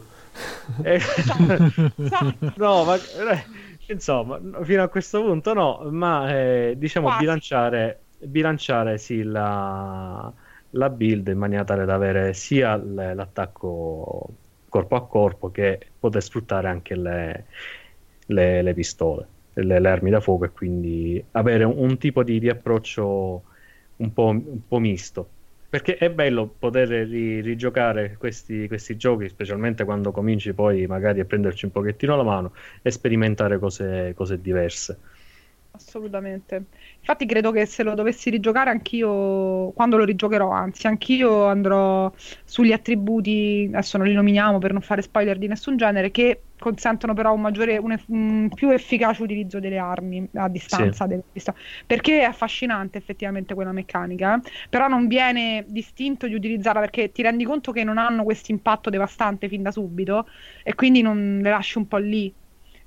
Eh, 0.84 1.02
no, 2.56 2.84
ma 2.86 2.96
eh, 2.96 3.44
insomma, 3.88 4.40
fino 4.62 4.84
a 4.84 4.88
questo 4.88 5.22
punto 5.22 5.54
no, 5.54 5.88
ma 5.90 6.32
eh, 6.34 6.76
diciamo 6.78 7.18
bilanciare, 7.18 8.02
bilanciare 8.20 8.98
sì 8.98 9.24
la 9.24 10.32
la 10.72 10.90
build 10.90 11.28
in 11.28 11.38
maniera 11.38 11.64
tale 11.64 11.86
da 11.86 11.96
avere 11.96 12.34
sia 12.34 12.76
l'attacco 12.76 14.30
corpo 14.70 14.96
a 14.96 15.08
corpo 15.08 15.50
che 15.50 15.80
poter 16.00 16.22
sfruttare 16.22 16.68
anche 16.68 16.96
le, 16.96 17.46
le, 18.28 18.62
le 18.62 18.74
pistole, 18.74 19.28
le, 19.54 19.80
le, 19.80 19.90
armi 19.90 20.12
da 20.12 20.20
fuoco 20.20 20.46
e 20.46 20.52
quindi 20.52 21.24
avere 21.32 21.64
un, 21.64 21.74
un 21.78 21.98
tipo 21.98 22.24
di, 22.24 22.40
di 22.40 22.50
approccio 22.50 23.44
un 23.96 24.14
po', 24.14 24.28
un 24.28 24.68
po', 24.68 24.80
misto. 24.80 25.30
Perché 25.70 25.98
è 25.98 26.12
bello 26.12 26.48
poter 26.48 26.88
ri, 26.90 27.42
rigiocare 27.42 28.18
questi, 28.18 28.68
questi, 28.68 28.98
giochi, 28.98 29.30
specialmente 29.30 29.84
quando 29.86 30.12
cominci 30.12 30.54
poi 30.54 30.88
magari 30.88 31.20
a 31.20 31.26
prenderci 31.26 31.66
un 31.66 31.72
pochettino 31.72 32.16
la 32.16 32.24
mano 32.24 32.54
e 32.82 32.90
sperimentare 32.90 33.60
cose, 33.60 34.14
cose 34.16 34.42
diverse. 34.42 35.00
Assolutamente. 35.80 36.66
Infatti 37.00 37.26
credo 37.26 37.52
che 37.52 37.66
se 37.66 37.84
lo 37.84 37.94
dovessi 37.94 38.30
rigiocare 38.30 38.70
anch'io, 38.70 39.72
quando 39.72 39.96
lo 39.96 40.04
rigiocherò, 40.04 40.50
anzi 40.50 40.88
anch'io 40.88 41.46
andrò 41.46 42.12
sugli 42.44 42.74
attributi, 42.74 43.70
adesso 43.72 43.98
non 43.98 44.08
li 44.08 44.14
nominiamo 44.14 44.58
per 44.58 44.74
non 44.74 44.82
fare 44.82 45.02
spoiler 45.02 45.38
di 45.38 45.48
nessun 45.48 45.78
genere, 45.78 46.12
che 46.12 46.44
consentono 46.60 47.14
però 47.14 47.34
un 47.34 47.40
maggiore, 47.40 47.78
un, 47.78 47.98
un 48.08 48.50
più 48.54 48.70
efficace 48.72 49.24
utilizzo 49.24 49.62
delle 49.62 49.78
armi 49.78 50.28
a 50.34 50.50
distanza. 50.50 51.08
Sì. 51.08 51.12
Del, 51.12 51.24
perché 51.88 52.20
è 52.20 52.24
affascinante 52.24 52.98
effettivamente 52.98 53.54
quella 53.54 53.72
meccanica, 53.72 54.36
eh? 54.36 54.42
però 54.70 54.90
non 54.90 55.08
viene 55.08 55.64
distinto 55.70 56.28
di 56.28 56.34
utilizzarla 56.34 56.82
perché 56.82 57.14
ti 57.14 57.22
rendi 57.22 57.46
conto 57.46 57.72
che 57.72 57.86
non 57.86 57.98
hanno 57.98 58.26
questo 58.26 58.52
impatto 58.52 58.90
devastante 58.90 59.48
fin 59.48 59.64
da 59.64 59.72
subito 59.72 60.28
e 60.62 60.76
quindi 60.76 61.02
non 61.02 61.40
le 61.42 61.50
lasci 61.50 61.78
un 61.78 61.88
po' 61.88 61.98
lì. 61.98 62.36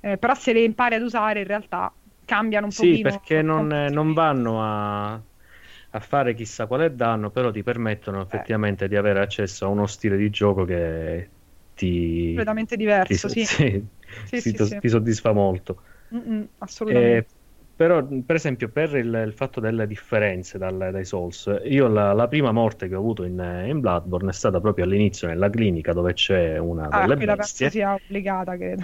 Eh, 0.05 0.19
però 0.19 0.35
se 0.35 0.53
le 0.53 0.65
impari 0.65 0.97
ad 0.97 1.03
usare 1.03 1.41
in 1.41 1.47
realtà 1.47 1.95
cambiano 2.33 2.67
un 2.67 2.73
sì, 2.73 2.89
pochino. 2.89 3.11
Sì, 3.11 3.17
perché 3.17 3.43
non, 3.43 3.67
non 3.67 4.15
vanno 4.15 4.63
a, 4.63 5.13
a, 5.13 6.01
fare 6.01 6.35
chissà 6.35 6.67
quale 6.67 6.95
danno, 6.95 7.31
però 7.31 7.51
ti 7.51 7.63
permettono 7.63 8.21
eh. 8.21 8.23
effettivamente 8.23 8.89
di 8.89 8.97
avere 8.97 9.21
accesso 9.21 9.67
a 9.67 9.69
uno 9.69 9.87
stile 9.87 10.17
di 10.17 10.31
gioco 10.31 10.65
che 10.65 11.29
ti... 11.75 12.27
Completamente 12.27 12.77
diverso, 12.77 13.29
ti, 13.29 13.45
sì. 13.45 13.85
sì, 14.25 14.41
sì, 14.41 14.41
sì, 14.41 14.53
ti, 14.55 14.79
ti 14.79 14.89
soddisfa 14.89 15.33
molto. 15.33 15.83
Mm-mm, 16.15 16.47
assolutamente. 16.59 17.17
Eh, 17.19 17.41
però, 17.75 18.03
per 18.05 18.37
esempio, 18.37 18.69
per 18.69 18.95
il, 18.97 19.23
il 19.27 19.33
fatto 19.35 19.61
delle 19.61 19.87
differenze 19.87 20.57
dal, 20.57 20.91
dai 20.91 21.05
Souls, 21.05 21.61
io 21.65 21.89
la, 21.89 22.13
la, 22.13 22.29
prima 22.29 22.53
morte 22.53 22.89
che 22.89 22.95
ho 22.95 22.99
avuto 22.99 23.25
in, 23.25 23.65
in, 23.67 23.81
Bloodborne 23.81 24.31
è 24.31 24.33
stata 24.33 24.61
proprio 24.61 24.85
all'inizio 24.85 25.27
nella 25.27 25.51
clinica 25.51 25.93
dove 25.93 26.13
c'è 26.13 26.59
una 26.59 26.89
ah, 26.89 27.07
delle 27.07 27.35
bestie. 27.35 27.67
penso 27.67 27.71
sia 27.71 27.95
obbligata, 27.95 28.57
credo. 28.57 28.83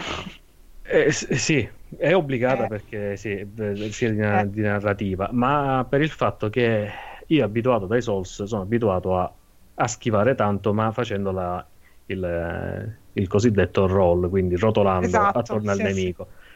Eh, 0.91 1.13
sì, 1.13 1.69
è 1.99 2.15
obbligata 2.15 2.65
eh. 2.65 2.69
perché 2.69 3.17
sì, 3.19 3.47
sia 3.91 4.11
di, 4.11 4.21
eh. 4.21 4.51
di, 4.51 4.63
narrativa, 4.63 5.29
ma 5.33 5.85
per 5.87 6.01
il 6.01 6.09
fatto 6.09 6.49
che 6.49 6.89
io 7.27 7.45
abituato 7.45 7.85
dai 7.85 8.01
Souls 8.01 8.45
sono 8.45 8.63
abituato 8.63 9.19
a, 9.19 9.31
a 9.75 9.87
schivare 9.87 10.35
tanto, 10.35 10.73
ma 10.73 10.91
facendo 10.91 11.31
la, 11.31 11.65
il, 12.07 12.97
il, 13.13 13.29
cosiddetto 13.29 13.87
roll, 13.87 14.31
quindi 14.31 14.57
rotolando 14.57 15.07
esatto, 15.07 15.39
attorno 15.41 15.75
sì, 15.75 15.81
al 15.81 15.87
nemico. 15.87 16.27
Sì. 16.31 16.47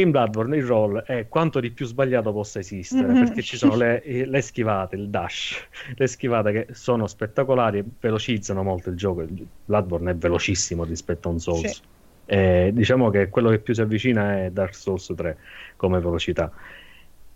In 0.00 0.12
Bloodborne 0.12 0.56
il 0.56 0.64
roll 0.64 0.98
è 0.98 1.26
quanto 1.26 1.58
di 1.58 1.72
più 1.72 1.84
sbagliato 1.84 2.32
possa 2.32 2.60
esistere, 2.60 3.08
mm-hmm. 3.08 3.24
perché 3.24 3.42
ci 3.42 3.56
sono 3.56 3.74
le, 3.74 4.00
le, 4.04 4.40
schivate, 4.40 4.94
il 4.94 5.08
dash, 5.08 5.66
le 5.96 6.06
schivate 6.06 6.52
che 6.52 6.66
sono 6.74 7.08
spettacolari, 7.08 7.84
velocizzano 7.98 8.62
molto 8.62 8.90
il 8.90 8.96
gioco. 8.96 9.26
Bloodborne 9.64 10.12
è 10.12 10.14
velocissimo 10.14 10.84
rispetto 10.84 11.28
a 11.28 11.32
un 11.32 11.40
Souls. 11.40 11.66
Sì 11.66 11.96
eh, 12.30 12.70
diciamo 12.74 13.08
che 13.08 13.30
quello 13.30 13.48
che 13.48 13.58
più 13.58 13.72
si 13.72 13.80
avvicina 13.80 14.44
è 14.44 14.50
Dark 14.50 14.74
Souls 14.74 15.10
3 15.16 15.38
come 15.76 15.98
velocità. 15.98 16.52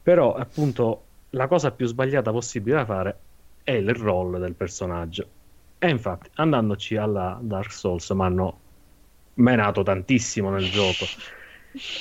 Però, 0.02 0.34
appunto, 0.34 1.04
la 1.30 1.46
cosa 1.46 1.70
più 1.70 1.86
sbagliata 1.86 2.30
possibile 2.30 2.76
da 2.76 2.84
fare 2.84 3.18
è 3.62 3.72
il 3.72 3.94
roll 3.94 4.38
del 4.38 4.52
personaggio. 4.52 5.26
E 5.78 5.88
infatti, 5.88 6.28
andandoci 6.34 6.96
alla 6.96 7.38
Dark 7.40 7.72
Souls, 7.72 8.10
mi 8.10 8.22
hanno 8.22 8.58
menato 9.34 9.82
tantissimo 9.82 10.50
nel 10.50 10.68
gioco. 10.68 11.06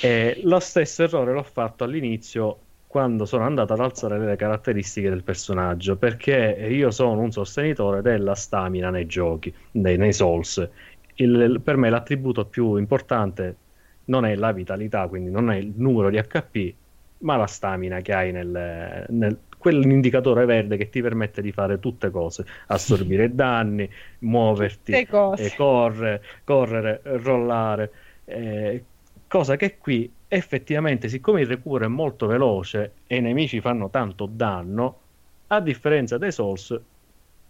E 0.02 0.40
lo 0.44 0.60
stesso 0.60 1.02
errore 1.02 1.32
l'ho 1.32 1.42
fatto 1.42 1.84
all'inizio 1.84 2.58
quando 2.92 3.24
sono 3.24 3.44
andato 3.44 3.72
ad 3.72 3.80
alzare 3.80 4.18
le 4.18 4.36
caratteristiche 4.36 5.08
del 5.08 5.22
personaggio, 5.22 5.96
perché 5.96 6.68
io 6.70 6.90
sono 6.90 7.22
un 7.22 7.32
sostenitore 7.32 8.02
della 8.02 8.34
stamina 8.34 8.90
nei 8.90 9.06
giochi, 9.06 9.54
nei, 9.72 9.96
nei 9.96 10.12
Souls, 10.12 10.68
il, 11.14 11.60
per 11.62 11.76
me 11.76 11.90
l'attributo 11.90 12.46
più 12.46 12.76
importante 12.76 13.56
non 14.06 14.24
è 14.24 14.34
la 14.34 14.52
vitalità, 14.52 15.06
quindi 15.06 15.30
non 15.30 15.50
è 15.50 15.56
il 15.56 15.72
numero 15.76 16.10
di 16.10 16.20
HP, 16.20 16.74
ma 17.18 17.36
la 17.36 17.46
stamina 17.46 18.00
che 18.00 18.12
hai 18.12 18.32
nel, 18.32 19.06
nel 19.08 19.38
quell'indicatore 19.56 20.44
verde 20.44 20.76
che 20.76 20.88
ti 20.88 21.00
permette 21.00 21.40
di 21.40 21.52
fare 21.52 21.78
tutte 21.78 22.10
cose, 22.10 22.44
assorbire 22.66 23.32
danni, 23.34 23.88
muoverti, 24.20 24.92
eh, 24.92 25.06
correre, 25.56 26.22
correre, 26.44 27.00
rollare, 27.04 27.92
eh, 28.24 28.84
cosa 29.28 29.56
che 29.56 29.78
qui 29.78 30.10
effettivamente, 30.26 31.08
siccome 31.08 31.42
il 31.42 31.46
recupero 31.46 31.84
è 31.84 31.88
molto 31.88 32.26
veloce 32.26 32.92
e 33.06 33.16
i 33.16 33.20
nemici 33.20 33.60
fanno 33.60 33.90
tanto 33.90 34.26
danno, 34.26 34.98
a 35.48 35.60
differenza 35.60 36.16
dei 36.16 36.32
Souls, 36.32 36.80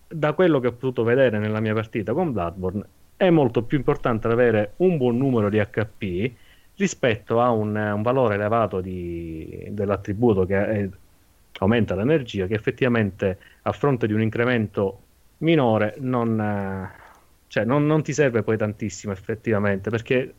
da 0.08 0.32
quello 0.32 0.58
che 0.58 0.66
ho 0.66 0.72
potuto 0.72 1.04
vedere 1.04 1.38
nella 1.38 1.60
mia 1.60 1.74
partita 1.74 2.12
con 2.12 2.32
Bloodborne, 2.32 2.84
è 3.16 3.30
molto 3.30 3.62
più 3.62 3.78
importante 3.78 4.28
avere 4.28 4.72
un 4.78 4.96
buon 4.96 5.16
numero 5.16 5.48
di 5.48 5.58
HP 5.58 6.32
rispetto 6.76 7.40
a 7.40 7.50
un, 7.50 7.76
un 7.76 8.02
valore 8.02 8.34
elevato 8.34 8.80
di, 8.80 9.68
dell'attributo 9.70 10.44
che 10.44 10.66
è, 10.66 10.88
aumenta 11.58 11.94
l'energia, 11.94 12.46
che 12.46 12.54
effettivamente 12.54 13.38
a 13.62 13.72
fronte 13.72 14.06
di 14.06 14.12
un 14.12 14.22
incremento 14.22 15.00
minore 15.38 15.94
non, 15.98 16.90
cioè 17.46 17.64
non, 17.64 17.86
non 17.86 18.02
ti 18.02 18.12
serve 18.12 18.42
poi 18.42 18.56
tantissimo 18.56 19.12
effettivamente 19.12 19.90
perché 19.90 20.34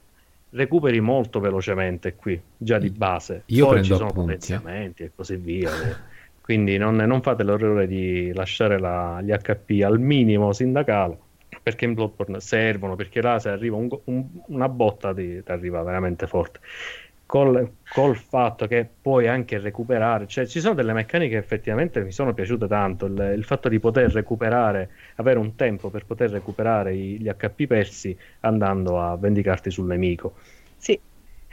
recuperi 0.50 1.00
molto 1.00 1.40
velocemente 1.40 2.16
qui, 2.16 2.40
già 2.58 2.78
di 2.78 2.90
base. 2.90 3.44
Io 3.48 3.68
Poi 3.68 3.84
ci 3.84 3.94
sono 3.94 4.10
appunti, 4.10 4.34
eh. 4.34 4.36
potenziamenti 4.36 5.04
e 5.04 5.12
così 5.16 5.36
via. 5.36 5.72
Quindi 6.42 6.78
non, 6.78 6.96
non, 6.96 7.22
fate 7.22 7.44
l'errore 7.44 7.88
di 7.88 8.34
lasciare 8.34 8.78
la, 8.78 9.22
gli 9.22 9.32
HP 9.32 9.82
al 9.84 10.00
minimo 10.00 10.52
sindacale 10.52 11.18
perché 11.64 11.86
in 11.86 11.94
Bloodborne 11.94 12.42
servono, 12.42 12.96
perché 12.96 13.22
là 13.22 13.40
se 13.40 13.50
arriva 13.50 13.78
un, 13.78 13.88
un, 14.06 14.28
una 14.48 14.70
botta 14.70 15.14
ti, 15.14 15.42
ti, 15.42 15.52
arriva 15.52 15.82
veramente 15.82 16.28
forte. 16.28 16.60
Col, 17.26 17.78
col, 17.90 18.16
fatto 18.16 18.68
che 18.68 18.88
puoi 19.02 19.28
anche 19.28 19.58
recuperare, 19.58 20.28
cioè 20.28 20.46
ci 20.46 20.60
sono 20.60 20.76
delle 20.76 20.94
meccaniche 20.94 21.32
che 21.32 21.38
effettivamente 21.38 22.04
mi 22.04 22.12
sono 22.12 22.34
piaciute 22.34 22.68
tanto, 22.68 23.06
il, 23.06 23.34
il 23.36 23.44
fatto 23.44 23.70
di 23.70 23.80
poter 23.80 24.12
recuperare, 24.12 24.90
avere 25.16 25.40
un 25.40 25.56
tempo 25.56 25.90
per 25.90 26.06
poter 26.06 26.30
recuperare 26.30 26.96
gli 26.96 27.28
HP 27.28 27.66
persi 27.66 28.16
andando 28.42 29.02
a 29.02 29.16
vendicarti 29.16 29.72
sul 29.72 29.88
nemico. 29.88 30.36
Sì, 30.78 31.00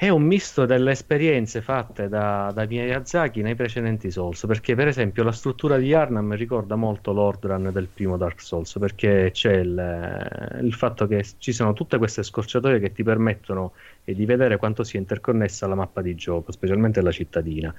è 0.02 0.08
un 0.08 0.22
misto 0.22 0.64
delle 0.64 0.92
esperienze 0.92 1.60
fatte 1.60 2.08
da, 2.08 2.50
da 2.54 2.64
Miyazaki 2.64 3.42
nei 3.42 3.54
precedenti 3.54 4.10
Souls, 4.10 4.46
perché 4.46 4.74
per 4.74 4.88
esempio 4.88 5.22
la 5.22 5.30
struttura 5.30 5.76
di 5.76 5.92
Arnam 5.92 6.34
ricorda 6.36 6.74
molto 6.74 7.12
l'Ord 7.12 7.44
Run 7.44 7.68
del 7.70 7.86
primo 7.92 8.16
Dark 8.16 8.40
Souls, 8.40 8.78
perché 8.78 9.28
c'è 9.30 9.56
il, 9.56 10.58
il, 10.62 10.72
fatto 10.72 11.06
che 11.06 11.22
ci 11.36 11.52
sono 11.52 11.74
tutte 11.74 11.98
queste 11.98 12.22
scorciatoie 12.22 12.80
che 12.80 12.92
ti 12.92 13.02
permettono 13.02 13.72
eh, 14.04 14.14
di 14.14 14.24
vedere 14.24 14.56
quanto 14.56 14.84
sia 14.84 14.98
interconnessa 14.98 15.66
la 15.66 15.74
mappa 15.74 16.00
di 16.00 16.14
gioco, 16.14 16.50
specialmente 16.50 17.02
la 17.02 17.12
cittadina. 17.12 17.74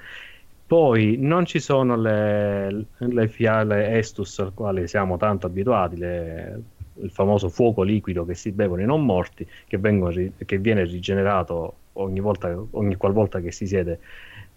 Poi 0.67 1.17
non 1.17 1.47
ci 1.47 1.59
sono 1.59 1.97
le, 1.97 2.85
le 2.97 3.27
fiale 3.29 3.97
Estus 3.97 4.37
al 4.37 4.53
quale 4.53 4.85
siamo 4.85 5.17
tanto 5.17 5.47
abituati, 5.47 5.97
le, 5.97 6.61
il 7.01 7.09
famoso 7.09 7.49
fuoco 7.49 7.81
liquido 7.81 8.25
che 8.25 8.35
si 8.35 8.51
bevono 8.51 8.83
i 8.83 8.85
non 8.85 9.03
morti, 9.03 9.47
che, 9.65 9.79
vengono, 9.79 10.13
che 10.45 10.57
viene 10.59 10.83
rigenerato 10.83 11.77
ogni, 11.93 12.19
volta, 12.19 12.55
ogni 12.71 12.95
qualvolta 12.95 13.39
che 13.39 13.51
si 13.51 13.67
siede 13.67 13.99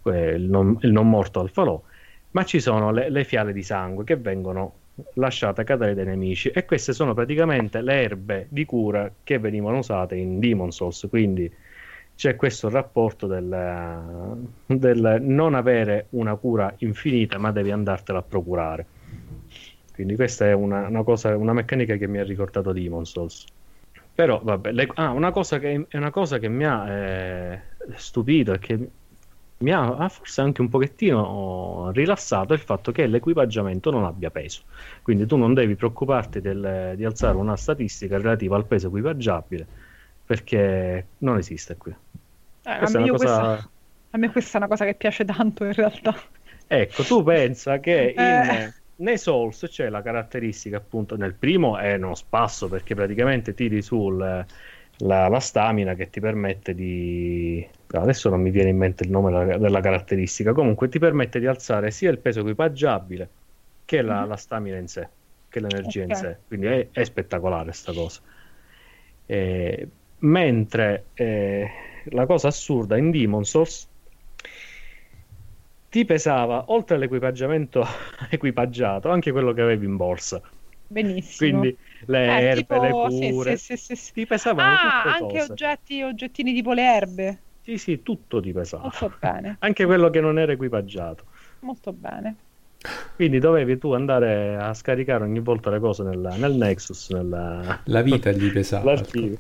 eh, 0.05 0.35
il, 0.35 0.43
non, 0.43 0.79
il, 0.83 0.93
non, 0.93 1.09
morto 1.09 1.41
al 1.41 1.51
falò, 1.51 1.81
ma 2.33 2.45
ci 2.45 2.61
sono 2.61 2.91
le, 2.91 3.11
le, 3.11 3.25
fiale 3.25 3.53
di 3.53 3.63
sangue 3.63 4.05
che 4.05 4.17
vengono 4.17 4.75
lasciate 5.15 5.65
cadere 5.65 5.95
dai 5.95 6.05
nemici 6.05 6.51
e 6.51 6.65
queste 6.65 6.93
sono 6.93 7.15
praticamente 7.15 7.81
le 7.81 8.03
erbe 8.03 8.47
di 8.49 8.65
cura 8.65 9.11
che 9.23 9.39
venivano 9.39 9.79
usate 9.79 10.17
in 10.17 10.39
Demon 10.39 10.71
Souls, 10.71 11.07
quindi 11.09 11.51
c'è 12.17 12.37
questo 12.37 12.69
rapporto 12.69 13.27
del, 13.27 14.47
del, 14.67 15.19
non 15.21 15.55
avere 15.55 16.07
una 16.11 16.37
cura 16.37 16.73
infinita, 16.79 17.39
ma 17.39 17.51
devi 17.51 17.73
andartela 17.73 18.19
a 18.19 18.23
procurare. 18.23 18.87
Quindi 19.93 20.15
questa 20.15 20.47
è 20.47 20.53
una, 20.53 20.89
una, 20.89 21.03
cosa, 21.03 21.37
una 21.37 21.53
meccanica 21.53 21.97
che 21.97 22.07
mi 22.07 22.19
ha 22.19 22.25
ricordato 22.25 22.73
Demon 22.73 23.05
Souls. 23.05 23.45
Però, 24.15 24.41
vabbè, 24.43 24.73
le, 24.73 24.89
ah, 24.95 25.11
una 25.11 25.33
cosa 25.33 25.59
che, 25.59 25.87
è 25.89 25.97
una 25.97 26.11
cosa 26.11 26.39
che 26.39 26.49
mi 26.49 26.65
ha 26.65 26.89
eh, 26.89 27.63
stupito 27.97 28.53
e 28.53 28.59
che 28.59 28.89
mi 29.59 29.73
ha 29.73 30.09
forse 30.09 30.41
anche 30.41 30.61
un 30.61 30.69
pochettino 30.69 31.91
rilassato 31.93 32.53
il 32.53 32.61
fatto 32.61 32.93
che 32.93 33.07
l'equipaggiamento 33.07 33.91
non 33.91 34.05
abbia 34.05 34.31
peso. 34.31 34.63
Quindi 35.03 35.27
tu 35.27 35.37
non 35.37 35.55
devi 35.55 35.75
preoccuparti 35.75 36.41
del, 36.41 36.95
di 36.97 37.05
alzare 37.05 37.37
una 37.37 37.57
statistica 37.57 38.17
relativa 38.19 38.57
al 38.57 38.67
peso 38.67 38.89
equipaggiabile 38.89 39.67
perché 40.27 41.07
non 41.19 41.39
esiste 41.39 41.77
qui. 41.77 41.93
Eh, 41.93 42.71
a, 42.71 42.89
me 42.91 43.09
cosa... 43.09 43.11
questa, 43.11 43.69
a, 44.11 44.19
me 44.19 44.31
questa, 44.31 44.55
è 44.55 44.57
una 44.59 44.69
cosa 44.69 44.85
che 44.85 44.95
piace 44.95 45.25
tanto 45.25 45.65
in 45.65 45.73
realtà. 45.73 46.15
Ecco, 46.67 47.03
tu 47.03 47.23
pensa 47.23 47.79
che 47.79 48.15
in, 48.17 48.23
eh. 48.23 48.75
Nei 48.97 49.19
Souls 49.19 49.67
c'è 49.69 49.89
la 49.89 50.03
caratteristica 50.03 50.77
appunto 50.77 51.17
nel 51.17 51.35
primo 51.35 51.79
è 51.79 51.95
uno 51.95 52.15
spasso 52.15 52.69
perché 52.69 52.95
praticamente 52.95 53.55
tiri 53.55 53.83
sul 53.83 54.47
la, 54.99 55.29
la 55.29 55.41
stamina 55.41 55.95
che 55.95 56.11
ti 56.11 56.21
permette 56.21 56.75
di 56.75 57.67
adesso 57.89 58.29
non 58.29 58.41
mi 58.41 58.51
viene 58.51 58.71
in 58.71 58.77
mente 58.77 59.03
il 59.03 59.11
nome 59.11 59.33
della, 59.33 59.59
della 59.59 59.81
caratteristica 59.81 60.53
comunque 60.53 60.89
ti 60.89 60.99
permette 60.99 61.41
di 61.41 61.47
alzare 61.47 61.91
sia 61.91 62.11
il 62.11 62.19
peso 62.19 62.41
equipaggiabile 62.41 63.29
che 63.85 64.03
la, 64.03 64.21
mm-hmm. 64.21 64.29
la 64.29 64.37
stamina 64.37 64.77
in 64.77 64.89
sé 64.89 65.09
che 65.49 65.61
l'energia 65.61 66.05
okay. 66.05 66.11
in 66.11 66.15
sé 66.15 66.37
quindi 66.47 66.67
è, 66.67 66.89
è 66.93 67.05
spettacolare 67.05 67.73
sta 67.73 67.93
cosa 67.93 68.21
eh, 69.27 69.89
mentre 70.19 71.07
eh, 71.15 71.69
la 72.11 72.27
cosa 72.27 72.49
assurda 72.49 72.97
in 72.97 73.11
Demon 73.11 73.45
Souls 73.45 73.89
ti 75.95 76.05
pesava 76.05 76.65
oltre 76.73 76.97
all'equipaggiamento 76.97 77.87
equipaggiato 78.29 79.11
anche 79.11 79.31
quello 79.31 79.53
che 79.53 79.61
avevi 79.61 79.87
in 79.87 79.95
borsa. 79.95 80.43
Benissimo. 80.89 81.61
Quindi 81.61 81.79
le 82.07 82.25
eh, 82.25 82.45
erbe, 82.47 82.57
tipo, 82.57 82.83
le 82.83 82.91
cure. 83.31 83.57
sì, 83.57 83.77
sì, 83.77 83.95
sì, 83.95 84.13
ti 84.13 84.27
pesavano 84.27 84.75
ah, 84.75 85.03
anche 85.05 85.39
cose. 85.39 85.53
oggetti 85.53 86.03
oggettini 86.03 86.53
tipo 86.53 86.73
le 86.73 86.83
erbe. 86.83 87.39
Sì 87.61 87.79
sì 87.79 88.03
tutto 88.03 88.41
ti 88.41 88.53
pesava. 88.53 88.83
Molto 88.83 89.13
bene. 89.21 89.57
Anche 89.63 89.85
quello 89.85 90.11
che 90.11 90.21
non 90.21 90.37
era 90.41 90.51
equipaggiato. 90.51 91.27
Molto 91.61 91.93
bene. 91.93 92.35
Quindi 93.15 93.39
dovevi 93.39 93.79
tu 93.79 93.93
andare 93.93 94.57
a 94.57 94.75
scaricare 94.75 95.23
ogni 95.23 95.39
volta 95.39 95.71
le 95.71 95.79
cose 95.79 96.03
nel, 96.03 96.35
nel 96.39 96.55
Nexus 96.55 97.11
nella... 97.11 97.83
la 97.85 98.03
vita 98.03 98.33
gli 98.33 98.51
pesava. 98.51 98.95
L'archivio. 98.95 99.39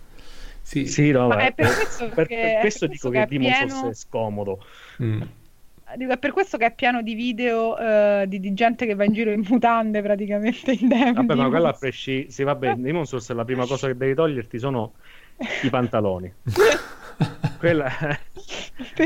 Sì, 0.63 0.87
sì 0.87 1.11
no, 1.11 1.27
ma 1.27 1.47
è 1.47 1.53
per 1.53 1.67
questo, 1.75 2.09
per, 2.11 2.29
per 2.29 2.61
questo 2.61 2.87
dico 2.87 3.11
che, 3.11 3.19
che 3.19 3.27
Demon 3.27 3.51
pieno... 3.51 3.91
è 3.91 3.95
scomodo. 3.95 4.65
Mm. 5.03 5.23
È 5.97 6.19
per 6.19 6.33
questo 6.33 6.57
che 6.57 6.67
è 6.67 6.75
pieno 6.75 7.03
di 7.03 7.15
video 7.15 7.77
uh, 7.79 8.27
di, 8.27 8.41
di, 8.41 8.53
gente 8.53 8.85
che 8.85 8.95
va 8.95 9.05
in 9.05 9.13
giro 9.13 9.31
in 9.31 9.45
mutande 9.49 10.03
praticamente 10.03 10.73
in 10.73 10.89
Demon. 10.89 11.27
Vabbè, 11.27 11.35
ma 11.35 11.49
quello 11.49 11.69
a 11.69 11.73
prescindere. 11.73 12.31
Sì, 12.31 12.43
vabbè, 12.43 12.75
Demon 12.75 13.07
Souls 13.07 13.31
la 13.31 13.45
prima 13.45 13.65
cosa 13.67 13.87
che 13.87 13.97
devi 13.97 14.15
toglierti 14.15 14.59
sono 14.59 14.95
i 15.63 15.71
pantaloni. 15.71 16.33
Quella... 17.59 17.91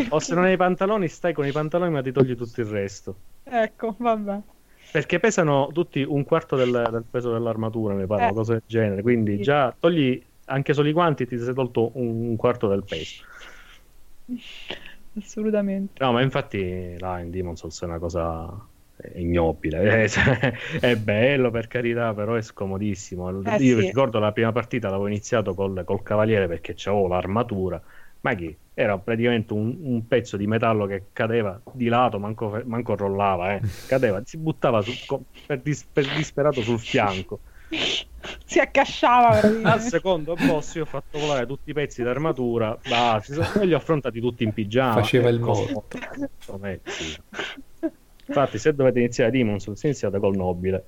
o 0.08 0.18
se 0.18 0.34
non 0.34 0.44
hai 0.44 0.54
i 0.54 0.56
pantaloni, 0.56 1.08
stai 1.08 1.34
con 1.34 1.46
i 1.46 1.52
pantaloni, 1.52 1.92
ma 1.92 2.00
ti 2.00 2.12
togli 2.12 2.34
tutto 2.34 2.60
il 2.60 2.66
resto. 2.66 3.16
Ecco, 3.44 3.94
vabbè. 3.98 4.38
Perché 4.90 5.20
pesano 5.20 5.68
tutti 5.72 6.02
un 6.02 6.24
quarto 6.24 6.56
del, 6.56 6.88
del 6.90 7.04
peso 7.08 7.32
dell'armatura, 7.32 7.92
mi 7.92 8.06
pare, 8.06 8.28
eh. 8.28 8.32
cosa 8.32 8.52
del 8.52 8.62
genere. 8.66 9.02
Quindi 9.02 9.36
sì. 9.36 9.42
già 9.42 9.74
togli 9.78 10.22
anche 10.46 10.72
solo 10.72 10.88
i 10.88 10.92
guanti 10.92 11.26
ti 11.26 11.38
sei 11.38 11.52
tolto 11.52 11.90
un, 11.94 12.28
un 12.28 12.36
quarto 12.36 12.68
del 12.68 12.82
peso. 12.84 13.24
Assolutamente. 15.18 16.02
No, 16.02 16.12
ma 16.12 16.22
infatti 16.22 16.96
là 16.98 17.18
in 17.20 17.30
Demon 17.30 17.56
Souls 17.56 17.80
è 17.82 17.84
una 17.84 17.98
cosa 17.98 18.66
ignobile. 19.14 20.08
è 20.80 20.96
bello 20.96 21.50
per 21.50 21.66
carità, 21.66 22.14
però 22.14 22.34
è 22.34 22.42
scomodissimo. 22.42 23.42
Eh, 23.42 23.56
Io 23.62 23.80
sì. 23.80 23.86
ricordo 23.86 24.18
la 24.18 24.32
prima 24.32 24.52
partita 24.52 24.88
l'avevo 24.88 25.06
iniziato 25.06 25.54
col, 25.54 25.82
col 25.84 26.02
cavaliere 26.02 26.46
perché 26.48 26.74
c'avevo 26.76 27.08
l'armatura. 27.08 27.80
Ma 28.20 28.34
chi? 28.34 28.56
Era 28.74 28.98
praticamente 28.98 29.52
un, 29.52 29.76
un, 29.80 30.06
pezzo 30.06 30.36
di 30.36 30.46
metallo 30.46 30.86
che 30.86 31.06
cadeva 31.12 31.60
di 31.72 31.86
lato, 31.86 32.18
manco, 32.18 32.60
manco 32.64 32.96
rollava, 32.96 33.54
eh. 33.54 33.60
cadeva, 33.86 34.20
si 34.24 34.36
buttava 34.38 34.80
su, 34.82 34.92
per, 35.46 35.60
dis, 35.60 35.84
per 35.84 36.06
disperato 36.14 36.60
sul 36.62 36.78
fianco 36.78 37.40
si 38.58 38.60
accasciava 38.60 39.40
al 39.62 39.80
secondo 39.80 40.34
boss 40.34 40.74
io 40.74 40.82
ho 40.82 40.86
fatto 40.86 41.18
volare 41.18 41.46
tutti 41.46 41.70
i 41.70 41.72
pezzi 41.72 42.02
d'armatura 42.02 42.76
bah, 42.88 43.22
sono, 43.22 43.64
li 43.64 43.72
ho 43.72 43.76
affrontati 43.76 44.20
tutti 44.20 44.44
in 44.44 44.52
pigiama 44.52 44.94
faceva 44.94 45.28
il 45.28 45.40
morto 45.40 45.98
infatti 48.28 48.58
se 48.58 48.74
dovete 48.74 48.98
iniziare 48.98 49.30
Demon 49.30 49.58
Souls 49.58 49.82
iniziate 49.82 50.18
col 50.18 50.36
nobile. 50.36 50.84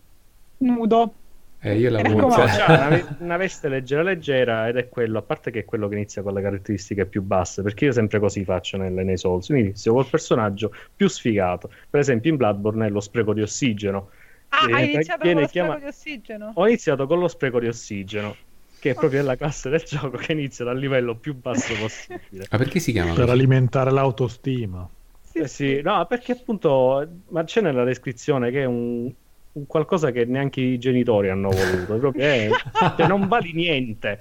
Nudo. 0.59 1.15
Eh, 1.63 1.77
io 1.77 1.91
l'avevo 1.91 2.27
una, 2.27 3.17
una 3.19 3.37
veste 3.37 3.69
leggera 3.69 4.03
leggera 4.03 4.69
ed 4.69 4.79
è 4.79 4.89
quello 4.89 5.19
a 5.19 5.23
parte 5.23 5.51
che 5.51 5.61
è 5.61 5.65
quello 5.67 5.89
che 5.89 5.95
inizia 5.95 6.23
con 6.23 6.33
le 6.33 6.41
caratteristiche 6.41 7.05
più 7.05 7.21
basse 7.21 7.61
perché 7.63 7.85
io 7.85 7.93
sempre 7.93 8.19
così 8.19 8.45
faccio 8.45 8.79
nelle, 8.79 9.03
nei 9.03 9.19
Souls. 9.19 9.49
Inizio 9.51 9.93
col 9.93 10.07
personaggio 10.07 10.73
più 10.95 11.09
sfigato. 11.09 11.71
Per 11.91 12.01
esempio 12.01 12.31
in 12.31 12.37
Bloodborne 12.37 12.87
è 12.87 12.91
lo 12.91 13.01
spreco 13.01 13.35
di 13.35 13.43
ossigeno 13.43 14.11
Ah, 14.51 14.67
hai 14.71 14.93
iniziato 14.93 15.27
con 15.27 15.41
lo 15.41 15.47
chiama... 15.47 15.69
spreco 15.75 15.85
di 15.85 15.89
ossigeno? 15.89 16.53
Ho 16.55 16.67
iniziato 16.67 17.07
con 17.07 17.19
lo 17.19 17.29
spreco 17.29 17.61
di 17.61 17.67
ossigeno, 17.69 18.37
che 18.79 18.91
è 18.91 18.95
proprio 18.95 19.23
la 19.23 19.37
classe 19.37 19.71
del 19.71 19.83
gioco 19.83 20.17
che 20.17 20.33
inizia 20.33 20.65
dal 20.65 20.79
livello 20.79 21.15
più 21.15 21.35
basso 21.35 21.73
possibile. 21.75 22.47
Ma 22.51 22.59
perché 22.59 22.81
si 22.81 22.93
chiama? 22.93 23.13
Per 23.13 23.21
così? 23.21 23.31
alimentare 23.31 23.91
l'autostima. 23.91 24.89
Sì, 25.23 25.39
eh 25.39 25.49
sì, 25.49 25.81
no, 25.83 26.05
perché 26.07 26.33
appunto, 26.33 27.09
ma 27.29 27.45
c'è 27.45 27.61
nella 27.61 27.85
descrizione 27.85 28.51
che 28.51 28.63
è 28.63 28.65
un, 28.65 29.11
un 29.53 29.67
qualcosa 29.67 30.11
che 30.11 30.25
neanche 30.25 30.61
i 30.61 30.79
genitori 30.79 31.29
hanno 31.31 31.51
voluto, 31.51 31.97
proprio 31.99 32.25
è, 32.25 32.49
cioè 32.97 33.07
non 33.07 33.29
vali 33.29 33.53
niente. 33.53 34.19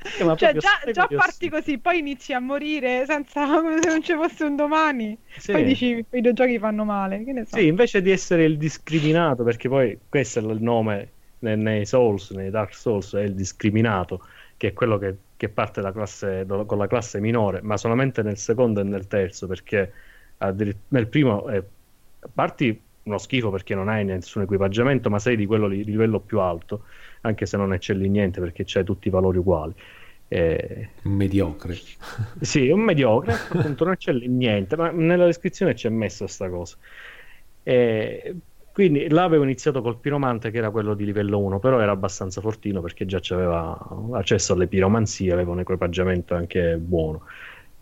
Eh, 0.00 0.36
cioè, 0.36 0.54
già, 0.54 0.80
già 0.92 1.08
parti 1.08 1.48
così, 1.48 1.78
poi 1.78 1.98
inizi 1.98 2.32
a 2.32 2.38
morire 2.38 3.04
senza 3.04 3.46
come 3.60 3.80
se 3.82 3.88
non 3.88 4.02
ci 4.02 4.14
fosse 4.14 4.44
un 4.44 4.56
domani. 4.56 5.18
Sì. 5.36 5.52
Poi 5.52 5.64
dici 5.64 5.86
i 5.86 6.04
videogiochi 6.08 6.58
fanno 6.58 6.84
male. 6.84 7.24
So. 7.46 7.56
Sì, 7.56 7.66
invece 7.66 8.00
di 8.00 8.10
essere 8.10 8.44
il 8.44 8.56
discriminato, 8.56 9.42
perché 9.42 9.68
poi 9.68 9.98
questo 10.08 10.38
è 10.38 10.42
il 10.42 10.62
nome 10.62 11.10
nei, 11.40 11.56
nei 11.56 11.86
Souls, 11.86 12.30
nei 12.30 12.50
Dark 12.50 12.74
Souls, 12.74 13.14
è 13.14 13.22
il 13.22 13.34
discriminato, 13.34 14.24
che 14.56 14.68
è 14.68 14.72
quello 14.72 14.98
che, 14.98 15.16
che 15.36 15.48
parte 15.48 15.80
classe, 15.92 16.46
con 16.46 16.78
la 16.78 16.86
classe 16.86 17.20
minore, 17.20 17.60
ma 17.62 17.76
solamente 17.76 18.22
nel 18.22 18.36
secondo 18.36 18.80
e 18.80 18.84
nel 18.84 19.08
terzo, 19.08 19.46
perché 19.48 19.92
nel 20.88 21.06
primo 21.08 21.48
eh, 21.48 21.64
parti 22.32 22.80
uno 23.08 23.18
schifo 23.18 23.50
perché 23.50 23.74
non 23.74 23.88
hai 23.88 24.04
nessun 24.04 24.42
equipaggiamento, 24.42 25.10
ma 25.10 25.18
sei 25.18 25.36
di 25.36 25.46
quello 25.46 25.68
di 25.68 25.82
livello 25.84 26.20
più 26.20 26.38
alto 26.40 26.84
anche 27.22 27.46
se 27.46 27.56
non 27.56 27.72
eccelli 27.72 28.08
niente 28.08 28.40
perché 28.40 28.62
c'hai 28.64 28.84
tutti 28.84 29.08
i 29.08 29.10
valori 29.10 29.38
uguali. 29.38 29.74
Eh... 30.28 30.88
Mediocre. 31.02 31.76
sì, 32.40 32.68
un 32.68 32.80
mediocre, 32.80 33.32
appunto 33.32 33.84
non 33.84 33.94
eccelli 33.94 34.28
niente, 34.28 34.76
ma 34.76 34.90
nella 34.90 35.24
descrizione 35.24 35.74
c'è 35.74 35.88
messa 35.88 36.24
questa 36.24 36.48
cosa. 36.48 36.76
Eh, 37.62 38.34
quindi 38.72 39.08
là 39.08 39.24
avevo 39.24 39.42
iniziato 39.42 39.82
col 39.82 39.98
piromante 39.98 40.50
che 40.50 40.58
era 40.58 40.70
quello 40.70 40.94
di 40.94 41.04
livello 41.04 41.38
1, 41.38 41.58
però 41.58 41.80
era 41.80 41.90
abbastanza 41.90 42.40
fortino 42.40 42.80
perché 42.80 43.06
già 43.06 43.20
aveva 43.30 43.76
accesso 44.12 44.52
alle 44.52 44.68
piromanzie, 44.68 45.32
aveva 45.32 45.50
un 45.50 45.60
equipaggiamento 45.60 46.34
anche 46.34 46.76
buono. 46.76 47.22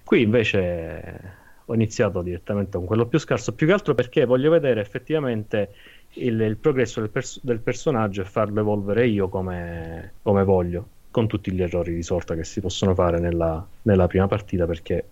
Qui 0.03 0.23
invece 0.23 1.44
ho 1.68 1.74
iniziato 1.74 2.22
direttamente 2.22 2.76
con 2.78 2.86
quello 2.86 3.06
più 3.06 3.18
scarso, 3.18 3.55
più 3.55 3.66
che 3.66 3.72
altro 3.72 3.94
perché 3.94 4.24
voglio 4.24 4.51
vedere 4.51 4.80
effettivamente 4.80 5.72
il, 6.14 6.40
il 6.40 6.56
progresso 6.56 7.01
del, 7.01 7.10
pers- 7.10 7.40
del, 7.43 7.59
personaggio 7.59 8.22
e 8.22 8.24
farlo 8.24 8.60
evolvere 8.60 9.06
io 9.06 9.28
come, 9.28 10.12
come, 10.22 10.44
voglio, 10.44 10.88
con 11.10 11.26
tutti 11.26 11.51
gli 11.52 11.62
errori 11.62 11.94
di 11.94 12.02
sorta 12.02 12.34
che 12.34 12.44
si 12.44 12.60
possono 12.60 12.94
fare 12.94 13.18
nella, 13.18 13.66
nella 13.82 14.06
prima 14.06 14.28
partita 14.28 14.64
perché 14.66 15.05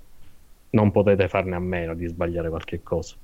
non 0.70 0.90
potete 0.90 1.28
farne 1.28 1.56
a 1.56 1.60
meno 1.60 1.94
di 1.94 2.06
sbagliare 2.06 2.48
qualche 2.48 2.82
cosa 2.82 3.16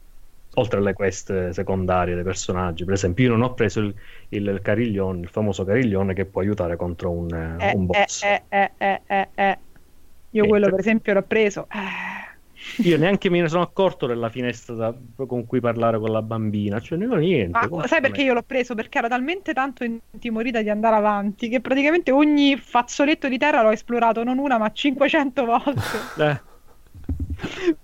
oltre 0.54 0.78
alle 0.78 0.94
quest 0.94 1.50
secondarie 1.50 2.16
dei 2.16 2.24
personaggi. 2.24 2.84
Per 2.84 2.94
esempio, 2.94 3.26
io 3.26 3.30
non 3.30 3.42
ho 3.42 3.54
preso 3.54 3.80
il, 3.80 3.94
il, 4.30 4.58
cariglione, 4.62 5.20
il 5.20 5.28
famoso 5.28 5.64
cariglione 5.64 6.12
che 6.12 6.24
può 6.24 6.40
aiutare 6.40 6.74
contro 6.74 7.10
un, 7.10 7.32
eh, 7.32 7.72
un 7.72 7.86
boss. 7.86 8.24
Eh, 8.24 8.42
eh, 8.48 8.70
eh, 8.76 9.00
eh, 9.06 9.28
eh 9.34 9.58
io 10.30 10.46
quello, 10.46 10.68
per 10.68 10.78
esempio, 10.78 11.12
l'ho 11.12 11.22
preso. 11.22 11.66
Io 12.78 12.98
neanche 12.98 13.30
me 13.30 13.40
ne 13.40 13.48
sono 13.48 13.62
accorto 13.62 14.06
della 14.06 14.28
finestra 14.28 14.74
da, 14.74 14.94
con 15.26 15.46
cui 15.46 15.60
parlare 15.60 15.98
con 15.98 16.10
la 16.10 16.22
bambina, 16.22 16.80
cioè 16.80 16.98
non 16.98 17.18
niente. 17.18 17.68
Ma 17.68 17.86
sai 17.86 18.00
perché 18.00 18.22
io 18.22 18.34
l'ho 18.34 18.42
preso? 18.42 18.74
Perché 18.74 18.98
ero 18.98 19.08
talmente 19.08 19.52
tanto 19.52 19.84
intimorita 19.84 20.62
di 20.62 20.70
andare 20.70 20.96
avanti 20.96 21.48
che 21.48 21.60
praticamente 21.60 22.10
ogni 22.10 22.56
fazzoletto 22.56 23.28
di 23.28 23.38
terra 23.38 23.62
l'ho 23.62 23.70
esplorato 23.70 24.24
non 24.24 24.38
una 24.38 24.58
ma 24.58 24.70
500 24.70 25.44
volte. 25.44 25.98
Eh. 26.20 26.48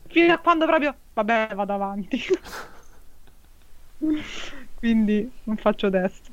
Fino 0.09 0.35
a 0.35 0.39
quando 0.39 0.67
proprio, 0.67 0.95
vabbè, 1.15 1.49
vado 1.55 1.73
avanti. 1.73 2.21
Quindi 4.79 5.31
non 5.45 5.57
faccio 5.57 5.89
testo. 5.89 6.31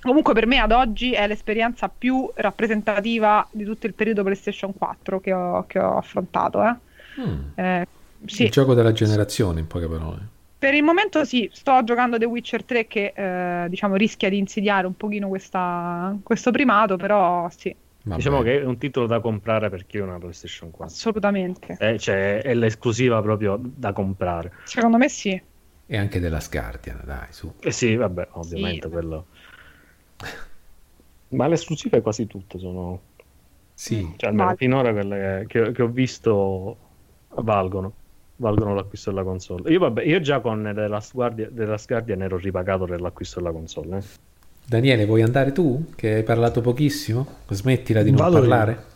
Comunque 0.00 0.34
per 0.34 0.46
me 0.46 0.58
ad 0.58 0.72
oggi 0.72 1.12
è 1.12 1.26
l'esperienza 1.26 1.88
più 1.88 2.30
rappresentativa 2.34 3.46
di 3.50 3.64
tutto 3.64 3.86
il 3.86 3.94
periodo 3.94 4.22
PlayStation 4.22 4.74
4 4.76 5.20
che 5.20 5.32
ho, 5.32 5.64
che 5.66 5.78
ho 5.78 5.96
affrontato. 5.96 6.62
Eh. 6.62 6.76
Mm. 7.20 7.58
Eh, 7.58 7.86
sì. 8.26 8.44
Il 8.44 8.50
gioco 8.50 8.74
della 8.74 8.92
generazione, 8.92 9.60
in 9.60 9.66
poche 9.66 9.86
parole. 9.86 10.28
Per 10.58 10.72
il 10.72 10.82
momento 10.82 11.24
sì, 11.24 11.48
sto 11.52 11.84
giocando 11.84 12.16
The 12.16 12.24
Witcher 12.24 12.64
3 12.64 12.86
che 12.86 13.12
eh, 13.14 13.68
diciamo 13.68 13.96
rischia 13.96 14.30
di 14.30 14.38
insidiare 14.38 14.86
un 14.86 14.96
pochino 14.96 15.28
questa, 15.28 16.16
questo 16.22 16.50
primato, 16.50 16.96
però 16.96 17.48
sì. 17.54 17.74
Vabbè. 18.02 18.16
Diciamo 18.16 18.42
che 18.42 18.60
è 18.60 18.64
un 18.64 18.78
titolo 18.78 19.06
da 19.06 19.20
comprare 19.20 19.70
per 19.70 19.86
chi 19.86 19.98
ha 19.98 20.04
una 20.04 20.18
PlayStation 20.18 20.70
4. 20.70 20.94
Assolutamente. 20.94 21.76
Eh, 21.78 21.98
cioè, 21.98 22.42
è 22.42 22.54
l'esclusiva 22.54 23.20
proprio 23.22 23.58
da 23.60 23.92
comprare. 23.92 24.52
Secondo 24.64 24.96
me 24.96 25.08
sì. 25.08 25.40
E 25.86 25.96
anche 25.96 26.20
della 26.20 26.40
Scardian, 26.40 27.02
dai, 27.04 27.28
su. 27.30 27.52
Eh 27.60 27.70
sì, 27.70 27.94
vabbè, 27.94 28.28
ovviamente 28.32 28.86
sì. 28.86 28.92
quello 28.92 29.26
ma 31.34 31.46
le 31.46 31.54
esclusive 31.54 32.00
quasi 32.00 32.26
tutte 32.26 32.58
sono... 32.58 33.00
Sì. 33.74 34.14
Cioè, 34.16 34.30
almeno 34.30 34.46
vale. 34.46 34.56
finora 34.56 34.92
quelle 34.92 35.44
che, 35.48 35.72
che, 35.72 35.82
ho 35.82 35.88
visto 35.88 36.76
valgono. 37.42 37.92
Valgono 38.36 38.74
l'acquisto 38.74 39.10
della 39.10 39.22
console. 39.22 39.70
Io, 39.70 39.78
vabbè, 39.78 40.02
io 40.02 40.20
già 40.20 40.40
con 40.40 40.72
The 40.74 40.88
Last 40.88 41.12
Guardian, 41.12 41.54
The 41.54 41.64
Last 41.66 41.86
Guardian 41.86 42.22
ero 42.22 42.36
ripagato 42.36 42.84
per 42.84 43.00
l'acquisto 43.00 43.38
della 43.38 43.52
console. 43.52 43.98
Eh. 43.98 44.02
Daniele, 44.66 45.06
vuoi 45.06 45.22
andare 45.22 45.52
tu? 45.52 45.92
Che 45.94 46.14
hai 46.14 46.22
parlato 46.22 46.60
pochissimo? 46.60 47.26
Smettila 47.48 48.02
di 48.02 48.10
non 48.10 48.18
Vado 48.18 48.38
parlare. 48.40 48.72
Io. 48.72 48.93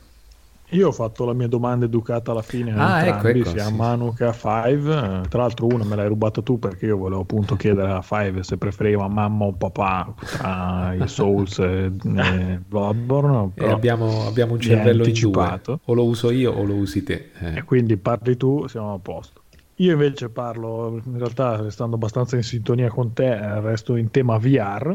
Io 0.72 0.88
ho 0.88 0.92
fatto 0.92 1.24
la 1.24 1.32
mia 1.32 1.48
domanda 1.48 1.86
educata 1.86 2.32
alla 2.32 2.42
fine, 2.42 2.74
ah, 2.76 3.06
ecco, 3.06 3.28
ecco, 3.28 3.48
sia 3.48 3.64
sì. 3.64 3.68
a 3.68 3.70
Manu 3.70 4.12
che 4.12 4.24
a 4.24 4.32
Five. 4.32 5.22
Tra 5.28 5.40
l'altro, 5.40 5.66
una 5.66 5.84
me 5.84 5.96
l'hai 5.96 6.08
rubata 6.08 6.42
tu 6.42 6.58
perché 6.58 6.86
io 6.86 6.98
volevo 6.98 7.22
appunto 7.22 7.56
chiedere 7.56 7.90
a 7.90 8.02
Five 8.02 8.42
se 8.42 8.58
preferiva 8.58 9.08
mamma 9.08 9.46
o 9.46 9.52
papà 9.52 10.12
tra 10.18 10.92
i 10.92 11.08
Souls 11.08 11.58
e, 11.60 11.90
e 11.90 12.60
Bloodborne. 12.66 13.52
E 13.54 13.66
abbiamo, 13.66 14.26
abbiamo, 14.26 14.54
un 14.54 14.60
cervello 14.60 15.06
in 15.06 15.18
due, 15.18 15.60
o 15.84 15.94
lo 15.94 16.04
uso 16.04 16.30
io 16.30 16.52
o 16.52 16.62
lo 16.64 16.74
usi 16.74 17.02
te. 17.02 17.30
Eh. 17.38 17.58
E 17.58 17.62
quindi 17.62 17.96
parli 17.96 18.36
tu, 18.36 18.66
siamo 18.66 18.92
a 18.92 18.98
posto. 18.98 19.44
Io 19.76 19.92
invece 19.92 20.28
parlo, 20.28 21.00
in 21.02 21.16
realtà, 21.16 21.62
restando 21.62 21.96
abbastanza 21.96 22.36
in 22.36 22.42
sintonia 22.42 22.90
con 22.90 23.14
te, 23.14 23.60
resto 23.60 23.96
in 23.96 24.10
tema 24.10 24.36
VR. 24.36 24.94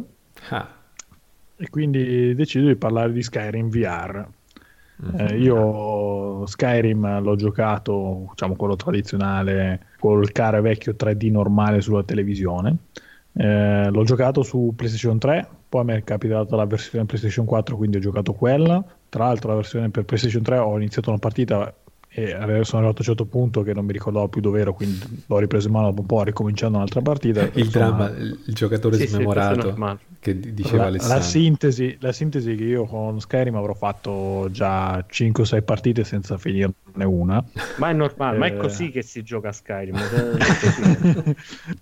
Ah. 0.50 0.68
E 1.56 1.70
quindi 1.70 2.36
decido 2.36 2.68
di 2.68 2.76
parlare 2.76 3.12
di 3.12 3.24
Skyrim 3.24 3.70
VR 3.70 4.28
eh, 5.18 5.38
io 5.38 6.46
Skyrim 6.46 7.22
l'ho 7.22 7.36
giocato, 7.36 8.28
diciamo 8.30 8.56
quello 8.56 8.76
tradizionale, 8.76 9.88
col 10.00 10.32
care 10.32 10.62
vecchio 10.62 10.96
3D 10.98 11.32
normale 11.32 11.82
sulla 11.82 12.04
televisione. 12.04 12.78
Eh, 13.36 13.90
l'ho 13.90 14.04
giocato 14.04 14.44
su 14.44 14.74
PlayStation 14.76 15.18
3, 15.18 15.48
poi 15.70 15.86
mi 15.86 15.94
è 15.94 16.04
capitata 16.04 16.56
la 16.56 16.66
versione 16.66 17.06
PlayStation 17.06 17.46
4, 17.46 17.76
quindi 17.76 17.98
ho 17.98 18.00
giocato 18.00 18.34
quella. 18.34 18.84
Tra 19.10 19.26
l'altro 19.26 19.50
la 19.50 19.56
versione 19.56 19.90
per 19.90 20.06
PlayStation 20.06 20.44
3 20.44 20.58
ho 20.58 20.76
iniziato 20.78 21.10
una 21.10 21.20
partita 21.20 21.74
e 22.16 22.28
sono 22.30 22.44
arrivato 22.44 22.78
a 22.78 22.86
un 22.86 22.94
certo 22.96 23.26
punto 23.26 23.64
che 23.64 23.74
non 23.74 23.86
mi 23.86 23.92
ricordavo 23.92 24.28
più 24.28 24.40
dove 24.40 24.62
ero, 24.62 24.76
quindi 24.76 25.24
l'ho 25.26 25.40
ripreso 25.40 25.66
in 25.66 25.74
mano 25.74 25.88
dopo 25.88 26.02
un 26.02 26.08
po', 26.08 26.22
ricominciando 26.22 26.78
un'altra 26.78 27.02
partita. 27.02 27.42
Il 27.42 27.52
insomma, 27.56 27.86
dramma, 27.86 28.10
il 28.10 28.54
giocatore 28.54 28.98
sì, 28.98 29.08
smemorato 29.08 29.74
sì, 29.74 29.98
che 30.20 30.40
diceva 30.54 30.84
la, 30.84 30.88
Alessandro. 30.90 31.18
La 31.18 31.24
sintesi, 31.24 31.98
la 32.00 32.12
sintesi 32.12 32.56
che 32.56 32.64
io 32.66 32.86
con 32.86 33.20
Skyrim 33.20 33.56
avrò 33.56 33.74
fatto 33.74 34.48
già 34.52 35.04
5 35.08 35.44
6 35.44 35.62
partite 35.64 36.04
senza 36.04 36.38
finirne 36.38 37.04
una. 37.04 37.44
Ma 37.78 37.90
è 37.90 37.94
normale, 37.94 38.36
eh... 38.36 38.40
ma 38.40 38.46
è 38.46 38.52
eh. 38.52 38.58
così 38.58 38.92
che 38.92 39.02
si 39.02 39.24
gioca 39.24 39.50
a 39.50 39.52
Skyrim. 39.52 39.98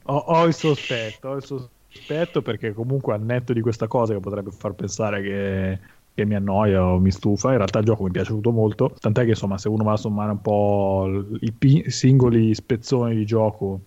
ho, 0.03 0.15
ho 0.15 0.45
il 0.45 0.53
sospetto, 0.53 1.27
ho 1.27 1.35
il 1.35 1.43
sospetto 1.43 2.41
perché 2.41 2.71
comunque 2.71 3.13
al 3.13 3.21
netto 3.21 3.51
di 3.51 3.59
questa 3.59 3.87
cosa 3.87 4.13
che 4.13 4.21
potrebbe 4.21 4.51
far 4.51 4.75
pensare 4.75 5.21
che 5.21 5.79
che 6.13 6.25
mi 6.25 6.35
annoia 6.35 6.83
o 6.83 6.99
mi 6.99 7.11
stufa. 7.11 7.51
In 7.51 7.57
realtà 7.57 7.79
il 7.79 7.85
gioco 7.85 8.03
mi 8.03 8.09
è 8.09 8.11
piaciuto 8.11 8.51
molto, 8.51 8.93
tant'è 8.99 9.23
che 9.23 9.29
insomma 9.29 9.57
se 9.57 9.69
uno 9.69 9.83
va 9.83 9.93
a 9.93 9.97
sommare 9.97 10.31
un 10.31 10.41
po' 10.41 11.25
i 11.39 11.51
p- 11.51 11.87
singoli 11.87 12.53
spezzoni 12.53 13.15
di 13.15 13.25
gioco 13.25 13.81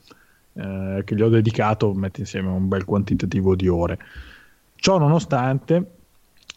eh, 0.55 1.03
che 1.05 1.15
gli 1.15 1.23
ho 1.23 1.29
dedicato, 1.29 1.93
mette 1.93 2.21
insieme 2.21 2.49
un 2.49 2.69
bel 2.69 2.85
quantitativo 2.85 3.55
di 3.55 3.69
ore. 3.69 3.99
Ciò 4.77 4.99
nonostante 4.99 5.91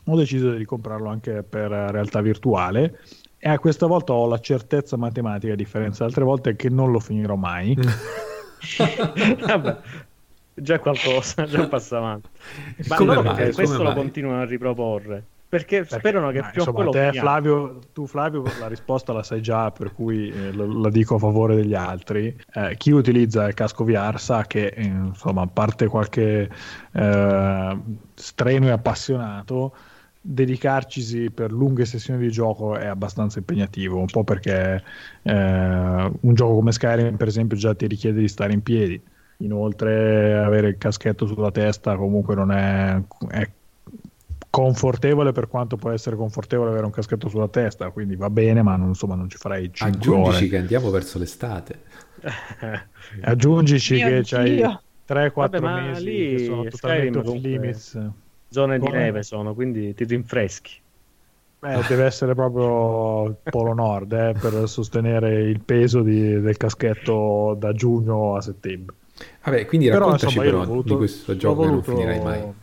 ho 0.03 0.15
deciso 0.15 0.51
di 0.51 0.65
comprarlo 0.65 1.09
anche 1.09 1.43
per 1.43 1.69
realtà 1.69 2.21
virtuale 2.21 2.99
e 3.37 3.49
a 3.49 3.59
questa 3.59 3.85
volta 3.85 4.13
ho 4.13 4.27
la 4.27 4.39
certezza 4.39 4.97
matematica, 4.97 5.53
a 5.53 5.55
differenza 5.55 6.03
di 6.03 6.09
altre 6.09 6.23
volte, 6.23 6.55
che 6.55 6.69
non 6.69 6.91
lo 6.91 6.99
finirò 6.99 7.35
mai. 7.35 7.77
Vabbè, 9.45 9.77
già 10.53 10.79
qualcosa, 10.79 11.45
già 11.45 11.61
un 11.61 11.67
passo 11.69 11.97
avanti. 11.97 12.29
Ma 12.87 12.95
come 12.95 13.51
questo 13.51 13.83
lo 13.83 13.93
continuano 13.93 14.41
a 14.41 14.45
riproporre. 14.45 15.23
Perché, 15.49 15.83
perché 15.83 15.99
sperano 15.99 16.29
che 16.31 16.41
più 16.51 16.59
insomma, 16.59 16.89
te, 16.89 17.11
Flavio, 17.13 17.79
tu 17.93 18.05
Flavio 18.05 18.43
la 18.59 18.67
risposta 18.67 19.13
la 19.13 19.23
sai 19.23 19.41
già 19.41 19.71
per 19.71 19.93
cui 19.93 20.29
eh, 20.29 20.51
la 20.53 20.89
dico 20.89 21.15
a 21.15 21.19
favore 21.19 21.55
degli 21.55 21.73
altri. 21.73 22.35
Eh, 22.53 22.75
chi 22.75 22.91
utilizza 22.91 23.47
il 23.47 23.53
casco 23.53 23.85
VR 23.85 24.19
sa 24.19 24.43
che 24.43 24.67
eh, 24.67 24.83
insomma 24.83 25.43
a 25.43 25.47
parte 25.47 25.87
qualche 25.87 26.49
eh, 26.91 27.77
strenuo 28.13 28.67
e 28.67 28.71
appassionato 28.71 29.73
dedicarcisi 30.19 31.31
per 31.31 31.53
lunghe 31.53 31.85
sessioni 31.85 32.19
di 32.19 32.29
gioco 32.29 32.75
è 32.75 32.85
abbastanza 32.85 33.39
impegnativo 33.39 33.97
un 33.97 34.07
po' 34.07 34.25
perché 34.25 34.83
eh, 35.21 36.11
un 36.19 36.33
gioco 36.33 36.55
come 36.55 36.73
Skyrim 36.73 37.15
per 37.15 37.29
esempio 37.29 37.55
già 37.55 37.73
ti 37.73 37.87
richiede 37.87 38.19
di 38.19 38.27
stare 38.27 38.51
in 38.51 38.61
piedi. 38.61 39.01
Inoltre 39.37 40.37
avere 40.37 40.69
il 40.69 40.77
caschetto 40.77 41.25
sulla 41.25 41.51
testa 41.51 41.95
comunque 41.95 42.35
non 42.35 42.51
è, 42.51 43.01
è 43.29 43.49
confortevole 44.49 45.31
per 45.31 45.47
quanto 45.47 45.75
può 45.77 45.91
essere 45.91 46.15
confortevole 46.15 46.69
avere 46.69 46.85
un 46.85 46.91
caschetto 46.91 47.29
sulla 47.29 47.47
testa, 47.47 47.89
quindi 47.89 48.15
va 48.15 48.29
bene, 48.29 48.61
ma 48.61 48.75
non, 48.75 48.89
insomma 48.89 49.15
non 49.15 49.29
ci 49.29 49.37
farei 49.37 49.71
5 49.71 49.97
Aggiungici 49.97 50.37
ore. 50.37 50.47
che 50.47 50.57
andiamo 50.57 50.89
verso 50.89 51.19
l'estate. 51.19 51.81
Aggiungici 53.21 53.95
Mio 53.95 54.07
che 54.07 54.21
c'hai 54.23 54.59
3-4 55.07 55.61
mesi 55.61 56.03
lì 56.03 56.35
che 56.35 56.45
sono 56.45 56.63
totalmente 56.63 57.19
off 57.19 57.33
limits. 57.33 58.09
Zone 58.49 58.79
Come? 58.79 58.91
di 58.91 58.97
neve 58.97 59.23
sono, 59.23 59.53
quindi 59.53 59.93
ti 59.93 60.05
rinfreschi. 60.05 60.71
Beh, 61.59 61.81
deve 61.87 62.05
essere 62.05 62.35
proprio 62.35 63.25
il 63.25 63.35
Polo 63.43 63.73
Nord 63.73 64.11
eh, 64.11 64.35
per 64.39 64.69
sostenere 64.69 65.41
il 65.41 65.59
peso 65.59 66.01
di, 66.01 66.39
del 66.39 66.55
caschetto 66.55 67.55
da 67.57 67.73
giugno 67.73 68.35
a 68.35 68.41
settembre. 68.41 68.95
Vabbè, 69.43 69.65
quindi 69.65 69.89
raccontaci 69.89 70.37
però, 70.37 70.47
insomma, 70.47 70.65
voluto, 70.65 70.93
di 70.93 70.95
questo 70.95 71.35
gioco 71.35 71.63
voluto... 71.63 71.81
che 71.81 71.87
non 71.89 71.97
finirai 71.97 72.23
mai. 72.23 72.53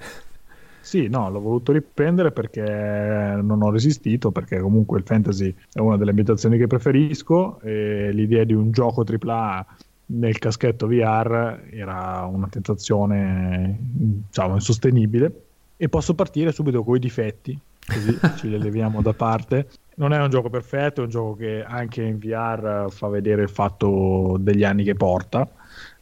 Sì, 0.85 1.09
no, 1.09 1.31
l'ho 1.31 1.41
voluto 1.41 1.73
riprendere 1.73 2.31
perché 2.31 2.61
non 2.61 3.63
ho 3.63 3.71
resistito, 3.71 4.31
perché 4.31 4.61
comunque 4.61 4.99
il 4.99 5.05
fantasy 5.05 5.53
è 5.73 5.79
una 5.79 5.97
delle 5.97 6.11
ambientazioni 6.11 6.59
che 6.59 6.67
preferisco 6.67 7.59
e 7.63 8.13
l'idea 8.13 8.45
di 8.45 8.53
un 8.53 8.71
gioco 8.71 9.03
AAA 9.03 9.67
nel 10.07 10.39
caschetto 10.39 10.87
VR 10.87 11.63
era 11.71 12.29
una 12.31 12.49
tentazione 12.49 13.79
diciamo 13.81 14.55
insostenibile. 14.55 15.45
E 15.79 15.89
posso 15.89 16.15
partire 16.15 16.53
subito 16.53 16.85
con 16.85 16.97
i 16.97 17.01
difetti 17.01 17.59
così 17.87 18.19
ci 18.37 18.51
li 18.51 18.59
leviamo 18.59 19.01
da 19.01 19.15
parte. 19.15 19.69
Non 19.97 20.13
è 20.13 20.21
un 20.21 20.29
gioco 20.29 20.51
perfetto 20.51 21.01
è 21.01 21.05
un 21.05 21.11
gioco 21.11 21.35
che 21.37 21.65
anche 21.67 22.03
in 22.03 22.19
VR 22.19 22.91
fa 22.91 23.09
vedere 23.09 23.43
il 23.43 23.49
fatto 23.49 24.37
degli 24.39 24.65
anni 24.65 24.85
che 24.85 24.95
porta 24.95 25.49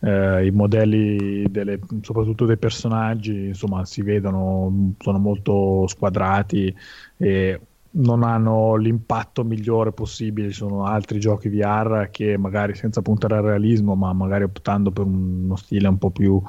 eh, 0.03 0.47
i 0.47 0.51
modelli 0.51 1.45
delle, 1.49 1.79
soprattutto 2.01 2.45
dei 2.45 2.59
personaggi 2.59 3.47
insomma 3.47 3.85
si 3.85 4.03
vedono 4.03 4.95
sono 4.99 5.19
molto 5.19 5.87
squadrati 5.87 6.75
e 7.17 7.61
non 7.95 8.23
hanno 8.23 8.77
l'impatto 8.77 9.45
migliore 9.45 9.93
possibile. 9.93 10.49
Ci 10.49 10.57
sono 10.57 10.87
altri 10.87 11.21
giochi 11.21 11.49
VR 11.49 12.09
che 12.11 12.37
magari 12.37 12.75
senza 12.75 13.03
puntare 13.03 13.37
al 13.37 13.43
realismo 13.43 13.95
ma 13.95 14.13
magari 14.13 14.45
optando 14.45 14.91
per 14.91 15.05
uno 15.05 15.57
stile 15.57 15.89
un 15.89 15.99
po' 15.99 16.11
più 16.11 16.41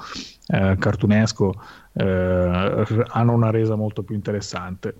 eh, 0.48 0.76
cartunesco 0.80 1.54
eh, 1.94 2.86
hanno 3.08 3.34
una 3.34 3.52
resa 3.52 3.76
molto 3.76 4.04
più 4.04 4.16
interessante. 4.16 4.96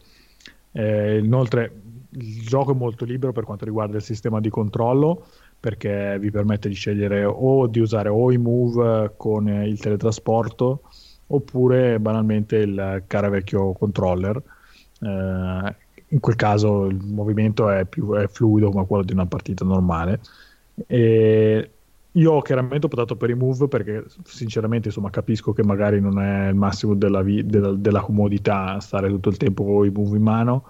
Eh, 0.72 1.20
inoltre 1.20 1.82
il 2.16 2.42
gioco 2.46 2.72
è 2.74 2.76
molto 2.76 3.06
libero 3.06 3.32
per 3.32 3.44
quanto 3.44 3.66
riguarda 3.66 3.98
il 3.98 4.04
sistema 4.04 4.40
di 4.40 4.50
controllo 4.50 5.26
perché 5.64 6.18
vi 6.20 6.30
permette 6.30 6.68
di 6.68 6.76
scegliere 6.76 7.24
o 7.24 7.68
di 7.68 7.80
usare 7.80 8.10
o 8.10 8.34
i 8.34 8.38
move 8.38 9.14
con 9.16 9.48
il 9.48 9.80
teletrasporto 9.80 10.82
oppure 11.28 12.02
banalmente 12.02 12.58
il 12.58 13.04
cara 13.08 13.30
vecchio 13.30 13.72
controller. 13.72 14.44
Eh, 15.00 15.76
in 16.08 16.20
quel 16.20 16.36
caso 16.36 16.88
il 16.88 17.00
movimento 17.02 17.70
è 17.70 17.86
più 17.86 18.12
è 18.12 18.28
fluido 18.28 18.72
come 18.72 18.86
quello 18.86 19.04
di 19.06 19.14
una 19.14 19.26
partita 19.26 19.64
normale. 19.64 20.20
E 20.86 21.70
io 22.12 22.32
ho 22.34 22.42
chiaramente 22.42 22.86
optato 22.88 23.16
per 23.16 23.30
i 23.30 23.34
move 23.34 23.70
perché 23.70 24.04
sinceramente 24.26 24.90
insomma, 24.90 25.12
capisco 25.12 25.54
che 25.54 25.64
magari 25.64 26.02
non 26.02 26.20
è 26.20 26.50
il 26.50 26.56
massimo 26.56 26.94
della, 26.94 27.22
vi- 27.22 27.46
della, 27.46 27.72
della 27.72 28.02
comodità 28.02 28.82
stare 28.82 29.08
tutto 29.08 29.30
il 29.30 29.38
tempo 29.38 29.64
con 29.64 29.86
i 29.86 29.92
move 29.92 30.18
in 30.18 30.24
mano 30.24 30.66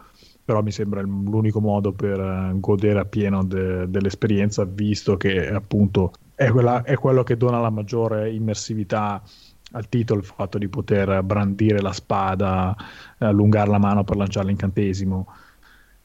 però 0.46 0.62
mi 0.62 0.72
sembra 0.72 1.02
l'unico 1.02 1.60
modo 1.62 1.92
per 1.94 2.20
eh, 2.20 2.52
godere 2.60 3.00
appieno 3.00 3.44
de- 3.44 3.90
dell'esperienza, 3.90 4.66
visto 4.66 5.16
che 5.16 5.50
appunto 5.50 6.14
è, 6.36 6.50
quella, 6.50 6.84
è, 6.84 6.96
quello 6.96 7.24
che 7.24 7.38
dona 7.38 7.60
la 7.60 7.70
maggiore 7.70 8.32
immersività 8.32 9.22
al 9.72 9.90
titolo 9.90 10.20
il 10.20 10.26
fatto 10.26 10.58
di 10.58 10.68
poter 10.68 11.24
brandire 11.24 11.82
la 11.82 11.94
spada, 11.94 12.76
allungare 13.20 13.70
la 13.70 13.80
mano 13.80 14.04
per 14.04 14.18
lanciare 14.18 14.48
l'incantesimo. 14.48 15.28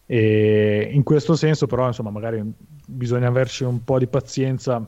E 0.07 0.89
in 0.91 1.03
questo 1.03 1.37
senso, 1.37 1.67
però, 1.67 1.87
insomma, 1.87 2.11
magari 2.11 2.43
bisogna 2.87 3.29
averci 3.29 3.65
un 3.65 3.85
po' 3.85 3.99
di 3.99 4.07
pazienza 4.07 4.87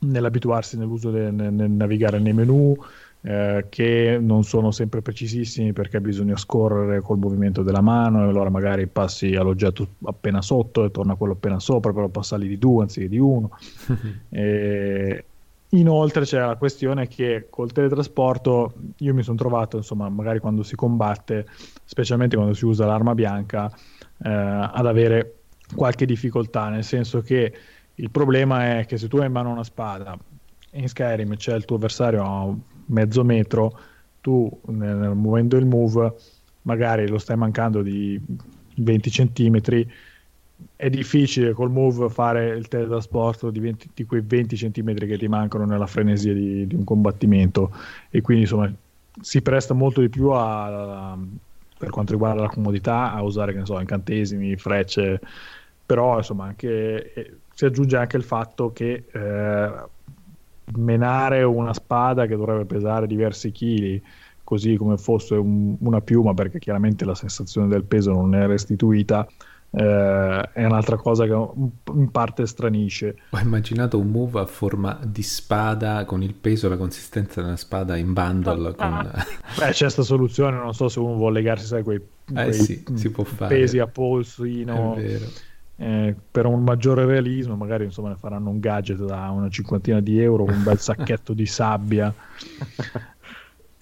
nell'abituarsi 0.00 0.76
nell'uso 0.76 1.10
del 1.10 1.32
nel 1.32 1.70
navigare 1.70 2.20
nei 2.20 2.32
menu, 2.32 2.76
eh, 3.26 3.66
che 3.70 4.18
non 4.20 4.44
sono 4.44 4.70
sempre 4.70 5.00
precisissimi 5.00 5.72
perché 5.72 5.98
bisogna 5.98 6.36
scorrere 6.36 7.00
col 7.00 7.16
movimento 7.16 7.62
della 7.62 7.80
mano 7.80 8.22
e 8.22 8.28
allora 8.28 8.50
magari 8.50 8.86
passi 8.86 9.34
all'oggetto 9.34 9.94
appena 10.04 10.42
sotto 10.42 10.84
e 10.84 10.90
torna 10.90 11.14
quello 11.14 11.32
appena 11.32 11.58
sopra, 11.58 11.94
però 11.94 12.08
passarli 12.08 12.46
di 12.46 12.58
due 12.58 12.82
anziché 12.82 13.08
di 13.08 13.18
uno. 13.18 13.50
e, 14.28 15.24
Inoltre 15.74 16.24
c'è 16.24 16.38
la 16.38 16.54
questione 16.54 17.08
che 17.08 17.46
col 17.50 17.72
teletrasporto 17.72 18.74
io 18.98 19.12
mi 19.12 19.24
sono 19.24 19.36
trovato, 19.36 19.78
insomma, 19.78 20.08
magari 20.08 20.38
quando 20.38 20.62
si 20.62 20.76
combatte, 20.76 21.48
specialmente 21.84 22.36
quando 22.36 22.54
si 22.54 22.64
usa 22.64 22.86
l'arma 22.86 23.12
bianca, 23.12 23.68
eh, 24.22 24.28
ad 24.28 24.86
avere 24.86 25.38
qualche 25.74 26.06
difficoltà, 26.06 26.68
nel 26.68 26.84
senso 26.84 27.22
che 27.22 27.52
il 27.92 28.10
problema 28.10 28.78
è 28.78 28.86
che 28.86 28.98
se 28.98 29.08
tu 29.08 29.16
hai 29.16 29.26
in 29.26 29.32
mano 29.32 29.50
una 29.50 29.64
spada 29.64 30.16
in 30.74 30.88
Skyrim 30.88 31.36
c'è 31.36 31.54
il 31.54 31.64
tuo 31.64 31.76
avversario 31.76 32.22
mezzo 32.86 33.24
metro, 33.24 33.78
tu 34.20 34.50
muovendo 34.62 35.56
il 35.56 35.66
move 35.66 36.14
magari 36.62 37.06
lo 37.08 37.18
stai 37.18 37.36
mancando 37.36 37.82
di 37.82 38.20
20 38.76 39.10
centimetri 39.10 39.86
è 40.76 40.88
difficile 40.88 41.52
col 41.52 41.70
move 41.70 42.08
fare 42.08 42.48
il 42.48 42.68
teletrasporto 42.68 43.50
di, 43.50 43.60
20, 43.60 43.90
di 43.94 44.04
quei 44.04 44.22
20 44.24 44.56
cm 44.56 44.94
che 44.94 45.18
ti 45.18 45.28
mancano 45.28 45.64
nella 45.64 45.86
frenesia 45.86 46.32
di, 46.32 46.66
di, 46.66 46.74
un 46.74 46.84
combattimento. 46.84 47.72
E 48.10 48.20
quindi 48.20 48.44
insomma 48.44 48.72
si 49.20 49.42
presta 49.42 49.74
molto 49.74 50.00
di 50.00 50.08
più 50.08 50.30
a, 50.30 51.10
a, 51.12 51.18
per 51.76 51.90
quanto 51.90 52.12
riguarda 52.12 52.42
la 52.42 52.48
comodità 52.48 53.12
a 53.12 53.22
usare 53.22 53.52
che 53.52 53.58
ne 53.58 53.66
so, 53.66 53.78
incantesimi, 53.78 54.56
frecce. 54.56 55.20
Però 55.84 56.18
insomma 56.18 56.46
anche, 56.46 57.12
eh, 57.12 57.36
si 57.52 57.64
aggiunge 57.64 57.96
anche 57.96 58.16
il 58.16 58.24
fatto 58.24 58.72
che 58.72 59.04
eh, 59.10 59.72
menare 60.76 61.42
una 61.42 61.72
spada 61.74 62.26
che 62.26 62.36
dovrebbe 62.36 62.64
pesare 62.64 63.06
diversi 63.06 63.50
chili 63.50 64.02
così 64.42 64.76
come 64.76 64.96
fosse 64.98 65.34
un, 65.34 65.76
una 65.80 66.00
piuma 66.00 66.34
perché 66.34 66.58
chiaramente 66.58 67.04
la 67.04 67.14
sensazione 67.14 67.68
del 67.68 67.84
peso 67.84 68.12
non 68.12 68.34
è 68.34 68.46
restituita 68.46 69.26
eh, 69.76 70.50
è 70.52 70.64
un'altra 70.64 70.96
cosa 70.96 71.24
che 71.26 71.32
in 71.32 72.10
parte 72.10 72.46
stranisce. 72.46 73.16
Ho 73.30 73.38
immaginato 73.38 73.98
un 73.98 74.08
move 74.08 74.40
a 74.40 74.46
forma 74.46 74.98
di 75.04 75.22
spada 75.22 76.04
con 76.04 76.22
il 76.22 76.34
peso 76.34 76.66
e 76.66 76.68
la 76.70 76.76
consistenza 76.76 77.42
della 77.42 77.56
spada 77.56 77.96
in 77.96 78.12
bundle. 78.12 78.68
Oh, 78.68 78.74
con... 78.74 78.92
ah. 78.92 79.26
Beh, 79.58 79.70
c'è 79.70 79.82
questa 79.82 80.02
soluzione, 80.02 80.56
non 80.56 80.74
so 80.74 80.88
se 80.88 81.00
uno 81.00 81.16
vuole 81.16 81.40
legarsi, 81.40 81.66
sai, 81.66 81.82
quei, 81.82 81.96
eh, 81.96 82.32
quei 82.32 82.52
sì, 82.52 82.84
si 82.94 83.10
può 83.10 83.24
fare. 83.24 83.56
pesi 83.56 83.78
a 83.80 83.86
polsino. 83.88 84.96
Eh, 85.76 86.14
per 86.30 86.46
un 86.46 86.62
maggiore 86.62 87.04
realismo, 87.04 87.56
magari 87.56 87.84
insomma 87.84 88.10
ne 88.10 88.16
faranno 88.16 88.48
un 88.48 88.60
gadget 88.60 89.04
da 89.04 89.28
una 89.30 89.48
cinquantina 89.48 90.00
di 90.00 90.20
euro, 90.20 90.44
un 90.44 90.62
bel 90.62 90.78
sacchetto 90.80 91.32
di 91.32 91.46
sabbia. 91.46 92.14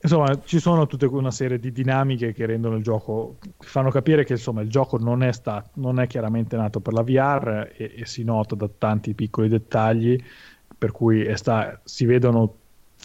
Insomma, 0.04 0.40
ci 0.42 0.58
sono 0.58 0.88
tutta 0.88 1.06
una 1.06 1.30
serie 1.30 1.60
di 1.60 1.70
dinamiche 1.70 2.32
che 2.32 2.44
rendono 2.44 2.74
il 2.74 2.82
gioco, 2.82 3.36
che 3.40 3.48
fanno 3.60 3.90
capire 3.90 4.24
che 4.24 4.32
insomma, 4.32 4.60
il 4.60 4.68
gioco 4.68 4.98
non 4.98 5.22
è, 5.22 5.30
sta, 5.32 5.64
non 5.74 6.00
è 6.00 6.08
chiaramente 6.08 6.56
nato 6.56 6.80
per 6.80 6.92
la 6.92 7.02
VR 7.02 7.70
e, 7.76 7.94
e, 7.98 8.04
si 8.04 8.24
nota 8.24 8.56
da 8.56 8.68
tanti 8.76 9.14
piccoli 9.14 9.48
dettagli, 9.48 10.20
per 10.76 10.90
cui 10.90 11.30
sta, 11.36 11.80
si 11.84 12.04
vedono 12.04 12.54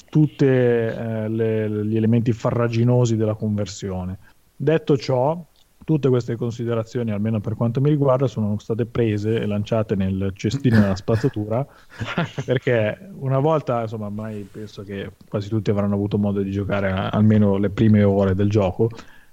tutti 0.09 0.45
eh, 0.45 1.27
gli 1.29 1.95
elementi 1.95 2.31
farraginosi 2.33 3.15
della 3.15 3.35
conversione. 3.35 4.17
Detto 4.55 4.97
ciò, 4.97 5.39
tutte 5.87 6.09
queste 6.09 6.35
considerazioni, 6.35 7.11
almeno 7.11 7.39
per 7.39 7.55
quanto 7.55 7.79
mi 7.79 7.87
riguarda, 7.87 8.27
sono 8.27 8.59
state 8.59 8.85
prese 8.85 9.39
e 9.39 9.45
lanciate 9.45 9.95
nel 9.95 10.33
cestino 10.35 10.81
della 10.81 10.97
spazzatura 10.97 11.65
perché 12.43 13.09
una 13.13 13.39
volta, 13.39 13.83
insomma, 13.83 14.07
ormai 14.07 14.45
penso 14.51 14.83
che 14.83 15.11
quasi 15.29 15.47
tutti 15.47 15.69
avranno 15.69 15.93
avuto 15.93 16.17
modo 16.17 16.41
di 16.41 16.51
giocare 16.51 16.91
almeno 16.91 17.55
le 17.55 17.69
prime 17.69 18.03
ore 18.03 18.35
del 18.35 18.49
gioco. 18.49 18.89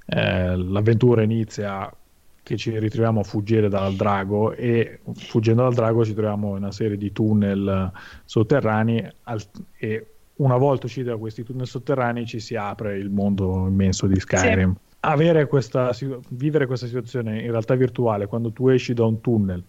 Eh, 0.06 0.56
l'avventura 0.56 1.22
inizia 1.22 1.92
che 2.40 2.56
ci 2.56 2.78
ritroviamo 2.78 3.18
a 3.18 3.24
fuggire 3.24 3.68
dal 3.68 3.96
drago 3.96 4.52
e 4.52 5.00
fuggendo 5.12 5.62
dal 5.62 5.74
drago 5.74 6.04
ci 6.04 6.12
troviamo 6.12 6.50
in 6.50 6.62
una 6.62 6.70
serie 6.70 6.96
di 6.96 7.10
tunnel 7.10 7.90
sotterranei 8.24 9.04
al, 9.24 9.42
e 9.76 10.06
una 10.36 10.56
volta 10.56 10.86
usciti 10.86 11.08
da 11.08 11.16
questi 11.16 11.42
tunnel 11.42 11.66
sotterranei 11.66 12.26
ci 12.26 12.38
si 12.38 12.54
apre 12.54 12.96
il 12.96 13.10
mondo 13.10 13.66
immenso 13.66 14.06
di 14.06 14.20
Skyrim. 14.20 14.76
Avere 15.06 15.46
questa, 15.46 15.94
vivere 16.30 16.66
questa 16.66 16.86
situazione 16.86 17.42
in 17.42 17.50
realtà 17.50 17.74
virtuale 17.74 18.26
quando 18.26 18.52
tu 18.52 18.68
esci 18.68 18.94
da 18.94 19.04
un 19.04 19.20
tunnel 19.20 19.62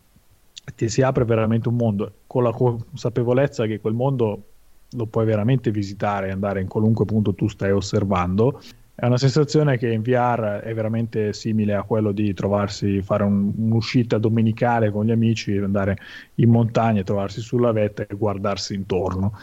ti 0.76 0.88
si 0.88 1.02
apre 1.02 1.26
veramente 1.26 1.68
un 1.68 1.76
mondo 1.76 2.12
con 2.26 2.44
la 2.44 2.52
consapevolezza 2.52 3.66
che 3.66 3.82
quel 3.82 3.94
mondo 3.94 4.44
lo 4.92 5.06
puoi 5.08 5.26
veramente 5.26 5.72
visitare 5.72 6.32
andare 6.32 6.62
in 6.62 6.68
qualunque 6.68 7.04
punto 7.04 7.34
tu 7.34 7.50
stai 7.50 7.72
osservando 7.72 8.62
è 8.96 9.06
una 9.06 9.18
sensazione 9.18 9.78
che 9.78 9.92
in 9.92 10.02
VR 10.02 10.62
è 10.64 10.74
veramente 10.74 11.34
simile 11.34 11.74
a 11.74 11.84
quello 11.84 12.14
di 12.14 12.34
trovarsi, 12.34 13.02
fare 13.02 13.24
un, 13.24 13.52
un'uscita 13.54 14.18
domenicale 14.18 14.90
con 14.90 15.06
gli 15.06 15.12
amici, 15.12 15.58
andare 15.58 15.98
in 16.36 16.50
montagna, 16.50 17.04
trovarsi 17.04 17.42
sulla 17.42 17.74
vetta 17.74 18.08
e 18.08 18.16
guardarsi 18.16 18.74
intorno. 18.74 19.38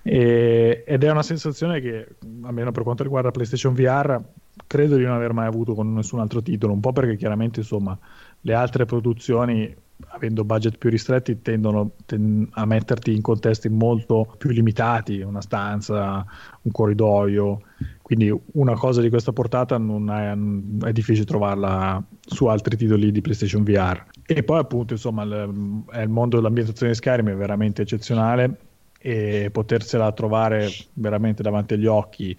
E, 0.00 0.84
ed 0.86 1.02
è 1.02 1.10
una 1.10 1.24
sensazione 1.24 1.80
che, 1.80 2.06
almeno 2.42 2.70
per 2.70 2.84
quanto 2.84 3.02
riguarda 3.02 3.32
PlayStation 3.32 3.74
VR, 3.74 4.20
credo 4.68 4.96
di 4.96 5.02
non 5.02 5.14
aver 5.14 5.32
mai 5.32 5.48
avuto 5.48 5.74
con 5.74 5.92
nessun 5.92 6.20
altro 6.20 6.40
titolo, 6.40 6.72
un 6.72 6.80
po' 6.80 6.92
perché 6.92 7.16
chiaramente 7.16 7.60
insomma 7.60 7.98
le 8.42 8.54
altre 8.54 8.84
produzioni 8.84 9.74
avendo 10.14 10.44
budget 10.44 10.78
più 10.78 10.90
ristretti 10.90 11.42
tendono 11.42 11.92
ten- 12.06 12.48
a 12.52 12.64
metterti 12.64 13.14
in 13.14 13.20
contesti 13.20 13.68
molto 13.68 14.34
più 14.38 14.50
limitati, 14.50 15.20
una 15.20 15.40
stanza, 15.40 16.24
un 16.62 16.70
corridoio, 16.70 17.60
quindi 18.00 18.32
una 18.52 18.74
cosa 18.74 19.00
di 19.00 19.08
questa 19.08 19.32
portata 19.32 19.76
è, 19.76 20.86
è 20.86 20.92
difficile 20.92 21.26
trovarla 21.26 22.02
su 22.20 22.46
altri 22.46 22.76
titoli 22.76 23.10
di 23.10 23.20
PlayStation 23.20 23.64
VR. 23.64 24.04
E 24.26 24.42
poi 24.42 24.58
appunto 24.58 24.94
insomma 24.94 25.24
il, 25.24 25.82
il 25.94 26.08
mondo 26.08 26.36
dell'ambientazione 26.36 26.92
di 26.92 26.98
Skyrim 26.98 27.30
è 27.30 27.34
veramente 27.34 27.82
eccezionale 27.82 28.56
e 28.98 29.50
potersela 29.52 30.12
trovare 30.12 30.68
veramente 30.94 31.42
davanti 31.42 31.74
agli 31.74 31.86
occhi 31.86 32.36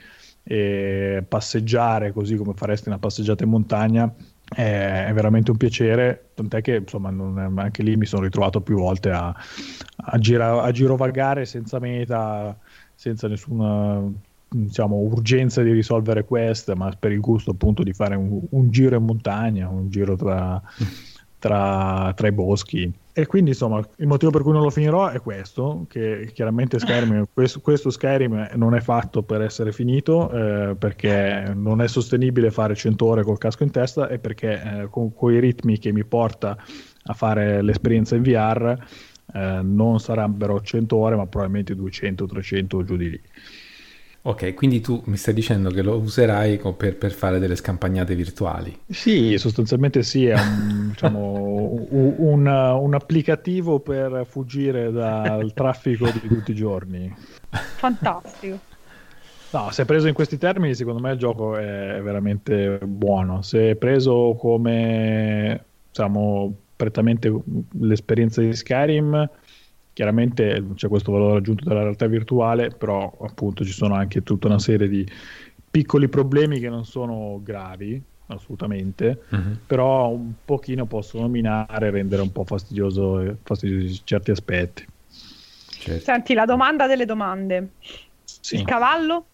e 0.47 1.23
passeggiare 1.27 2.11
così 2.11 2.35
come 2.35 2.53
faresti 2.55 2.87
una 2.87 2.99
passeggiata 2.99 3.43
in 3.43 3.49
montagna 3.49 4.13
è, 4.47 5.11
veramente 5.13 5.51
un 5.51 5.57
piacere, 5.57 6.29
tant'è 6.33 6.61
che 6.61 6.75
insomma 6.75 7.09
è, 7.09 7.61
anche 7.61 7.83
lì 7.83 7.95
mi 7.95 8.05
sono 8.05 8.23
ritrovato 8.23 8.61
più 8.61 8.77
volte 8.77 9.09
a, 9.11 9.35
a, 9.95 10.17
gira, 10.17 10.61
a 10.61 10.71
girovagare 10.71 11.45
senza 11.45 11.79
meta, 11.79 12.57
senza 12.93 13.27
nessuna 13.27 14.01
diciamo, 14.47 14.95
urgenza 14.95 15.61
di 15.63 15.71
risolvere 15.71 16.25
quest, 16.25 16.71
ma 16.73 16.91
per 16.97 17.11
il 17.11 17.19
gusto 17.19 17.51
appunto 17.51 17.83
di 17.83 17.93
fare 17.93 18.15
un, 18.15 18.41
un 18.49 18.69
giro 18.69 18.95
in 18.95 19.03
montagna, 19.03 19.67
un 19.67 19.89
giro 19.89 20.15
tra, 20.15 20.61
tra, 21.39 22.13
tra 22.15 22.27
i 22.27 22.31
boschi 22.31 22.93
e 23.17 23.25
quindi 23.27 23.51
insomma 23.51 23.79
il 23.95 24.07
motivo 24.07 24.29
per 24.29 24.41
cui 24.41 24.51
non 24.51 24.61
lo 24.61 24.69
finirò 24.69 25.07
è 25.07 25.21
questo, 25.21 25.85
che 25.87 26.29
chiaramente 26.33 26.79
Skyrim, 26.79 27.27
questo, 27.33 27.61
questo 27.61 27.89
Skyrim 27.89 28.49
non 28.55 28.75
è 28.75 28.81
fatto 28.81 29.23
per 29.23 29.41
essere 29.41 29.71
finito 29.71 30.29
eh, 30.31 30.75
perché 30.75 31.53
non 31.55 31.81
è 31.81 31.87
sostenibile 31.87 32.51
fare 32.51 32.75
100 32.75 33.05
ore 33.05 33.23
col 33.23 33.37
casco 33.37 33.63
in 33.63 33.71
testa 33.71 34.09
e 34.09 34.19
perché 34.19 34.61
eh, 34.61 34.87
con, 34.89 35.13
con, 35.13 35.31
i 35.31 35.39
ritmi 35.39 35.79
che 35.79 35.93
mi 35.93 36.03
porta 36.03 36.57
a 37.03 37.13
fare 37.13 37.61
l'esperienza 37.61 38.17
in 38.17 38.23
VR 38.23 38.77
eh, 39.33 39.59
non 39.63 39.97
sarebbero 40.01 40.59
100 40.59 40.93
ore 40.97 41.15
ma 41.15 41.25
probabilmente 41.25 41.73
200, 41.73 42.25
300 42.25 42.83
giù 42.83 42.97
di 42.97 43.11
lì. 43.11 43.21
Ok, 44.27 44.55
quindi 44.55 44.81
tu 44.81 45.03
mi 45.05 45.17
stai 45.17 45.35
dicendo 45.35 45.69
che 45.69 45.83
lo 45.83 45.97
userai 45.97 46.59
per, 46.75 46.97
per 46.97 47.11
fare 47.11 47.37
delle 47.37 47.55
scampagnate 47.55 48.15
virtuali? 48.15 48.75
Sì, 48.87 49.37
sostanzialmente 49.37 50.01
sì, 50.01 50.25
è 50.25 50.33
un, 50.33 50.89
diciamo, 50.93 51.87
un, 51.91 52.13
un, 52.17 52.47
un, 52.47 52.93
applicativo 52.95 53.79
per 53.81 54.25
fuggire 54.27 54.91
dal 54.91 55.49
traffico 55.53 56.09
di 56.09 56.27
tutti 56.27 56.51
i 56.51 56.55
giorni. 56.55 57.15
Fantastico. 57.49 58.57
No, 59.51 59.69
se 59.69 59.85
preso 59.85 60.07
in 60.07 60.15
questi 60.15 60.39
termini, 60.39 60.73
secondo 60.73 61.01
me 61.01 61.11
il 61.11 61.19
gioco 61.19 61.55
è 61.55 62.01
veramente 62.01 62.79
buono. 62.83 63.43
Se 63.43 63.69
è 63.69 63.75
preso 63.75 64.35
come, 64.39 65.65
diciamo, 65.87 66.51
prettamente 66.75 67.31
l'esperienza 67.79 68.41
di 68.41 68.55
Skyrim 68.55 69.29
Chiaramente 69.95 70.61
c'è 70.75 70.89
questo 70.89 71.13
valore 71.13 71.37
aggiunto 71.37 71.63
della 71.63 71.83
realtà 71.83 72.05
virtuale, 72.07 72.67
però 72.69 73.17
appunto 73.21 73.63
ci 73.63 73.71
sono 73.71 73.95
anche 73.95 74.23
tutta 74.23 74.47
una 74.47 74.59
serie 74.59 74.89
di 74.89 75.09
piccoli 75.71 76.09
problemi 76.09 76.59
che 76.59 76.67
non 76.67 76.83
sono 76.83 77.39
gravi, 77.41 78.03
assolutamente, 78.27 79.21
uh-huh. 79.29 79.57
però 79.65 80.09
un 80.09 80.33
pochino 80.43 80.85
possono 80.85 81.29
minare 81.29 81.87
e 81.87 81.91
rendere 81.91 82.21
un 82.21 82.33
po' 82.33 82.43
fastidioso, 82.43 83.37
fastidiosi 83.43 84.01
certi 84.03 84.31
aspetti. 84.31 84.85
Certo. 85.69 86.03
Senti, 86.03 86.33
la 86.33 86.45
domanda 86.45 86.87
delle 86.87 87.05
domande. 87.05 87.69
Sì. 88.25 88.55
Il 88.55 88.65
cavallo? 88.65 89.25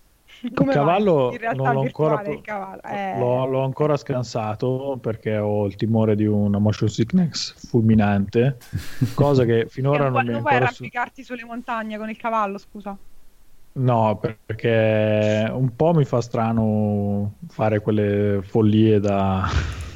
Come 0.53 0.71
il 0.71 0.77
cavallo 0.77 1.33
non 1.55 1.73
l'ho 1.73 1.81
ancora, 1.81 2.21
cavallo. 2.41 2.81
Eh... 2.83 3.17
L'ho, 3.17 3.45
l'ho 3.45 3.63
ancora 3.63 3.95
scansato 3.97 4.97
perché 4.99 5.37
ho 5.37 5.65
il 5.65 5.75
timore 5.75 6.15
di 6.15 6.25
una 6.25 6.57
motion 6.57 6.89
sickness 6.89 7.67
fulminante, 7.67 8.57
cosa 9.13 9.45
che 9.45 9.67
finora 9.69 10.09
non, 10.09 10.13
non 10.13 10.23
mi 10.23 10.29
è 10.29 10.33
ancora... 10.33 10.33
Non 10.33 10.43
puoi 10.43 10.55
arrampicarti 10.55 11.23
sulle 11.23 11.45
montagne 11.45 11.97
con 11.97 12.09
il 12.09 12.17
cavallo, 12.17 12.57
scusa. 12.57 12.97
No, 13.73 14.19
perché 14.19 15.49
un 15.49 15.75
po' 15.75 15.93
mi 15.93 16.03
fa 16.03 16.19
strano 16.19 17.35
fare 17.47 17.79
quelle 17.79 18.41
follie 18.41 18.99
da 18.99 19.47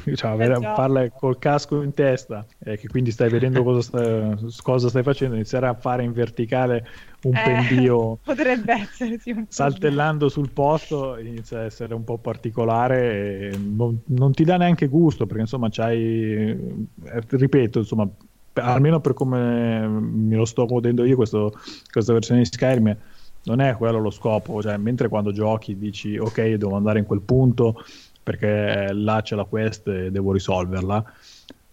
cioè, 0.16 0.32
avere, 0.32 0.60
farle 0.60 1.12
col 1.18 1.38
casco 1.40 1.82
in 1.82 1.94
testa 1.94 2.46
e 2.60 2.78
che 2.78 2.88
quindi 2.88 3.12
stai 3.12 3.30
vedendo 3.30 3.64
cosa 3.64 3.82
stai, 3.82 4.36
cosa 4.62 4.90
stai 4.90 5.04
facendo, 5.04 5.36
iniziare 5.36 5.68
a 5.68 5.74
fare 5.74 6.04
in 6.04 6.14
verticale 6.14 6.88
un 7.24 7.36
eh, 7.36 7.42
pendio 7.44 8.20
potrebbe 8.24 8.74
essere 8.74 9.18
sì, 9.20 9.34
saltellando 9.48 10.30
sul 10.30 10.52
posto 10.52 11.18
inizia 11.18 11.60
a 11.60 11.64
essere 11.64 11.94
un 11.94 12.04
po' 12.04 12.18
particolare 12.18 13.50
e 13.50 13.58
non, 13.58 14.00
non 14.08 14.32
ti 14.34 14.44
dà 14.44 14.58
neanche 14.58 14.88
gusto 14.88 15.26
perché 15.26 15.42
insomma 15.42 15.70
c'hai 15.72 16.50
eh, 16.52 17.22
ripeto 17.28 17.80
insomma 17.80 18.08
almeno 18.54 19.00
per 19.00 19.14
come 19.14 19.88
me 19.88 20.36
lo 20.36 20.46
sto 20.46 20.66
godendo 20.66 21.04
io 21.04 21.16
questo, 21.16 21.54
questa 21.92 22.14
versione 22.14 22.42
di 22.42 22.46
Skyrim 22.46 22.98
non 23.46 23.62
è 23.62 23.76
quello 23.76 24.00
lo 24.00 24.10
scopo, 24.10 24.62
cioè 24.62 24.78
mentre 24.78 25.08
quando 25.08 25.32
giochi 25.32 25.78
dici 25.78 26.18
ok 26.18 26.54
devo 26.54 26.76
andare 26.76 27.00
in 27.00 27.06
quel 27.06 27.22
punto 27.22 27.84
perché 28.26 28.92
là 28.92 29.22
c'è 29.22 29.36
la 29.36 29.44
quest 29.44 29.88
e 29.88 30.10
devo 30.10 30.32
risolverla. 30.32 31.14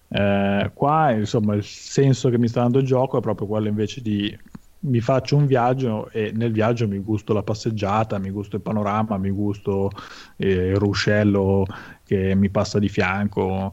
Eh, 0.09 0.71
qua 0.75 1.11
insomma 1.13 1.55
il 1.55 1.65
senso 1.65 2.29
che 2.29 2.37
mi 2.37 2.47
sta 2.47 2.61
dando 2.61 2.81
il 2.81 2.85
gioco 2.85 3.17
è 3.17 3.23
proprio 3.23 3.47
quello 3.47 3.69
invece 3.69 4.03
di 4.03 4.39
mi 4.81 5.01
faccio 5.01 5.37
un 5.37 5.47
viaggio 5.47 6.11
e 6.11 6.33
nel 6.35 6.53
viaggio 6.53 6.87
mi 6.87 6.99
gusto 6.99 7.33
la 7.33 7.43
passeggiata, 7.43 8.19
mi 8.19 8.31
gusto 8.31 8.57
il 8.57 8.63
panorama, 8.63 9.17
mi 9.17 9.31
gusto 9.31 9.91
eh, 10.37 10.71
il 10.71 10.77
ruscello 10.77 11.65
che 12.05 12.35
mi 12.35 12.51
passa 12.51 12.79
di 12.79 12.89
fianco 12.89 13.73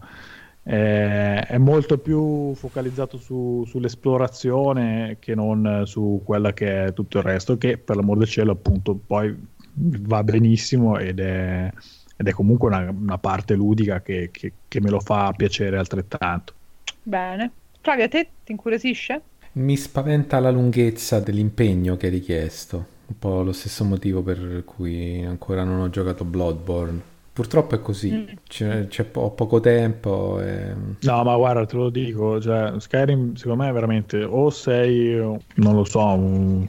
eh, 0.63 1.39
è 1.39 1.57
molto 1.57 1.97
più 1.97 2.53
focalizzato 2.53 3.17
su, 3.17 3.63
sull'esplorazione 3.65 5.17
che 5.19 5.33
non 5.33 5.81
su 5.85 6.21
quella 6.23 6.53
che 6.53 6.85
è 6.85 6.93
tutto 6.93 7.17
il 7.17 7.23
resto, 7.23 7.57
che 7.57 7.77
per 7.79 7.95
l'amor 7.95 8.19
del 8.19 8.27
cielo 8.27 8.51
appunto 8.51 8.93
poi 8.93 9.35
va 9.73 10.23
benissimo 10.23 10.97
ed 10.97 11.19
è, 11.19 11.71
ed 12.19 12.27
è 12.27 12.31
comunque 12.31 12.67
una, 12.67 12.89
una, 12.89 13.17
parte 13.17 13.53
ludica 13.53 14.01
che, 14.01 14.27
che, 14.31 14.51
che 14.67 14.81
me 14.81 14.89
lo 14.89 14.99
fa 14.99 15.31
piacere 15.31 15.77
altrettanto. 15.77 16.53
Bene. 17.01 17.51
Flavio, 17.79 18.03
a 18.03 18.09
te 18.09 18.27
ti 18.43 18.51
incuriosisce? 18.51 19.21
Mi 19.53 19.77
spaventa 19.77 20.39
la 20.39 20.51
lunghezza 20.51 21.21
dell'impegno 21.21 21.95
che 21.95 22.07
è 22.07 22.09
richiesto, 22.09 22.85
un 23.05 23.17
po' 23.17 23.41
lo 23.41 23.53
stesso 23.53 23.85
motivo 23.85 24.21
per 24.21 24.63
cui 24.65 25.23
ancora 25.23 25.63
non 25.63 25.79
ho 25.79 25.89
giocato 25.89 26.25
Bloodborne 26.25 27.17
Purtroppo 27.39 27.75
è 27.75 27.79
così, 27.79 28.11
mm. 28.11 28.35
c'è, 28.49 28.87
c'è 28.87 29.05
po- 29.05 29.31
poco 29.31 29.61
tempo. 29.61 30.41
E... 30.41 30.73
No, 30.99 31.23
ma 31.23 31.37
guarda, 31.37 31.65
te 31.65 31.77
lo 31.77 31.89
dico, 31.89 32.41
cioè, 32.41 32.73
Skyrim 32.77 33.35
secondo 33.35 33.63
me 33.63 33.69
è 33.69 33.71
veramente 33.71 34.25
o 34.25 34.49
sei, 34.49 35.15
non 35.53 35.73
lo 35.73 35.85
so, 35.85 36.03
un, 36.03 36.67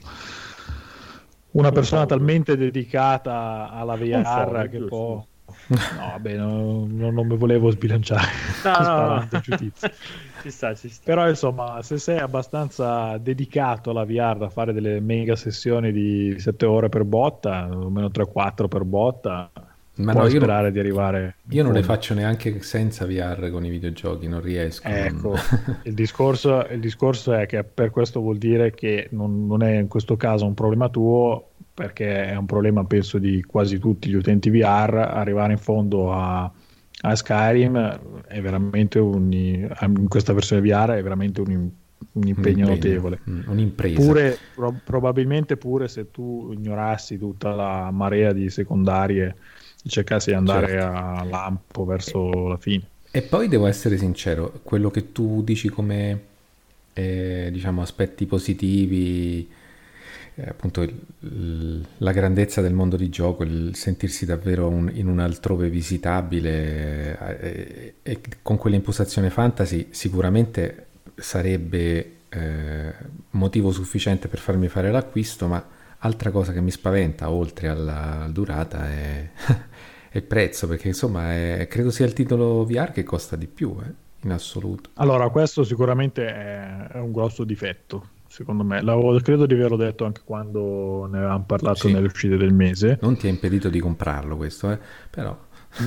una 1.51 1.72
persona 1.72 2.06
talmente 2.06 2.56
dedicata 2.56 3.70
alla 3.72 3.97
VR 3.97 4.68
che 4.70 4.78
può... 4.82 5.27
No, 5.70 6.06
vabbè, 6.12 6.34
no, 6.34 6.86
no, 6.88 7.10
non 7.12 7.26
mi 7.28 7.36
volevo 7.36 7.70
sbilanciare 7.70 8.26
no, 8.64 8.78
no, 8.82 9.28
no. 9.30 9.40
ci 10.42 10.51
sta, 10.51 10.74
ci 10.74 10.88
sta. 10.88 11.02
Però 11.05 11.28
insomma, 11.28 11.80
se 11.82 11.98
sei 11.98 12.18
abbastanza 12.18 13.16
dedicato 13.18 13.90
alla 13.90 14.05
VR 14.05 14.36
da 14.36 14.48
fare 14.48 14.72
delle 14.72 14.98
mega 14.98 15.36
sessioni 15.36 15.92
di 15.92 16.34
7 16.38 16.66
ore 16.66 16.88
per 16.88 17.05
botta, 17.05 17.59
almeno 17.59 18.09
3-4 18.09 18.66
per 18.66 18.84
botta, 18.84 19.51
ma 19.94 20.12
puoi 20.12 20.24
no, 20.24 20.30
sperare 20.30 20.62
non, 20.64 20.72
di 20.72 20.78
arrivare. 20.78 21.36
Io 21.51 21.62
non 21.62 21.72
le 21.72 21.82
faccio 21.82 22.14
neanche 22.14 22.62
senza 22.62 23.06
VR 23.06 23.51
con 23.51 23.64
i 23.64 23.70
videogiochi, 23.70 24.26
non 24.26 24.40
riesco. 24.40 24.88
Ecco, 24.88 25.34
il, 25.84 25.94
discorso, 25.94 26.66
il, 26.70 26.80
discorso, 26.80 27.32
è 27.32 27.47
che 27.47 27.62
per 27.64 27.90
questo 27.90 28.20
vuol 28.20 28.38
dire 28.38 28.72
che 28.72 29.09
non, 29.12 29.47
non, 29.47 29.62
è 29.62 29.78
in 29.78 29.88
questo 29.88 30.16
caso 30.16 30.47
un 30.47 30.55
problema 30.55 30.88
tuo, 30.88 31.49
perché 31.81 32.27
è 32.27 32.36
un 32.36 32.44
problema 32.44 32.85
penso 32.85 33.16
di 33.16 33.43
quasi 33.43 33.78
tutti 33.78 34.11
gli 34.11 34.15
utenti 34.15 34.51
VR, 34.51 34.97
arrivare 34.97 35.52
in 35.52 35.59
fondo 35.59 36.12
a, 36.12 36.43
a 36.43 37.16
Skyrim 37.16 38.23
è 38.28 38.39
veramente 38.43 38.98
un, 38.98 39.32
in 39.32 40.07
questa 40.07 40.35
versione 40.35 40.61
VR 40.61 40.90
è 40.90 41.02
veramente 41.02 41.40
un, 41.40 41.70
un 42.12 42.27
impegno, 42.27 42.66
un 42.66 42.73
notevole. 42.73 43.20
Mm, 43.31 43.40
un'impresa. 43.47 43.98
Pure, 43.98 44.36
pro, 44.55 44.78
probabilmente 44.85 45.57
pure 45.57 45.89
se 45.89 46.11
tu 46.11 46.51
ignorassi 46.52 47.16
tutta 47.16 47.55
la 47.55 47.90
marea 47.90 48.35
di 48.35 48.51
secondarie 48.51 49.35
cercassi 49.82 50.28
di 50.28 50.36
andare 50.36 50.66
certo. 50.66 50.97
a 50.98 51.24
lampo 51.24 51.86
verso 51.86 52.47
la 52.47 52.59
fine. 52.59 52.82
E 53.11 53.23
poi 53.23 53.48
devo 53.48 53.69
essere 53.69 53.97
sincero, 53.97 54.61
quello 54.62 54.90
che 54.90 55.12
tu 55.12 55.43
dici 55.43 55.70
come 55.70 56.20
eh, 56.93 57.48
diciamo 57.51 57.81
aspetti 57.81 58.27
positivi, 58.27 59.48
eh, 60.40 60.48
appunto 60.48 60.82
il, 60.82 61.86
la 61.98 62.12
grandezza 62.12 62.60
del 62.60 62.72
mondo 62.72 62.96
di 62.96 63.08
gioco, 63.08 63.42
il 63.44 63.74
sentirsi 63.74 64.24
davvero 64.24 64.68
un, 64.68 64.90
in 64.94 65.06
un 65.06 65.18
altrove 65.18 65.68
visitabile 65.68 67.18
eh, 67.40 67.94
e 68.02 68.20
con 68.42 68.56
quell'impostazione 68.56 69.30
fantasy 69.30 69.88
sicuramente 69.90 70.86
sarebbe 71.14 72.12
eh, 72.30 72.94
motivo 73.30 73.70
sufficiente 73.70 74.28
per 74.28 74.38
farmi 74.38 74.68
fare 74.68 74.90
l'acquisto, 74.90 75.46
ma 75.46 75.64
altra 75.98 76.30
cosa 76.30 76.52
che 76.52 76.60
mi 76.60 76.70
spaventa 76.70 77.30
oltre 77.30 77.68
alla 77.68 78.28
durata 78.30 78.88
è 78.88 79.30
il 80.12 80.22
prezzo, 80.22 80.66
perché 80.66 80.88
insomma 80.88 81.32
è, 81.32 81.66
credo 81.68 81.90
sia 81.90 82.06
il 82.06 82.12
titolo 82.12 82.64
VR 82.64 82.92
che 82.92 83.02
costa 83.02 83.36
di 83.36 83.46
più 83.46 83.76
eh, 83.82 83.92
in 84.22 84.32
assoluto. 84.32 84.90
Allora, 84.94 85.28
questo 85.28 85.64
sicuramente 85.64 86.26
è 86.26 86.98
un 86.98 87.12
grosso 87.12 87.44
difetto, 87.44 88.18
secondo 88.31 88.62
me. 88.62 88.81
L'avevo, 88.81 89.19
credo 89.19 89.44
di 89.44 89.55
averlo 89.55 89.77
detto 89.77 90.05
anche 90.05 90.23
quando 90.24 91.07
ne 91.11 91.19
avevamo 91.19 91.44
parlato 91.44 91.89
sì. 91.89 91.93
nelle 91.93 92.07
uscite 92.07 92.36
del 92.36 92.55
mese. 92.55 92.98
Non 93.02 93.16
ti 93.16 93.27
ha 93.27 93.31
impedito 93.31 93.69
di 93.69 93.81
comprarlo 93.81 94.36
questo, 94.36 94.70
eh? 94.70 94.78
però... 95.11 95.36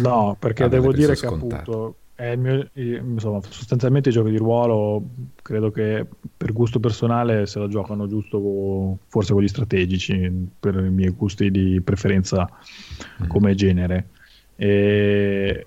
No, 0.01 0.35
perché 0.37 0.67
devo 0.67 0.91
dire 0.93 1.15
che 1.15 1.25
appunto 1.25 1.95
è 2.15 2.27
il 2.27 2.39
mio, 2.39 2.69
insomma, 2.73 3.41
sostanzialmente 3.41 4.09
i 4.09 4.11
giochi 4.11 4.29
di 4.29 4.37
ruolo 4.37 5.03
credo 5.41 5.71
che 5.71 6.05
per 6.37 6.53
gusto 6.53 6.79
personale 6.79 7.47
se 7.47 7.59
la 7.59 7.67
giocano 7.67 8.07
giusto 8.07 8.39
con, 8.39 8.97
forse 9.07 9.33
con 9.33 9.41
gli 9.41 9.47
strategici 9.47 10.49
per 10.57 10.75
i 10.75 10.89
miei 10.89 11.09
gusti 11.09 11.49
di 11.49 11.81
preferenza 11.81 12.47
mm-hmm. 12.47 13.29
come 13.29 13.55
genere 13.55 14.07
e, 14.55 15.65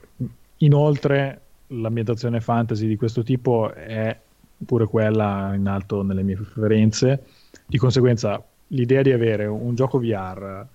inoltre 0.58 1.40
l'ambientazione 1.66 2.40
fantasy 2.40 2.86
di 2.86 2.96
questo 2.96 3.22
tipo 3.22 3.74
è 3.74 4.16
pure 4.64 4.86
quella 4.86 5.52
in 5.54 5.66
alto 5.66 6.02
nelle 6.02 6.22
mie 6.22 6.36
preferenze 6.36 7.24
di 7.66 7.78
conseguenza 7.78 8.42
l'idea 8.68 9.02
di 9.02 9.12
avere 9.12 9.46
un 9.46 9.74
gioco 9.74 9.98
VR 9.98 10.66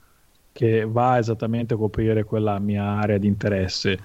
che 0.51 0.85
va 0.85 1.17
esattamente 1.17 1.73
a 1.73 1.77
coprire 1.77 2.23
quella 2.23 2.59
mia 2.59 2.83
area 2.83 3.17
di 3.17 3.27
interesse 3.27 3.99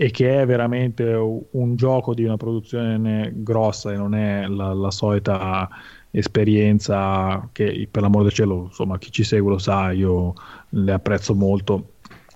e 0.00 0.10
che 0.10 0.40
è 0.40 0.46
veramente 0.46 1.04
un 1.12 1.74
gioco 1.74 2.14
di 2.14 2.22
una 2.22 2.36
produzione 2.36 3.32
grossa 3.34 3.92
e 3.92 3.96
non 3.96 4.14
è 4.14 4.46
la, 4.46 4.72
la 4.72 4.90
solita 4.90 5.68
esperienza 6.10 7.48
che 7.52 7.88
per 7.90 8.02
l'amor 8.02 8.22
del 8.22 8.32
cielo, 8.32 8.66
insomma, 8.66 8.96
chi 8.98 9.10
ci 9.10 9.24
segue 9.24 9.50
lo 9.50 9.58
sa, 9.58 9.90
io 9.90 10.34
le 10.70 10.92
apprezzo 10.92 11.34
molto 11.34 11.94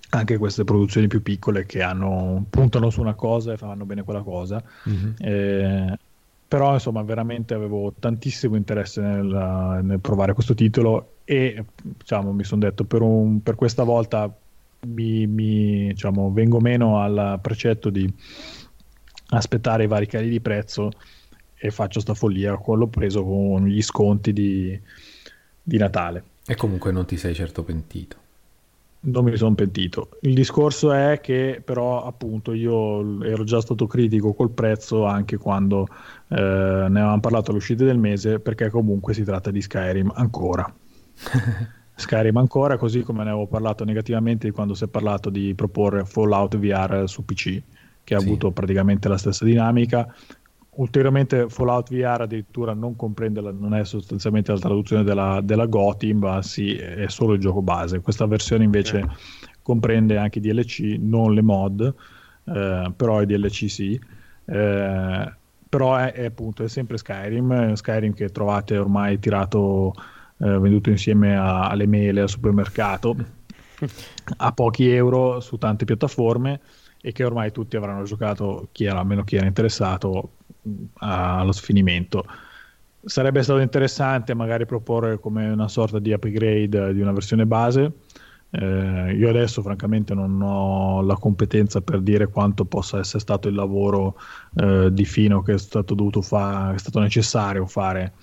anche 0.09 0.37
queste 0.37 0.63
produzioni 0.63 1.07
più 1.07 1.23
piccole 1.23 1.65
che 1.65 1.81
hanno, 1.81 2.45
puntano 2.49 2.89
su 2.89 2.99
una 2.99 3.15
cosa 3.15 3.53
e 3.53 3.57
fanno 3.57 3.85
bene 3.85 4.03
quella 4.03 4.21
cosa. 4.21 4.61
Mm-hmm. 4.87 5.11
Eh, 5.19 5.97
però 6.53 6.73
insomma 6.73 7.01
veramente 7.01 7.55
avevo 7.55 7.91
tantissimo 7.97 8.55
interesse 8.55 9.01
nel, 9.01 9.79
nel 9.81 9.99
provare 9.99 10.35
questo 10.35 10.53
titolo 10.53 11.13
e 11.23 11.65
diciamo, 11.81 12.31
mi 12.31 12.43
sono 12.43 12.61
detto 12.61 12.83
per, 12.83 13.01
un, 13.01 13.41
per 13.41 13.55
questa 13.55 13.81
volta 13.81 14.31
mi, 14.81 15.25
mi 15.25 15.87
diciamo, 15.87 16.31
vengo 16.31 16.59
meno 16.59 16.99
al 16.99 17.39
precetto 17.41 17.89
di 17.89 18.07
aspettare 19.29 19.85
i 19.85 19.87
vari 19.87 20.05
cali 20.05 20.29
di 20.29 20.39
prezzo 20.41 20.91
e 21.55 21.71
faccio 21.71 21.99
sta 21.99 22.13
follia, 22.13 22.55
quello 22.57 22.85
preso 22.85 23.23
con 23.23 23.65
gli 23.65 23.81
sconti 23.81 24.31
di, 24.31 24.79
di 25.59 25.77
Natale. 25.79 26.23
E 26.45 26.53
comunque 26.53 26.91
non 26.91 27.07
ti 27.07 27.17
sei 27.17 27.33
certo 27.33 27.63
pentito. 27.63 28.17
Non 29.05 29.25
mi 29.25 29.35
sono 29.35 29.53
pentito. 29.53 30.11
Il 30.21 30.33
discorso 30.33 30.93
è 30.93 31.19
che 31.21 31.61
però 31.63 32.05
appunto 32.05 32.53
io 32.53 33.21
ero 33.23 33.43
già 33.43 33.59
stato 33.59 33.85
critico 33.85 34.33
col 34.33 34.51
prezzo 34.51 35.05
anche 35.05 35.35
quando 35.35 35.87
eh, 36.29 36.37
ne 36.37 36.99
avevamo 36.99 37.19
parlato 37.19 37.51
all'uscita 37.51 37.83
del 37.83 37.97
mese 37.97 38.39
perché 38.39 38.69
comunque 38.69 39.13
si 39.13 39.23
tratta 39.23 39.51
di 39.51 39.61
Skyrim 39.61 40.09
ancora. 40.15 40.73
Skyrim 41.95 42.37
ancora, 42.37 42.77
così 42.77 43.01
come 43.01 43.25
ne 43.25 43.31
avevo 43.31 43.47
parlato 43.47 43.83
negativamente 43.83 44.51
quando 44.51 44.73
si 44.73 44.85
è 44.85 44.87
parlato 44.87 45.29
di 45.29 45.53
proporre 45.53 46.05
Fallout 46.05 46.57
VR 46.57 47.03
su 47.05 47.25
PC, 47.25 47.61
che 48.05 48.15
ha 48.15 48.19
sì. 48.19 48.25
avuto 48.25 48.51
praticamente 48.51 49.09
la 49.09 49.17
stessa 49.17 49.43
dinamica. 49.43 50.15
Ulteriormente 50.75 51.49
Fallout 51.49 51.89
VR 51.89 52.21
addirittura 52.21 52.73
non 52.73 52.95
comprende, 52.95 53.41
la, 53.41 53.51
non 53.51 53.73
è 53.73 53.83
sostanzialmente 53.85 54.51
la 54.51 54.59
traduzione 54.59 55.03
della, 55.03 55.39
della 55.43 55.65
GOTY, 55.65 56.13
ma 56.13 56.41
sì, 56.41 56.75
è 56.75 57.07
solo 57.07 57.33
il 57.33 57.39
gioco 57.39 57.61
base. 57.61 58.01
Questa 58.01 58.25
versione 58.25 58.63
invece 58.63 58.97
okay. 58.97 59.15
comprende 59.61 60.17
anche 60.17 60.39
i 60.39 60.41
DLC, 60.41 60.97
non 60.99 61.33
le 61.33 61.41
mod, 61.41 61.93
eh, 62.45 62.91
però 62.95 63.21
i 63.21 63.25
DLC 63.25 63.69
sì. 63.69 63.99
Eh, 64.45 65.33
però 65.69 65.95
è, 65.95 66.11
è, 66.11 66.25
appunto 66.25 66.63
è 66.63 66.67
sempre 66.67 66.97
Skyrim, 66.97 67.73
Skyrim 67.73 68.13
che 68.13 68.29
trovate 68.29 68.77
ormai 68.77 69.19
tirato, 69.19 69.93
eh, 70.37 70.57
venduto 70.59 70.89
insieme 70.89 71.35
a, 71.35 71.69
alle 71.69 71.87
mele 71.87 72.21
al 72.21 72.29
supermercato 72.29 73.15
a 74.37 74.51
pochi 74.51 74.89
euro 74.89 75.39
su 75.39 75.57
tante 75.57 75.85
piattaforme 75.85 76.59
e 77.01 77.11
che 77.11 77.23
ormai 77.23 77.51
tutti 77.51 77.75
avranno 77.75 78.03
giocato, 78.03 78.69
chi 78.71 78.85
era, 78.85 78.99
almeno 78.99 79.23
chi 79.23 79.35
era 79.35 79.45
interessato, 79.45 80.29
allo 80.99 81.51
sfinimento. 81.51 82.25
Sarebbe 83.05 83.43
stato 83.43 83.59
interessante 83.59 84.33
magari 84.33 84.65
proporre 84.65 85.19
come 85.19 85.49
una 85.49 85.67
sorta 85.67 85.99
di 85.99 86.13
upgrade 86.13 86.93
di 86.93 87.01
una 87.01 87.11
versione 87.11 87.45
base. 87.45 87.91
Eh, 88.49 89.15
io 89.17 89.29
adesso 89.29 89.63
francamente 89.63 90.13
non 90.13 90.39
ho 90.41 91.01
la 91.01 91.15
competenza 91.15 91.81
per 91.81 92.01
dire 92.01 92.27
quanto 92.27 92.65
possa 92.65 92.99
essere 92.99 93.19
stato 93.19 93.47
il 93.47 93.55
lavoro 93.55 94.15
eh, 94.55 94.89
di 94.91 95.05
fino 95.05 95.41
che 95.41 95.53
è 95.53 95.57
stato 95.57 95.95
fare, 96.21 96.75
è 96.75 96.77
stato 96.77 96.99
necessario 96.99 97.65
fare 97.65 98.13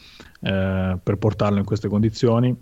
eh, 0.41 0.97
per 1.03 1.17
portarlo 1.17 1.59
in 1.59 1.65
queste 1.65 1.89
condizioni 1.89 2.57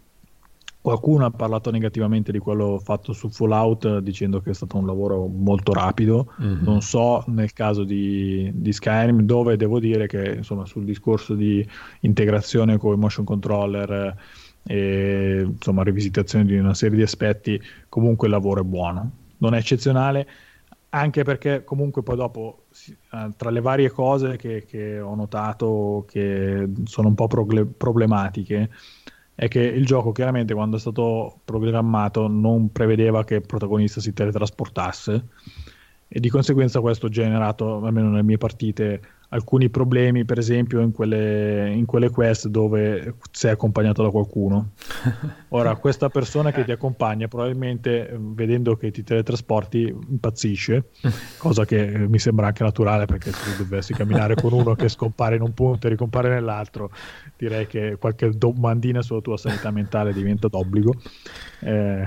Qualcuno 0.89 1.27
ha 1.27 1.31
parlato 1.31 1.70
negativamente 1.70 2.32
di 2.32 2.39
quello 2.39 2.81
fatto 2.82 3.12
su 3.12 3.28
Fallout 3.28 3.98
dicendo 3.98 4.40
che 4.40 4.52
è 4.52 4.55
stato 4.55 4.78
un 4.78 4.86
lavoro 4.86 5.27
molto 5.27 5.74
rapido. 5.74 6.32
Mm-hmm. 6.40 6.62
Non 6.62 6.81
so 6.81 7.23
nel 7.27 7.52
caso 7.52 7.85
di, 7.85 8.51
di, 8.55 8.73
Skyrim, 8.73 9.20
dove 9.20 9.59
devo 9.59 9.81
dire 9.81 10.06
che 10.06 10.36
insomma, 10.36 10.65
sul 10.65 10.86
discorso 10.86 11.35
di 11.35 11.62
integrazione 12.01 12.78
con 12.78 12.94
i 12.94 12.97
motion 12.97 13.27
controller 13.27 14.16
e 14.62 15.43
insomma, 15.47 15.82
rivisitazione 15.82 16.47
di 16.47 16.56
una 16.56 16.73
serie 16.73 16.97
di 16.97 17.02
aspetti, 17.02 17.60
comunque 17.90 18.27
il 18.27 18.32
lavoro 18.32 18.62
è 18.62 18.65
buono. 18.65 19.10
Non 19.36 19.52
è 19.52 19.59
eccezionale, 19.59 20.27
anche 20.90 21.23
perché 21.23 21.65
comunque 21.65 22.02
poi 22.02 22.16
dopo 22.16 22.65
eh, 23.12 23.28
tra 23.36 23.51
le 23.51 23.60
varie 23.60 23.90
cose 23.90 24.36
che, 24.36 24.65
che 24.65 24.98
ho 24.98 25.15
notato 25.15 26.06
che 26.09 26.66
sono 26.85 27.09
un 27.09 27.15
po' 27.15 27.27
problematiche 27.27 28.70
è 29.40 29.47
che 29.47 29.60
il 29.60 29.86
gioco 29.86 30.10
chiaramente 30.10 30.52
quando 30.52 30.74
è 30.74 30.81
stato 30.81 31.43
programmato 31.44 32.27
non 32.27 32.73
prevedeva 32.73 33.23
che 33.23 33.36
il 33.36 33.47
protagonista 33.47 34.01
si 34.01 34.12
teletrasportasse 34.12 35.27
e 36.09 36.19
di 36.19 36.28
conseguenza 36.28 36.81
questo 36.81 37.06
ha 37.06 37.09
generato, 37.09 37.77
almeno 37.77 38.09
nelle 38.09 38.24
mie 38.24 38.36
partite, 38.36 39.01
alcuni 39.30 39.68
problemi, 39.68 40.24
per 40.24 40.38
esempio 40.38 40.80
in 40.80 40.92
quelle, 40.92 41.70
in 41.70 41.84
quelle 41.84 42.10
quest 42.10 42.48
dove 42.48 43.16
sei 43.30 43.50
accompagnato 43.50 44.02
da 44.02 44.10
qualcuno. 44.10 44.70
Ora, 45.50 45.76
questa 45.76 46.09
persona 46.09 46.50
che 46.50 46.64
ti 46.64 46.72
accompagna 46.72 47.28
probabilmente 47.28 48.14
vedendo 48.18 48.76
che 48.76 48.90
ti 48.90 49.02
teletrasporti 49.02 49.94
impazzisce, 50.09 50.90
cosa 51.36 51.64
che 51.64 52.06
mi 52.09 52.18
sembra 52.18 52.46
anche 52.46 52.62
naturale 52.62 53.05
perché 53.06 53.32
se 53.32 53.56
dovessi 53.56 53.92
camminare 53.92 54.34
con 54.34 54.52
uno 54.52 54.74
che 54.74 54.88
scompare 54.88 55.36
in 55.36 55.42
un 55.42 55.52
punto 55.52 55.86
e 55.86 55.90
ricompare 55.90 56.28
nell'altro, 56.28 56.90
direi 57.36 57.66
che 57.66 57.96
qualche 57.98 58.30
domandina 58.30 59.02
sulla 59.02 59.20
tua 59.20 59.36
sanità 59.36 59.70
mentale 59.70 60.12
diventa 60.12 60.48
d'obbligo. 60.48 60.94
Eh, 61.60 62.05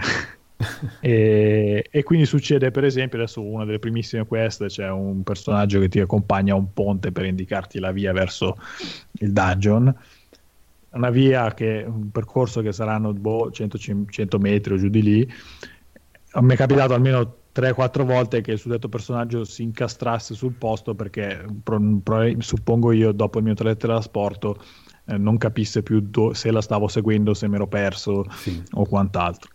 e, 1.00 1.88
e, 1.90 2.04
quindi 2.04 2.26
succede 2.26 2.72
per 2.72 2.84
esempio 2.84 3.18
adesso 3.18 3.42
una 3.42 3.66
delle 3.66 3.80
primissime 3.80 4.26
quest 4.26 4.66
c'è 4.66 4.90
un 4.90 5.24
personaggio 5.24 5.80
che 5.80 5.90
ti 5.90 6.00
accompagna 6.00 6.54
a 6.54 6.58
un 6.58 6.74
ponte 6.74 7.12
per 7.12 7.26
indicarti 7.26 7.80
la 7.80 7.92
via 7.92 8.12
verso 8.12 8.58
il 9.14 9.32
dungeon. 9.32 9.94
Una 10.92 11.10
via 11.10 11.54
che 11.54 11.86
un 11.88 12.12
percorso 12.12 12.62
che 12.62 12.74
saranno 12.74 13.14
boh, 13.14 13.50
100, 13.50 13.78
100 14.10 14.40
metri 14.40 14.74
o 14.74 14.78
giù 14.78 14.90
di 14.90 15.02
lì. 15.02 15.34
Mi 16.42 16.54
è 16.54 16.58
capitato 16.58 16.94
almeno 16.94 17.36
3-4 17.56 18.04
volte 18.04 18.42
che 18.42 18.52
il 18.52 18.58
suddetto 18.58 18.90
personaggio 18.90 19.44
si 19.44 19.64
incastrasse 19.64 20.34
sul 20.34 20.54
posto 20.54 20.94
perché 20.94 21.46
pro, 21.64 21.80
pro, 22.04 22.30
suppongo 22.40 22.92
io 22.92 23.12
dopo 23.12 23.38
il 23.38 23.46
mio 23.46 23.54
teletrasporto 23.54 24.58
eh, 25.06 25.18
non 25.18 25.38
capisse 25.38 25.82
più 25.82 26.02
do, 26.02 26.34
se 26.34 26.52
la 26.52 26.62
stavo 26.62 26.88
seguendo, 26.88 27.34
se 27.34 27.48
mi 27.48 27.56
ero 27.56 27.68
perso 27.68 28.26
sì. 28.30 28.62
o 28.72 28.86
quant'altro 28.86 29.50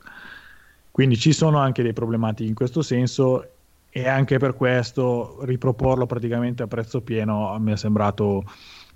quindi 0.97 1.19
ci 1.19 1.35
sono 1.35 1.59
anche 1.59 1.83
dei 1.83 1.93
problematiche 1.93 2.49
in 2.49 2.55
questo 2.55 2.81
senso 2.81 3.51
e 3.91 4.09
anche 4.09 4.39
per 4.39 4.55
questo 4.55 5.41
riproporlo 5.43 6.07
praticamente 6.07 6.63
a 6.63 6.69
prezzo 6.69 7.03
pieno 7.03 7.55
mi 7.61 7.73
è 7.73 7.77
sembrato 7.77 8.43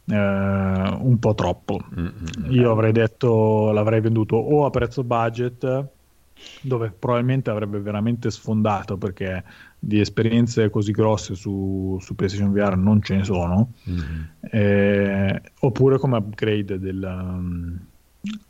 eh, 0.07 0.17
un 0.17 1.19
po' 1.21 1.35
troppo. 1.35 1.79
Mm-hmm. 1.95 2.53
Io 2.53 2.71
avrei 2.71 2.93
detto 2.93 3.71
l'avrei 3.73 4.01
venduto 4.01 4.37
o 4.37 4.65
a 4.65 4.71
prezzo 4.71 5.05
budget 5.05 5.89
dove 6.63 6.91
probabilmente 6.99 7.51
avrebbe 7.51 7.81
veramente 7.81 8.31
sfondato 8.31 8.97
perché 8.97 9.45
di 9.79 10.01
esperienze 10.01 10.71
così 10.71 10.93
grosse 10.93 11.35
su, 11.35 11.99
su 12.01 12.15
PlayStation 12.15 12.51
VR 12.51 12.79
non 12.79 13.03
ce 13.03 13.17
ne 13.17 13.25
sono 13.25 13.73
mm-hmm. 13.91 14.23
eh, 14.53 15.43
oppure 15.59 15.99
come 15.99 16.17
upgrade 16.17 16.79
della, 16.79 17.39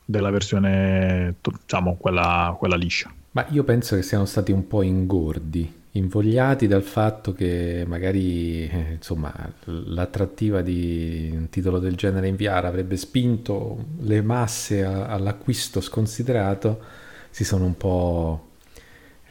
della 0.05 0.31
versione 0.31 1.35
diciamo 1.43 1.97
quella, 1.97 2.55
quella 2.57 2.77
liscia 2.77 3.13
ma 3.33 3.47
io 3.51 3.63
penso 3.63 3.97
che 3.97 4.03
siano 4.03 4.25
stati 4.25 4.51
un 4.51 4.67
po' 4.67 4.83
ingordi, 4.83 5.73
invogliati 5.93 6.67
dal 6.67 6.83
fatto 6.83 7.33
che 7.33 7.85
magari 7.87 8.69
eh, 8.69 8.93
insomma, 8.95 9.33
l'attrattiva 9.65 10.63
di 10.63 11.31
un 11.33 11.49
titolo 11.49 11.79
del 11.79 11.97
genere 11.97 12.29
in 12.29 12.37
VR 12.37 12.65
avrebbe 12.65 12.97
spinto 12.97 13.87
le 14.01 14.23
masse 14.23 14.85
a, 14.85 15.07
all'acquisto 15.07 15.81
sconsiderato, 15.81 16.81
si 17.31 17.45
sono 17.45 17.65
un 17.65 17.77
po' 17.77 18.49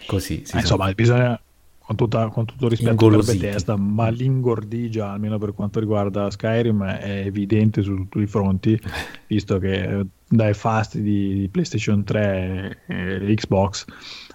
così. 0.06 0.44
Eh, 0.54 0.60
insomma, 0.60 0.92
bisogna, 0.94 1.40
con, 1.80 1.96
tutta, 1.96 2.28
con, 2.30 2.46
tutto 2.46 2.70
rispetto 2.70 3.08
per 3.08 3.24
Bethesda, 3.24 3.76
ma 3.76 4.10
l'ingordigia, 4.10 5.12
almeno 5.12 5.38
per 5.38 5.54
quanto 5.54 5.80
riguarda 5.80 6.30
Skyrim, 6.30 6.84
è 6.84 7.24
evidente 7.26 7.82
su 7.82 7.96
tutti 8.10 8.20
i 8.20 8.28
fronti, 8.28 8.80
visto 9.28 9.60
che 9.60 10.06
dai 10.30 10.54
fasti 10.54 11.02
di 11.02 11.50
PlayStation 11.52 12.04
3 12.04 12.84
e 12.86 13.34
Xbox 13.36 13.86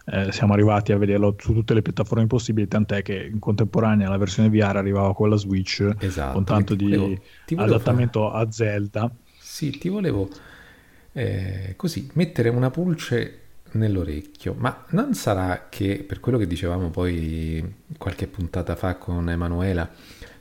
eh, 0.06 0.32
siamo 0.32 0.52
arrivati 0.52 0.92
a 0.92 0.98
vederlo 0.98 1.34
su 1.38 1.54
tutte 1.54 1.72
le 1.72 1.80
piattaforme 1.80 2.26
possibili, 2.26 2.68
tant'è 2.68 3.02
che 3.02 3.30
in 3.32 3.38
contemporanea 3.38 4.08
la 4.08 4.18
versione 4.18 4.50
VR 4.50 4.76
arrivava 4.76 5.14
con 5.14 5.30
la 5.30 5.36
Switch 5.36 5.88
esatto, 5.98 6.34
con 6.34 6.44
tanto 6.44 6.74
di 6.74 6.84
volevo, 6.94 7.18
adattamento 7.56 8.28
fare... 8.28 8.44
a 8.44 8.50
Zelda. 8.50 9.10
Sì, 9.38 9.70
ti 9.78 9.88
volevo 9.88 10.28
eh, 11.12 11.72
così 11.76 12.10
mettere 12.14 12.50
una 12.50 12.70
pulce 12.70 13.40
nell'orecchio, 13.72 14.54
ma 14.58 14.84
non 14.90 15.14
sarà 15.14 15.68
che 15.70 16.04
per 16.06 16.20
quello 16.20 16.38
che 16.38 16.46
dicevamo 16.46 16.90
poi 16.90 17.74
qualche 17.96 18.26
puntata 18.26 18.76
fa 18.76 18.96
con 18.96 19.30
Emanuela, 19.30 19.90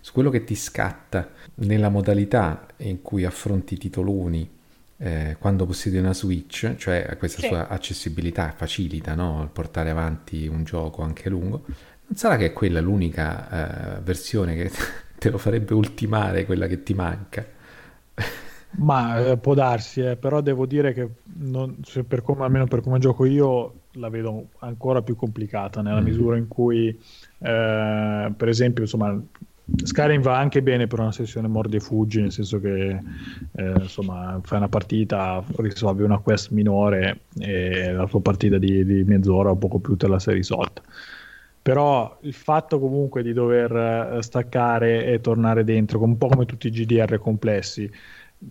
su 0.02 0.12
quello 0.12 0.30
che 0.30 0.44
ti 0.44 0.56
scatta 0.56 1.30
nella 1.56 1.88
modalità 1.88 2.66
in 2.78 3.02
cui 3.02 3.24
affronti 3.24 3.76
i 3.76 3.78
titoloni 3.78 4.50
eh, 4.98 5.36
quando 5.40 5.65
possiedi 5.65 5.98
una 5.98 6.14
Switch, 6.14 6.76
cioè 6.78 7.15
questa 7.18 7.41
sì. 7.41 7.48
sua 7.48 7.68
accessibilità 7.68 8.53
facilita 8.56 9.15
no? 9.15 9.41
il 9.44 9.49
portare 9.49 9.90
avanti 9.90 10.48
un 10.48 10.64
gioco 10.64 11.02
anche 11.02 11.30
lungo, 11.30 11.64
non 11.65 12.15
sarà 12.15 12.38
che 12.38 12.48
è 12.48 12.53
quella 12.53 12.80
l'unica 12.80 13.98
eh, 13.98 14.02
versione 14.02 14.56
che 14.56 14.72
te 15.18 15.30
lo 15.30 15.38
farebbe 15.38 15.74
ultimare, 15.74 16.45
quella 16.45 16.68
che 16.68 16.84
ti 16.84 16.94
manca? 16.94 17.45
Ma 18.76 19.26
eh, 19.26 19.38
può 19.38 19.53
darsi, 19.53 20.02
eh, 20.02 20.15
però 20.15 20.41
devo 20.41 20.65
dire 20.65 20.94
che 20.94 21.07
non, 21.36 21.78
per 22.07 22.22
come, 22.22 22.44
almeno 22.44 22.65
per 22.65 22.82
come 22.82 22.98
gioco 22.99 23.26
io 23.26 23.82
la 23.94 24.10
vedo 24.10 24.48
ancora 24.60 25.02
più 25.02 25.15
complicata 25.15 25.82
nella 25.82 26.02
mm. 26.02 26.03
misura 26.03 26.38
in 26.38 26.48
cui, 26.48 26.88
eh, 26.88 28.34
per 28.36 28.48
esempio, 28.48 28.84
insomma, 28.84 29.20
Skyrim 29.65 30.22
va 30.22 30.38
anche 30.38 30.61
bene 30.61 30.88
per 30.88 30.99
una 30.99 31.14
sessione 31.14 31.48
mordi 31.48 31.77
e 31.77 31.80
fuggi, 31.80 32.19
nel 32.19 32.31
senso 32.31 32.60
che 32.60 32.90
eh, 33.56 33.72
insomma 33.80 34.40
fai 34.44 34.57
una 34.57 34.68
partita, 34.68 35.44
risolvi 35.57 36.03
una 36.03 36.18
quest 36.18 36.52
minore 36.52 37.22
e 37.40 37.91
la 37.94 38.06
tua 38.06 38.22
partita 38.22 38.57
di, 38.57 38.84
di 38.84 39.03
mezz'ora 39.03 39.52
o 39.52 39.56
poco 39.56 39.80
più 39.80 39.95
te 39.95 40.07
la 40.07 40.19
sei 40.19 40.35
risolta. 40.35 40.81
Però 41.61 42.18
il 42.23 42.34
fatto 42.34 42.77
comunque 42.77 43.23
di 43.23 43.31
dover 43.31 44.18
eh, 44.18 44.22
staccare 44.22 45.06
e 45.06 45.22
tornare 45.22 45.64
dentro, 45.64 46.03
un 46.03 46.18
po' 46.18 46.27
come 46.27 46.45
tutti 46.45 46.68
i 46.68 46.72
GDR 46.72 47.18
complessi, 47.19 47.90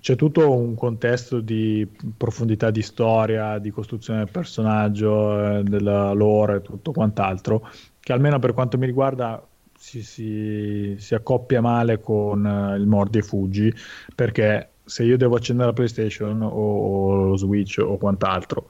c'è 0.01 0.17
tutto 0.17 0.51
un 0.51 0.75
contesto 0.75 1.41
di 1.41 1.87
profondità 2.17 2.71
di 2.71 2.81
storia, 2.81 3.59
di 3.59 3.71
costruzione 3.71 4.21
del 4.21 4.31
personaggio, 4.31 5.59
eh, 5.59 5.63
della 5.63 6.13
lore 6.13 6.57
e 6.57 6.63
tutto 6.63 6.93
quant'altro, 6.93 7.69
che 8.01 8.13
almeno 8.15 8.39
per 8.39 8.55
quanto 8.55 8.79
mi 8.79 8.87
riguarda 8.87 9.47
si, 9.83 10.05
si, 10.05 10.95
si 10.97 11.15
accoppia 11.17 11.61
male 11.61 11.99
con 11.99 12.45
uh, 12.45 12.77
il 12.77 12.87
mordi 12.87 13.19
e 13.19 13.23
fuggi 13.23 13.75
perché 14.15 14.75
se 14.85 15.03
io 15.03 15.17
devo 15.17 15.35
accendere 15.35 15.69
la 15.69 15.73
PlayStation 15.75 16.41
o, 16.41 16.49
o 16.49 17.25
lo 17.27 17.37
Switch 17.37 17.79
o 17.79 17.99
quant'altro 17.99 18.69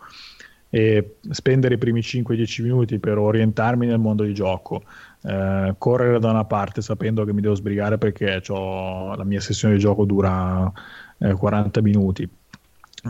e 0.71 1.17
spendere 1.29 1.75
i 1.75 1.79
primi 1.79 2.01
5-10 2.01 2.63
minuti 2.63 2.99
per 2.99 3.19
orientarmi 3.19 3.87
nel 3.87 3.99
mondo 3.99 4.23
di 4.23 4.33
gioco, 4.33 4.85
eh, 5.25 5.75
correre 5.77 6.19
da 6.19 6.31
una 6.31 6.47
parte 6.47 6.81
sapendo 6.81 7.27
che 7.27 7.35
mi 7.35 7.43
devo 7.43 7.57
sbrigare 7.57 7.99
perché 7.99 8.43
la 8.47 9.25
mia 9.25 9.41
sessione 9.41 9.75
di 9.75 9.81
gioco 9.81 10.07
dura 10.07 10.73
eh, 11.19 11.35
40 11.35 11.83
minuti. 11.83 12.27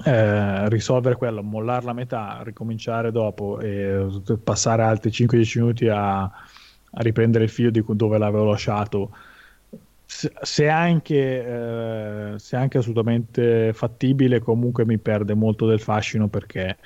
Eh, 0.05 0.69
risolvere 0.71 1.15
quello, 1.15 1.41
mollarla 1.41 1.93
a 1.93 1.95
metà, 1.95 2.41
ricominciare 2.43 3.13
dopo 3.13 3.61
e 3.61 4.09
passare 4.43 4.83
altri 4.83 5.11
5-10 5.11 5.59
minuti 5.61 5.87
a, 5.87 6.29
a, 6.93 7.03
riprendere 7.03 7.45
il 7.45 7.51
filo 7.51 7.71
di 7.71 7.83
dove 7.87 8.19
l'avevo 8.19 8.51
lasciato. 8.51 9.11
Se, 10.05 10.69
anche, 10.69 11.15
eh, 11.15 12.39
se 12.39 12.57
anche 12.57 12.79
assolutamente 12.79 13.73
fattibile, 13.73 14.41
comunque 14.41 14.85
mi 14.85 14.99
perde 14.99 15.35
molto 15.35 15.67
del 15.67 15.81
fascino 15.81 16.29
perché 16.29 16.77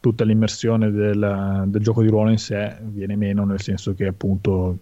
tutta 0.00 0.24
l'immersione 0.24 0.90
del, 0.90 1.64
del, 1.66 1.80
gioco 1.80 2.02
di 2.02 2.08
ruolo 2.08 2.30
in 2.30 2.38
sé 2.38 2.76
viene 2.80 3.14
meno, 3.14 3.44
nel 3.44 3.60
senso 3.60 3.94
che 3.94 4.08
appunto 4.08 4.78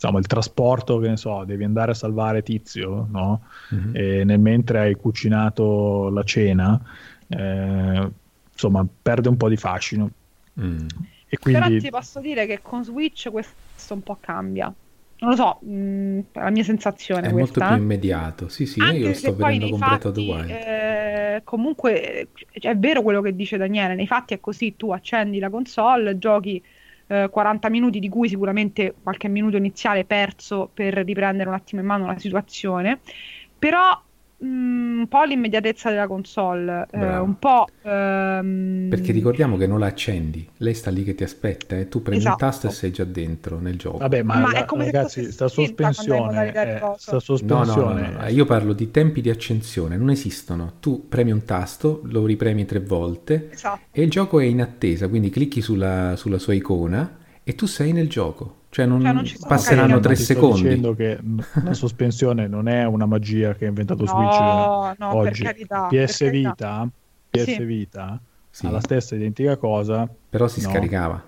insomma, 0.00 0.20
il 0.20 0.26
trasporto, 0.26 0.98
che 1.00 1.08
ne 1.08 1.16
so, 1.16 1.42
devi 1.44 1.64
andare 1.64 1.90
a 1.90 1.94
salvare 1.94 2.44
Tizio, 2.44 3.08
no? 3.10 3.42
Mm-hmm. 3.74 3.90
E 3.94 4.24
nel 4.24 4.38
mentre 4.38 4.78
hai 4.78 4.94
cucinato 4.94 6.08
la 6.08 6.22
cena, 6.22 6.80
eh, 7.26 8.10
insomma, 8.52 8.86
perde 9.02 9.28
un 9.28 9.36
po' 9.36 9.48
di 9.48 9.56
fascino. 9.56 10.10
Mm. 10.58 10.86
E 11.28 11.36
quindi... 11.36 11.60
Però 11.60 11.80
ti 11.80 11.90
posso 11.90 12.20
dire 12.20 12.46
che 12.46 12.60
con 12.62 12.84
Switch 12.84 13.28
questo 13.30 13.54
un 13.88 14.02
po' 14.02 14.18
cambia 14.20 14.72
non 15.20 15.30
lo 15.30 15.36
so, 15.36 15.58
mh, 15.60 15.72
mm, 15.72 16.20
la 16.32 16.50
mia 16.50 16.64
sensazione 16.64 17.28
è 17.28 17.32
questa. 17.32 17.60
molto 17.60 17.74
più 17.74 17.82
immediato. 17.82 18.48
Sì, 18.48 18.66
sì, 18.66 18.80
Anche 18.80 18.96
io 18.96 19.14
sto 19.14 19.34
vedendo 19.34 19.68
con 19.68 19.78
Breath 19.78 20.04
of 20.06 20.14
the 20.14 20.20
Wild. 20.20 20.50
Eh, 20.50 21.40
comunque 21.44 22.28
è 22.52 22.76
vero 22.76 23.02
quello 23.02 23.20
che 23.20 23.36
dice 23.36 23.56
Daniele, 23.56 23.94
nei 23.94 24.06
fatti 24.06 24.34
è 24.34 24.40
così, 24.40 24.76
tu 24.76 24.92
accendi 24.92 25.38
la 25.38 25.50
console, 25.50 26.18
giochi 26.18 26.62
eh, 27.06 27.28
40 27.30 27.68
minuti 27.68 27.98
di 27.98 28.08
cui 28.08 28.28
sicuramente 28.28 28.94
qualche 29.02 29.28
minuto 29.28 29.56
iniziale 29.58 30.04
perso 30.04 30.70
per 30.72 30.94
riprendere 30.94 31.48
un 31.48 31.54
attimo 31.54 31.82
in 31.82 31.86
mano 31.86 32.06
la 32.06 32.18
situazione, 32.18 33.00
però 33.58 34.02
un 34.40 35.06
po' 35.08 35.24
l'immediatezza 35.24 35.90
della 35.90 36.06
console, 36.06 36.86
eh, 36.90 37.16
un 37.18 37.38
po'... 37.38 37.66
Ehm... 37.82 38.86
Perché 38.88 39.12
ricordiamo 39.12 39.56
che 39.56 39.66
non 39.66 39.78
la 39.78 39.86
accendi, 39.86 40.48
lei 40.58 40.74
sta 40.74 40.90
lì 40.90 41.04
che 41.04 41.14
ti 41.14 41.24
aspetta 41.24 41.76
e 41.76 41.88
tu 41.88 42.02
premi 42.02 42.18
esatto. 42.18 42.44
un 42.44 42.50
tasto 42.50 42.66
e 42.68 42.70
sei 42.70 42.90
già 42.90 43.04
dentro 43.04 43.58
nel 43.58 43.76
gioco. 43.76 43.98
Vabbè, 43.98 44.22
ma, 44.22 44.38
ma 44.38 44.52
la, 44.52 44.66
ragazzi, 44.66 45.30
sta 45.30 45.48
sospensione, 45.48 46.52
è, 46.52 46.82
sta 46.96 47.20
sospensione... 47.20 48.00
No, 48.00 48.12
no, 48.12 48.20
no, 48.22 48.28
io 48.28 48.44
parlo 48.46 48.72
di 48.72 48.90
tempi 48.90 49.20
di 49.20 49.30
accensione, 49.30 49.96
non 49.96 50.10
esistono. 50.10 50.74
Tu 50.80 51.08
premi 51.08 51.32
un 51.32 51.44
tasto, 51.44 52.00
lo 52.04 52.24
ripremi 52.24 52.64
tre 52.64 52.80
volte 52.80 53.50
esatto. 53.52 53.80
e 53.90 54.02
il 54.02 54.10
gioco 54.10 54.40
è 54.40 54.44
in 54.44 54.60
attesa, 54.60 55.08
quindi 55.08 55.30
clicchi 55.30 55.60
sulla, 55.60 56.14
sulla 56.16 56.38
sua 56.38 56.54
icona 56.54 57.18
e 57.42 57.54
tu 57.54 57.66
sei 57.66 57.92
nel 57.92 58.08
gioco. 58.08 58.59
Cioè 58.70 58.86
non, 58.86 59.00
cioè 59.00 59.12
non 59.12 59.24
passeranno 59.48 59.98
tre 59.98 60.14
secondi. 60.14 60.58
Sto 60.58 60.64
dicendo 60.64 60.94
che 60.94 61.18
la 61.64 61.74
sospensione 61.74 62.46
non 62.46 62.68
è 62.68 62.84
una 62.84 63.04
magia 63.04 63.52
che 63.54 63.64
ha 63.64 63.68
inventato 63.68 64.04
no, 64.04 64.08
Switch 64.08 64.98
no, 64.98 65.14
oggi. 65.16 65.42
Carità, 65.42 65.86
PS 65.88 66.30
Vita, 66.30 66.88
PS 67.28 67.42
sì. 67.42 67.64
Vita 67.64 68.20
sì. 68.48 68.66
ha 68.66 68.70
la 68.70 68.80
stessa 68.80 69.16
identica 69.16 69.56
cosa. 69.56 70.08
Però 70.28 70.46
si 70.46 70.62
no. 70.62 70.70
scaricava. 70.70 71.20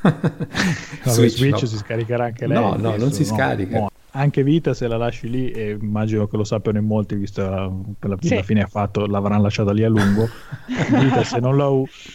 no, 0.00 1.10
Switch, 1.12 1.36
Switch 1.36 1.68
si 1.68 1.76
scaricherà 1.76 2.24
anche 2.24 2.46
lei. 2.46 2.58
No, 2.58 2.74
no, 2.76 2.96
non 2.96 3.12
si 3.12 3.26
scarica. 3.26 3.88
Anche 4.12 4.42
Vita 4.42 4.72
se 4.72 4.88
la 4.88 4.96
lasci 4.96 5.28
lì, 5.28 5.50
e 5.50 5.76
immagino 5.78 6.26
che 6.28 6.38
lo 6.38 6.44
sappiano 6.44 6.78
in 6.78 6.86
molti, 6.86 7.14
visto 7.14 7.94
che 7.98 8.08
la, 8.08 8.16
sì. 8.18 8.42
fine 8.42 8.62
ha 8.62 8.66
fatto, 8.66 9.04
l'avranno 9.06 9.42
lasciata 9.42 9.72
lì 9.72 9.84
a 9.84 9.88
lungo. 9.90 10.26
Vita 10.66 11.24
se 11.24 11.40
non 11.40 11.58
la, 11.58 11.68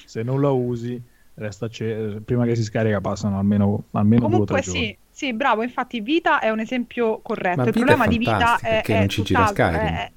se 0.06 0.24
non 0.24 0.42
la 0.42 0.50
usi 0.50 1.14
resta 1.36 1.68
c- 1.68 2.20
prima 2.24 2.46
che 2.46 2.56
si 2.56 2.64
scarica 2.64 3.02
passano 3.02 3.38
almeno, 3.38 3.86
almeno 3.92 4.24
Comunque 4.24 4.46
due 4.46 4.58
o 4.58 4.62
tre 4.62 4.72
sì, 4.72 4.78
giorni. 4.78 4.98
Sì, 5.10 5.34
bravo, 5.34 5.64
infatti 5.64 6.02
Vita 6.02 6.40
è 6.40 6.50
un 6.50 6.60
esempio 6.60 7.20
corretto. 7.22 7.62
Ma 7.62 7.64
il 7.66 7.72
problema 7.72 8.08
di 8.08 8.18
Vita 8.18 8.58
è, 8.58 8.82
che 8.84 8.98
non 8.98 9.10
ci 9.10 9.24
gira 9.24 9.48
Skyrim. 9.48 10.12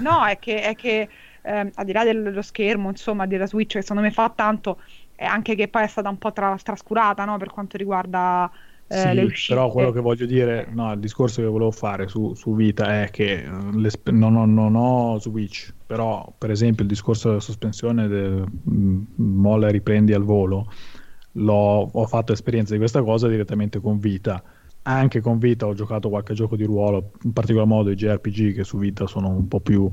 no, 0.00 0.24
è 0.24 0.38
che, 0.38 0.62
è 0.62 0.76
che 0.76 1.08
eh, 1.42 1.70
al 1.74 1.84
di 1.84 1.92
là 1.92 2.04
dello 2.04 2.42
schermo, 2.42 2.90
insomma, 2.90 3.26
della 3.26 3.46
Switch 3.46 3.72
che 3.72 3.82
secondo 3.82 4.02
me 4.02 4.10
fa 4.10 4.30
tanto, 4.30 4.78
è 5.14 5.24
anche 5.24 5.54
che 5.54 5.68
poi 5.68 5.84
è 5.84 5.86
stata 5.86 6.08
un 6.08 6.18
po' 6.18 6.32
tra- 6.32 6.56
trascurata 6.62 7.24
no? 7.24 7.36
per 7.38 7.50
quanto 7.50 7.76
riguarda 7.76 8.50
sì, 8.90 9.14
le 9.14 9.22
uscite. 9.22 9.54
Però 9.54 9.70
quello 9.70 9.92
che 9.92 10.00
voglio 10.00 10.26
dire, 10.26 10.68
no, 10.72 10.92
il 10.92 10.98
discorso 10.98 11.40
che 11.40 11.46
volevo 11.46 11.70
fare 11.70 12.08
su, 12.08 12.34
su 12.34 12.56
Vita 12.56 13.02
è 13.02 13.10
che 13.10 13.44
eh, 13.44 14.10
non 14.10 14.34
ho, 14.36 14.44
non 14.44 14.74
ho, 14.74 15.18
Switch, 15.20 15.72
però 15.86 16.34
per 16.36 16.50
esempio 16.50 16.82
il 16.82 16.88
discorso 16.90 17.28
della 17.28 17.40
sospensione 17.40 18.08
del 18.08 18.44
mm, 18.68 19.02
molla 19.16 19.68
riprendi 19.68 20.12
al 20.12 20.24
volo, 20.24 20.72
ho 21.32 22.06
fatto 22.06 22.32
esperienza 22.32 22.72
di 22.72 22.78
questa 22.78 23.02
cosa 23.02 23.28
direttamente 23.28 23.80
con 23.80 23.98
Vita. 23.98 24.42
Anche 24.82 25.20
con 25.20 25.38
Vita 25.38 25.66
ho 25.66 25.74
giocato 25.74 26.08
qualche 26.08 26.34
gioco 26.34 26.56
di 26.56 26.64
ruolo, 26.64 27.12
in 27.22 27.32
particolar 27.32 27.68
modo 27.68 27.90
i 27.90 27.94
JRPG 27.94 28.54
che 28.54 28.64
su 28.64 28.76
Vita 28.78 29.06
sono 29.06 29.28
un 29.28 29.46
po' 29.46 29.60
più 29.60 29.88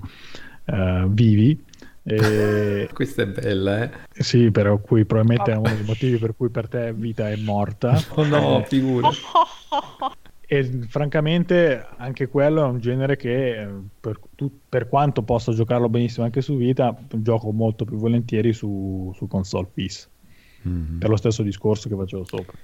eh, 0.65 1.05
vivi 1.07 1.63
e... 2.07 2.89
Questa 2.93 3.23
è 3.23 3.27
bella, 3.27 3.83
eh? 3.83 3.91
Sì, 4.11 4.49
per 4.49 4.79
cui 4.81 5.05
probabilmente 5.05 5.51
è 5.51 5.55
uno 5.55 5.73
dei 5.73 5.83
motivi 5.83 6.17
per 6.17 6.35
cui 6.35 6.49
per 6.49 6.67
te 6.69 6.93
vita 6.93 7.29
è 7.29 7.35
morta. 7.35 8.01
Oh 8.15 8.23
no, 8.23 8.63
figura. 8.65 9.09
E 10.49 10.63
francamente 10.87 11.85
anche 11.97 12.29
quello 12.29 12.63
è 12.63 12.67
un 12.69 12.79
genere 12.79 13.17
che 13.17 13.63
eh, 13.63 13.67
per, 13.99 14.17
tu, 14.33 14.49
per, 14.69 14.87
quanto 14.87 15.21
possa 15.21 15.51
giocarlo 15.51 15.89
benissimo 15.89 16.23
anche 16.23 16.39
su 16.39 16.55
Vita, 16.55 16.97
gioco 17.17 17.51
molto 17.51 17.83
più 17.83 17.97
volentieri 17.97 18.53
su, 18.53 19.11
su 19.13 19.27
console 19.27 19.67
FIS. 19.73 20.09
Mm-hmm. 20.65 20.99
Per 20.99 21.09
lo 21.09 21.17
stesso 21.17 21.43
discorso 21.43 21.89
che 21.89 21.95
facevo 21.95 22.23
sopra. 22.23 22.57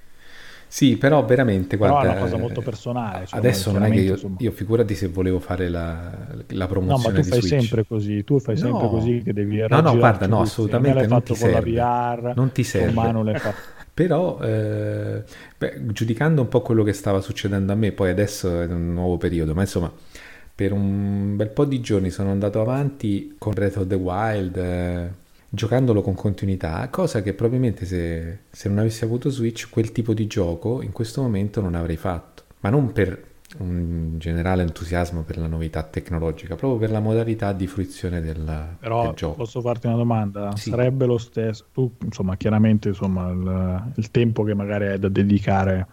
Sì, 0.73 0.97
però 0.97 1.23
veramente, 1.23 1.77
guarda, 1.77 1.99
però 1.99 2.09
è 2.09 2.15
una 2.15 2.21
cosa 2.23 2.37
molto 2.37 2.61
personale. 2.61 3.27
Cioè, 3.27 3.37
adesso 3.37 3.71
non 3.71 3.83
è 3.83 3.91
che 3.91 3.99
io, 3.99 4.17
io, 4.39 4.49
figurati 4.49 4.95
se 4.95 5.07
volevo 5.07 5.39
fare 5.39 5.69
la, 5.69 6.11
la 6.47 6.65
promozione 6.65 7.13
No, 7.13 7.15
ma 7.15 7.21
tu 7.21 7.29
fai 7.29 7.41
Switch. 7.41 7.59
sempre 7.61 7.85
così, 7.85 8.23
tu 8.23 8.39
fai 8.39 8.57
sempre 8.57 8.81
no. 8.81 8.89
così 8.89 9.21
che 9.23 9.33
devi 9.33 9.63
No, 9.67 9.81
no, 9.81 9.95
guarda, 9.95 10.25
no, 10.25 10.41
assolutamente 10.41 11.01
non 11.01 11.09
fatto 11.09 11.33
ti 11.35 11.39
con 11.39 11.49
serve. 11.51 11.71
la 11.73 12.15
VR, 12.15 12.35
non 12.35 12.51
ti 12.51 12.63
serve. 12.63 12.91
Con 12.91 13.03
mano 13.03 13.23
Però, 13.93 14.39
eh, 14.41 15.23
beh, 15.59 15.85
giudicando 15.91 16.41
un 16.41 16.47
po' 16.47 16.61
quello 16.61 16.81
che 16.81 16.93
stava 16.93 17.21
succedendo 17.21 17.71
a 17.71 17.75
me, 17.75 17.91
poi 17.91 18.09
adesso 18.09 18.59
è 18.59 18.65
un 18.65 18.93
nuovo 18.93 19.17
periodo, 19.17 19.53
ma 19.53 19.61
insomma, 19.61 19.93
per 20.55 20.71
un 20.71 21.35
bel 21.35 21.49
po' 21.49 21.65
di 21.65 21.81
giorni 21.81 22.09
sono 22.09 22.31
andato 22.31 22.59
avanti 22.59 23.35
con 23.37 23.53
Breath 23.53 23.77
of 23.77 23.85
the 23.85 23.93
Wild, 23.93 24.57
eh, 24.57 25.09
giocandolo 25.55 26.01
con 26.01 26.15
continuità, 26.15 26.87
cosa 26.89 27.21
che 27.21 27.33
probabilmente 27.33 27.85
se, 27.85 28.39
se, 28.49 28.69
non 28.69 28.79
avessi 28.79 29.03
avuto 29.03 29.29
Switch 29.29 29.69
quel 29.69 29.91
tipo 29.91 30.15
di 30.15 30.25
gioco 30.25 30.81
in 30.81 30.91
questo 30.91 31.21
momento 31.21 31.61
non 31.61 31.75
avrei 31.75 31.95
fatto, 31.95 32.43
ma 32.61 32.71
non 32.71 32.91
per 32.91 33.31
un 33.59 34.15
generale 34.17 34.63
entusiasmo 34.63 35.21
per 35.21 35.37
la 35.37 35.45
novità 35.45 35.83
tecnologica, 35.83 36.55
proprio 36.55 36.79
per 36.79 36.89
la 36.89 36.99
modalità 36.99 37.53
di 37.53 37.67
fruizione 37.67 38.19
del, 38.19 38.75
Però 38.79 39.05
del 39.05 39.13
gioco. 39.13 39.35
Posso 39.35 39.61
farti 39.61 39.85
una 39.85 39.95
domanda? 39.95 40.55
Sì. 40.55 40.71
Sarebbe 40.71 41.05
lo 41.05 41.19
stesso? 41.19 41.65
Tu, 41.71 41.91
insomma, 42.03 42.35
chiaramente 42.35 42.87
insomma, 42.87 43.29
il, 43.29 43.91
il, 43.97 44.09
tempo 44.09 44.41
che 44.41 44.55
magari 44.55 44.87
hai 44.87 44.97
da 44.97 45.09
dedicare 45.09 45.85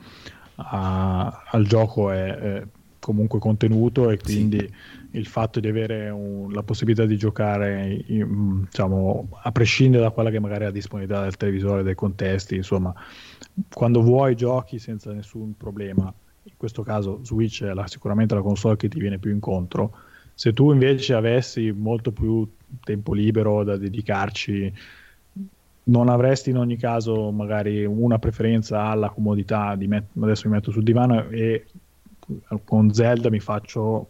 a, 0.55 1.45
al 1.51 1.67
gioco 1.67 2.11
è, 2.11 2.35
è, 2.35 2.67
comunque 2.99 3.39
contenuto 3.39 4.09
e 4.09 4.17
quindi... 4.17 4.59
Sì 4.59 4.99
il 5.13 5.27
fatto 5.27 5.61
di 5.61 5.69
avere 5.69 6.09
un, 6.11 6.53
la 6.53 6.63
possibilità 6.63 7.05
di 7.05 7.17
giocare 7.17 8.05
in, 8.07 8.63
diciamo, 8.65 9.29
a 9.43 9.53
prescindere 9.53 10.05
da 10.05 10.11
quella 10.11 10.31
che 10.31 10.39
magari 10.39 10.63
è 10.63 10.67
la 10.67 10.73
disponibilità 10.73 11.23
del 11.23 11.37
televisore, 11.37 11.83
dei 11.83 11.95
contesti, 11.95 12.57
insomma, 12.57 12.95
quando 13.73 14.03
vuoi 14.03 14.37
giochi 14.37 14.79
senza 14.79 15.13
nessun 15.13 15.57
problema. 15.57 16.13
In 16.43 16.53
questo 16.57 16.83
caso 16.83 17.21
Switch 17.23 17.63
è 17.65 17.73
la, 17.73 17.87
sicuramente 17.87 18.35
la 18.35 18.43
console 18.43 18.77
che 18.77 18.89
ti 18.89 18.99
viene 18.99 19.19
più 19.19 19.31
incontro. 19.31 19.97
Se 20.35 20.53
tu 20.53 20.73
invece 20.73 21.15
avessi 21.15 21.71
molto 21.73 22.13
più 22.13 22.49
tempo 22.83 23.13
libero 23.13 23.63
da 23.65 23.77
dedicarci, 23.77 24.73
non 25.85 26.09
avresti 26.09 26.51
in 26.51 26.57
ogni 26.57 26.77
caso 26.77 27.31
magari 27.31 27.85
una 27.85 28.19
preferenza 28.19 28.83
alla 28.83 29.11
comodità 29.11 29.75
di 29.75 29.87
met- 29.87 30.17
adesso 30.21 30.49
mi 30.49 30.55
metto 30.55 30.71
sul 30.71 30.83
divano 30.83 31.29
e 31.29 31.67
con 32.65 32.93
Zelda 32.93 33.29
mi 33.29 33.41
faccio 33.41 34.09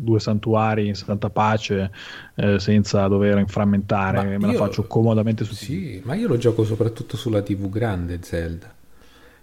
due 0.00 0.20
santuari 0.20 0.86
in 0.86 0.94
santa 0.94 1.30
pace 1.30 1.90
eh, 2.34 2.58
senza 2.58 3.06
dover 3.08 3.38
inframmentare, 3.38 4.38
ma 4.38 4.46
me 4.46 4.52
io, 4.52 4.58
la 4.58 4.66
faccio 4.66 4.86
comodamente 4.86 5.44
su 5.44 5.54
Sì, 5.54 6.00
ma 6.04 6.14
io 6.14 6.28
lo 6.28 6.36
gioco 6.36 6.64
soprattutto 6.64 7.16
sulla 7.16 7.42
TV 7.42 7.68
grande 7.68 8.18
Zelda. 8.22 8.74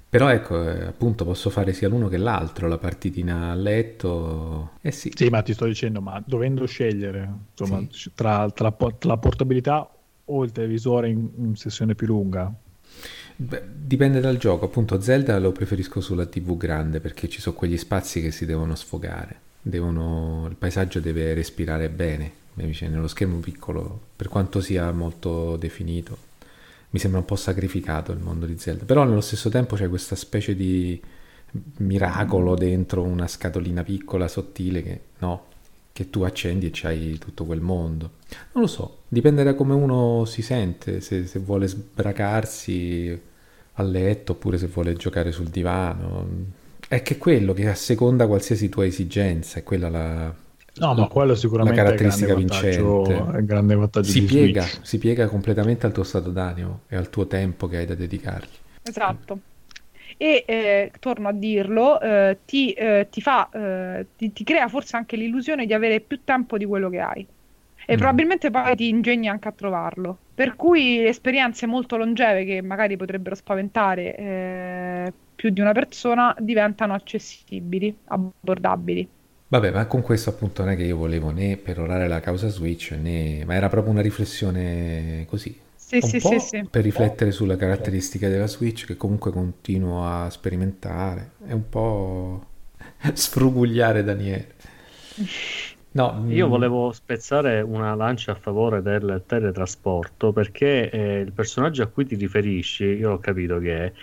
Però 0.07 0.29
ecco, 0.29 0.63
eh, 0.63 0.85
appunto 0.85 1.25
posso 1.25 1.49
fare 1.49 1.73
sia 1.73 1.89
l'uno 1.89 2.07
che 2.07 2.17
l'altro, 2.17 2.67
la 2.67 2.77
partitina 2.77 3.51
a 3.51 3.55
letto. 3.55 4.71
Eh 4.81 4.91
sì. 4.91 5.11
Sì, 5.13 5.27
ma 5.27 5.41
ti 5.41 5.53
sto 5.53 5.65
dicendo, 5.65 5.99
ma 5.99 6.23
dovendo 6.25 6.65
scegliere 6.65 7.29
insomma, 7.51 7.85
sì. 7.89 8.11
tra, 8.15 8.49
tra, 8.49 8.71
tra, 8.71 8.95
la 9.01 9.17
portabilità 9.17 9.89
o 10.27 10.43
il 10.43 10.51
televisore 10.51 11.09
in, 11.09 11.27
in 11.37 11.55
sessione 11.55 11.95
più 11.95 12.07
lunga, 12.07 12.53
Beh, 13.37 13.63
dipende 13.75 14.21
dal 14.21 14.37
gioco, 14.37 14.63
appunto 14.63 15.01
Zelda 15.01 15.37
lo 15.39 15.51
preferisco 15.51 15.99
sulla 15.99 16.25
TV 16.25 16.55
grande 16.55 17.01
perché 17.01 17.27
ci 17.27 17.41
sono 17.41 17.55
quegli 17.55 17.75
spazi 17.75 18.21
che 18.21 18.31
si 18.31 18.45
devono 18.45 18.75
sfogare 18.75 19.44
devono, 19.67 20.45
il 20.47 20.55
paesaggio 20.55 20.99
deve 20.99 21.33
respirare 21.33 21.89
bene, 21.89 22.31
nello 22.53 23.07
schermo 23.07 23.39
piccolo, 23.39 23.99
per 24.15 24.29
quanto 24.29 24.61
sia 24.61 24.91
molto 24.91 25.57
definito, 25.57 26.17
mi 26.91 26.99
sembra 26.99 27.19
un 27.19 27.25
po' 27.25 27.35
sacrificato 27.35 28.11
il 28.11 28.19
mondo 28.19 28.45
di 28.45 28.57
Zelda, 28.59 28.85
però 28.85 29.03
nello 29.03 29.21
stesso 29.21 29.49
tempo 29.49 29.75
c'è 29.75 29.89
questa 29.89 30.15
specie 30.15 30.55
di 30.55 31.01
miracolo 31.77 32.53
dentro 32.53 33.01
una 33.01 33.27
scatolina 33.27 33.83
piccola, 33.83 34.27
sottile, 34.27 34.83
che 34.83 35.01
no, 35.17 35.45
che 35.91 36.11
tu 36.11 36.21
accendi 36.21 36.67
e 36.67 36.71
c'hai 36.71 37.17
tutto 37.17 37.45
quel 37.45 37.61
mondo. 37.61 38.11
Non 38.53 38.63
lo 38.63 38.67
so, 38.67 38.99
dipende 39.07 39.43
da 39.43 39.55
come 39.55 39.73
uno 39.73 40.25
si 40.25 40.43
sente, 40.43 41.01
se, 41.01 41.25
se 41.25 41.39
vuole 41.39 41.67
sbracarsi 41.67 43.19
a 43.73 43.83
letto 43.83 44.33
oppure 44.33 44.59
se 44.59 44.67
vuole 44.67 44.93
giocare 44.93 45.31
sul 45.31 45.47
divano. 45.47 46.63
È 46.87 47.01
che 47.01 47.17
quello 47.17 47.53
che 47.53 47.67
asseconda 47.67 48.27
qualsiasi 48.27 48.69
tua 48.69 48.85
esigenza, 48.85 49.59
è 49.59 49.63
quella 49.63 49.89
la, 49.89 50.35
No, 50.77 50.93
ma 50.93 51.07
quello 51.07 51.35
sicuramente 51.35 51.81
la 51.81 51.83
caratteristica 51.83 52.33
è 52.33 52.35
vincente. 52.35 53.27
È 53.31 53.43
grande 53.43 53.75
vantaggio 53.75 54.11
si 54.11 54.19
di 54.19 54.25
piega, 54.25 54.63
Switch. 54.63 54.85
si 54.85 54.97
piega 54.97 55.27
completamente 55.27 55.85
al 55.85 55.93
tuo 55.93 56.03
stato 56.03 56.31
d'animo 56.31 56.81
e 56.87 56.95
al 56.97 57.09
tuo 57.09 57.27
tempo 57.27 57.67
che 57.67 57.77
hai 57.77 57.85
da 57.85 57.95
dedicargli. 57.95 58.57
Esatto. 58.81 59.39
E 60.17 60.43
eh, 60.47 60.91
torno 60.99 61.27
a 61.29 61.33
dirlo, 61.33 61.99
eh, 61.99 62.39
ti, 62.45 62.71
eh, 62.73 63.07
ti 63.09 63.21
fa, 63.21 63.49
eh, 63.51 64.07
ti, 64.15 64.31
ti 64.31 64.43
crea 64.43 64.67
forse 64.69 64.95
anche 64.95 65.17
l'illusione 65.17 65.65
di 65.65 65.73
avere 65.73 65.99
più 66.01 66.23
tempo 66.23 66.57
di 66.57 66.65
quello 66.65 66.89
che 66.89 66.99
hai. 66.99 67.27
E 67.85 67.95
Mm. 67.95 67.97
probabilmente 67.97 68.49
poi 68.51 68.75
ti 68.75 68.87
ingegni 68.89 69.27
anche 69.27 69.47
a 69.47 69.51
trovarlo. 69.51 70.23
Per 70.33 70.55
cui 70.55 71.05
esperienze 71.05 71.65
molto 71.67 71.97
longeve 71.97 72.45
che 72.45 72.61
magari 72.61 72.97
potrebbero 72.97 73.35
spaventare 73.35 74.15
eh, 74.15 75.13
più 75.35 75.49
di 75.49 75.61
una 75.61 75.73
persona 75.73 76.35
diventano 76.39 76.93
accessibili, 76.93 77.95
abbordabili. 78.05 79.07
Vabbè, 79.47 79.71
ma 79.71 79.85
con 79.85 80.01
questo 80.01 80.31
appunto 80.31 80.63
non 80.63 80.71
è 80.71 80.75
che 80.75 80.83
io 80.83 80.97
volevo 80.97 81.29
né 81.29 81.57
perorare 81.57 82.07
la 82.07 82.19
causa 82.19 82.47
Switch, 82.49 82.91
né... 82.91 83.43
ma 83.45 83.53
era 83.53 83.69
proprio 83.69 83.91
una 83.91 84.01
riflessione 84.01 85.25
così. 85.27 85.57
Sì, 85.75 85.99
un 86.01 86.09
sì, 86.09 86.19
po' 86.19 86.29
sì, 86.29 86.39
sì. 86.39 86.67
per 86.69 86.81
riflettere 86.83 87.31
sulle 87.31 87.55
caratteristiche 87.57 88.27
della 88.27 88.47
Switch 88.47 88.85
che 88.85 88.97
comunque 88.97 89.31
continuo 89.31 90.05
a 90.07 90.29
sperimentare. 90.31 91.33
È 91.45 91.51
un 91.51 91.69
po' 91.69 92.45
sfrugugliare 93.13 94.03
Daniele. 94.03 94.53
No, 95.95 96.25
Io 96.27 96.47
mm, 96.47 96.49
volevo 96.49 96.91
spezzare 96.91 97.61
una 97.61 97.95
lancia 97.95 98.33
a 98.33 98.35
favore 98.35 98.81
del 98.81 99.23
teletrasporto 99.25 100.33
perché 100.33 100.89
eh, 100.89 101.19
il 101.21 101.31
personaggio 101.31 101.83
a 101.83 101.87
cui 101.87 102.05
ti 102.05 102.15
riferisci, 102.15 102.83
io 102.83 103.13
ho 103.13 103.19
capito 103.19 103.59
che 103.59 103.93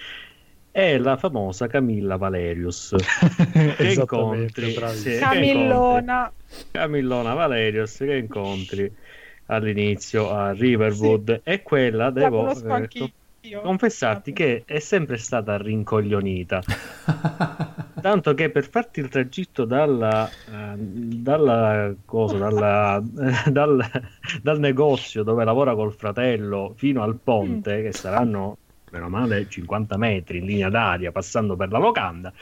è, 0.72 0.96
la 0.98 1.16
famosa 1.16 1.66
Camilla 1.66 2.16
Valerius. 2.16 2.96
che 3.76 3.92
incontri, 3.92 4.72
sì, 4.72 5.10
che 5.10 5.18
Camillona. 5.18 5.98
incontri- 5.98 6.70
Camillona 6.72 7.34
Valerius 7.34 7.98
che 7.98 8.16
incontri 8.16 8.92
all'inizio 9.46 10.30
a 10.30 10.52
Riverwood 10.52 11.42
e 11.44 11.62
quella 11.62 12.04
La 12.04 12.10
devo 12.10 12.50
eh, 12.50 12.88
confessarti 13.60 14.32
che 14.32 14.62
è 14.64 14.78
sempre 14.78 15.18
stata 15.18 15.58
rincoglionita. 15.58 16.60
Tanto 18.00 18.34
che 18.34 18.50
per 18.50 18.68
farti 18.68 19.00
il 19.00 19.08
tragitto 19.08 19.64
dalla, 19.64 20.26
eh, 20.26 20.74
dalla 20.76 21.94
cosa, 22.04 22.38
dalla- 22.38 23.02
dal, 23.46 23.84
dal 24.40 24.58
negozio 24.58 25.22
dove 25.22 25.44
lavora 25.44 25.74
col 25.74 25.92
fratello 25.92 26.72
fino 26.76 27.02
al 27.02 27.18
ponte, 27.22 27.82
che 27.82 27.92
saranno 27.92 28.56
meno 28.92 29.08
male 29.08 29.48
50 29.48 29.96
metri 29.96 30.38
in 30.38 30.44
linea 30.44 30.68
d'aria 30.68 31.10
passando 31.12 31.56
per 31.56 31.70
la 31.70 31.78
locanda, 31.78 32.32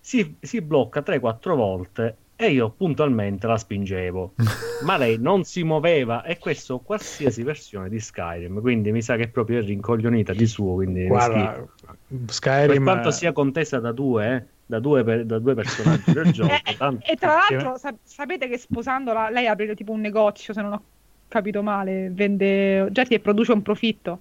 si, 0.00 0.36
si 0.40 0.60
blocca 0.60 1.00
3-4 1.00 1.54
volte 1.54 2.16
e 2.34 2.50
io 2.50 2.70
puntualmente 2.70 3.46
la 3.46 3.56
spingevo. 3.56 4.34
Ma 4.82 4.96
lei 4.96 5.18
non 5.18 5.44
si 5.44 5.62
muoveva 5.62 6.24
e 6.24 6.38
questo 6.38 6.78
qualsiasi 6.80 7.42
versione 7.42 7.88
di 7.88 8.00
Skyrim, 8.00 8.60
quindi 8.60 8.90
mi 8.92 9.02
sa 9.02 9.16
che 9.16 9.28
proprio 9.28 9.58
è 9.58 9.62
rincoglionita 9.62 10.32
di 10.32 10.46
suo, 10.46 10.74
quindi 10.74 11.06
Guarda, 11.06 11.52
schifo. 11.52 11.70
per 11.86 12.32
Skyrim 12.34 12.82
quanto 12.82 13.10
sia 13.10 13.32
contesa 13.32 13.78
da 13.78 13.92
due, 13.92 14.34
eh, 14.36 14.44
da, 14.66 14.78
due 14.80 15.04
per- 15.04 15.24
da 15.26 15.38
due 15.38 15.54
personaggi 15.54 16.12
del 16.12 16.30
gioco, 16.32 16.52
Eh, 16.64 16.76
tanto- 16.76 17.06
E 17.06 17.14
tra 17.16 17.34
l'altro, 17.48 17.76
sa- 17.76 17.94
sapete 18.02 18.48
che 18.48 18.56
sposandola, 18.58 19.28
lei 19.30 19.46
apre 19.46 19.74
tipo 19.76 19.92
un 19.92 20.00
negozio, 20.00 20.54
se 20.54 20.62
non 20.62 20.72
ho 20.72 20.82
capito 21.28 21.62
male, 21.62 22.08
vende 22.10 22.80
oggetti 22.80 23.12
e 23.14 23.20
produce 23.20 23.52
un 23.52 23.60
profitto. 23.62 24.20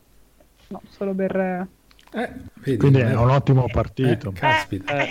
No, 0.69 0.81
solo 0.87 1.13
per... 1.13 1.35
eh, 1.35 1.67
vedi, 2.63 2.77
quindi 2.77 3.01
non 3.01 3.11
è 3.11 3.15
un 3.15 3.29
ottimo 3.31 3.65
partito. 3.71 4.29
Eh, 4.29 4.33
caspita. 4.33 4.99
Eh. 4.99 5.09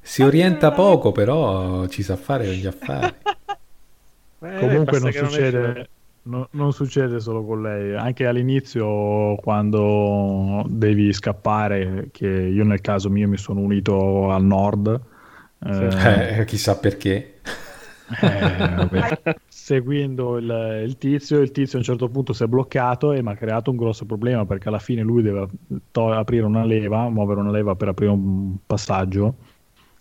Si 0.00 0.22
orienta 0.22 0.70
poco, 0.72 1.12
però 1.12 1.86
ci 1.86 2.02
sa 2.02 2.16
fare 2.16 2.54
gli 2.54 2.66
affari. 2.66 3.14
Eh, 4.40 4.56
Comunque 4.60 5.00
non 5.00 5.10
non 5.12 5.28
succede, 5.30 5.68
esce- 5.70 5.90
no- 6.22 6.48
non 6.52 6.72
succede 6.72 7.18
solo 7.18 7.44
con 7.44 7.60
lei, 7.60 7.96
anche 7.96 8.24
all'inizio 8.24 9.34
quando 9.34 10.62
devi 10.68 11.12
scappare, 11.12 12.10
che 12.12 12.28
io 12.28 12.62
nel 12.62 12.80
caso 12.80 13.10
mio 13.10 13.26
mi 13.26 13.36
sono 13.36 13.58
unito 13.58 14.30
al 14.30 14.44
nord, 14.44 15.00
eh, 15.66 16.38
Eh, 16.40 16.44
chissà 16.44 16.78
perché. 16.78 17.37
Eh, 18.20 19.36
seguendo 19.48 20.38
il, 20.38 20.82
il 20.86 20.96
tizio, 20.98 21.40
il 21.40 21.50
tizio 21.50 21.76
a 21.76 21.80
un 21.80 21.84
certo 21.84 22.08
punto 22.08 22.32
si 22.32 22.42
è 22.44 22.46
bloccato 22.46 23.12
e 23.12 23.22
mi 23.22 23.30
ha 23.30 23.34
creato 23.34 23.70
un 23.70 23.76
grosso 23.76 24.06
problema 24.06 24.46
perché 24.46 24.68
alla 24.68 24.78
fine 24.78 25.02
lui 25.02 25.22
deve 25.22 25.46
to- 25.90 26.12
aprire 26.12 26.44
una 26.44 26.64
leva, 26.64 27.08
muovere 27.08 27.40
una 27.40 27.50
leva 27.50 27.74
per 27.74 27.88
aprire 27.88 28.12
un 28.12 28.56
passaggio 28.64 29.36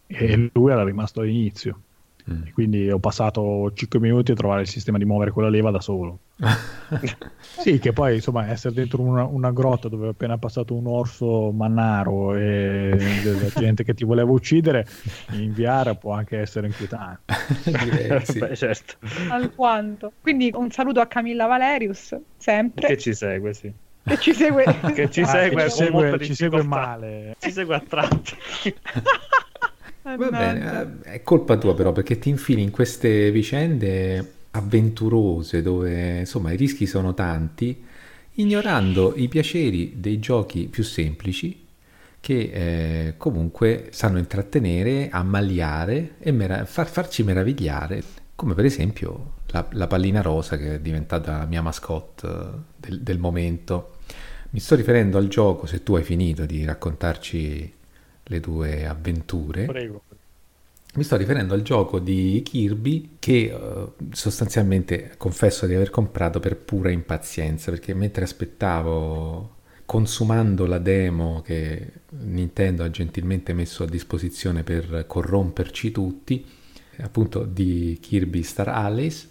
e 0.07 0.49
lui 0.53 0.71
era 0.71 0.83
rimasto 0.83 1.21
all'inizio. 1.21 1.81
Mm. 2.29 2.41
Quindi 2.53 2.89
ho 2.91 2.99
passato 2.99 3.71
5 3.73 3.99
minuti 3.99 4.31
a 4.31 4.35
trovare 4.35 4.61
il 4.61 4.67
sistema 4.67 4.97
di 4.97 5.05
muovere 5.05 5.31
quella 5.31 5.49
leva 5.49 5.71
da 5.71 5.79
solo. 5.79 6.19
Sì, 7.39 7.79
che 7.79 7.91
poi 7.91 8.15
insomma 8.15 8.47
essere 8.47 8.73
dentro 8.73 9.01
una, 9.01 9.25
una 9.25 9.51
grotta 9.51 9.89
dove 9.89 10.05
è 10.05 10.09
appena 10.11 10.37
passato 10.37 10.73
un 10.73 10.87
orso 10.87 11.51
mannaro 11.51 12.35
e 12.35 12.95
della 13.23 13.49
gente 13.53 13.83
che 13.83 13.93
ti 13.93 14.05
voleva 14.05 14.31
uccidere, 14.31 14.85
in 15.31 15.51
VR 15.51 15.97
può 15.97 16.13
anche 16.13 16.37
essere 16.37 16.67
inquietante. 16.67 17.33
Direi, 17.65 18.25
sì. 18.25 18.39
Beh, 18.39 18.55
certo, 18.55 18.95
alquanto. 19.29 20.13
Quindi 20.21 20.51
un 20.53 20.69
saluto 20.71 21.01
a 21.01 21.07
Camilla 21.07 21.45
Valerius, 21.47 22.15
sempre, 22.37 22.87
che 22.87 22.97
ci 22.97 23.13
segue, 23.13 23.53
sì. 23.53 23.73
che 24.05 24.17
ci 24.17 24.33
segue. 24.33 24.63
Che 24.93 25.09
ci 25.09 25.21
Ah, 25.21 25.25
segue 25.25 25.49
che 25.49 25.55
con 25.55 25.69
ci 25.69 25.75
segue, 25.83 26.19
ci 26.19 26.35
segue 26.35 26.63
male. 26.63 27.35
Ci 27.39 27.51
segue 27.51 27.75
a 27.75 27.83
tratti. 27.85 28.35
Va 30.15 30.29
bene, 30.29 31.01
eh, 31.03 31.11
è 31.13 31.23
colpa 31.23 31.57
tua 31.57 31.75
però 31.75 31.91
perché 31.91 32.17
ti 32.17 32.29
infili 32.29 32.61
in 32.61 32.71
queste 32.71 33.29
vicende 33.31 34.33
avventurose 34.51 35.61
dove 35.61 36.19
insomma 36.19 36.51
i 36.51 36.55
rischi 36.55 36.85
sono 36.85 37.13
tanti, 37.13 37.83
ignorando 38.33 39.13
i 39.15 39.27
piaceri 39.27 39.95
dei 39.97 40.19
giochi 40.19 40.67
più 40.67 40.83
semplici 40.83 41.65
che 42.19 42.51
eh, 42.53 43.13
comunque 43.17 43.87
sanno 43.91 44.17
intrattenere, 44.17 45.09
ammaliare 45.09 46.15
e 46.19 46.31
mera- 46.31 46.65
far- 46.65 46.89
farci 46.89 47.23
meravigliare, 47.23 48.03
come 48.35 48.53
per 48.53 48.65
esempio 48.65 49.33
la, 49.47 49.67
la 49.71 49.87
pallina 49.87 50.21
rosa 50.21 50.57
che 50.57 50.75
è 50.75 50.79
diventata 50.79 51.37
la 51.37 51.45
mia 51.45 51.61
mascotte 51.61 52.27
eh, 52.27 52.47
del, 52.77 53.01
del 53.01 53.19
momento. 53.19 53.95
Mi 54.51 54.59
sto 54.59 54.75
riferendo 54.75 55.17
al 55.17 55.27
gioco, 55.27 55.67
se 55.67 55.83
tu 55.83 55.95
hai 55.95 56.03
finito 56.03 56.45
di 56.45 56.63
raccontarci 56.65 57.73
le 58.27 58.39
tue 58.39 58.85
avventure. 58.85 59.65
Prego. 59.65 60.03
Mi 60.95 61.03
sto 61.03 61.15
riferendo 61.15 61.53
al 61.53 61.61
gioco 61.61 61.99
di 61.99 62.41
Kirby 62.43 63.17
che 63.19 63.53
eh, 63.53 63.87
sostanzialmente 64.11 65.13
confesso 65.17 65.67
di 65.67 65.75
aver 65.75 65.89
comprato 65.89 66.39
per 66.39 66.57
pura 66.57 66.89
impazienza 66.89 67.69
perché 67.69 67.93
mentre 67.93 68.23
aspettavo 68.23 69.55
consumando 69.85 70.65
la 70.65 70.79
demo 70.79 71.41
che 71.45 71.91
Nintendo 72.09 72.83
ha 72.83 72.89
gentilmente 72.89 73.53
messo 73.53 73.83
a 73.83 73.87
disposizione 73.87 74.63
per 74.63 75.05
corromperci 75.07 75.91
tutti, 75.91 76.45
appunto 76.97 77.43
di 77.43 77.97
Kirby 78.01 78.41
Star 78.41 78.69
Allies, 78.69 79.29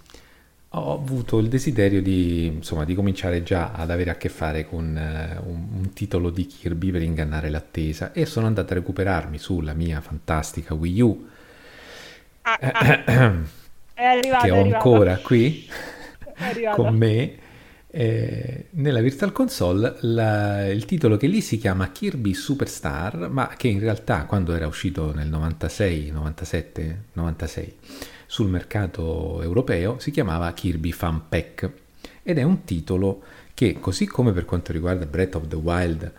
ho 0.79 0.93
avuto 0.93 1.39
il 1.39 1.49
desiderio 1.49 2.03
di, 2.03 2.47
insomma, 2.47 2.85
di 2.85 2.95
cominciare 2.95 3.43
già 3.43 3.73
ad 3.73 3.91
avere 3.91 4.11
a 4.11 4.17
che 4.17 4.29
fare 4.29 4.67
con 4.67 4.97
eh, 4.97 5.39
un, 5.45 5.67
un 5.77 5.93
titolo 5.93 6.31
di 6.31 6.47
Kirby 6.47 6.91
per 6.91 7.03
ingannare 7.03 7.49
l'attesa 7.51 8.13
e 8.13 8.27
sono 8.27 8.47
andato 8.47 8.73
a 8.73 8.77
recuperarmi 8.77 9.39
sulla 9.39 9.73
mia 9.73 10.01
fantastica 10.01 10.75
Wii 10.75 11.01
U. 11.01 11.29
Ah, 12.43 12.59
ah, 12.61 13.35
è 13.95 14.05
arrivato, 14.05 14.45
che 14.45 14.51
ho 14.51 14.63
ancora 14.63 15.17
qui 15.19 15.69
con 16.75 16.95
me 16.95 17.35
eh, 17.89 18.67
nella 18.71 19.01
Virtual 19.01 19.33
Console. 19.33 19.97
La- 20.01 20.69
il 20.69 20.85
titolo 20.85 21.17
che 21.17 21.27
lì 21.27 21.41
si 21.41 21.59
chiama 21.59 21.91
Kirby 21.91 22.35
Superstar 22.35 23.29
ma 23.31 23.49
che 23.57 23.69
in 23.69 23.81
realtà 23.81 24.25
quando 24.27 24.55
era 24.55 24.67
uscito 24.67 25.15
nel 25.15 25.29
96 25.29 26.11
97 26.11 27.03
96 27.15 27.77
sul 28.27 28.49
mercato 28.49 29.41
europeo 29.43 29.99
si 29.99 30.11
chiamava 30.11 30.53
Kirby 30.53 30.93
Fun 30.93 31.23
Pack 31.29 31.71
ed 32.23 32.39
è 32.39 32.43
un 32.43 32.65
titolo 32.65 33.23
che 33.55 33.79
così 33.81 34.07
come 34.07 34.33
per 34.33 34.45
quanto 34.45 34.73
riguarda 34.73 35.07
Breath 35.07 35.37
of 35.37 35.49
the 35.49 35.57
Wild 35.57 36.13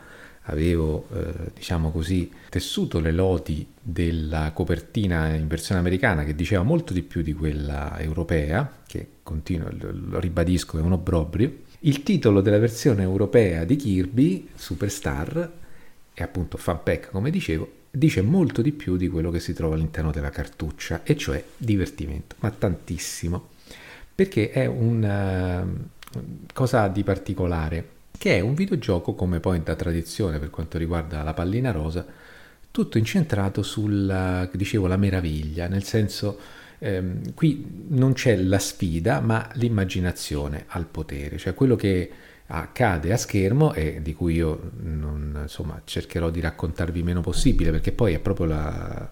avevo 0.44 1.08
eh, 1.14 1.52
diciamo 1.54 1.92
così 1.92 2.32
tessuto 2.50 3.00
le 3.00 3.12
lodi 3.12 3.68
della 3.82 4.52
copertina 4.54 5.34
in 5.34 5.48
versione 5.48 5.80
americana 5.80 6.24
che 6.24 6.36
diceva 6.36 6.64
molto 6.64 6.94
di 6.94 7.02
più 7.02 7.22
di 7.22 7.34
quella 7.34 8.00
europea 8.00 8.80
che 8.88 9.08
continuo 9.24 9.70
lo, 9.72 10.20
ribadisco 10.20 10.78
è 10.78 10.82
un 10.82 10.94
obbrobrio 10.94 11.66
il 11.82 12.04
titolo 12.04 12.42
della 12.42 12.58
versione 12.58 13.04
europea 13.04 13.66
di 13.66 13.76
Kirby 13.76 14.48
Superstar 14.56 15.52
e 16.14 16.24
appunto 16.24 16.58
Fun 16.58 16.80
Pack 16.82 17.12
come 17.12 17.30
dicevo 17.30 17.77
dice 17.98 18.22
molto 18.22 18.62
di 18.62 18.72
più 18.72 18.98
di 18.98 19.08
quello 19.08 19.32
che 19.32 19.40
si 19.40 19.54
trova 19.54 19.76
all'interno 19.76 20.12
della 20.12 20.30
cartuccia, 20.30 21.02
e 21.04 21.18
cioè 21.18 21.44
divertimento, 21.58 22.36
ma 22.40 22.52
tantissimo, 22.52 23.50
perché 24.14 24.52
è 24.52 24.66
una 24.66 25.62
eh, 25.62 25.66
cosa 26.54 26.88
di 26.88 27.04
particolare, 27.04 27.90
che 28.18 28.38
è 28.38 28.40
un 28.40 28.54
videogioco 28.54 29.14
come 29.14 29.40
poi 29.40 29.62
da 29.64 29.76
tradizione 29.76 30.40
per 30.40 30.50
quanto 30.50 30.78
riguarda 30.78 31.24
la 31.24 31.34
pallina 31.34 31.72
rosa, 31.72 32.06
tutto 32.72 32.98
incentrato 32.98 33.64
sulla, 33.64 34.48
dicevo, 34.52 34.88
la 34.88 34.98
meraviglia, 34.98 35.68
nel 35.68 35.84
senso 35.84 36.40
ehm, 36.80 37.34
qui 37.34 37.86
non 37.90 38.14
c'è 38.14 38.36
la 38.36 38.60
sfida, 38.60 39.20
ma 39.20 39.50
l'immaginazione 39.54 40.66
al 40.68 40.86
potere, 40.86 41.38
cioè 41.38 41.54
quello 41.54 41.76
che 41.76 42.12
accade 42.48 43.12
a 43.12 43.18
schermo 43.18 43.74
e 43.74 44.02
di 44.02 44.14
cui 44.14 44.36
io 44.36 44.72
non, 44.82 45.40
insomma, 45.42 45.82
cercherò 45.84 46.30
di 46.30 46.40
raccontarvi 46.40 47.04
meno 47.04 47.22
possibile 47.22 47.72
perché 47.72 47.92
poi 47.92 48.14
è 48.14 48.20
proprio 48.20 48.46
la, 48.46 49.10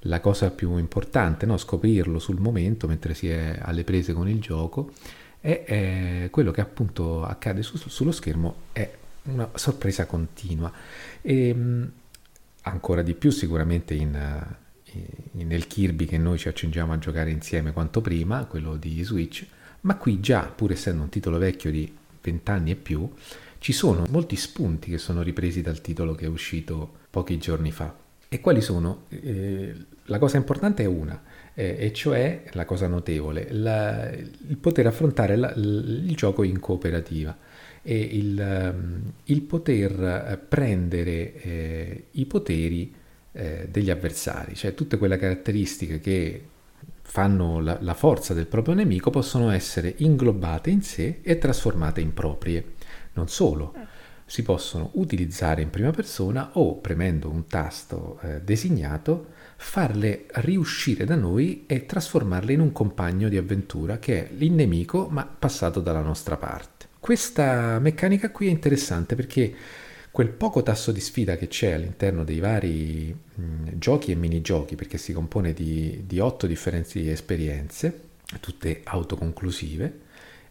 la 0.00 0.20
cosa 0.20 0.50
più 0.50 0.78
importante, 0.78 1.44
no? 1.46 1.56
scoprirlo 1.56 2.18
sul 2.18 2.40
momento 2.40 2.86
mentre 2.86 3.14
si 3.14 3.28
è 3.28 3.58
alle 3.60 3.84
prese 3.84 4.12
con 4.12 4.28
il 4.28 4.40
gioco 4.40 4.90
e 5.40 5.64
è 5.64 6.28
quello 6.30 6.50
che 6.50 6.60
appunto 6.60 7.24
accade 7.24 7.62
su, 7.62 7.76
sullo 7.76 8.12
schermo 8.12 8.54
è 8.72 8.90
una 9.24 9.50
sorpresa 9.54 10.06
continua 10.06 10.72
e 11.20 11.56
ancora 12.62 13.02
di 13.02 13.14
più 13.14 13.30
sicuramente 13.30 13.94
in, 13.94 14.46
in, 15.32 15.46
nel 15.46 15.66
Kirby 15.66 16.06
che 16.06 16.18
noi 16.18 16.38
ci 16.38 16.48
accingiamo 16.48 16.92
a 16.92 16.98
giocare 16.98 17.30
insieme 17.30 17.72
quanto 17.72 18.00
prima, 18.00 18.44
quello 18.44 18.76
di 18.76 19.02
Switch, 19.02 19.46
ma 19.80 19.96
qui 19.96 20.20
già 20.20 20.42
pur 20.42 20.72
essendo 20.72 21.02
un 21.02 21.08
titolo 21.08 21.38
vecchio 21.38 21.70
di 21.70 21.92
vent'anni 22.22 22.70
e 22.70 22.76
più, 22.76 23.10
ci 23.58 23.72
sono 23.72 24.06
molti 24.10 24.36
spunti 24.36 24.90
che 24.90 24.98
sono 24.98 25.22
ripresi 25.22 25.60
dal 25.60 25.80
titolo 25.80 26.14
che 26.14 26.24
è 26.24 26.28
uscito 26.28 27.00
pochi 27.10 27.38
giorni 27.38 27.70
fa. 27.70 27.94
E 28.28 28.40
quali 28.40 28.60
sono? 28.60 29.04
Eh, 29.08 29.74
la 30.06 30.18
cosa 30.18 30.36
importante 30.36 30.82
è 30.82 30.86
una, 30.86 31.22
eh, 31.54 31.76
e 31.78 31.92
cioè 31.92 32.44
la 32.52 32.64
cosa 32.64 32.86
notevole, 32.86 33.48
la, 33.50 34.10
il 34.10 34.56
poter 34.58 34.86
affrontare 34.86 35.36
la, 35.36 35.52
il 35.54 36.12
gioco 36.16 36.42
in 36.42 36.58
cooperativa 36.58 37.36
e 37.82 37.98
il, 37.98 38.40
ehm, 38.40 39.12
il 39.24 39.42
poter 39.42 40.44
prendere 40.48 41.34
eh, 41.42 42.04
i 42.12 42.26
poteri 42.26 42.94
eh, 43.32 43.68
degli 43.70 43.90
avversari, 43.90 44.54
cioè 44.54 44.74
tutte 44.74 44.96
quelle 44.96 45.16
caratteristiche 45.16 46.00
che 46.00 46.42
fanno 47.12 47.60
la, 47.60 47.76
la, 47.82 47.92
forza 47.92 48.32
del 48.32 48.46
proprio 48.46 48.72
nemico 48.72 49.10
possono 49.10 49.50
essere 49.50 49.96
inglobate 49.98 50.70
in 50.70 50.80
sé 50.80 51.18
e 51.20 51.36
trasformate 51.36 52.00
in 52.00 52.14
proprie. 52.14 52.72
Non 53.12 53.28
solo, 53.28 53.74
si 54.24 54.42
possono 54.42 54.92
utilizzare 54.94 55.60
in 55.60 55.68
prima 55.68 55.90
persona 55.90 56.52
o 56.54 56.78
premendo 56.78 57.28
un 57.28 57.44
tasto 57.46 58.18
eh, 58.22 58.40
designato 58.40 59.26
farle 59.56 60.24
riuscire 60.36 61.04
da 61.04 61.14
noi 61.14 61.64
e 61.66 61.84
trasformarle 61.84 62.54
in 62.54 62.60
un 62.60 62.72
compagno 62.72 63.28
di 63.28 63.36
avventura 63.36 63.98
che 63.98 64.30
è 64.30 64.30
il 64.38 64.52
nemico 64.52 65.08
ma 65.10 65.26
passato 65.26 65.80
dalla 65.80 66.00
nostra 66.00 66.38
parte. 66.38 66.86
Questa 66.98 67.78
meccanica 67.78 68.30
qui 68.30 68.46
è 68.46 68.50
interessante 68.50 69.16
perché 69.16 69.54
quel 70.12 70.28
poco 70.28 70.62
tasso 70.62 70.92
di 70.92 71.00
sfida 71.00 71.36
che 71.36 71.48
c'è 71.48 71.72
all'interno 71.72 72.22
dei 72.22 72.38
vari 72.38 73.16
mh, 73.34 73.78
giochi 73.78 74.12
e 74.12 74.14
minigiochi, 74.14 74.76
perché 74.76 74.98
si 74.98 75.14
compone 75.14 75.54
di, 75.54 76.04
di 76.06 76.20
otto 76.20 76.46
differenti 76.46 77.08
esperienze, 77.08 78.10
tutte 78.38 78.82
autoconclusive, 78.84 80.00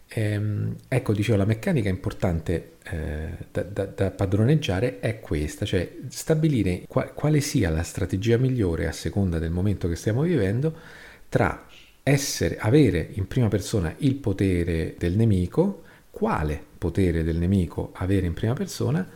ehm, 0.08 0.74
ecco, 0.88 1.12
dicevo, 1.12 1.38
la 1.38 1.44
meccanica 1.44 1.88
importante 1.88 2.72
eh, 2.82 3.28
da, 3.52 3.62
da, 3.62 3.84
da, 3.84 4.10
padroneggiare 4.10 4.98
è 4.98 5.20
questa, 5.20 5.64
cioè 5.64 5.96
stabilire 6.08 6.82
qua, 6.88 7.04
quale 7.04 7.40
sia 7.40 7.70
la 7.70 7.84
strategia 7.84 8.38
migliore 8.38 8.88
a 8.88 8.92
seconda 8.92 9.38
del 9.38 9.52
momento 9.52 9.88
che 9.88 9.94
stiamo 9.94 10.22
vivendo 10.22 10.74
tra 11.28 11.66
essere, 12.02 12.58
avere 12.58 13.10
in 13.12 13.28
prima 13.28 13.46
persona 13.46 13.94
il 13.98 14.16
potere 14.16 14.96
del 14.98 15.14
nemico, 15.16 15.82
quale 16.10 16.60
potere 16.78 17.22
del 17.22 17.36
nemico 17.36 17.92
avere 17.94 18.26
in 18.26 18.34
prima 18.34 18.54
persona, 18.54 19.08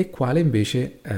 e 0.00 0.10
quale 0.10 0.38
invece 0.38 1.00
eh, 1.02 1.16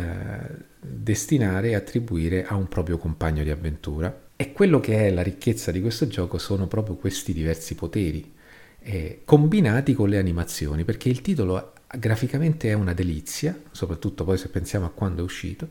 destinare 0.81 1.69
e 1.69 1.74
attribuire 1.74 2.47
a 2.47 2.55
un 2.55 2.66
proprio 2.66 2.97
compagno 2.97 3.43
di 3.43 3.51
avventura. 3.51 4.28
E 4.36 4.52
quello 4.52 4.81
che 4.81 5.07
è 5.07 5.11
la 5.11 5.20
ricchezza 5.20 5.70
di 5.70 5.82
questo 5.82 6.07
gioco 6.07 6.39
sono 6.39 6.66
proprio 6.66 6.97
questi 6.97 7.35
diversi 7.35 7.74
poteri, 7.74 8.32
eh, 8.78 9.20
combinati 9.27 9.93
con 9.93 10.09
le 10.09 10.16
animazioni, 10.16 10.85
perché 10.85 11.11
il 11.11 11.20
titolo 11.20 11.74
graficamente 11.94 12.70
è 12.70 12.73
una 12.73 12.94
delizia, 12.94 13.55
soprattutto 13.70 14.24
poi 14.24 14.39
se 14.39 14.48
pensiamo 14.48 14.86
a 14.86 14.90
quando 14.90 15.20
è 15.20 15.24
uscito, 15.24 15.69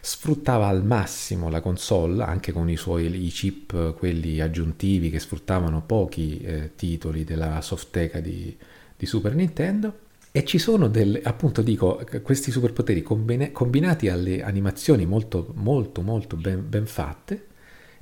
sfruttava 0.00 0.66
al 0.66 0.84
massimo 0.84 1.50
la 1.50 1.60
console, 1.60 2.24
anche 2.24 2.50
con 2.50 2.68
i 2.68 2.76
suoi 2.76 3.26
i 3.26 3.28
chip, 3.28 3.94
quelli 3.94 4.40
aggiuntivi 4.40 5.08
che 5.08 5.20
sfruttavano 5.20 5.82
pochi 5.82 6.40
eh, 6.40 6.72
titoli 6.74 7.22
della 7.22 7.60
softeca 7.60 8.18
di, 8.18 8.56
di 8.96 9.06
Super 9.06 9.36
Nintendo, 9.36 10.08
e 10.32 10.44
ci 10.44 10.58
sono 10.58 10.88
delle, 10.88 11.20
appunto 11.22 11.60
dico, 11.60 12.04
questi 12.22 12.52
superpoteri 12.52 13.02
combine, 13.02 13.50
combinati 13.50 14.08
alle 14.08 14.42
animazioni 14.42 15.04
molto, 15.04 15.52
molto, 15.56 16.02
molto 16.02 16.36
ben, 16.36 16.68
ben 16.68 16.86
fatte, 16.86 17.46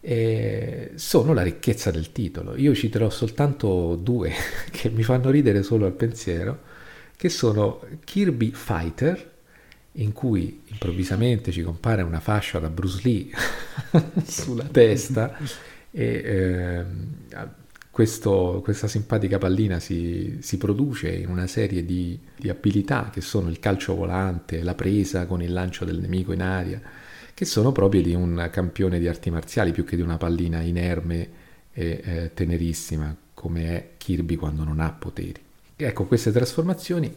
eh, 0.01 0.93
sono 0.95 1.33
la 1.33 1.43
ricchezza 1.43 1.91
del 1.91 2.13
titolo. 2.13 2.55
Io 2.57 2.75
citerò 2.75 3.09
soltanto 3.09 3.97
due 3.97 4.33
che 4.71 4.91
mi 4.91 5.03
fanno 5.03 5.31
ridere 5.31 5.63
solo 5.63 5.87
al 5.87 5.95
pensiero, 5.95 6.61
che 7.17 7.31
sono 7.31 7.81
Kirby 8.05 8.51
Fighter, 8.53 9.37
in 9.93 10.13
cui 10.13 10.63
improvvisamente 10.67 11.51
ci 11.51 11.63
compare 11.63 12.03
una 12.03 12.21
fascia 12.21 12.59
da 12.59 12.69
Bruce 12.69 13.01
Lee 13.03 13.31
sulla 14.25 14.65
testa 14.65 15.37
e 15.91 16.05
eh, 16.05 16.85
questo, 17.99 18.61
questa 18.63 18.87
simpatica 18.87 19.39
pallina 19.39 19.81
si, 19.81 20.39
si, 20.41 20.57
produce 20.57 21.09
in 21.09 21.29
una 21.31 21.49
serie 21.49 21.85
di, 21.85 22.17
di, 22.37 22.49
abilità 22.49 23.11
che 23.13 23.21
sono 23.21 23.49
il 23.49 23.59
calcio 23.59 23.97
volante, 23.97 24.63
la 24.63 24.77
presa 24.77 25.27
con 25.27 25.43
il 25.43 25.53
lancio 25.53 25.85
del 25.85 25.99
nemico 25.99 26.33
in 26.33 26.41
aria, 26.41 26.81
che 27.35 27.45
sono 27.45 27.73
proprie 27.73 28.01
di 28.03 28.15
un 28.15 28.49
campione 28.53 29.01
di 29.01 29.09
arti 29.09 29.31
marziali 29.31 29.73
più 29.73 29.83
che 29.83 29.97
di 29.97 30.03
una 30.03 30.17
pallina 30.17 30.61
inerme 30.61 31.29
e 31.73 32.01
eh, 32.05 32.31
tenerissima 32.35 33.17
come 33.35 33.65
è 33.67 33.89
Kirby 33.97 34.37
quando 34.37 34.63
non 34.63 34.79
ha 34.79 34.93
poteri. 34.93 35.43
Ecco, 35.75 36.05
queste 36.05 36.31
trasformazioni 36.31 37.13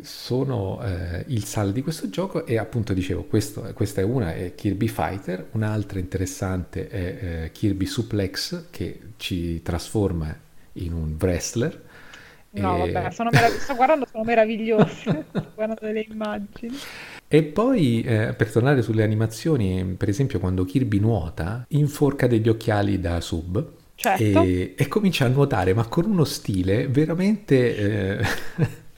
sono 0.00 0.80
eh, 0.82 1.24
il 1.28 1.44
sale 1.44 1.72
di 1.72 1.82
questo 1.82 2.08
gioco 2.08 2.46
e 2.46 2.58
appunto 2.58 2.92
dicevo 2.92 3.24
questo, 3.24 3.70
questa 3.74 4.00
è 4.00 4.04
una 4.04 4.34
è 4.34 4.54
Kirby 4.54 4.86
Fighter 4.86 5.48
un'altra 5.52 5.98
interessante 5.98 6.88
è 6.88 7.18
eh, 7.44 7.52
Kirby 7.52 7.86
Suplex 7.86 8.66
che 8.70 9.00
ci 9.16 9.60
trasforma 9.62 10.34
in 10.74 10.92
un 10.92 11.16
wrestler 11.20 11.86
no 12.50 12.84
e... 12.84 12.92
vabbè 12.92 13.10
sono 13.10 13.30
merav- 13.32 13.58
sto 13.58 13.74
guardando 13.74 14.06
sono 14.10 14.24
meravigliosi 14.24 15.04
guardando 15.54 15.80
delle 15.80 16.06
immagini 16.08 16.76
e 17.26 17.42
poi 17.42 18.02
eh, 18.02 18.34
per 18.34 18.50
tornare 18.50 18.82
sulle 18.82 19.02
animazioni 19.02 19.94
per 19.96 20.08
esempio 20.08 20.38
quando 20.38 20.64
Kirby 20.64 21.00
nuota 21.00 21.64
inforca 21.68 22.26
degli 22.26 22.48
occhiali 22.48 23.00
da 23.00 23.20
sub 23.20 23.72
certo. 23.96 24.42
e, 24.42 24.74
e 24.76 24.88
comincia 24.88 25.24
a 25.24 25.28
nuotare 25.28 25.74
ma 25.74 25.86
con 25.86 26.04
uno 26.04 26.24
stile 26.24 26.86
veramente 26.86 27.76
eh, 27.76 28.26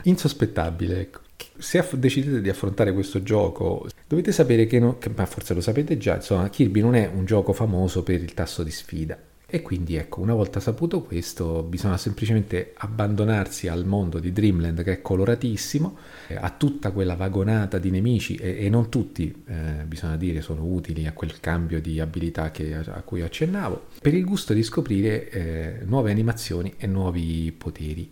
insospettabile. 0.03 0.99
Ecco. 0.99 1.19
Se 1.57 1.77
aff- 1.77 1.95
decidete 1.95 2.41
di 2.41 2.49
affrontare 2.49 2.93
questo 2.93 3.23
gioco, 3.23 3.87
dovete 4.07 4.31
sapere 4.31 4.65
che, 4.65 4.79
non, 4.79 4.97
che, 4.97 5.11
ma 5.15 5.25
forse 5.25 5.53
lo 5.53 5.61
sapete 5.61 5.97
già, 5.97 6.15
insomma, 6.15 6.49
Kirby 6.49 6.81
non 6.81 6.95
è 6.95 7.09
un 7.13 7.25
gioco 7.25 7.53
famoso 7.53 8.03
per 8.03 8.21
il 8.21 8.33
tasso 8.33 8.63
di 8.63 8.71
sfida. 8.71 9.17
E 9.53 9.61
quindi 9.61 9.97
ecco, 9.97 10.21
una 10.21 10.33
volta 10.33 10.61
saputo 10.61 11.01
questo, 11.01 11.61
bisogna 11.61 11.97
semplicemente 11.97 12.71
abbandonarsi 12.73 13.67
al 13.67 13.85
mondo 13.85 14.17
di 14.17 14.31
Dreamland 14.31 14.81
che 14.81 14.93
è 14.93 15.01
coloratissimo, 15.01 15.97
eh, 16.27 16.37
a 16.37 16.49
tutta 16.51 16.91
quella 16.91 17.15
vagonata 17.15 17.77
di 17.77 17.91
nemici 17.91 18.35
e, 18.35 18.63
e 18.63 18.69
non 18.69 18.87
tutti, 18.87 19.43
eh, 19.45 19.83
bisogna 19.85 20.15
dire, 20.15 20.39
sono 20.39 20.63
utili 20.63 21.05
a 21.05 21.11
quel 21.11 21.41
cambio 21.41 21.81
di 21.81 21.99
abilità 21.99 22.49
che, 22.49 22.73
a 22.73 23.01
cui 23.03 23.23
accennavo, 23.23 23.87
per 24.01 24.13
il 24.13 24.23
gusto 24.23 24.53
di 24.53 24.63
scoprire 24.63 25.29
eh, 25.29 25.79
nuove 25.83 26.11
animazioni 26.11 26.75
e 26.77 26.87
nuovi 26.87 27.51
poteri. 27.51 28.09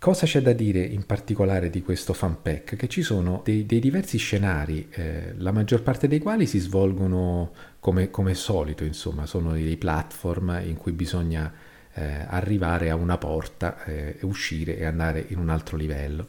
Cosa 0.00 0.26
c'è 0.26 0.40
da 0.40 0.52
dire 0.52 0.78
in 0.80 1.04
particolare 1.06 1.70
di 1.70 1.82
questo 1.82 2.12
fan 2.12 2.40
pack? 2.40 2.76
Che 2.76 2.88
ci 2.88 3.02
sono 3.02 3.42
dei, 3.44 3.66
dei 3.66 3.80
diversi 3.80 4.16
scenari, 4.16 4.86
eh, 4.92 5.34
la 5.38 5.50
maggior 5.50 5.82
parte 5.82 6.06
dei 6.06 6.20
quali 6.20 6.46
si 6.46 6.60
svolgono 6.60 7.50
come, 7.80 8.08
come 8.08 8.34
solito, 8.34 8.84
insomma, 8.84 9.26
sono 9.26 9.54
dei 9.54 9.76
platform 9.76 10.60
in 10.64 10.76
cui 10.76 10.92
bisogna 10.92 11.52
eh, 11.94 12.24
arrivare 12.28 12.90
a 12.90 12.94
una 12.94 13.18
porta, 13.18 13.84
eh, 13.86 14.18
uscire 14.20 14.78
e 14.78 14.84
andare 14.84 15.24
in 15.30 15.38
un 15.38 15.48
altro 15.48 15.76
livello. 15.76 16.28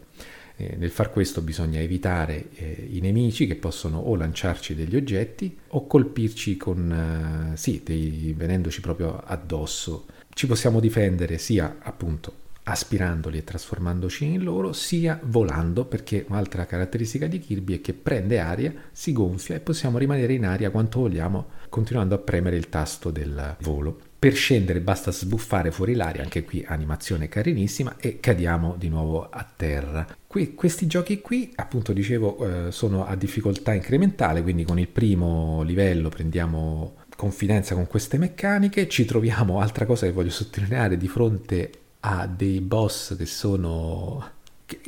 Eh, 0.56 0.76
nel 0.76 0.90
far 0.90 1.12
questo 1.12 1.41
bisogna 1.41 1.80
evitare 1.80 2.50
eh, 2.56 2.88
i 2.90 3.00
nemici 3.02 3.46
che 3.46 3.56
possono 3.56 4.00
o 4.00 4.16
lanciarci 4.16 4.74
degli 4.74 4.96
oggetti 4.96 5.56
o 5.68 5.86
colpirci 5.86 6.58
con, 6.58 7.52
eh, 7.54 7.56
sì, 7.56 7.82
dei, 7.86 8.34
venendoci 8.36 8.82
proprio 8.82 9.22
addosso. 9.24 10.08
Ci 10.28 10.48
possiamo 10.48 10.80
difendere 10.80 11.38
sia 11.38 11.78
appunto 11.80 12.48
aspirandoli 12.70 13.38
e 13.38 13.44
trasformandoci 13.44 14.26
in 14.26 14.44
loro, 14.44 14.74
sia 14.74 15.20
volando, 15.24 15.86
perché 15.86 16.26
un'altra 16.28 16.66
caratteristica 16.66 17.28
di 17.28 17.40
Kirby 17.40 17.78
è 17.78 17.82
che 17.82 17.94
prende 17.94 18.40
aria, 18.40 18.74
si 18.91 19.12
gonfia 19.12 19.56
e 19.56 19.60
possiamo 19.60 19.98
rimanere 19.98 20.34
in 20.34 20.46
aria 20.46 20.70
quanto 20.70 21.00
vogliamo, 21.00 21.48
continuando 21.70 22.16
a 22.16 22.20
premere 22.20 22.58
il 22.58 22.70
tasto 22.70 23.12
del 23.12 23.58
volo. 23.62 24.00
Per 24.20 24.34
scendere 24.34 24.82
basta 24.82 25.12
sbuffare 25.12 25.72
fuori 25.72 25.94
l'aria, 25.94 26.22
anche 26.22 26.44
qui 26.44 26.64
animazione 26.68 27.30
carinissima, 27.30 27.96
e 27.98 28.20
cadiamo 28.20 28.76
di 28.78 28.90
nuovo 28.90 29.30
a 29.30 29.48
terra. 29.56 30.06
Qui, 30.28 30.54
questi 30.56 30.88
giochi 30.88 31.22
qui, 31.22 31.52
appunto 31.56 31.94
dicevo, 31.94 32.68
eh, 32.68 32.72
sono 32.72 33.06
a 33.06 33.16
difficoltà 33.16 33.74
incrementale, 33.74 34.41
quindi 34.41 34.64
con 34.64 34.78
il 34.78 34.90
primo 34.90 35.62
livello 35.64 36.10
prendiamo 36.10 36.98
confidenza 37.16 37.76
con 37.76 37.88
queste 37.88 38.18
meccaniche, 38.18 38.88
ci 38.88 39.04
troviamo, 39.04 39.60
altra 39.60 39.86
cosa 39.86 40.06
che 40.06 40.14
voglio 40.14 40.30
sottolineare, 40.30 40.96
di 40.96 41.08
fronte 41.10 41.70
a 42.02 42.28
dei 42.28 42.62
boss 42.62 43.16
che 43.16 43.26
sono... 43.26 44.38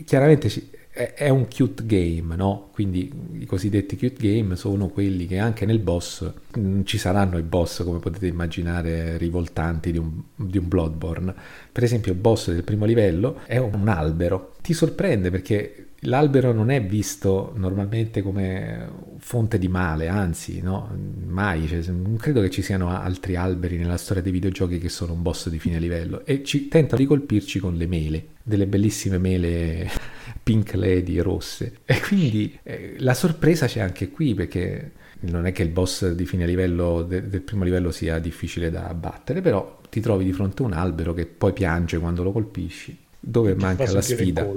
Chiaramente 0.05 0.49
è 0.93 1.29
un 1.29 1.47
cute 1.47 1.85
game, 1.85 2.35
no? 2.35 2.69
Quindi 2.73 3.09
i 3.39 3.45
cosiddetti 3.45 3.97
cute 3.97 4.15
game 4.19 4.55
sono 4.57 4.89
quelli 4.89 5.25
che 5.25 5.37
anche 5.37 5.65
nel 5.65 5.79
boss 5.79 6.29
non 6.55 6.85
ci 6.85 6.97
saranno 6.97 7.37
i 7.37 7.43
boss, 7.43 7.83
come 7.83 7.99
potete 7.99 8.27
immaginare, 8.27 9.17
rivoltanti 9.17 9.91
di 9.91 9.97
un, 9.97 10.21
di 10.35 10.57
un 10.57 10.67
Bloodborne. 10.67 11.33
Per 11.71 11.83
esempio, 11.83 12.11
il 12.11 12.17
boss 12.17 12.51
del 12.51 12.63
primo 12.63 12.85
livello 12.85 13.39
è 13.45 13.57
un 13.57 13.87
albero. 13.87 14.55
Ti 14.61 14.73
sorprende 14.73 15.31
perché 15.31 15.90
l'albero 16.01 16.51
non 16.51 16.69
è 16.69 16.83
visto 16.83 17.53
normalmente 17.55 18.21
come 18.21 18.89
fonte 19.17 19.59
di 19.59 19.67
male, 19.67 20.07
anzi, 20.07 20.61
no? 20.61 20.89
Mai, 21.27 21.67
cioè, 21.67 21.81
non 21.91 22.17
credo 22.17 22.41
che 22.41 22.49
ci 22.49 22.61
siano 22.61 22.89
altri 22.89 23.35
alberi 23.35 23.77
nella 23.77 23.97
storia 23.97 24.23
dei 24.23 24.31
videogiochi 24.31 24.79
che 24.79 24.89
sono 24.89 25.13
un 25.13 25.21
boss 25.21 25.49
di 25.49 25.59
fine 25.59 25.79
livello 25.79 26.25
e 26.25 26.43
ci 26.43 26.67
tentano 26.67 27.01
di 27.01 27.07
colpirci 27.07 27.59
con 27.59 27.75
le 27.75 27.87
mele, 27.87 28.25
delle 28.41 28.65
bellissime 28.65 29.17
mele 29.17 29.89
pink 30.41 30.73
lady 30.73 31.19
rosse. 31.19 31.79
E 31.85 31.99
quindi 31.99 32.57
eh, 32.63 32.95
la 32.99 33.13
sorpresa 33.13 33.67
c'è 33.67 33.81
anche 33.81 34.09
qui 34.09 34.33
perché 34.33 34.93
non 35.21 35.45
è 35.45 35.51
che 35.51 35.61
il 35.61 35.69
boss 35.69 36.09
di 36.11 36.25
fine 36.25 36.47
livello 36.47 37.03
de- 37.03 37.27
del 37.27 37.41
primo 37.41 37.63
livello 37.63 37.91
sia 37.91 38.17
difficile 38.17 38.71
da 38.71 38.87
abbattere, 38.87 39.41
però 39.41 39.79
ti 39.89 39.99
trovi 39.99 40.23
di 40.23 40.33
fronte 40.33 40.63
a 40.63 40.65
un 40.65 40.73
albero 40.73 41.13
che 41.13 41.27
poi 41.27 41.53
piange 41.53 41.99
quando 41.99 42.23
lo 42.23 42.31
colpisci, 42.31 42.97
dove 43.19 43.53
manca 43.53 43.91
la 43.91 44.01
sfida. 44.01 44.47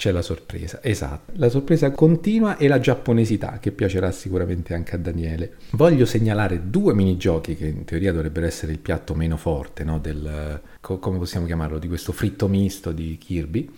C'è 0.00 0.12
la 0.12 0.22
sorpresa, 0.22 0.82
esatto. 0.82 1.30
La 1.36 1.50
sorpresa 1.50 1.90
continua 1.90 2.56
e 2.56 2.68
la 2.68 2.80
giapponesità 2.80 3.58
che 3.58 3.70
piacerà 3.70 4.10
sicuramente 4.10 4.72
anche 4.72 4.94
a 4.94 4.98
Daniele. 4.98 5.56
Voglio 5.72 6.06
segnalare 6.06 6.70
due 6.70 6.94
minigiochi 6.94 7.54
che 7.54 7.66
in 7.66 7.84
teoria 7.84 8.10
dovrebbero 8.10 8.46
essere 8.46 8.72
il 8.72 8.78
piatto 8.78 9.14
meno 9.14 9.36
forte, 9.36 9.84
no? 9.84 9.98
Del, 9.98 10.58
come 10.80 11.18
possiamo 11.18 11.44
chiamarlo, 11.44 11.78
di 11.78 11.86
questo 11.86 12.12
fritto 12.12 12.48
misto 12.48 12.92
di 12.92 13.18
Kirby 13.18 13.70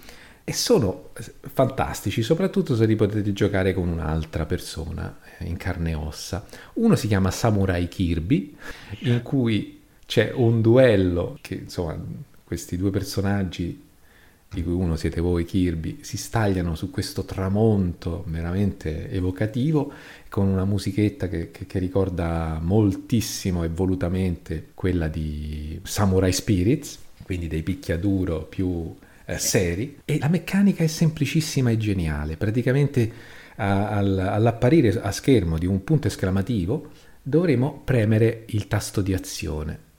e 0.44 0.52
sono 0.52 1.10
fantastici, 1.40 2.22
soprattutto 2.22 2.76
se 2.76 2.86
li 2.86 2.94
potete 2.94 3.32
giocare 3.32 3.74
con 3.74 3.88
un'altra 3.88 4.46
persona 4.46 5.18
eh, 5.38 5.46
in 5.46 5.56
carne 5.56 5.90
e 5.90 5.94
ossa. 5.94 6.46
Uno 6.74 6.94
si 6.94 7.08
chiama 7.08 7.32
Samurai 7.32 7.88
Kirby, 7.88 8.56
in 9.00 9.22
cui 9.22 9.80
c'è 10.06 10.30
un 10.32 10.60
duello 10.60 11.36
che 11.40 11.54
insomma 11.54 12.00
questi 12.44 12.76
due 12.76 12.90
personaggi 12.90 13.90
di 14.52 14.62
cui 14.62 14.72
uno 14.72 14.96
siete 14.96 15.20
voi 15.20 15.44
Kirby 15.44 15.98
si 16.02 16.16
stagliano 16.16 16.74
su 16.74 16.90
questo 16.90 17.24
tramonto 17.24 18.24
veramente 18.26 19.10
evocativo 19.10 19.92
con 20.28 20.46
una 20.46 20.64
musichetta 20.64 21.28
che, 21.28 21.50
che, 21.50 21.66
che 21.66 21.78
ricorda 21.78 22.58
moltissimo 22.60 23.64
e 23.64 23.68
volutamente 23.68 24.68
quella 24.74 25.08
di 25.08 25.80
Samurai 25.82 26.32
Spirits 26.32 26.98
quindi 27.22 27.48
dei 27.48 27.62
picchiaduro 27.62 28.42
più 28.42 28.94
eh, 29.24 29.38
seri 29.38 30.00
e 30.04 30.18
la 30.18 30.28
meccanica 30.28 30.84
è 30.84 30.86
semplicissima 30.86 31.70
e 31.70 31.76
geniale. 31.76 32.36
Praticamente 32.36 33.10
a, 33.56 33.88
al, 33.88 34.18
all'apparire 34.18 35.00
a 35.00 35.10
schermo 35.10 35.58
di 35.58 35.66
un 35.66 35.84
punto 35.84 36.08
esclamativo 36.08 36.90
dovremo 37.22 37.80
premere 37.84 38.44
il 38.48 38.66
tasto 38.68 39.00
di 39.00 39.14
azione. 39.14 39.90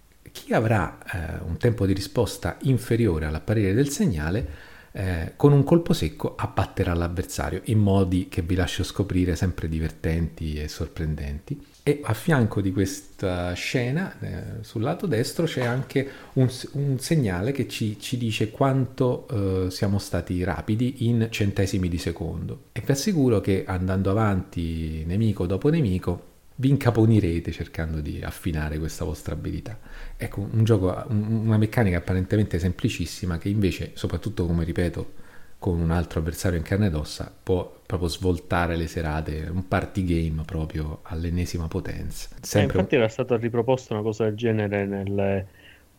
Chi 0.44 0.52
avrà 0.54 0.98
eh, 1.06 1.42
un 1.48 1.56
tempo 1.56 1.86
di 1.86 1.94
risposta 1.94 2.58
inferiore 2.64 3.26
all'apparire 3.26 3.74
del 3.74 3.88
segnale 3.88 4.72
eh, 4.92 5.34
con 5.38 5.54
un 5.54 5.64
colpo 5.64 5.94
secco 5.94 6.36
abbatterà 6.36 6.94
l'avversario 6.94 7.62
in 7.66 7.80
modi 7.80 8.28
che 8.28 8.42
vi 8.42 8.54
lascio 8.56 8.84
scoprire 8.84 9.38
sempre 9.38 9.70
divertenti 9.70 10.56
e 10.56 10.68
sorprendenti. 10.68 11.66
E 11.82 12.02
a 12.04 12.14
fianco 12.14 12.60
di 12.60 12.74
questa 12.74 13.54
scena, 13.54 14.20
eh, 14.20 14.44
sul 14.66 14.82
lato 14.82 15.08
destro, 15.08 15.46
c'è 15.46 15.64
anche 15.64 16.10
un, 16.34 16.52
un 16.74 17.00
segnale 17.00 17.54
che 17.54 17.70
ci, 17.70 17.98
ci 17.98 18.18
dice 18.18 18.52
quanto 18.52 19.28
eh, 19.30 19.72
siamo 19.72 19.98
stati 19.98 20.44
rapidi 20.44 21.08
in 21.08 21.30
centesimi 21.30 21.88
di 21.88 21.98
secondo. 21.98 22.64
E 22.74 22.82
vi 22.86 22.92
assicuro 22.92 23.40
che 23.40 23.64
andando 23.66 24.12
avanti 24.12 25.06
nemico 25.06 25.46
dopo 25.46 25.70
nemico, 25.70 26.32
vi 26.64 26.70
incaponirete 26.70 27.52
cercando 27.52 28.00
di 28.00 28.22
affinare 28.24 28.80
questa 28.80 29.04
vostra 29.04 29.34
abilità. 29.34 29.78
Ecco, 30.16 30.48
un 30.50 30.64
gioco, 30.64 31.04
una 31.10 31.58
meccanica 31.58 31.98
apparentemente 31.98 32.58
semplicissima 32.58 33.38
che 33.38 33.50
invece, 33.50 33.92
soprattutto 33.96 34.46
come 34.46 34.64
ripeto, 34.64 35.22
con 35.60 35.78
un 35.78 35.92
altro 35.92 36.22
avversario 36.22 36.58
in 36.58 36.64
carne 36.64 36.86
ed 36.86 36.96
ossa, 36.96 37.30
può 37.44 37.82
proprio 37.86 38.08
svoltare 38.08 38.78
le 38.78 38.88
serate, 38.88 39.50
un 39.52 39.68
party 39.68 40.06
game 40.06 40.44
proprio 40.46 41.00
all'ennesima 41.04 41.68
potenza. 41.68 42.30
Eh, 42.32 42.38
Sempre... 42.46 42.78
Eh, 42.78 42.80
infatti 42.80 42.96
era 42.96 43.10
stato 43.10 43.36
riproposto 43.36 43.92
una 43.92 44.02
cosa 44.02 44.24
del 44.24 44.36
genere 44.36 44.86
nel 44.86 45.46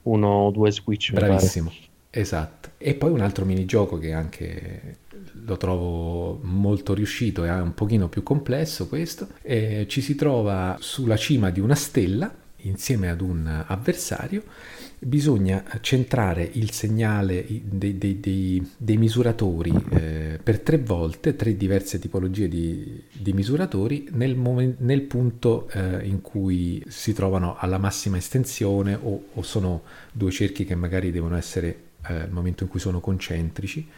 1 0.01 0.27
o 0.27 0.51
2 0.51 0.73
Switch. 0.73 1.12
Bravissimo, 1.12 1.70
esatto. 2.20 2.70
E 2.78 2.95
poi 2.95 3.11
un 3.11 3.20
altro 3.20 3.45
minigioco 3.45 3.99
che 3.99 4.12
anche 4.12 4.99
lo 5.47 5.57
trovo 5.57 6.39
molto 6.43 6.95
riuscito 6.95 7.45
e 7.45 7.51
un 7.51 7.74
pochino 7.74 8.09
più 8.09 8.23
complesso 8.23 8.89
questo, 8.89 9.28
e 9.43 9.86
ci 9.89 10.01
si 10.01 10.15
trova 10.15 10.77
sulla 10.81 11.16
cima 11.16 11.51
di 11.51 11.61
una 11.61 11.74
stella 11.74 12.32
insieme 12.59 13.11
ad 13.11 13.20
un 13.20 13.65
avversario 13.66 14.43
bisogna 15.05 15.62
centrare 15.81 16.49
il 16.55 16.70
segnale 16.70 17.45
dei, 17.62 17.99
dei, 17.99 18.20
dei, 18.20 18.70
dei 18.77 18.97
misuratori 18.97 19.73
eh, 19.91 20.39
per 20.43 20.61
tre 20.61 20.78
volte, 20.78 21.36
tre 21.36 21.57
diverse 21.57 21.99
tipologie 21.99 22.49
di, 22.49 23.03
di 23.12 23.32
misuratori 23.32 24.09
nel, 24.12 24.35
momen- 24.35 24.77
nel 24.78 25.03
punto 25.03 25.69
eh, 25.70 26.07
in 26.07 26.20
cui 26.23 26.82
si 26.89 27.12
trovano 27.12 27.57
alla 27.59 27.78
massima 27.78 28.16
estensione 28.16 28.99
o, 29.01 29.24
o, 29.32 29.43
sono 29.43 29.82
due 30.11 30.31
cerchi 30.31 30.65
che 30.65 30.74
magari 30.74 31.11
devono 31.11 31.36
essere 31.36 31.77
eh, 32.09 32.20
al 32.20 32.31
momento 32.31 32.62
in 32.64 32.68
cui 32.68 32.81
sono 32.81 33.01
concentrici. 33.01 33.89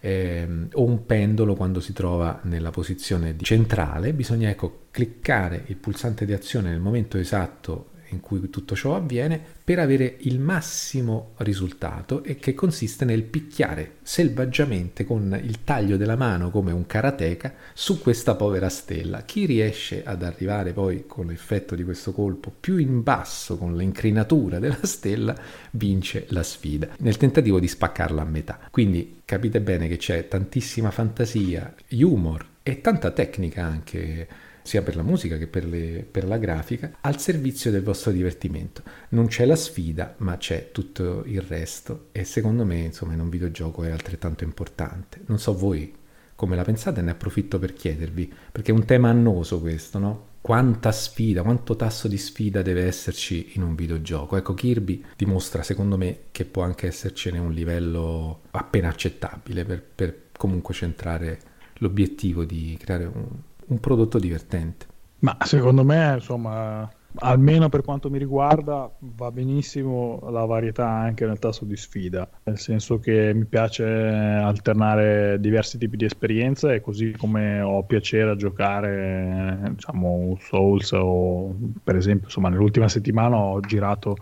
Ehm, 0.00 0.68
o 0.74 0.84
un 0.84 1.06
pendolo 1.06 1.54
quando 1.54 1.80
si 1.80 1.92
trova 1.92 2.40
nella 2.44 2.70
posizione 2.70 3.34
centrale, 3.40 4.12
bisogna 4.12 4.48
ecco, 4.48 4.82
cliccare 4.90 5.64
il 5.66 5.76
pulsante 5.76 6.24
di 6.24 6.32
azione 6.32 6.70
nel 6.70 6.80
momento 6.80 7.18
esatto 7.18 7.96
in 8.10 8.20
cui 8.20 8.48
tutto 8.50 8.74
ciò 8.74 8.96
avviene 8.96 9.40
per 9.62 9.78
avere 9.78 10.16
il 10.20 10.38
massimo 10.38 11.32
risultato 11.38 12.22
e 12.22 12.36
che 12.36 12.54
consiste 12.54 13.04
nel 13.04 13.22
picchiare 13.22 13.96
selvaggiamente 14.02 15.04
con 15.04 15.38
il 15.42 15.64
taglio 15.64 15.96
della 15.96 16.16
mano 16.16 16.50
come 16.50 16.72
un 16.72 16.86
karateka 16.86 17.52
su 17.74 18.00
questa 18.00 18.34
povera 18.34 18.68
stella. 18.68 19.22
Chi 19.22 19.44
riesce 19.44 20.02
ad 20.04 20.22
arrivare 20.22 20.72
poi 20.72 21.04
con 21.06 21.26
l'effetto 21.26 21.74
di 21.74 21.84
questo 21.84 22.12
colpo 22.12 22.52
più 22.58 22.78
in 22.78 23.02
basso 23.02 23.58
con 23.58 23.76
l'incrinatura 23.76 24.58
della 24.58 24.84
stella 24.84 25.36
vince 25.72 26.26
la 26.30 26.42
sfida 26.42 26.88
nel 26.98 27.16
tentativo 27.16 27.60
di 27.60 27.68
spaccarla 27.68 28.22
a 28.22 28.26
metà. 28.26 28.60
Quindi 28.70 29.20
capite 29.24 29.60
bene 29.60 29.88
che 29.88 29.98
c'è 29.98 30.28
tantissima 30.28 30.90
fantasia, 30.90 31.74
humor 31.90 32.46
e 32.62 32.80
tanta 32.80 33.10
tecnica 33.10 33.64
anche 33.64 34.46
sia 34.68 34.82
per 34.82 34.96
la 34.96 35.02
musica 35.02 35.38
che 35.38 35.46
per, 35.46 35.64
le, 35.64 36.06
per, 36.08 36.26
la 36.28 36.36
grafica, 36.36 36.98
al 37.00 37.18
servizio 37.18 37.70
del 37.70 37.82
vostro 37.82 38.10
divertimento. 38.10 38.82
Non 39.10 39.26
c'è 39.26 39.46
la 39.46 39.56
sfida, 39.56 40.14
ma 40.18 40.36
c'è 40.36 40.72
tutto 40.72 41.22
il 41.24 41.40
resto 41.40 42.08
e 42.12 42.24
secondo 42.24 42.66
me, 42.66 42.80
insomma, 42.80 43.14
in 43.14 43.20
un 43.20 43.30
videogioco 43.30 43.82
è 43.82 43.90
altrettanto 43.90 44.44
importante. 44.44 45.22
Non 45.24 45.38
so 45.38 45.56
voi 45.56 45.90
come 46.34 46.54
la 46.54 46.64
pensate, 46.64 47.00
ne 47.00 47.12
approfitto 47.12 47.58
per 47.58 47.72
chiedervi, 47.72 48.30
perché 48.52 48.70
è 48.70 48.74
un 48.74 48.84
tema 48.84 49.08
annoso 49.08 49.58
questo, 49.58 49.98
no? 49.98 50.26
Quanta 50.42 50.92
sfida, 50.92 51.42
quanto 51.42 51.74
tasso 51.74 52.06
di 52.06 52.18
sfida 52.18 52.60
deve 52.60 52.84
esserci 52.84 53.52
in 53.54 53.62
un 53.62 53.74
videogioco? 53.74 54.36
Ecco, 54.36 54.52
Kirby 54.52 55.02
dimostra, 55.16 55.62
secondo 55.62 55.96
me, 55.96 56.24
che 56.30 56.44
può 56.44 56.62
anche 56.62 56.86
essercene 56.86 57.38
un 57.38 57.52
livello 57.52 58.42
appena 58.50 58.88
accettabile 58.88 59.64
per, 59.64 59.82
per 59.82 60.22
comunque 60.36 60.74
centrare 60.74 61.40
l'obiettivo 61.78 62.44
di 62.44 62.76
creare 62.78 63.06
un, 63.06 63.28
un 63.68 63.78
prodotto 63.80 64.18
divertente. 64.18 64.86
Ma 65.20 65.36
secondo 65.44 65.82
me, 65.82 66.14
insomma, 66.14 66.88
almeno 67.16 67.68
per 67.68 67.82
quanto 67.82 68.10
mi 68.10 68.18
riguarda, 68.18 68.90
va 68.98 69.30
benissimo 69.32 70.20
la 70.30 70.44
varietà 70.44 70.86
anche 70.86 71.26
nel 71.26 71.38
tasso 71.38 71.64
di 71.64 71.76
sfida, 71.76 72.28
nel 72.44 72.58
senso 72.58 72.98
che 73.00 73.32
mi 73.34 73.44
piace 73.44 73.84
alternare 73.84 75.40
diversi 75.40 75.78
tipi 75.78 75.96
di 75.96 76.04
esperienze 76.04 76.74
e 76.74 76.80
così 76.80 77.12
come 77.12 77.60
ho 77.60 77.82
piacere 77.82 78.30
a 78.30 78.36
giocare, 78.36 79.58
diciamo, 79.74 80.36
Souls 80.40 80.92
o 80.92 81.54
per 81.82 81.96
esempio, 81.96 82.26
insomma, 82.26 82.48
nell'ultima 82.48 82.88
settimana 82.88 83.36
ho 83.36 83.60
girato 83.60 84.16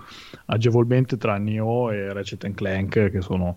agevolmente 0.47 1.19
tra 1.19 1.37
Nioh 1.37 1.91
e 1.91 2.13
Ratchet 2.13 2.55
Clank, 2.55 3.11
che 3.11 3.21
sono 3.21 3.57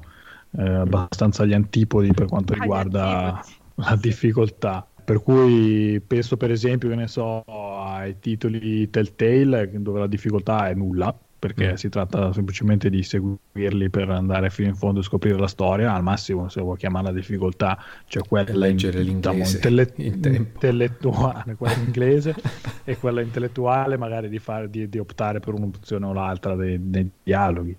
eh, 0.57 0.63
abbastanza 0.63 1.43
agli 1.43 1.53
antipodi 1.53 2.11
per 2.13 2.25
quanto 2.27 2.53
riguarda 2.53 3.41
la 3.75 3.95
difficoltà. 3.95 4.85
Per 5.09 5.23
cui 5.23 5.99
penso 6.05 6.37
per 6.37 6.51
esempio, 6.51 6.87
che 6.87 6.93
ne 6.93 7.07
so, 7.07 7.41
ai 7.47 8.19
titoli 8.19 8.91
Telltale 8.91 9.71
dove 9.81 10.01
la 10.01 10.05
difficoltà 10.05 10.69
è 10.69 10.75
nulla, 10.75 11.17
perché 11.39 11.71
mm. 11.71 11.73
si 11.73 11.89
tratta 11.89 12.31
semplicemente 12.31 12.91
di 12.91 13.01
seguirli 13.01 13.89
per 13.89 14.11
andare 14.11 14.51
fino 14.51 14.67
in 14.67 14.75
fondo 14.75 14.99
e 14.99 15.03
scoprire 15.03 15.39
la 15.39 15.47
storia. 15.47 15.95
Al 15.95 16.03
massimo, 16.03 16.47
se 16.47 16.61
vuoi 16.61 16.77
chiamare 16.77 17.07
la 17.07 17.11
difficoltà, 17.11 17.83
c'è 18.07 18.21
quella 18.21 18.67
in, 18.69 18.75
diciamo, 18.75 19.43
intelle- 19.43 19.93
intellettuale, 19.95 21.55
quella 21.55 21.73
inglese, 21.73 22.35
e 22.85 22.95
quella 22.97 23.21
intellettuale, 23.21 23.97
magari 23.97 24.29
di, 24.29 24.37
fare, 24.37 24.69
di, 24.69 24.87
di 24.89 24.99
optare 24.99 25.39
per 25.39 25.55
un'opzione 25.55 26.05
o 26.05 26.13
l'altra 26.13 26.53
dei, 26.53 26.77
dei 26.79 27.09
dialoghi. 27.23 27.75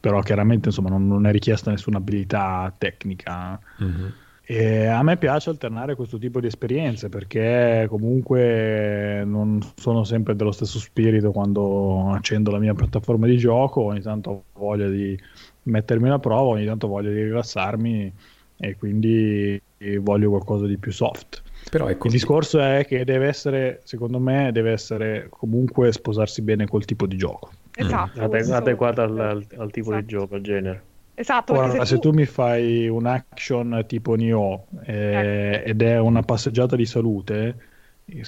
Però 0.00 0.18
chiaramente 0.18 0.70
insomma, 0.70 0.88
non, 0.88 1.06
non, 1.06 1.26
è 1.26 1.30
richiesta 1.30 1.70
nessuna 1.70 1.98
abilità 1.98 2.74
tecnica. 2.76 3.60
Mm-hmm. 3.80 4.08
E 4.52 4.84
a 4.84 5.02
me 5.02 5.16
piace 5.16 5.48
alternare 5.48 5.94
questo 5.94 6.18
tipo 6.18 6.38
di 6.38 6.46
esperienze 6.46 7.08
perché 7.08 7.86
comunque 7.88 9.22
non 9.24 9.58
sono 9.76 10.04
sempre 10.04 10.36
dello 10.36 10.52
stesso 10.52 10.78
spirito 10.78 11.32
quando 11.32 12.10
accendo 12.10 12.50
la 12.50 12.58
mia 12.58 12.74
piattaforma 12.74 13.26
di 13.26 13.38
gioco, 13.38 13.80
ogni 13.80 14.02
tanto 14.02 14.30
ho 14.30 14.42
voglia 14.52 14.88
di 14.88 15.18
mettermi 15.62 16.06
alla 16.08 16.18
prova, 16.18 16.50
ogni 16.50 16.66
tanto 16.66 16.84
ho 16.84 16.90
voglia 16.90 17.08
di 17.08 17.22
rilassarmi 17.22 18.12
e 18.58 18.76
quindi 18.76 19.58
voglio 20.00 20.28
qualcosa 20.28 20.66
di 20.66 20.76
più 20.76 20.92
soft. 20.92 21.42
Però 21.70 21.88
ecco, 21.88 22.08
il 22.08 22.12
discorso 22.12 22.60
è 22.60 22.84
che 22.86 23.06
deve 23.06 23.28
essere, 23.28 23.80
secondo 23.84 24.18
me, 24.18 24.50
deve 24.52 24.72
essere 24.72 25.28
comunque 25.30 25.92
sposarsi 25.92 26.42
bene 26.42 26.66
col 26.66 26.84
tipo 26.84 27.06
di 27.06 27.16
gioco. 27.16 27.52
Esatto. 27.74 28.20
Mm. 28.20 28.24
Ade- 28.24 28.52
adeguata 28.52 29.02
al, 29.04 29.18
al, 29.18 29.46
al, 29.56 29.70
tipo 29.70 29.92
esatto. 29.92 30.00
di 30.00 30.06
gioco, 30.06 30.34
al 30.34 30.42
genere. 30.42 30.82
Esatto, 31.14 31.52
Ora, 31.52 31.70
se, 31.70 31.84
se 31.84 31.94
tu... 31.98 32.10
tu... 32.10 32.16
mi 32.16 32.24
fai 32.24 32.88
un 32.88 33.06
action 33.06 33.84
tipo 33.86 34.14
Nioh 34.14 34.66
eh, 34.84 35.52
ecco. 35.54 35.68
ed 35.68 35.82
è 35.82 35.98
una 35.98 36.22
passeggiata 36.22 36.74
di 36.74 36.86
salute, 36.86 37.56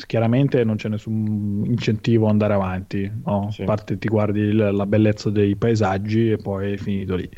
chiaramente 0.06 0.62
non 0.65 0.77
c'è 0.77 0.89
nessun 0.89 1.62
incentivo 1.66 2.27
ad 2.27 2.32
andare 2.32 2.55
avanti. 2.55 3.11
No? 3.24 3.51
Sì. 3.51 3.62
A 3.62 3.65
parte 3.65 3.98
ti 3.98 4.09
guardi 4.09 4.40
il, 4.40 4.70
la 4.73 4.86
bellezza 4.86 5.31
dei 5.31 5.56
paesaggi 5.56 6.32
e 6.32 6.36
poi 6.36 6.74
è 6.74 6.77
finito 6.77 7.16
lì. 7.16 7.28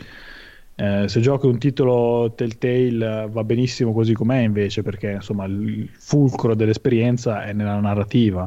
Eh, 0.79 1.09
se 1.09 1.21
giochi 1.21 1.47
un 1.47 1.59
titolo 1.59 2.35
Telltale 2.35 3.29
va 3.31 3.45
benissimo 3.45 3.95
così 3.95 4.13
com'è 4.13 4.41
invece 4.41 4.83
perché 4.83 5.13
insomma 5.13 5.47
il 5.47 5.89
fulcro 5.91 6.55
dell'esperienza 6.55 7.45
è 7.45 7.55
nella 7.55 7.81
narrativa 7.81 8.47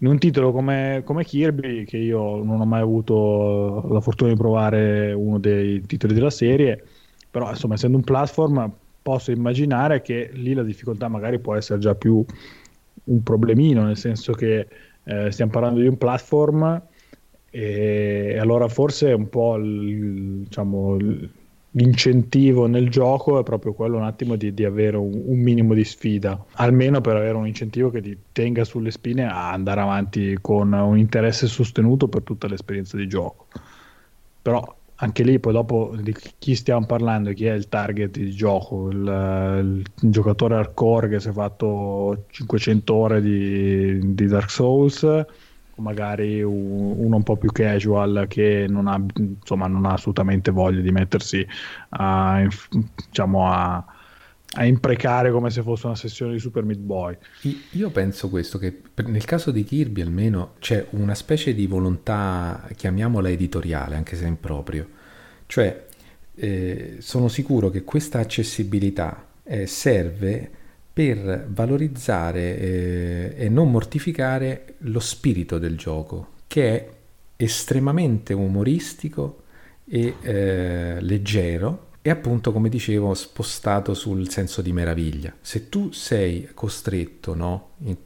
in 0.00 0.06
un 0.06 0.18
titolo 0.18 0.50
come, 0.52 1.02
come, 1.04 1.24
Kirby, 1.24 1.84
che 1.84 1.98
io 1.98 2.42
non 2.42 2.60
ho 2.60 2.64
mai 2.64 2.80
avuto 2.80 3.86
la 3.90 4.00
fortuna 4.00 4.30
di 4.30 4.36
provare 4.36 5.12
uno 5.12 5.38
dei 5.38 5.82
titoli 5.82 6.14
della 6.14 6.30
serie, 6.30 6.82
però 7.30 7.50
insomma 7.50 7.74
essendo 7.74 7.98
un 7.98 8.04
platform 8.04 8.72
posso 9.02 9.30
immaginare 9.30 10.00
che 10.00 10.30
lì 10.32 10.54
la 10.54 10.62
difficoltà 10.62 11.08
magari 11.08 11.38
può 11.38 11.54
essere 11.54 11.78
già 11.80 11.94
più 11.94 12.24
un 13.04 13.22
problemino, 13.22 13.84
nel 13.84 13.96
senso 13.96 14.32
che 14.32 14.66
eh, 15.04 15.30
stiamo 15.30 15.50
parlando 15.50 15.80
di 15.80 15.86
un 15.86 15.98
platform 15.98 16.82
e 17.50 18.38
allora 18.38 18.68
forse 18.68 19.12
un 19.12 19.28
po' 19.28 19.56
il, 19.56 20.44
diciamo, 20.44 20.96
l'incentivo 21.72 22.66
nel 22.66 22.90
gioco 22.90 23.38
è 23.38 23.42
proprio 23.42 23.72
quello 23.72 23.96
un 23.96 24.04
attimo 24.04 24.36
di, 24.36 24.52
di 24.52 24.64
avere 24.64 24.96
un, 24.96 25.22
un, 25.26 25.38
minimo 25.38 25.74
di 25.74 25.84
sfida, 25.84 26.44
almeno 26.52 27.00
per 27.00 27.16
avere 27.16 27.36
un 27.36 27.46
incentivo 27.46 27.90
che 27.90 28.00
ti 28.00 28.16
tenga 28.32 28.64
sulle 28.64 28.90
spine 28.90 29.24
a 29.24 29.52
andare 29.52 29.80
avanti 29.80 30.36
con 30.40 30.72
un 30.72 30.98
interesse 30.98 31.46
sostenuto 31.46 32.08
per 32.08 32.22
tutta 32.22 32.48
l'esperienza 32.48 32.96
di 32.96 33.06
gioco. 33.06 33.46
Però 34.42 34.76
anche 35.02 35.22
lì 35.22 35.38
poi 35.38 35.52
dopo 35.52 35.94
di 35.98 36.14
chi 36.38 36.54
stiamo 36.54 36.84
parlando, 36.86 37.32
chi 37.32 37.46
è 37.46 37.52
il 37.52 37.68
target 37.68 38.18
di 38.18 38.32
gioco, 38.32 38.90
il, 38.90 39.84
il 40.02 40.10
giocatore 40.10 40.56
hardcore 40.56 41.08
che 41.08 41.20
si 41.20 41.28
è 41.28 41.32
fatto 41.32 42.24
500 42.30 42.94
ore 42.94 43.20
di, 43.22 44.14
di 44.14 44.26
Dark 44.26 44.50
Souls 44.50 45.06
magari 45.80 46.42
uno 46.42 47.16
un 47.16 47.22
po' 47.22 47.36
più 47.36 47.50
casual 47.50 48.26
che 48.28 48.66
non 48.68 48.86
ha, 48.86 49.02
insomma, 49.16 49.66
non 49.66 49.86
ha 49.86 49.94
assolutamente 49.94 50.50
voglia 50.50 50.80
di 50.80 50.90
mettersi 50.92 51.46
a, 51.90 52.46
diciamo, 53.06 53.50
a, 53.50 53.84
a, 54.52 54.64
imprecare 54.64 55.30
come 55.30 55.50
se 55.50 55.62
fosse 55.62 55.86
una 55.86 55.96
sessione 55.96 56.32
di 56.32 56.38
Super 56.38 56.64
Meat 56.64 56.78
Boy. 56.78 57.16
Io 57.72 57.90
penso 57.90 58.28
questo, 58.28 58.58
che 58.58 58.82
nel 59.06 59.24
caso 59.24 59.50
di 59.50 59.64
Kirby 59.64 60.02
almeno 60.02 60.54
c'è 60.58 60.86
una 60.90 61.14
specie 61.14 61.54
di 61.54 61.66
volontà, 61.66 62.68
chiamiamola 62.76 63.28
editoriale, 63.28 63.96
anche 63.96 64.16
se 64.16 64.26
improprio. 64.26 64.88
Cioè, 65.46 65.86
eh, 66.36 66.96
sono 67.00 67.28
sicuro 67.28 67.70
che 67.70 67.82
questa 67.82 68.20
accessibilità 68.20 69.26
eh, 69.42 69.66
serve 69.66 70.58
per 71.00 71.46
valorizzare 71.48 72.58
eh, 72.58 73.34
e 73.34 73.48
non 73.48 73.70
mortificare 73.70 74.74
lo 74.80 75.00
spirito 75.00 75.58
del 75.58 75.74
gioco, 75.78 76.32
che 76.46 76.68
è 76.68 76.90
estremamente 77.36 78.34
umoristico 78.34 79.44
e 79.86 80.16
eh, 80.20 80.96
leggero 81.00 81.86
e 82.02 82.10
appunto, 82.10 82.52
come 82.52 82.68
dicevo, 82.68 83.14
spostato 83.14 83.94
sul 83.94 84.28
senso 84.28 84.60
di 84.60 84.74
meraviglia. 84.74 85.32
Se 85.40 85.70
tu 85.70 85.90
sei 85.90 86.50
costretto, 86.52 87.34
no, 87.34 87.70
in, 87.84 87.96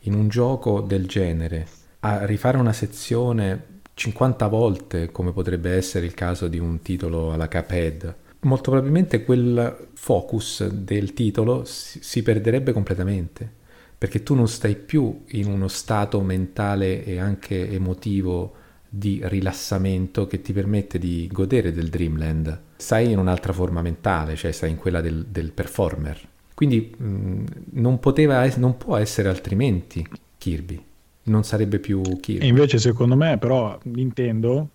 in 0.00 0.12
un 0.12 0.28
gioco 0.28 0.82
del 0.82 1.06
genere, 1.06 1.66
a 2.00 2.26
rifare 2.26 2.58
una 2.58 2.74
sezione 2.74 3.80
50 3.94 4.48
volte, 4.48 5.10
come 5.10 5.32
potrebbe 5.32 5.70
essere 5.70 6.04
il 6.04 6.12
caso 6.12 6.46
di 6.46 6.58
un 6.58 6.82
titolo 6.82 7.32
alla 7.32 7.48
Cuphead, 7.48 8.14
molto 8.40 8.70
probabilmente 8.70 9.24
quel 9.24 9.88
focus 9.94 10.66
del 10.68 11.12
titolo 11.12 11.64
si, 11.64 11.98
si 12.02 12.22
perderebbe 12.22 12.72
completamente, 12.72 13.50
perché 13.96 14.22
tu 14.22 14.34
non 14.34 14.48
stai 14.48 14.76
più 14.76 15.22
in 15.28 15.48
uno 15.48 15.68
stato 15.68 16.20
mentale 16.20 17.04
e 17.04 17.18
anche 17.18 17.70
emotivo 17.70 18.54
di 18.88 19.20
rilassamento 19.24 20.26
che 20.26 20.40
ti 20.40 20.52
permette 20.52 20.98
di 20.98 21.28
godere 21.30 21.72
del 21.72 21.88
Dreamland. 21.88 22.60
Stai 22.76 23.10
in 23.10 23.18
un'altra 23.18 23.52
forma 23.52 23.82
mentale, 23.82 24.36
cioè 24.36 24.52
stai 24.52 24.70
in 24.70 24.76
quella 24.76 25.00
del, 25.00 25.26
del 25.26 25.52
performer. 25.52 26.18
Quindi 26.54 26.94
mh, 26.96 27.44
non, 27.72 27.98
poteva, 27.98 28.46
non 28.56 28.76
può 28.76 28.96
essere 28.96 29.28
altrimenti 29.28 30.06
Kirby, 30.38 30.82
non 31.24 31.44
sarebbe 31.44 31.78
più 31.78 32.00
Kirby. 32.02 32.44
E 32.44 32.48
invece 32.48 32.78
secondo 32.78 33.16
me 33.16 33.36
però 33.38 33.78
Nintendo 33.84 34.68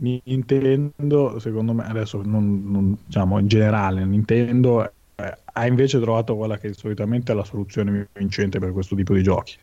Nintendo, 0.00 1.38
secondo 1.38 1.72
me, 1.72 1.84
adesso 1.84 2.22
non, 2.22 2.62
non 2.70 2.98
diciamo 3.04 3.38
in 3.38 3.46
generale, 3.46 4.04
Nintendo 4.04 4.84
eh, 5.16 5.38
ha 5.52 5.66
invece 5.66 6.00
trovato 6.00 6.36
quella 6.36 6.58
che 6.58 6.72
solitamente 6.72 7.32
è 7.32 7.34
la 7.34 7.44
soluzione 7.44 8.08
vincente 8.12 8.58
per 8.58 8.72
questo 8.72 8.94
tipo 8.94 9.14
di 9.14 9.22
giochi. 9.22 9.56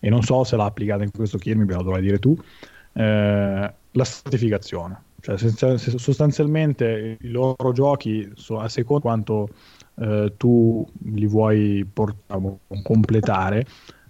E 0.00 0.08
non 0.10 0.22
so 0.22 0.44
se 0.44 0.56
l'ha 0.56 0.64
applicata 0.64 1.02
in 1.02 1.10
questo 1.10 1.38
Kirby, 1.38 1.64
me 1.64 1.74
lo 1.74 1.82
dovrai 1.82 2.02
dire 2.02 2.18
tu. 2.18 2.36
Eh, 2.92 3.74
la 3.90 4.04
stratificazione. 4.04 5.02
Cioè, 5.20 5.38
sostanzialmente 5.38 7.16
i 7.18 7.30
loro 7.30 7.72
giochi, 7.72 8.30
a 8.58 8.68
seconda 8.68 9.00
quanto 9.02 9.48
eh, 9.96 10.34
tu 10.36 10.86
li 11.04 11.26
vuoi 11.26 11.88
portare, 11.90 12.58
completare, 12.82 13.64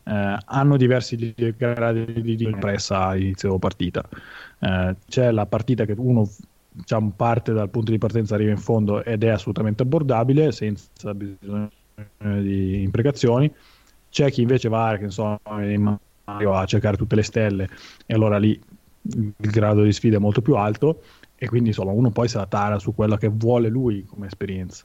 eh, 0.06 0.38
hanno 0.44 0.76
diversi 0.76 1.34
gradi 1.56 2.20
di 2.20 2.44
impressa 2.44 3.06
a 3.06 3.16
inizio 3.16 3.58
partita. 3.58 4.02
Eh, 4.58 4.96
c'è 5.06 5.30
la 5.30 5.46
partita 5.46 5.84
che 5.84 5.94
uno 5.96 6.28
diciamo, 6.70 7.12
parte 7.14 7.52
dal 7.52 7.70
punto 7.70 7.90
di 7.90 7.98
partenza, 7.98 8.34
arriva 8.34 8.50
in 8.50 8.58
fondo 8.58 9.04
ed 9.04 9.22
è 9.22 9.28
assolutamente 9.28 9.82
abbordabile 9.82 10.52
senza 10.52 11.14
bisogno 11.14 11.70
di 12.18 12.82
imprecazioni. 12.82 13.52
C'è 14.10 14.30
chi 14.30 14.42
invece 14.42 14.68
va 14.68 14.96
che 14.98 15.10
so, 15.10 15.40
a 15.44 16.64
cercare 16.66 16.96
tutte 16.96 17.16
le 17.16 17.22
stelle 17.22 17.68
e 18.06 18.14
allora 18.14 18.38
lì 18.38 18.60
il 19.06 19.34
grado 19.36 19.82
di 19.82 19.92
sfida 19.92 20.16
è 20.16 20.20
molto 20.20 20.40
più 20.40 20.54
alto 20.54 21.02
e 21.36 21.46
quindi 21.46 21.68
insomma 21.70 21.90
uno 21.92 22.10
poi 22.10 22.28
si 22.28 22.36
adatta 22.36 22.78
su 22.78 22.94
quello 22.94 23.16
che 23.16 23.28
vuole 23.28 23.68
lui 23.68 24.04
come 24.04 24.26
esperienza. 24.26 24.84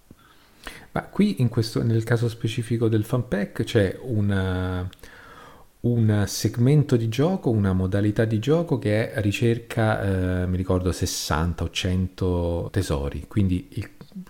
Ma 0.92 1.04
qui 1.04 1.36
questo, 1.48 1.84
nel 1.84 2.04
caso 2.04 2.28
specifico 2.28 2.90
del 2.90 3.06
fanpack 3.06 3.64
c'è 3.64 3.98
una, 4.02 4.88
un 5.82 6.26
segmento 6.28 6.98
di 6.98 7.08
gioco, 7.08 7.50
una 7.50 7.72
modalità 7.72 8.26
di 8.26 8.40
gioco 8.40 8.78
che 8.78 9.12
è 9.12 9.22
ricerca, 9.22 10.42
eh, 10.42 10.48
mi 10.48 10.58
ricordo, 10.58 10.92
60 10.92 11.64
o 11.64 11.70
100 11.70 12.70
tesori, 12.72 13.26
quindi 13.28 13.70
il 13.72 13.90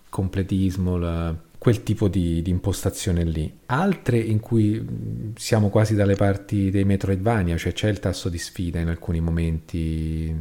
completismo, 0.10 0.98
la, 0.98 1.36
quel 1.58 1.82
tipo 1.82 2.08
di, 2.08 2.42
di, 2.44 2.52
impostazione 2.52 3.24
lì. 3.24 3.52
Altre 3.68 4.20
in 4.20 4.40
cui 4.40 5.34
siamo 5.36 5.70
quasi 5.70 5.96
dalle 5.96 6.16
parti 6.16 6.70
dei 6.70 6.86
Metroidvania, 6.86 7.58
cioè 7.58 7.74
c'è 7.74 7.90
il 7.90 8.00
tasso 8.00 8.30
di 8.30 8.38
sfida 8.38 8.80
in 8.80 8.88
alcuni 8.88 9.20
momenti, 9.20 10.34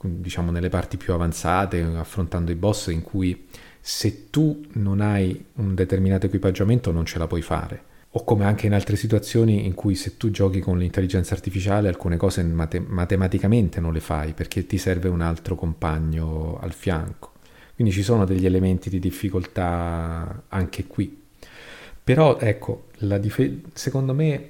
diciamo 0.00 0.50
nelle 0.50 0.68
parti 0.68 0.96
più 0.96 1.12
avanzate, 1.12 1.80
affrontando 1.80 2.50
i 2.50 2.56
boss 2.56 2.88
in 2.88 3.02
cui 3.02 3.46
se 3.80 4.30
tu 4.30 4.64
non 4.72 5.00
hai 5.00 5.44
un 5.54 5.76
determinato 5.76 6.26
equipaggiamento 6.26 6.90
non 6.90 7.06
ce 7.06 7.18
la 7.18 7.28
puoi 7.28 7.42
fare. 7.42 7.94
O 8.16 8.24
come 8.24 8.46
anche 8.46 8.64
in 8.64 8.72
altre 8.72 8.96
situazioni 8.96 9.66
in 9.66 9.74
cui 9.74 9.94
se 9.94 10.16
tu 10.16 10.30
giochi 10.30 10.60
con 10.60 10.78
l'intelligenza 10.78 11.34
artificiale 11.34 11.88
alcune 11.88 12.16
cose 12.16 12.42
mate- 12.44 12.80
matematicamente 12.80 13.78
non 13.78 13.92
le 13.92 14.00
fai 14.00 14.32
perché 14.32 14.64
ti 14.64 14.78
serve 14.78 15.10
un 15.10 15.20
altro 15.20 15.54
compagno 15.54 16.58
al 16.58 16.72
fianco. 16.72 17.32
Quindi 17.74 17.92
ci 17.92 18.02
sono 18.02 18.24
degli 18.24 18.46
elementi 18.46 18.88
di 18.88 18.98
difficoltà 19.00 20.44
anche 20.48 20.86
qui. 20.86 21.24
Però 22.02 22.38
ecco, 22.38 22.86
dif- 22.98 23.66
secondo 23.74 24.14
me 24.14 24.48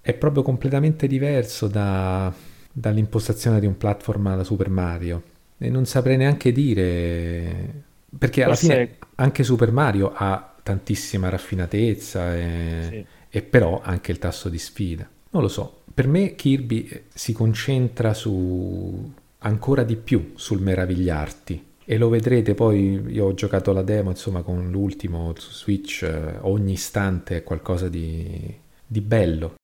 è 0.00 0.12
proprio 0.12 0.42
completamente 0.42 1.06
diverso 1.06 1.68
da, 1.68 2.34
dall'impostazione 2.72 3.60
di 3.60 3.66
un 3.66 3.76
platform 3.76 4.26
alla 4.26 4.42
Super 4.42 4.68
Mario. 4.68 5.22
E 5.58 5.70
non 5.70 5.86
saprei 5.86 6.16
neanche 6.16 6.50
dire... 6.50 7.84
Perché 8.18 8.42
alla 8.42 8.56
Forse... 8.56 8.72
fine 8.72 8.96
anche 9.14 9.44
Super 9.44 9.70
Mario 9.70 10.10
ha 10.12 10.55
tantissima 10.66 11.28
raffinatezza 11.28 12.36
e, 12.36 12.86
sì. 12.88 13.06
e 13.30 13.42
però 13.42 13.80
anche 13.84 14.10
il 14.10 14.18
tasso 14.18 14.48
di 14.48 14.58
sfida. 14.58 15.08
Non 15.30 15.42
lo 15.42 15.48
so, 15.48 15.82
per 15.94 16.08
me 16.08 16.34
Kirby 16.34 17.04
si 17.14 17.32
concentra 17.32 18.14
su 18.14 19.12
ancora 19.38 19.84
di 19.84 19.94
più 19.94 20.32
sul 20.34 20.60
meravigliarti 20.60 21.64
e 21.84 21.98
lo 21.98 22.08
vedrete 22.08 22.54
poi 22.54 23.00
io 23.06 23.26
ho 23.26 23.34
giocato 23.34 23.72
la 23.72 23.82
demo 23.82 24.10
insomma 24.10 24.42
con 24.42 24.70
l'ultimo 24.70 25.32
su 25.36 25.52
Switch 25.52 26.02
eh, 26.02 26.38
ogni 26.40 26.72
istante 26.72 27.36
è 27.36 27.42
qualcosa 27.44 27.88
di, 27.88 28.52
di 28.84 29.00
bello 29.00 29.54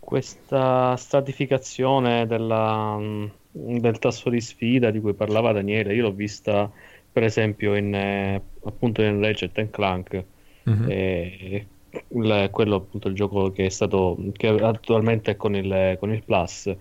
questa 0.00 0.96
stratificazione 0.96 2.26
della, 2.26 2.96
mm, 2.98 3.26
del 3.52 3.98
tasso 4.00 4.30
di 4.30 4.40
sfida 4.40 4.90
di 4.90 5.00
cui 5.00 5.14
parlava 5.14 5.52
Daniele 5.52 5.94
io 5.94 6.02
l'ho 6.02 6.12
vista 6.12 6.68
per 7.12 7.22
esempio 7.22 7.76
in, 7.76 7.94
eh, 7.94 8.42
appunto 8.64 9.02
in 9.02 9.20
Ratchet 9.20 9.70
Clank 9.70 10.24
mm-hmm. 10.68 10.90
e, 10.90 11.66
il, 12.08 12.48
quello 12.52 12.76
appunto 12.76 13.08
il 13.08 13.14
gioco 13.14 13.50
che 13.50 13.66
è 13.66 13.68
stato 13.68 14.16
che 14.32 14.48
attualmente 14.48 15.32
è 15.32 15.36
con 15.36 15.56
il, 15.56 15.96
con 15.98 16.12
il 16.12 16.22
Plus 16.22 16.74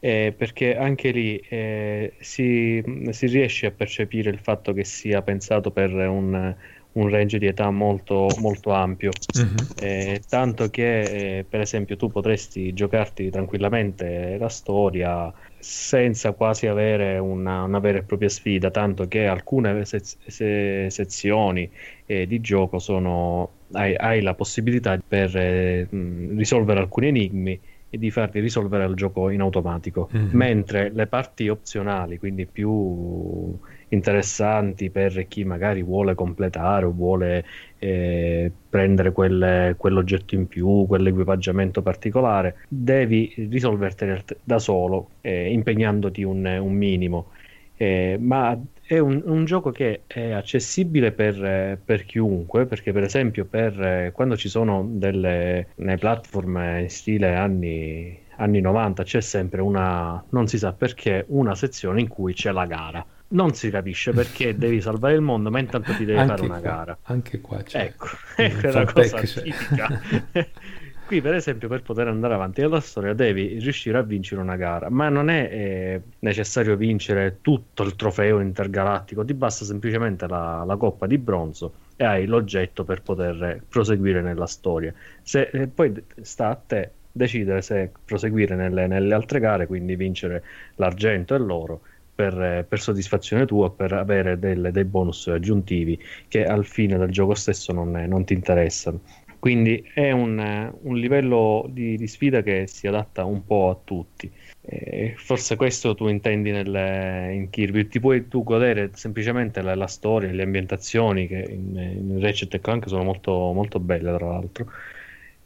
eh, 0.00 0.34
perché 0.36 0.76
anche 0.76 1.10
lì 1.10 1.36
eh, 1.48 2.14
si, 2.20 2.82
si, 3.10 3.26
riesce 3.26 3.66
a 3.66 3.70
percepire 3.72 4.30
il 4.30 4.38
fatto 4.38 4.72
che 4.72 4.84
sia 4.84 5.22
pensato 5.22 5.70
per 5.72 5.92
un, 5.92 6.54
un 6.92 7.08
range 7.08 7.38
di 7.38 7.46
età 7.46 7.70
molto, 7.70 8.28
molto 8.38 8.70
ampio, 8.70 9.10
mm-hmm. 9.36 9.56
eh, 9.80 10.22
tanto 10.28 10.70
che 10.70 11.38
eh, 11.38 11.44
per 11.48 11.60
esempio 11.60 11.96
tu 11.96 12.10
potresti 12.10 12.72
giocarti 12.72 13.30
tranquillamente 13.30 14.36
la 14.38 14.48
storia 14.48 15.32
senza 15.60 16.32
quasi 16.32 16.66
avere 16.66 17.18
una, 17.18 17.62
una 17.62 17.78
vera 17.78 17.98
e 17.98 18.02
propria 18.02 18.28
sfida, 18.28 18.70
tanto 18.70 19.08
che 19.08 19.26
alcune 19.26 19.84
se- 19.84 20.00
se- 20.02 20.88
sezioni 20.90 21.70
eh, 22.06 22.26
di 22.26 22.40
gioco 22.40 22.78
sono, 22.78 23.50
hai, 23.72 23.94
hai, 23.94 24.22
la 24.22 24.34
possibilità 24.34 24.98
per 25.06 25.36
eh, 25.36 25.86
risolvere 25.90 26.80
alcuni 26.80 27.08
enigmi 27.08 27.60
e 27.90 27.98
di 27.98 28.10
farli 28.10 28.40
risolvere 28.40 28.84
il 28.84 28.94
gioco 28.94 29.30
in 29.30 29.40
automatico, 29.40 30.10
mm-hmm. 30.14 30.28
mentre 30.32 30.90
le 30.92 31.06
parti 31.06 31.48
opzionali, 31.48 32.18
quindi 32.18 32.46
più 32.46 33.56
interessanti 33.88 34.90
per 34.90 35.26
chi 35.26 35.44
magari 35.44 35.82
vuole 35.82 36.14
completare 36.14 36.84
o 36.84 36.90
vuole 36.90 37.44
eh, 37.78 38.50
prendere 38.68 39.12
quelle, 39.12 39.74
quell'oggetto 39.76 40.34
in 40.34 40.46
più, 40.46 40.86
quell'equipaggiamento 40.86 41.82
particolare, 41.82 42.56
devi 42.68 43.32
risolvertene 43.50 44.24
da 44.42 44.58
solo, 44.58 45.10
eh, 45.20 45.52
impegnandoti 45.52 46.22
un, 46.22 46.44
un 46.44 46.72
minimo. 46.72 47.30
Eh, 47.76 48.16
ma 48.20 48.60
è 48.82 48.98
un, 48.98 49.22
un, 49.24 49.44
gioco 49.44 49.70
che 49.70 50.00
è 50.06 50.32
accessibile 50.32 51.12
per, 51.12 51.78
per, 51.84 52.04
chiunque, 52.04 52.66
perché 52.66 52.92
per 52.92 53.04
esempio 53.04 53.44
per, 53.44 54.10
quando 54.12 54.36
ci 54.36 54.48
sono 54.48 54.84
delle 54.90 55.68
platform 55.76 56.80
in 56.80 56.90
stile 56.90 57.36
anni, 57.36 58.18
anni 58.36 58.60
90 58.60 59.02
c'è 59.04 59.20
sempre 59.20 59.60
una, 59.60 60.24
non 60.30 60.48
si 60.48 60.58
sa 60.58 60.72
perché, 60.72 61.24
una 61.28 61.54
sezione 61.54 62.00
in 62.00 62.08
cui 62.08 62.32
c'è 62.32 62.50
la 62.50 62.66
gara. 62.66 63.06
Non 63.30 63.54
si 63.54 63.70
capisce 63.70 64.12
perché 64.12 64.56
devi 64.58 64.80
salvare 64.80 65.14
il 65.14 65.20
mondo, 65.20 65.50
ma 65.50 65.58
intanto 65.58 65.92
ti 65.92 66.04
devi 66.04 66.18
fare 66.18 66.42
una 66.42 66.58
qua, 66.58 66.60
gara. 66.60 66.98
Anche 67.02 67.40
qua 67.40 67.62
c'è. 67.62 67.92
Ecco, 67.92 68.06
è 68.36 68.68
una 68.70 68.92
cosa 68.92 69.20
tipica. 69.20 70.00
Qui, 71.08 71.22
per 71.22 71.32
esempio, 71.32 71.68
per 71.68 71.80
poter 71.80 72.06
andare 72.06 72.34
avanti 72.34 72.60
nella 72.60 72.80
storia 72.80 73.14
devi 73.14 73.58
riuscire 73.58 73.96
a 73.96 74.02
vincere 74.02 74.42
una 74.42 74.56
gara, 74.56 74.90
ma 74.90 75.08
non 75.08 75.30
è 75.30 75.48
eh, 75.50 76.02
necessario 76.18 76.76
vincere 76.76 77.38
tutto 77.40 77.82
il 77.82 77.96
trofeo 77.96 78.40
intergalattico, 78.40 79.24
ti 79.24 79.32
basta 79.32 79.64
semplicemente 79.64 80.26
la, 80.26 80.64
la, 80.66 80.76
coppa 80.76 81.06
di 81.06 81.16
bronzo 81.16 81.72
e 81.96 82.04
hai 82.04 82.26
l'oggetto 82.26 82.84
per 82.84 83.00
poter 83.00 83.62
proseguire 83.66 84.20
nella 84.20 84.46
storia. 84.46 84.92
Se, 85.22 85.48
eh, 85.50 85.66
poi 85.68 85.94
sta 86.20 86.50
a 86.50 86.56
te 86.56 86.90
decidere 87.10 87.62
se 87.62 87.90
proseguire 88.04 88.54
nelle, 88.54 88.86
nelle 88.86 89.14
altre 89.14 89.40
gare, 89.40 89.66
quindi 89.66 89.96
vincere 89.96 90.44
l'argento 90.74 91.34
e 91.34 91.38
l'oro. 91.38 91.80
Per, 92.18 92.66
per, 92.68 92.80
soddisfazione 92.80 93.46
tua, 93.46 93.70
per 93.70 93.92
avere 93.92 94.40
delle, 94.40 94.72
dei 94.72 94.82
bonus 94.82 95.28
aggiuntivi 95.28 95.96
che 96.26 96.44
al 96.44 96.66
fine 96.66 96.98
del 96.98 97.10
gioco 97.10 97.34
stesso 97.34 97.72
non, 97.72 97.92
non 97.92 98.24
ti 98.24 98.32
interessano. 98.32 99.00
Quindi 99.38 99.88
è 99.94 100.10
un, 100.10 100.72
un 100.82 100.96
livello 100.96 101.64
di, 101.70 101.96
di, 101.96 102.08
sfida 102.08 102.42
che 102.42 102.66
si 102.66 102.88
adatta 102.88 103.24
un 103.24 103.44
po' 103.44 103.70
a 103.70 103.78
tutti. 103.84 104.28
Eh, 104.62 105.14
forse 105.16 105.54
questo 105.54 105.94
tu 105.94 106.08
intendi 106.08 106.50
nel, 106.50 107.32
in 107.34 107.48
Kirby. 107.50 107.86
Ti 107.86 108.00
puoi 108.00 108.26
tu 108.26 108.42
godere 108.42 108.90
semplicemente 108.94 109.62
la, 109.62 109.76
la 109.76 109.86
storia, 109.86 110.32
le 110.32 110.42
ambientazioni 110.42 111.28
che 111.28 111.46
in, 111.48 111.76
in 111.76 112.20
Ratchet 112.20 112.60
Clank 112.60 112.88
sono 112.88 113.04
molto, 113.04 113.52
molto 113.52 113.78
belle, 113.78 114.12
tra 114.16 114.26
l'altro, 114.26 114.72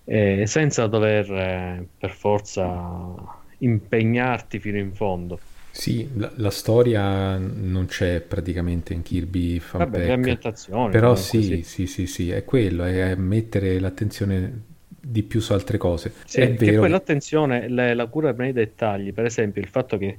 eh, 0.05 0.47
senza 0.47 0.87
dover 0.87 1.31
eh, 1.31 1.87
per 1.99 2.11
forza 2.13 3.15
impegnarti 3.59 4.59
fino 4.59 4.79
in 4.79 4.95
fondo. 4.95 5.39
Sì, 5.73 6.09
la, 6.17 6.31
la, 6.37 6.51
storia 6.51 7.39
non 7.39 7.87
c'è 7.87 8.21
praticamente 8.21 8.93
in 8.93 9.03
Kirby 9.03 9.59
Fan 9.59 9.81
Vabbè, 9.81 10.05
le 10.05 10.13
ambientazioni. 10.13 10.93
Però 10.93 11.17
sì, 11.17 11.63
sì, 11.65 11.87
sì, 11.87 12.07
sì, 12.07 12.31
è 12.31 12.45
quello, 12.45 12.85
è 12.85 13.15
mettere 13.15 13.81
l'attenzione 13.81 14.65
di 14.87 15.23
più 15.23 15.41
su 15.41 15.55
altre 15.55 15.79
cose. 15.79 16.13
Sì, 16.27 16.41
è 16.41 16.53
vero. 16.53 16.81
poi 16.81 16.91
l'attenzione, 16.91 17.69
la, 17.69 17.95
la 17.95 18.07
cura 18.07 18.33
nei 18.33 18.53
dettagli, 18.53 19.15
per 19.15 19.25
esempio 19.25 19.63
il 19.63 19.69
fatto 19.69 19.97
che 19.97 20.19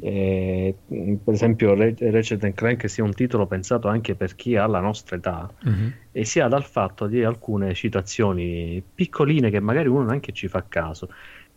eh, 0.00 0.74
per 0.86 1.34
esempio 1.34 1.74
Ratchet 1.74 2.52
Clank 2.52 2.88
sia 2.88 3.02
un 3.02 3.14
titolo 3.14 3.46
pensato 3.46 3.88
anche 3.88 4.14
per 4.14 4.34
chi 4.34 4.56
ha 4.56 4.66
la 4.66 4.80
nostra 4.80 5.16
età 5.16 5.52
mm-hmm. 5.68 5.88
e 6.12 6.24
sia 6.24 6.46
dal 6.48 6.64
fatto 6.64 7.06
di 7.06 7.24
alcune 7.24 7.74
citazioni 7.74 8.82
piccoline 8.94 9.50
che 9.50 9.60
magari 9.60 9.88
uno 9.88 10.04
neanche 10.04 10.32
ci 10.32 10.46
fa 10.48 10.64
caso 10.68 11.08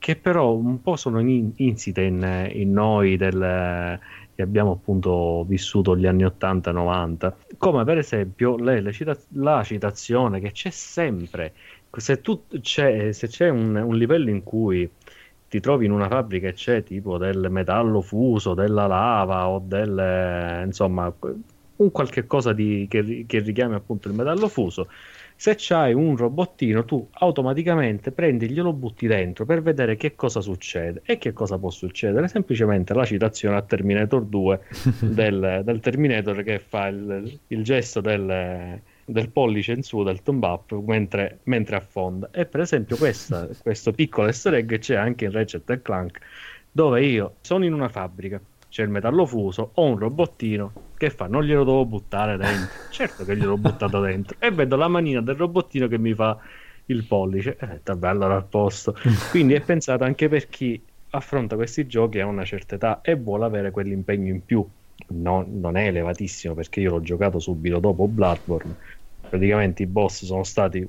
che 0.01 0.15
però 0.15 0.55
un 0.55 0.81
po' 0.81 0.95
sono 0.95 1.19
in, 1.19 1.51
insite 1.57 2.01
in, 2.01 2.49
in 2.53 2.71
noi 2.71 3.17
del, 3.17 3.99
che 4.33 4.41
abbiamo 4.41 4.71
appunto 4.71 5.45
vissuto 5.47 5.95
gli 5.95 6.07
anni 6.07 6.23
80-90, 6.23 7.33
come 7.59 7.83
per 7.83 7.99
esempio 7.99 8.57
le, 8.57 8.81
le 8.81 8.91
cita- 8.93 9.15
la 9.33 9.63
citazione 9.63 10.39
che 10.39 10.53
c'è 10.53 10.71
sempre, 10.71 11.53
se, 11.95 12.19
tu, 12.19 12.45
c'è, 12.61 13.11
se 13.11 13.27
c'è 13.27 13.49
un, 13.49 13.75
un, 13.75 13.95
livello 13.95 14.31
in 14.31 14.41
cui 14.41 14.89
ti 15.47 15.59
trovi 15.59 15.85
in 15.85 15.91
una 15.91 16.07
fabbrica 16.07 16.47
e 16.47 16.53
c'è 16.53 16.81
tipo 16.81 17.19
del 17.19 17.49
metallo 17.51 18.01
fuso, 18.01 18.55
della 18.55 18.87
lava 18.87 19.49
o 19.49 19.61
del, 19.63 20.63
insomma, 20.65 21.13
un 21.75 21.91
qualche 21.91 22.25
cosa 22.25 22.53
di, 22.53 22.87
che, 22.89 23.25
che 23.27 23.39
richiami 23.39 23.75
appunto 23.75 24.07
il 24.07 24.15
metallo 24.15 24.47
fuso, 24.47 24.87
se 25.41 25.55
c'hai 25.57 25.91
un 25.95 26.15
robottino 26.15 26.85
tu 26.85 27.09
automaticamente 27.13 28.11
prendi 28.11 28.47
glielo 28.47 28.73
butti 28.73 29.07
dentro 29.07 29.43
per 29.43 29.63
vedere 29.63 29.95
che 29.95 30.13
cosa 30.13 30.39
succede. 30.39 31.01
E 31.03 31.17
che 31.17 31.33
cosa 31.33 31.57
può 31.57 31.71
succedere? 31.71 32.27
Semplicemente 32.27 32.93
la 32.93 33.05
citazione 33.05 33.55
a 33.55 33.63
Terminator 33.63 34.23
2 34.23 34.59
del, 35.01 35.61
del 35.65 35.79
Terminator 35.79 36.43
che 36.43 36.59
fa 36.59 36.89
il, 36.89 37.39
il 37.47 37.63
gesto 37.63 38.01
del, 38.01 38.79
del 39.03 39.29
pollice 39.31 39.71
in 39.71 39.81
su 39.81 40.03
del 40.03 40.21
thumb 40.21 40.43
up 40.43 40.73
mentre, 40.73 41.39
mentre 41.45 41.77
affonda. 41.77 42.29
E 42.29 42.45
per 42.45 42.59
esempio 42.59 42.95
questa, 42.95 43.47
questo 43.63 43.93
piccolo 43.93 44.27
easter 44.27 44.53
egg 44.53 44.77
c'è 44.77 44.93
anche 44.93 45.25
in 45.25 45.31
Ratchet 45.31 45.81
Clank 45.81 46.19
dove 46.71 47.03
io 47.03 47.37
sono 47.41 47.65
in 47.65 47.73
una 47.73 47.89
fabbrica 47.89 48.39
c'è 48.71 48.83
il 48.83 48.89
metallo 48.89 49.25
fuso, 49.25 49.71
ho 49.73 49.83
un 49.83 49.97
robottino 49.97 50.71
che 50.95 51.09
fa, 51.09 51.27
non 51.27 51.43
glielo 51.43 51.65
devo 51.65 51.85
buttare 51.85 52.37
dentro. 52.37 52.69
certo 52.89 53.25
che 53.25 53.35
gliel'ho 53.35 53.57
buttato 53.57 53.99
dentro. 53.99 54.37
E 54.39 54.49
vedo 54.49 54.77
la 54.77 54.87
manina 54.87 55.19
del 55.19 55.35
robottino 55.35 55.89
che 55.89 55.97
mi 55.97 56.13
fa 56.13 56.39
il 56.85 57.03
pollice. 57.03 57.57
E 57.59 57.65
eh, 57.65 57.81
vabbè, 57.83 58.07
allora 58.07 58.35
al 58.35 58.45
posto. 58.45 58.95
Quindi 59.29 59.55
è 59.55 59.59
pensato 59.59 60.05
anche 60.05 60.29
per 60.29 60.47
chi 60.47 60.81
affronta 61.09 61.57
questi 61.57 61.85
giochi 61.85 62.21
a 62.21 62.25
una 62.25 62.45
certa 62.45 62.75
età 62.75 63.01
e 63.01 63.15
vuole 63.15 63.43
avere 63.43 63.71
quell'impegno 63.71 64.29
in 64.29 64.45
più. 64.45 64.65
No, 65.07 65.45
non 65.45 65.75
è 65.75 65.87
elevatissimo 65.87 66.53
perché 66.53 66.79
io 66.79 66.91
l'ho 66.91 67.01
giocato 67.01 67.39
subito 67.39 67.79
dopo 67.79 68.07
Bloodborne. 68.07 68.75
Praticamente 69.27 69.83
i 69.83 69.87
boss 69.87 70.23
sono 70.23 70.43
stati 70.45 70.87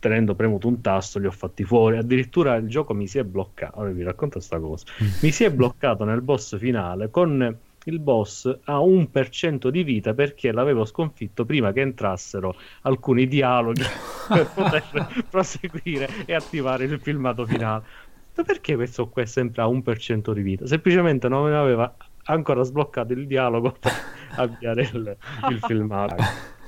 tenendo 0.00 0.34
premuto 0.34 0.66
un 0.66 0.80
tasto 0.80 1.18
li 1.18 1.26
ho 1.26 1.30
fatti 1.30 1.62
fuori 1.64 1.98
addirittura 1.98 2.56
il 2.56 2.68
gioco 2.68 2.94
mi 2.94 3.06
si 3.06 3.18
è 3.18 3.24
bloccato 3.24 3.78
ora 3.78 3.90
vi 3.90 4.02
racconto 4.02 4.38
questa 4.38 4.58
cosa 4.58 4.84
mm. 5.02 5.06
mi 5.20 5.30
si 5.30 5.44
è 5.44 5.52
bloccato 5.52 6.04
nel 6.04 6.22
boss 6.22 6.58
finale 6.58 7.10
con 7.10 7.58
il 7.84 7.98
boss 7.98 8.58
a 8.64 8.80
un 8.80 9.10
per 9.10 9.28
cento 9.28 9.70
di 9.70 9.82
vita 9.82 10.12
perché 10.12 10.52
l'avevo 10.52 10.84
sconfitto 10.84 11.44
prima 11.44 11.72
che 11.72 11.80
entrassero 11.80 12.56
alcuni 12.82 13.26
dialoghi 13.28 13.82
per 14.28 14.50
poter 14.52 15.24
proseguire 15.30 16.08
e 16.26 16.34
attivare 16.34 16.84
il 16.84 16.98
filmato 16.98 17.46
finale 17.46 18.08
ma 18.34 18.42
perché 18.44 18.74
questo 18.74 19.08
qua 19.08 19.22
è 19.22 19.26
sempre 19.26 19.62
a 19.62 19.66
un 19.66 19.82
per 19.82 19.98
cento 19.98 20.32
di 20.32 20.40
vita? 20.40 20.66
Semplicemente 20.66 21.28
non 21.28 21.52
aveva 21.52 21.94
ancora 22.24 22.62
sbloccato 22.62 23.12
il 23.12 23.26
dialogo 23.26 23.72
per 23.78 23.92
avviare 24.36 24.82
il, 24.82 25.16
il 25.50 25.58
filmato. 25.60 26.16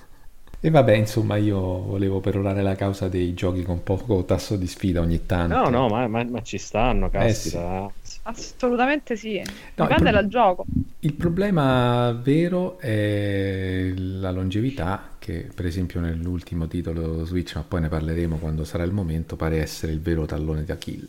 E 0.65 0.71
vabbè, 0.71 0.93
insomma, 0.95 1.37
io 1.37 1.59
volevo 1.59 2.21
perorare 2.21 2.63
la 2.63 2.77
causa 2.77 3.09
dei 3.09 3.35
giochi 3.35 3.65
con 3.65 3.83
poco 3.83 4.25
tasso 4.25 4.55
di 4.57 4.69
sfida 4.69 5.01
ogni 5.01 5.27
tanto. 5.27 5.57
No, 5.57 5.69
no, 5.69 5.89
ma, 5.89 6.07
ma, 6.07 6.23
ma 6.23 6.41
ci 6.43 6.57
stanno, 6.57 7.11
caspita. 7.11 7.87
Eh 7.89 7.91
sì. 8.01 8.19
Assolutamente 8.23 9.17
sì. 9.17 9.43
No, 9.75 9.89
Dipende 9.89 10.11
pro- 10.11 10.13
dal 10.13 10.29
gioco. 10.29 10.65
Il 11.01 11.15
problema 11.15 12.13
vero 12.13 12.79
è 12.79 13.93
la 13.97 14.31
longevità, 14.31 15.17
che 15.19 15.49
per 15.53 15.67
esempio 15.67 15.99
nell'ultimo 15.99 16.69
titolo 16.69 17.25
Switch, 17.25 17.57
ma 17.57 17.65
poi 17.67 17.81
ne 17.81 17.89
parleremo 17.89 18.37
quando 18.39 18.63
sarà 18.63 18.85
il 18.85 18.93
momento, 18.93 19.35
pare 19.35 19.61
essere 19.61 19.91
il 19.91 20.01
vero 20.01 20.27
tallone 20.27 20.63
d'Achille. 20.65 21.09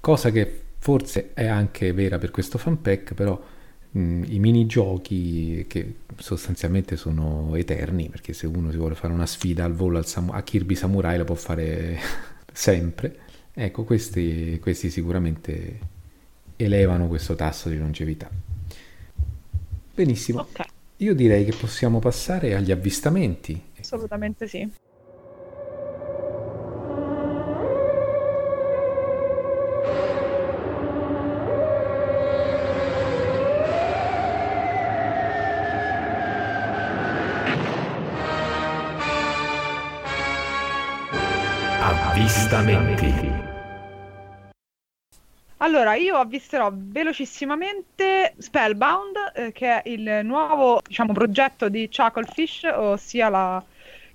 Cosa 0.00 0.30
che 0.30 0.62
forse 0.78 1.30
è 1.34 1.46
anche 1.46 1.92
vera 1.92 2.18
per 2.18 2.30
questo 2.30 2.58
fanpack, 2.58 3.14
però 3.14 3.40
mh, 3.94 4.24
i 4.28 4.38
minigiochi 4.38 5.64
che 5.68 5.94
sostanzialmente 6.16 6.96
sono 6.96 7.54
eterni, 7.56 8.08
perché 8.08 8.32
se 8.32 8.46
uno 8.46 8.70
si 8.70 8.76
vuole 8.76 8.94
fare 8.94 9.12
una 9.12 9.26
sfida 9.26 9.64
al 9.64 9.74
volo 9.74 9.98
al 9.98 10.06
Sam- 10.06 10.30
a 10.30 10.42
Kirby 10.42 10.74
Samurai 10.74 11.16
la 11.16 11.24
può 11.24 11.34
fare 11.34 11.98
sempre. 12.52 13.18
Ecco, 13.52 13.84
questi, 13.84 14.58
questi 14.60 14.90
sicuramente 14.90 15.78
elevano 16.56 17.06
questo 17.08 17.34
tasso 17.34 17.68
di 17.68 17.78
longevità. 17.78 18.28
Benissimo. 19.94 20.40
Okay. 20.40 20.66
Io 20.98 21.14
direi 21.14 21.44
che 21.44 21.54
possiamo 21.56 22.00
passare 22.00 22.54
agli 22.54 22.72
avvistamenti. 22.72 23.60
Assolutamente 23.78 24.48
sì. 24.48 24.68
Avvistamenti. 42.54 43.32
Allora, 45.56 45.94
io 45.94 46.16
avvisterò 46.16 46.70
velocissimamente 46.72 48.34
Spellbound, 48.38 49.32
eh, 49.34 49.52
che 49.52 49.82
è 49.82 49.88
il 49.88 50.20
nuovo, 50.22 50.80
diciamo, 50.86 51.12
progetto 51.12 51.68
di 51.68 51.88
Chucklefish, 51.88 52.62
ossia 52.72 53.28
la, 53.28 53.64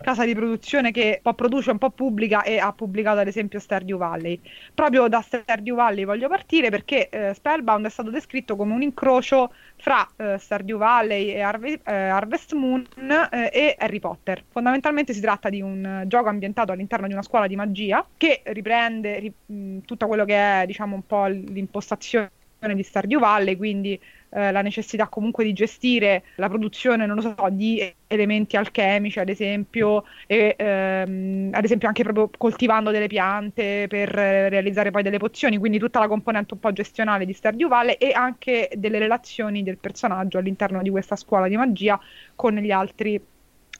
casa 0.01 0.25
di 0.25 0.33
produzione 0.33 0.91
che 0.91 1.15
un 1.15 1.21
po' 1.21 1.33
produce, 1.33 1.71
un 1.71 1.77
po' 1.77 1.89
pubblica 1.89 2.43
e 2.43 2.57
ha 2.57 2.71
pubblicato 2.73 3.19
ad 3.19 3.27
esempio 3.27 3.59
Stardew 3.59 3.97
Valley. 3.97 4.39
Proprio 4.73 5.07
da 5.07 5.21
Stardew 5.21 5.75
Valley 5.75 6.05
voglio 6.05 6.27
partire 6.27 6.69
perché 6.69 7.09
eh, 7.09 7.33
Spellbound 7.33 7.85
è 7.85 7.89
stato 7.89 8.09
descritto 8.09 8.55
come 8.55 8.73
un 8.73 8.81
incrocio 8.81 9.53
fra 9.75 10.07
eh, 10.15 10.37
Stardew 10.37 10.77
Valley 10.77 11.29
e 11.31 11.41
Harve- 11.41 11.81
eh, 11.85 11.93
Harvest 11.93 12.53
Moon 12.53 12.85
eh, 13.31 13.49
e 13.51 13.75
Harry 13.77 13.99
Potter. 13.99 14.43
Fondamentalmente 14.49 15.13
si 15.13 15.21
tratta 15.21 15.49
di 15.49 15.61
un 15.61 16.03
gioco 16.07 16.29
ambientato 16.29 16.71
all'interno 16.71 17.07
di 17.07 17.13
una 17.13 17.23
scuola 17.23 17.47
di 17.47 17.55
magia 17.55 18.05
che 18.17 18.41
riprende 18.45 19.19
ri- 19.19 19.81
tutto 19.85 20.07
quello 20.07 20.25
che 20.25 20.61
è 20.61 20.65
diciamo 20.65 20.95
un 20.95 21.05
po' 21.05 21.25
l'impostazione 21.25 22.29
di 22.73 22.83
Stardew 22.83 23.19
Valley, 23.19 23.55
quindi 23.55 23.99
eh, 24.31 24.51
la 24.51 24.61
necessità 24.61 25.07
comunque 25.07 25.43
di 25.43 25.53
gestire 25.53 26.23
la 26.35 26.47
produzione, 26.47 27.05
non 27.05 27.15
lo 27.15 27.21
so, 27.21 27.35
di 27.49 27.93
elementi 28.07 28.57
alchemici, 28.57 29.19
ad 29.19 29.29
esempio, 29.29 30.03
e 30.27 30.55
ehm, 30.57 31.49
ad 31.51 31.63
esempio 31.63 31.87
anche 31.87 32.03
proprio 32.03 32.29
coltivando 32.37 32.91
delle 32.91 33.07
piante 33.07 33.87
per 33.87 34.09
realizzare 34.09 34.91
poi 34.91 35.03
delle 35.03 35.17
pozioni, 35.17 35.57
quindi 35.57 35.79
tutta 35.79 35.99
la 35.99 36.07
componente 36.07 36.53
un 36.53 36.59
po' 36.59 36.71
gestionale 36.71 37.25
di 37.25 37.33
Stardew 37.33 37.67
Valley 37.67 37.95
e 37.95 38.11
anche 38.11 38.69
delle 38.75 38.99
relazioni 38.99 39.63
del 39.63 39.77
personaggio 39.77 40.37
all'interno 40.37 40.81
di 40.81 40.89
questa 40.89 41.15
scuola 41.15 41.47
di 41.47 41.57
magia 41.57 41.99
con 42.35 42.55
gli 42.55 42.71
altri 42.71 43.21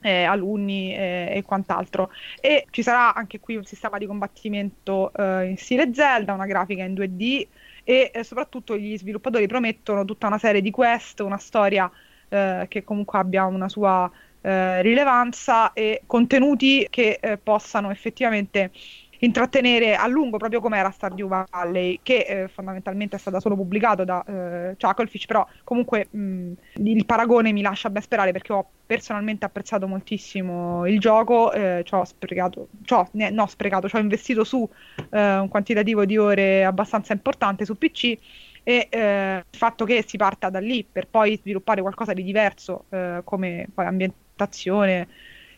eh, 0.02 0.24
alunni 0.24 0.96
eh, 0.96 1.32
e 1.36 1.44
quant'altro. 1.44 2.12
E 2.42 2.66
ci 2.70 2.84
sarà 2.84 3.14
anche 3.14 3.40
qui 3.40 3.56
un 3.56 3.66
sistema 3.66 3.98
di 3.98 4.06
combattimento 4.06 5.12
eh, 5.14 5.46
in 5.46 5.58
stile 5.58 5.94
Zelda, 5.94 6.34
una 6.34 6.46
grafica 6.46 6.84
in 6.84 6.94
2D 6.94 7.48
e 7.90 8.12
eh, 8.14 8.24
soprattutto 8.24 8.78
gli 8.78 8.96
sviluppatori 8.96 9.48
promettono 9.48 10.06
tutta 10.06 10.28
una 10.28 10.38
serie 10.38 10.62
di 10.62 10.70
quest, 10.70 11.22
una 11.22 11.40
storia 11.40 11.90
eh, 12.30 12.68
che 12.70 12.84
comunque 12.84 13.18
abbia 13.18 13.46
una 13.46 13.68
sua 13.68 14.08
eh, 14.42 14.84
rilevanza 14.84 15.74
e 15.74 16.04
contenuti 16.06 16.86
che 16.88 17.18
eh, 17.20 17.40
possano 17.40 17.90
effettivamente 17.90 18.70
intrattenere 19.20 19.96
a 19.96 20.08
lungo, 20.08 20.38
proprio 20.38 20.62
come 20.62 20.78
era 20.78 20.92
Stardew 20.92 21.28
Valley, 21.28 22.00
che 22.04 22.26
eh, 22.28 22.48
fondamentalmente 22.48 23.16
è 23.16 23.20
stata 23.20 23.40
solo 23.40 23.56
pubblicato 23.56 24.04
da 24.04 24.24
eh, 24.24 24.76
Chucklefish, 24.78 25.26
però 25.26 25.46
comunque 25.64 26.08
mh, 26.10 26.52
il 26.76 27.06
paragone 27.06 27.52
mi 27.52 27.62
lascia 27.62 27.90
ben 27.90 28.02
sperare 28.02 28.32
perché 28.32 28.54
ho 28.54 28.66
personalmente 28.86 29.46
apprezzato 29.46 29.88
moltissimo 29.88 30.88
il 30.88 31.00
gioco, 31.00 31.52
eh, 31.52 31.82
ci 31.86 31.94
ho 31.94 32.04
sprecato, 32.06 32.70
c'ho, 32.86 33.08
ne, 33.14 33.30
no 33.30 33.46
sprecato, 33.48 33.88
ci 33.88 33.96
ho 33.96 34.00
investito 34.00 34.44
su 34.44 34.68
eh, 35.12 35.38
un 35.38 35.48
quantitativo 35.48 36.06
di 36.06 36.18
ore 36.18 36.66
abbastanza 36.66 37.14
importante 37.14 37.66
su 37.66 37.78
PC 37.78 38.18
e 38.64 38.88
eh, 38.90 39.44
il 39.50 39.58
fatto 39.58 39.86
che 39.86 40.04
si 40.08 40.18
parta 40.18 40.50
da 40.50 40.60
lì 40.60 40.86
per 40.90 41.08
poi 41.08 41.38
sviluppare 41.38 41.82
qualcosa 41.82 42.14
di 42.14 42.24
diverso 42.24 42.86
eh, 42.90 43.22
come 43.24 43.68
poi 43.74 43.86
ambientazione 43.86 45.08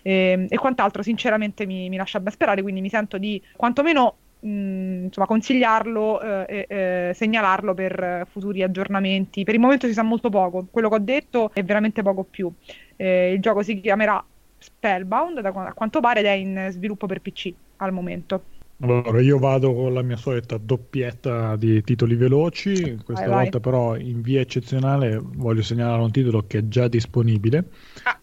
e, 0.02 0.14
ehm, 0.14 0.46
e 0.50 0.58
quant'altro 0.58 1.04
sinceramente 1.04 1.66
mi, 1.66 1.90
mi, 1.90 1.98
lascia 1.98 2.20
ben 2.20 2.32
sperare, 2.32 2.62
quindi 2.62 2.82
mi 2.82 2.90
sento 2.90 3.18
di 3.18 3.42
quantomeno 3.56 4.16
insomma, 4.42 5.28
consigliarlo 5.28 6.20
eh, 6.48 6.66
eh, 6.68 7.12
segnalarlo 7.14 7.74
per 7.74 8.28
futuri 8.30 8.64
aggiornamenti. 8.64 9.44
Per 9.44 9.54
il 9.54 9.60
momento 9.60 9.88
si 9.88 9.94
sa 9.94 10.04
molto 10.04 10.30
poco, 10.30 10.68
quello 10.70 10.90
che 10.90 10.96
ho 10.96 11.00
detto 11.00 11.52
è 11.54 11.64
veramente 11.64 12.02
poco 12.02 12.24
più. 12.24 12.52
Eh, 12.96 13.34
il 13.34 13.40
gioco 13.40 13.62
si 13.64 13.80
chiamerà 13.80 14.24
Spellbound, 14.58 15.42
da, 15.42 15.50
a 15.50 15.74
quanto 15.74 16.00
pare, 16.00 16.20
ed 16.20 16.26
è 16.26 16.32
in 16.32 16.68
sviluppo 16.72 17.08
per 17.08 17.22
PC 17.22 17.54
al 17.78 17.92
momento. 17.92 18.44
Allora, 18.82 19.22
io 19.22 19.38
vado 19.38 19.74
con 19.76 19.94
la 19.94 20.02
mia 20.02 20.18
solita 20.18 20.58
doppietta 20.58 21.56
di 21.56 21.84
titoli 21.84 22.16
veloci, 22.16 23.00
questa 23.04 23.28
vai, 23.28 23.44
volta 23.44 23.60
vai. 23.60 23.62
però 23.62 23.96
in 23.96 24.22
via 24.22 24.42
eccezionale 24.42 25.20
voglio 25.22 25.62
segnalare 25.62 26.02
un 26.02 26.12
titolo 26.12 26.48
che 26.48 26.60
è 26.60 26.68
già 26.68 26.88
disponibile. 26.88 27.70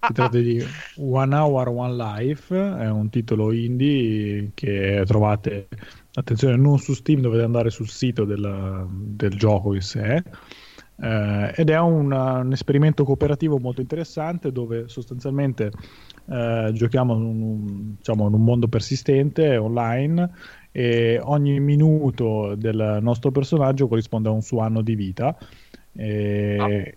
Si 0.00 0.12
tratta 0.12 0.38
di 0.38 0.60
One 0.98 1.34
Hour 1.34 1.68
One 1.68 1.94
Life, 1.94 2.56
è 2.56 2.90
un 2.90 3.08
titolo 3.08 3.52
indie 3.52 4.50
che 4.54 5.04
trovate, 5.06 5.68
attenzione, 6.14 6.56
non 6.56 6.78
su 6.78 6.92
Steam, 6.92 7.20
dovete 7.20 7.44
andare 7.44 7.70
sul 7.70 7.88
sito 7.88 8.24
del, 8.24 8.86
del 8.90 9.34
gioco 9.36 9.74
in 9.74 9.82
sé. 9.82 10.24
Eh, 11.00 11.52
ed 11.54 11.70
è 11.70 11.78
un, 11.78 12.10
un 12.10 12.52
esperimento 12.52 13.04
cooperativo 13.04 13.58
molto 13.58 13.80
interessante 13.80 14.50
dove 14.50 14.88
sostanzialmente 14.88 15.70
eh, 16.26 16.70
giochiamo 16.72 17.14
in 17.14 17.22
un, 17.22 17.94
diciamo, 17.96 18.26
in 18.26 18.34
un, 18.34 18.42
mondo 18.42 18.66
persistente 18.66 19.56
online 19.56 20.28
e 20.72 21.20
ogni 21.22 21.60
minuto 21.60 22.54
del 22.56 22.98
nostro 23.00 23.30
personaggio 23.30 23.86
corrisponde 23.86 24.28
a 24.28 24.32
un 24.32 24.42
suo 24.42 24.60
anno 24.60 24.82
di 24.82 24.96
vita. 24.96 25.36
E, 25.92 26.56
ah. 26.58 26.96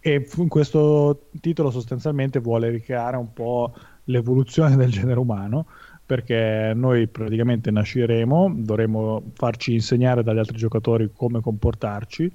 e 0.00 0.28
questo 0.48 1.28
titolo 1.40 1.70
sostanzialmente 1.70 2.40
vuole 2.40 2.68
ricreare 2.68 3.16
un 3.16 3.32
po' 3.32 3.72
l'evoluzione 4.04 4.76
del 4.76 4.90
genere 4.90 5.18
umano 5.18 5.66
perché 6.06 6.72
noi 6.74 7.06
praticamente 7.06 7.70
nasceremo, 7.70 8.52
dovremo 8.58 9.30
farci 9.32 9.72
insegnare 9.72 10.22
dagli 10.22 10.36
altri 10.36 10.58
giocatori 10.58 11.10
come 11.14 11.40
comportarci 11.40 12.30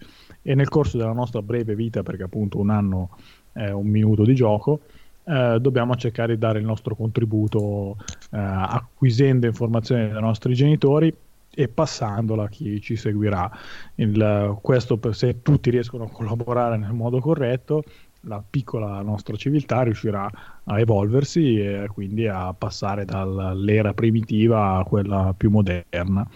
e 0.50 0.56
nel 0.56 0.68
corso 0.68 0.98
della 0.98 1.12
nostra 1.12 1.44
breve 1.44 1.76
vita, 1.76 2.02
perché 2.02 2.24
appunto 2.24 2.58
un 2.58 2.72
anno 2.72 3.12
è 3.52 3.70
un 3.70 3.86
minuto 3.86 4.24
di 4.24 4.34
gioco, 4.34 4.80
eh, 5.24 5.60
dobbiamo 5.62 5.96
cercare 5.96 6.34
di 6.34 6.40
dare 6.40 6.58
il 6.58 6.66
nostro 6.66 6.96
contributo 6.96 7.98
eh, 8.32 8.38
acquisendo 8.40 9.46
informazioni 9.46 10.10
dai 10.10 10.20
nostri 10.20 10.56
genitori 10.56 11.16
e 11.52 11.68
passandola 11.68 12.46
a 12.46 12.50
chi 12.50 12.82
ci 12.82 12.96
seguirà. 12.96 13.48
Il, 13.94 14.58
questo 14.60 14.98
per, 14.98 15.14
se 15.14 15.44
tutti 15.44 15.70
riescono 15.70 16.06
a 16.06 16.10
collaborare 16.10 16.78
nel 16.78 16.94
modo 16.94 17.20
corretto, 17.20 17.84
la 18.22 18.44
piccola 18.48 19.02
nostra 19.04 19.36
civiltà 19.36 19.84
riuscirà 19.84 20.28
a 20.64 20.80
evolversi 20.80 21.60
e 21.60 21.88
quindi 21.94 22.28
a 22.28 22.54
passare 22.54 23.06
dall'era 23.06 23.94
primitiva 23.94 24.78
a 24.78 24.84
quella 24.84 25.32
più 25.38 25.52
moderna. 25.52 26.28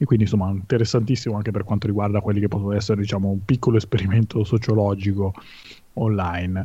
E 0.00 0.04
quindi 0.04 0.24
insomma 0.24 0.48
interessantissimo 0.50 1.36
anche 1.36 1.50
per 1.50 1.64
quanto 1.64 1.88
riguarda 1.88 2.20
quelli 2.20 2.38
che 2.38 2.46
possono 2.46 2.72
essere 2.72 3.00
diciamo 3.00 3.28
un 3.28 3.44
piccolo 3.44 3.76
esperimento 3.76 4.44
sociologico 4.44 5.34
online. 5.94 6.64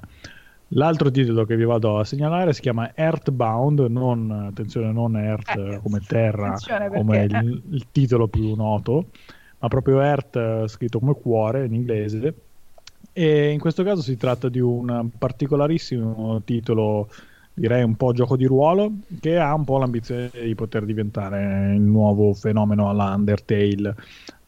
L'altro 0.75 1.11
titolo 1.11 1.45
che 1.45 1.55
vi 1.55 1.65
vado 1.65 1.99
a 1.99 2.03
segnalare 2.03 2.53
si 2.53 2.61
chiama 2.61 2.91
Earthbound, 2.95 3.79
non, 3.89 4.31
attenzione, 4.49 4.91
non 4.91 5.17
Earth 5.17 5.55
eh, 5.55 5.79
come 5.81 5.99
terra, 6.05 6.55
come 6.93 7.23
il, 7.23 7.61
il, 7.71 7.85
titolo 7.91 8.27
più 8.27 8.55
noto, 8.55 9.09
ma 9.59 9.67
proprio 9.67 10.01
Earth 10.01 10.35
eh, 10.35 10.67
scritto 10.67 10.99
come 10.99 11.13
cuore 11.13 11.65
in 11.65 11.73
inglese. 11.73 12.33
E 13.11 13.49
in 13.51 13.59
questo 13.59 13.83
caso 13.83 14.01
si 14.01 14.17
tratta 14.17 14.49
di 14.49 14.59
un 14.59 15.09
particolarissimo 15.15 16.41
titolo, 16.43 17.09
direi 17.53 17.83
un 17.83 17.95
po' 17.95 18.13
gioco 18.13 18.35
di 18.35 18.45
ruolo, 18.45 18.91
che 19.19 19.37
ha 19.37 19.53
un 19.53 19.63
po' 19.63 19.77
l'ambizione 19.77 20.31
di 20.31 20.55
poter 20.55 20.85
diventare 20.85 21.73
il 21.73 21.81
nuovo 21.81 22.33
fenomeno 22.33 22.89
alla 22.89 23.13
Undertale. 23.13 23.95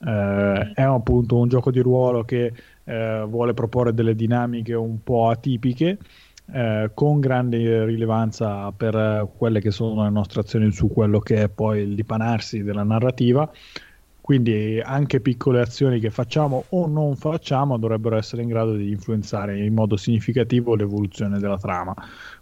Eh, 0.05 0.71
è 0.73 0.81
appunto 0.81 1.37
un 1.37 1.47
gioco 1.47 1.71
di 1.71 1.79
ruolo 1.79 2.23
che 2.23 2.53
eh, 2.83 3.25
vuole 3.27 3.53
proporre 3.53 3.93
delle 3.93 4.15
dinamiche 4.15 4.73
un 4.73 5.01
po' 5.03 5.29
atipiche 5.29 5.97
eh, 6.51 6.91
con 6.93 7.19
grande 7.19 7.85
rilevanza 7.85 8.71
per 8.71 8.95
eh, 8.95 9.27
quelle 9.35 9.59
che 9.61 9.71
sono 9.71 10.03
le 10.03 10.09
nostre 10.09 10.41
azioni 10.41 10.71
su 10.71 10.87
quello 10.89 11.19
che 11.19 11.43
è 11.43 11.49
poi 11.49 11.81
il 11.81 11.95
dipanarsi 11.95 12.63
della 12.63 12.83
narrativa. 12.83 13.49
Quindi 14.25 14.81
anche 14.83 15.19
piccole 15.19 15.61
azioni 15.61 15.99
che 15.99 16.09
facciamo 16.09 16.63
o 16.69 16.87
non 16.87 17.15
facciamo 17.15 17.77
dovrebbero 17.77 18.17
essere 18.17 18.41
in 18.41 18.47
grado 18.47 18.73
di 18.73 18.89
influenzare 18.89 19.63
in 19.63 19.71
modo 19.71 19.97
significativo 19.97 20.73
l'evoluzione 20.73 21.37
della 21.37 21.59
trama. 21.59 21.93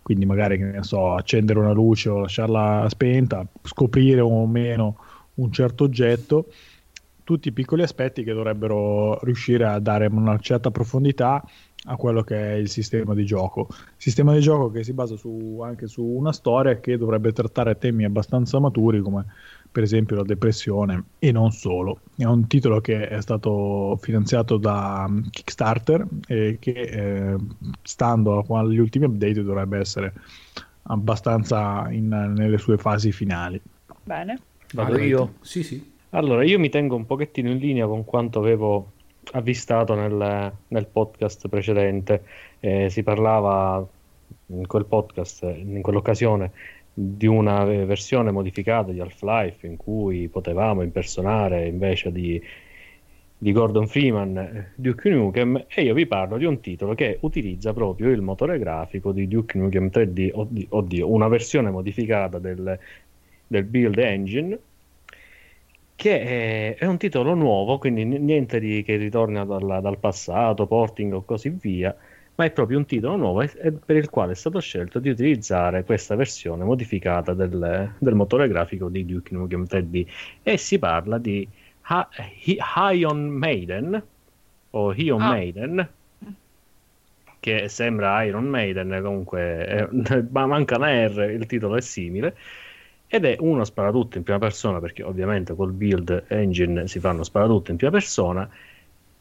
Quindi 0.01 0.25
magari, 0.25 0.57
che 0.57 0.63
ne 0.63 0.83
so, 0.83 1.13
accendere 1.13 1.59
una 1.59 1.73
luce 1.73 2.07
o 2.07 2.19
lasciarla 2.19 2.85
spenta, 2.87 3.45
scoprire 3.63 4.21
o 4.21 4.47
meno 4.47 4.95
un 5.33 5.51
certo 5.51 5.83
oggetto, 5.83 6.45
tutti 7.25 7.51
piccoli 7.51 7.81
aspetti 7.81 8.23
che 8.23 8.31
dovrebbero 8.31 9.19
riuscire 9.23 9.65
a 9.65 9.77
dare 9.79 10.05
una 10.05 10.37
certa 10.39 10.71
profondità 10.71 11.43
a 11.87 11.97
quello 11.97 12.21
che 12.23 12.37
è 12.37 12.53
il 12.53 12.69
sistema 12.69 13.13
di 13.13 13.25
gioco. 13.25 13.67
Sistema 13.97 14.31
di 14.31 14.39
gioco 14.39 14.71
che 14.71 14.85
si 14.85 14.93
basa 14.93 15.17
su, 15.17 15.59
anche 15.61 15.87
su 15.87 16.01
una 16.01 16.31
storia 16.31 16.79
che 16.79 16.97
dovrebbe 16.97 17.33
trattare 17.33 17.77
temi 17.77 18.05
abbastanza 18.05 18.57
maturi 18.59 19.01
come 19.01 19.25
per 19.73 19.81
esempio 19.81 20.15
la 20.15 20.23
depressione 20.23 21.03
e 21.17 21.31
non 21.31 21.51
solo. 21.51 21.97
È 22.15 22.25
un 22.25 22.45
titolo 22.45 22.79
che 22.79 23.07
è 23.07 23.19
stato 23.21 23.97
finanziato 23.99 24.57
da 24.57 25.07
mm, 25.09 25.23
Kickstarter 25.31 26.05
e 26.27 26.57
che 26.59 26.71
eh, 26.71 27.35
stando 27.81 28.45
agli 28.49 28.77
ultimi 28.77 29.05
update 29.05 29.41
dovrebbe 29.41 29.79
essere 29.79 30.13
abbastanza 30.83 31.87
in, 31.89 32.07
nelle 32.07 32.59
sue 32.59 32.77
fasi 32.77 33.11
finali. 33.11 33.59
Bene. 34.03 34.39
Vado 34.73 34.99
io? 34.99 35.33
Sì, 35.41 35.63
sì. 35.63 35.91
Allora, 36.11 36.43
io 36.43 36.59
mi 36.59 36.69
tengo 36.69 36.95
un 36.95 37.07
pochettino 37.07 37.49
in 37.49 37.57
linea 37.57 37.87
con 37.87 38.05
quanto 38.05 38.37
avevo 38.37 38.91
avvistato 39.31 39.95
nel, 39.95 40.53
nel 40.67 40.85
podcast 40.85 41.47
precedente. 41.47 42.23
Eh, 42.59 42.91
si 42.91 43.01
parlava 43.01 43.83
in 44.47 44.67
quel 44.67 44.85
podcast, 44.85 45.41
in 45.43 45.81
quell'occasione, 45.81 46.51
di 46.93 47.25
una 47.25 47.63
versione 47.63 48.31
modificata 48.31 48.91
di 48.91 48.99
Half-Life 48.99 49.65
in 49.65 49.77
cui 49.77 50.27
potevamo 50.27 50.83
impersonare 50.83 51.65
invece 51.65 52.11
di, 52.11 52.39
di 53.35 53.51
Gordon 53.51 53.87
Freeman 53.87 54.73
Duke 54.75 55.09
Nukem 55.09 55.65
e 55.67 55.81
io 55.81 55.93
vi 55.95 56.05
parlo 56.05 56.37
di 56.37 56.45
un 56.45 56.59
titolo 56.59 56.93
che 56.93 57.17
utilizza 57.21 57.73
proprio 57.73 58.09
il 58.09 58.21
motore 58.21 58.59
grafico 58.59 59.11
di 59.11 59.27
Duke 59.27 59.57
Nukem 59.57 59.87
3D, 59.87 60.67
oddio, 60.69 61.11
una 61.11 61.27
versione 61.27 61.71
modificata 61.71 62.37
del, 62.37 62.77
del 63.47 63.63
build 63.63 63.97
engine 63.97 64.59
che 65.95 66.75
è, 66.75 66.85
un 66.85 66.97
titolo 66.97 67.33
nuovo, 67.33 67.77
quindi 67.77 68.03
niente 68.03 68.59
di, 68.59 68.83
che 68.83 68.97
ritorna 68.97 69.45
dal, 69.45 69.79
dal, 69.81 69.97
passato, 69.99 70.65
porting 70.67 71.13
o 71.13 71.23
così 71.23 71.49
via, 71.49 71.95
ma 72.35 72.45
è 72.45 72.51
proprio 72.51 72.77
un 72.77 72.85
titolo 72.85 73.15
nuovo 73.15 73.45
per 73.85 73.95
il 73.95 74.09
quale 74.09 74.31
è 74.31 74.35
stato 74.35 74.59
scelto 74.59 74.99
di 74.99 75.09
utilizzare 75.09 75.83
questa 75.83 76.15
versione 76.15 76.63
modificata 76.63 77.33
del, 77.33 77.93
del 77.97 78.15
motore 78.15 78.47
grafico 78.47 78.89
di 78.89 79.05
Duke 79.05 79.33
Nukem 79.33 79.65
3D 79.69 80.05
e 80.41 80.57
si 80.57 80.79
parla 80.79 81.17
di 81.19 81.47
ha, 81.81 82.09
Ion 82.91 83.27
Maiden 83.27 84.03
o 84.71 84.93
Ion 84.93 85.21
ah. 85.21 85.27
Maiden 85.27 85.89
che 87.39 87.67
sembra 87.67 88.23
Iron 88.23 88.45
Maiden 88.45 88.99
comunque 89.03 89.65
è, 89.65 89.87
ma 90.31 90.45
manca 90.47 90.77
una 90.77 91.07
R 91.07 91.29
il 91.29 91.45
titolo 91.45 91.75
è 91.75 91.81
simile 91.81 92.35
ed 93.07 93.25
è 93.25 93.35
uno 93.39 93.63
sparatutto 93.63 94.17
in 94.17 94.23
prima 94.23 94.39
persona 94.39 94.79
perché 94.79 95.03
ovviamente 95.03 95.53
col 95.53 95.71
build 95.71 96.23
engine 96.29 96.87
si 96.87 96.99
fanno 96.99 97.21
sparatutto 97.21 97.69
in 97.69 97.77
prima 97.77 97.91
persona 97.91 98.49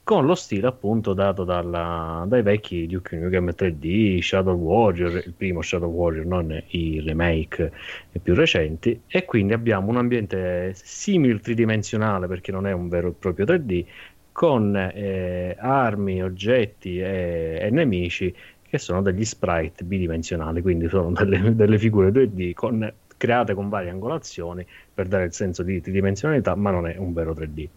con 0.04 0.26
lo 0.26 0.34
stile 0.34 0.66
appunto 0.66 1.12
dato 1.14 1.44
dalla, 1.44 2.24
dai 2.26 2.42
vecchi 2.42 2.86
Duke 2.86 3.16
Nukem 3.16 3.50
3D, 3.50 4.20
Shadow 4.20 4.56
Warrior, 4.56 5.22
il 5.24 5.32
primo 5.36 5.62
Shadow 5.62 5.90
Warrior, 5.90 6.26
non 6.26 6.62
i 6.68 7.00
remake 7.00 7.72
più 8.20 8.34
recenti, 8.34 9.02
e 9.06 9.24
quindi 9.24 9.52
abbiamo 9.52 9.90
un 9.90 9.98
ambiente 9.98 10.72
simil 10.74 11.40
tridimensionale 11.40 12.26
perché 12.26 12.50
non 12.50 12.66
è 12.66 12.72
un 12.72 12.88
vero 12.88 13.08
e 13.08 13.12
proprio 13.12 13.44
3D, 13.44 13.84
con 14.32 14.74
eh, 14.74 15.54
armi, 15.58 16.22
oggetti 16.22 16.98
e, 16.98 17.58
e, 17.60 17.70
nemici 17.70 18.34
che 18.62 18.78
sono 18.78 19.02
degli 19.02 19.24
sprite 19.24 19.84
bidimensionali, 19.84 20.62
quindi 20.62 20.88
sono 20.88 21.12
delle, 21.12 21.54
delle 21.54 21.78
figure 21.78 22.10
2D 22.10 22.54
con 22.54 22.92
create 23.16 23.54
con 23.54 23.68
varie 23.68 23.90
angolazioni 23.90 24.66
per 24.92 25.06
dare 25.06 25.26
il 25.26 25.32
senso 25.32 25.62
di 25.62 25.80
tridimensionalità, 25.80 26.56
ma 26.56 26.70
non 26.70 26.88
è 26.88 26.96
un 26.96 27.12
vero 27.12 27.32
3D. 27.34 27.68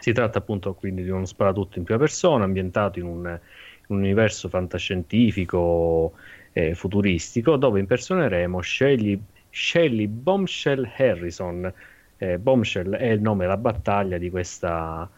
Si 0.00 0.12
tratta 0.12 0.38
appunto 0.38 0.74
quindi 0.74 1.02
di 1.02 1.10
uno 1.10 1.26
sparatutto 1.26 1.78
in 1.78 1.84
prima 1.84 1.98
persona, 2.00 2.44
ambientato 2.44 2.98
in 2.98 3.06
un, 3.06 3.26
in 3.26 3.96
un 3.96 3.98
universo 3.98 4.48
fantascientifico 4.48 6.14
e 6.52 6.74
futuristico, 6.74 7.56
dove 7.56 7.80
impersoneremo 7.80 8.60
Shelly, 8.62 9.20
Shelly 9.50 10.06
Bombshell 10.06 10.88
Harrison. 10.96 11.72
Eh, 12.16 12.38
Bombshell 12.38 12.94
è 12.94 13.06
il 13.10 13.20
nome 13.20 13.44
della 13.44 13.56
battaglia 13.56 14.18
di 14.18 14.30
questa 14.30 15.08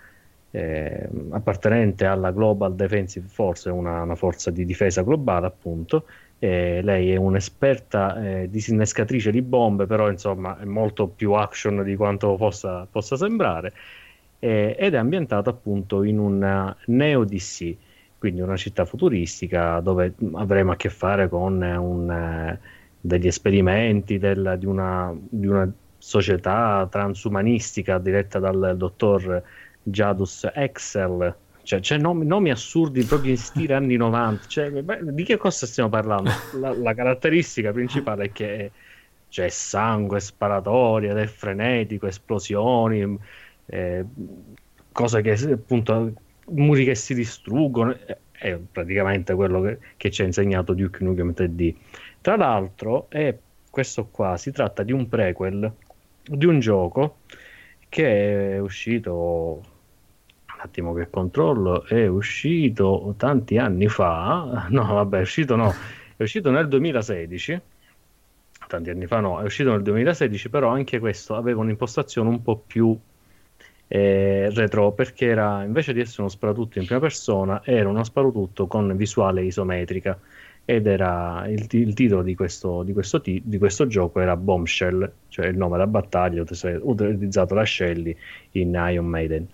eh, 0.51 1.09
appartenente 1.31 2.05
alla 2.05 2.31
Global 2.33 2.75
Defensive 2.75 3.29
Force, 3.29 3.71
una, 3.71 4.03
una 4.03 4.17
forza 4.17 4.51
di 4.51 4.65
difesa 4.65 5.03
globale 5.03 5.47
appunto, 5.47 6.07
eh, 6.39 6.81
lei 6.83 7.13
è 7.13 7.17
un'esperta 7.17 8.41
eh, 8.43 8.51
disinnescatrice 8.51 9.31
di 9.31 9.43
bombe, 9.43 9.87
però 9.87 10.11
insomma 10.11 10.59
è 10.59 10.65
molto 10.65 11.07
più 11.09 11.33
action 11.33 11.83
di 11.85 11.97
quanto 11.97 12.35
possa, 12.37 12.87
possa 12.91 13.17
sembrare. 13.17 13.73
Eh, 14.41 14.75
ed 14.79 14.95
è 14.95 14.97
ambientato 14.97 15.51
appunto 15.51 16.03
in 16.03 16.19
una 16.19 16.75
Neo 16.87 17.25
DC, 17.25 17.77
quindi 18.19 18.41
una 18.41 18.57
città 18.57 18.85
futuristica 18.85 19.81
dove 19.81 20.15
avremo 20.33 20.73
a 20.73 20.77
che 20.77 20.89
fare 20.89 21.29
con 21.29 21.61
un, 21.61 22.11
eh, 22.11 22.59
degli 23.01 23.27
esperimenti 23.27 24.19
del, 24.19 24.57
di, 24.59 24.67
una, 24.67 25.15
di, 25.15 25.47
una, 25.47 25.71
società 26.03 26.89
transumanistica 26.91 27.99
diretta 27.99 28.39
dal 28.39 28.75
dottor 28.79 29.43
Jadus 29.83 30.49
Excel 30.55 31.35
cioè, 31.63 31.81
c'è 31.81 31.99
nomi, 31.99 32.27
nomi, 32.27 32.51
assurdi 32.51 33.05
proprio 33.05 33.31
in 33.31 33.37
stile 33.37 33.75
anni 33.75 33.97
90. 33.97 34.47
Cioè, 34.47 34.71
di 35.03 35.23
che 35.23 35.37
cosa 35.37 35.67
stiamo 35.67 35.89
parlando? 35.89 36.31
La, 36.59 36.75
la 36.75 36.95
caratteristica 36.95 37.71
principale 37.71 38.25
è 38.25 38.33
che 38.33 38.71
c'è 39.29 39.49
sangue, 39.49 40.21
sparatoria, 40.21 41.13
ed 41.13 41.19
è 41.19 41.27
frenetico, 41.27 42.07
esplosioni, 42.07 43.17
eh, 43.71 44.05
cose 44.93 45.23
che 45.23 45.33
appunto 45.33 46.13
muri 46.51 46.85
che 46.85 46.95
si 46.95 47.15
distruggono. 47.15 47.97
È 48.33 48.57
praticamente 48.57 49.35
quello 49.35 49.61
che, 49.61 49.79
che 49.97 50.11
ci 50.11 50.23
ha 50.23 50.25
insegnato 50.25 50.73
Duke 50.73 51.05
Nukem 51.05 51.33
3D. 51.37 51.75
Tra 52.23 52.37
l'altro, 52.37 53.07
è, 53.11 53.37
questo 53.71 54.07
qua 54.07 54.37
si 54.37 54.51
tratta 54.51 54.83
di 54.83 54.93
un 54.93 55.09
prequel 55.09 55.71
di 56.23 56.47
un 56.47 56.61
gioco 56.61 57.19
che 57.89 58.55
è 58.55 58.59
uscito 58.59 59.63
attimo 60.63 60.93
che 60.93 61.09
controllo, 61.09 61.85
è 61.87 62.07
uscito 62.07 63.15
tanti 63.17 63.57
anni 63.59 63.89
fa, 63.89 64.67
no 64.71 64.85
vabbè 64.95 65.19
è 65.19 65.23
uscito 65.23 65.57
no, 65.57 65.73
è 66.17 66.23
uscito 66.23 66.51
nel 66.51 66.69
2016, 66.69 67.61
tanti 68.67 68.91
anni 68.91 69.07
fa 69.07 69.21
no, 69.21 69.41
è 69.41 69.45
uscito 69.45 69.71
nel 69.71 69.83
2016, 69.83 70.51
però 70.51 70.69
anche 70.69 70.99
questo 70.99 71.35
aveva 71.35 71.61
un'impostazione 71.61 72.29
un 72.29 72.43
po' 72.43 72.57
più 72.59 72.99
eh, 73.93 74.51
retro 74.51 74.93
perché 74.93 75.27
era 75.27 75.65
invece 75.65 75.93
di 75.93 75.99
essere 75.99 76.23
uno 76.23 76.31
sparatutto 76.31 76.79
in 76.79 76.85
prima 76.85 77.01
persona 77.01 77.61
era 77.65 77.89
uno 77.89 78.05
sparatutto 78.05 78.69
con 78.69 78.95
visuale 78.97 79.43
isometrica. 79.43 80.17
Ed 80.65 80.87
era 80.87 81.45
il, 81.49 81.67
il 81.71 81.95
titolo 81.95 82.23
di 82.23 82.37
questo, 82.37 82.85
di, 82.85 82.93
questo 82.93 83.21
ti, 83.21 83.43
di 83.45 83.59
questo, 83.59 83.89
gioco 83.89 84.21
era 84.21 84.37
Bombshell 84.37 85.11
cioè 85.27 85.47
il 85.47 85.57
nome 85.57 85.73
della 85.73 85.89
battaglia 85.89 86.45
utilizzato 86.83 87.55
da 87.55 87.67
Shelly 87.67 88.17
in 88.53 88.81
Iron 88.89 89.07
Maiden. 89.07 89.49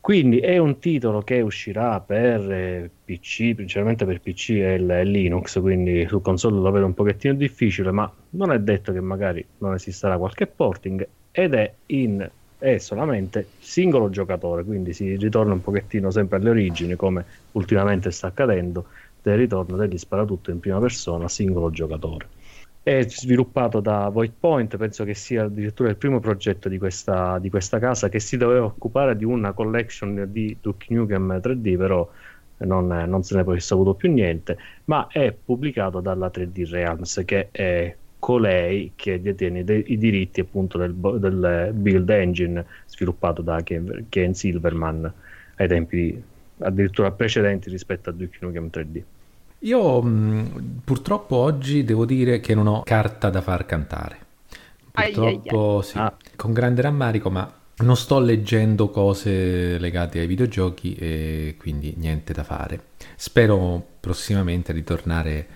Quindi 0.00 0.38
è 0.38 0.56
un 0.56 0.78
titolo 0.78 1.20
che 1.20 1.42
uscirà 1.42 2.00
per 2.00 2.50
eh, 2.50 2.90
PC, 3.04 3.52
principalmente 3.54 4.06
per 4.06 4.22
PC 4.22 4.50
e 4.50 5.04
Linux, 5.04 5.60
quindi 5.60 6.06
su 6.08 6.22
console 6.22 6.58
lo 6.58 6.70
vedo 6.70 6.86
un 6.86 6.94
pochettino 6.94 7.34
difficile, 7.34 7.90
ma 7.90 8.10
non 8.30 8.50
è 8.52 8.58
detto 8.58 8.94
che 8.94 9.00
magari 9.00 9.44
non 9.58 9.74
esisterà 9.74 10.16
qualche 10.16 10.46
porting 10.46 11.06
ed 11.32 11.52
è 11.52 11.74
in 11.86 12.30
è 12.60 12.76
solamente 12.78 13.48
singolo 13.58 14.10
giocatore, 14.10 14.64
quindi 14.64 14.92
si 14.92 15.16
ritorna 15.16 15.54
un 15.54 15.62
pochettino 15.62 16.10
sempre 16.10 16.36
alle 16.36 16.50
origini, 16.50 16.94
come 16.94 17.24
ultimamente 17.52 18.10
sta 18.10 18.28
accadendo, 18.28 18.86
del 19.22 19.38
ritorno 19.38 19.76
degli 19.76 19.98
sparatutto 19.98 20.50
in 20.50 20.60
prima 20.60 20.78
persona 20.78 21.26
singolo 21.28 21.70
giocatore. 21.70 22.28
È 22.82 23.02
sviluppato 23.08 23.80
da 23.80 24.08
Void 24.08 24.32
Point, 24.38 24.76
penso 24.76 25.04
che 25.04 25.14
sia 25.14 25.44
addirittura 25.44 25.88
il 25.88 25.96
primo 25.96 26.20
progetto 26.20 26.68
di 26.68 26.78
questa, 26.78 27.38
di 27.38 27.48
questa 27.50 27.78
casa 27.78 28.08
che 28.08 28.20
si 28.20 28.36
doveva 28.36 28.66
occupare 28.66 29.16
di 29.16 29.24
una 29.24 29.52
collection 29.52 30.28
di 30.30 30.56
Duke 30.60 30.86
Nukem 30.94 31.40
3D, 31.42 31.76
però 31.76 32.08
non, 32.58 32.86
non 32.86 33.22
se 33.22 33.34
ne 33.34 33.40
è 33.40 33.44
poi 33.44 33.60
saputo 33.60 33.94
più 33.94 34.12
niente, 34.12 34.58
ma 34.84 35.06
è 35.08 35.32
pubblicato 35.32 36.00
dalla 36.00 36.30
3D 36.32 36.70
Realms, 36.70 37.22
che 37.24 37.48
è 37.50 37.96
colei 38.20 38.92
che 38.94 39.20
detiene 39.20 39.64
de- 39.64 39.82
i 39.84 39.98
diritti 39.98 40.38
appunto 40.38 40.78
del, 40.78 40.94
del, 40.94 41.70
build 41.72 42.08
engine 42.10 42.64
sviluppato 42.86 43.42
da 43.42 43.60
Ken, 43.62 44.06
Ken 44.08 44.34
Silverman 44.34 45.12
ai 45.56 45.66
tempi 45.66 46.22
addirittura 46.58 47.10
precedenti 47.10 47.68
rispetto 47.68 48.10
a 48.10 48.12
Duke 48.12 48.38
Nukem 48.40 48.68
3D. 48.72 49.02
Io 49.60 50.02
mh, 50.02 50.80
purtroppo 50.84 51.36
oggi 51.36 51.82
devo 51.82 52.04
dire 52.04 52.38
che 52.40 52.54
non 52.54 52.66
ho 52.66 52.82
carta 52.84 53.30
da 53.30 53.40
far 53.40 53.66
cantare. 53.66 54.18
Purtroppo 54.92 55.28
ai, 55.28 55.40
ai, 55.44 55.76
ai. 55.76 55.82
sì, 55.82 55.98
ah. 55.98 56.16
con 56.36 56.52
grande 56.52 56.82
rammarico, 56.82 57.30
ma 57.30 57.52
non 57.78 57.96
sto 57.96 58.18
leggendo 58.20 58.90
cose 58.90 59.78
legate 59.78 60.20
ai 60.20 60.26
videogiochi 60.26 60.94
e 60.94 61.56
quindi 61.58 61.94
niente 61.96 62.32
da 62.32 62.44
fare. 62.44 62.80
Spero 63.16 63.82
prossimamente 64.00 64.72
di 64.72 64.84
tornare 64.84 65.46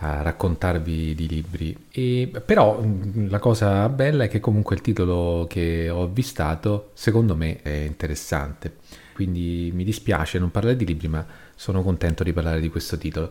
a 0.00 0.22
raccontarvi 0.22 1.14
di 1.14 1.28
libri. 1.28 1.76
E, 1.90 2.30
però 2.44 2.82
la 3.28 3.38
cosa 3.38 3.88
bella 3.88 4.24
è 4.24 4.28
che 4.28 4.40
comunque 4.40 4.74
il 4.74 4.80
titolo 4.80 5.46
che 5.48 5.88
ho 5.90 6.02
avvistato 6.02 6.90
secondo 6.94 7.36
me 7.36 7.60
è 7.62 7.84
interessante. 7.86 8.76
Quindi 9.12 9.70
mi 9.74 9.84
dispiace 9.84 10.38
non 10.38 10.50
parlare 10.50 10.76
di 10.76 10.86
libri, 10.86 11.08
ma 11.08 11.24
sono 11.54 11.82
contento 11.82 12.24
di 12.24 12.32
parlare 12.32 12.60
di 12.60 12.70
questo 12.70 12.96
titolo. 12.96 13.30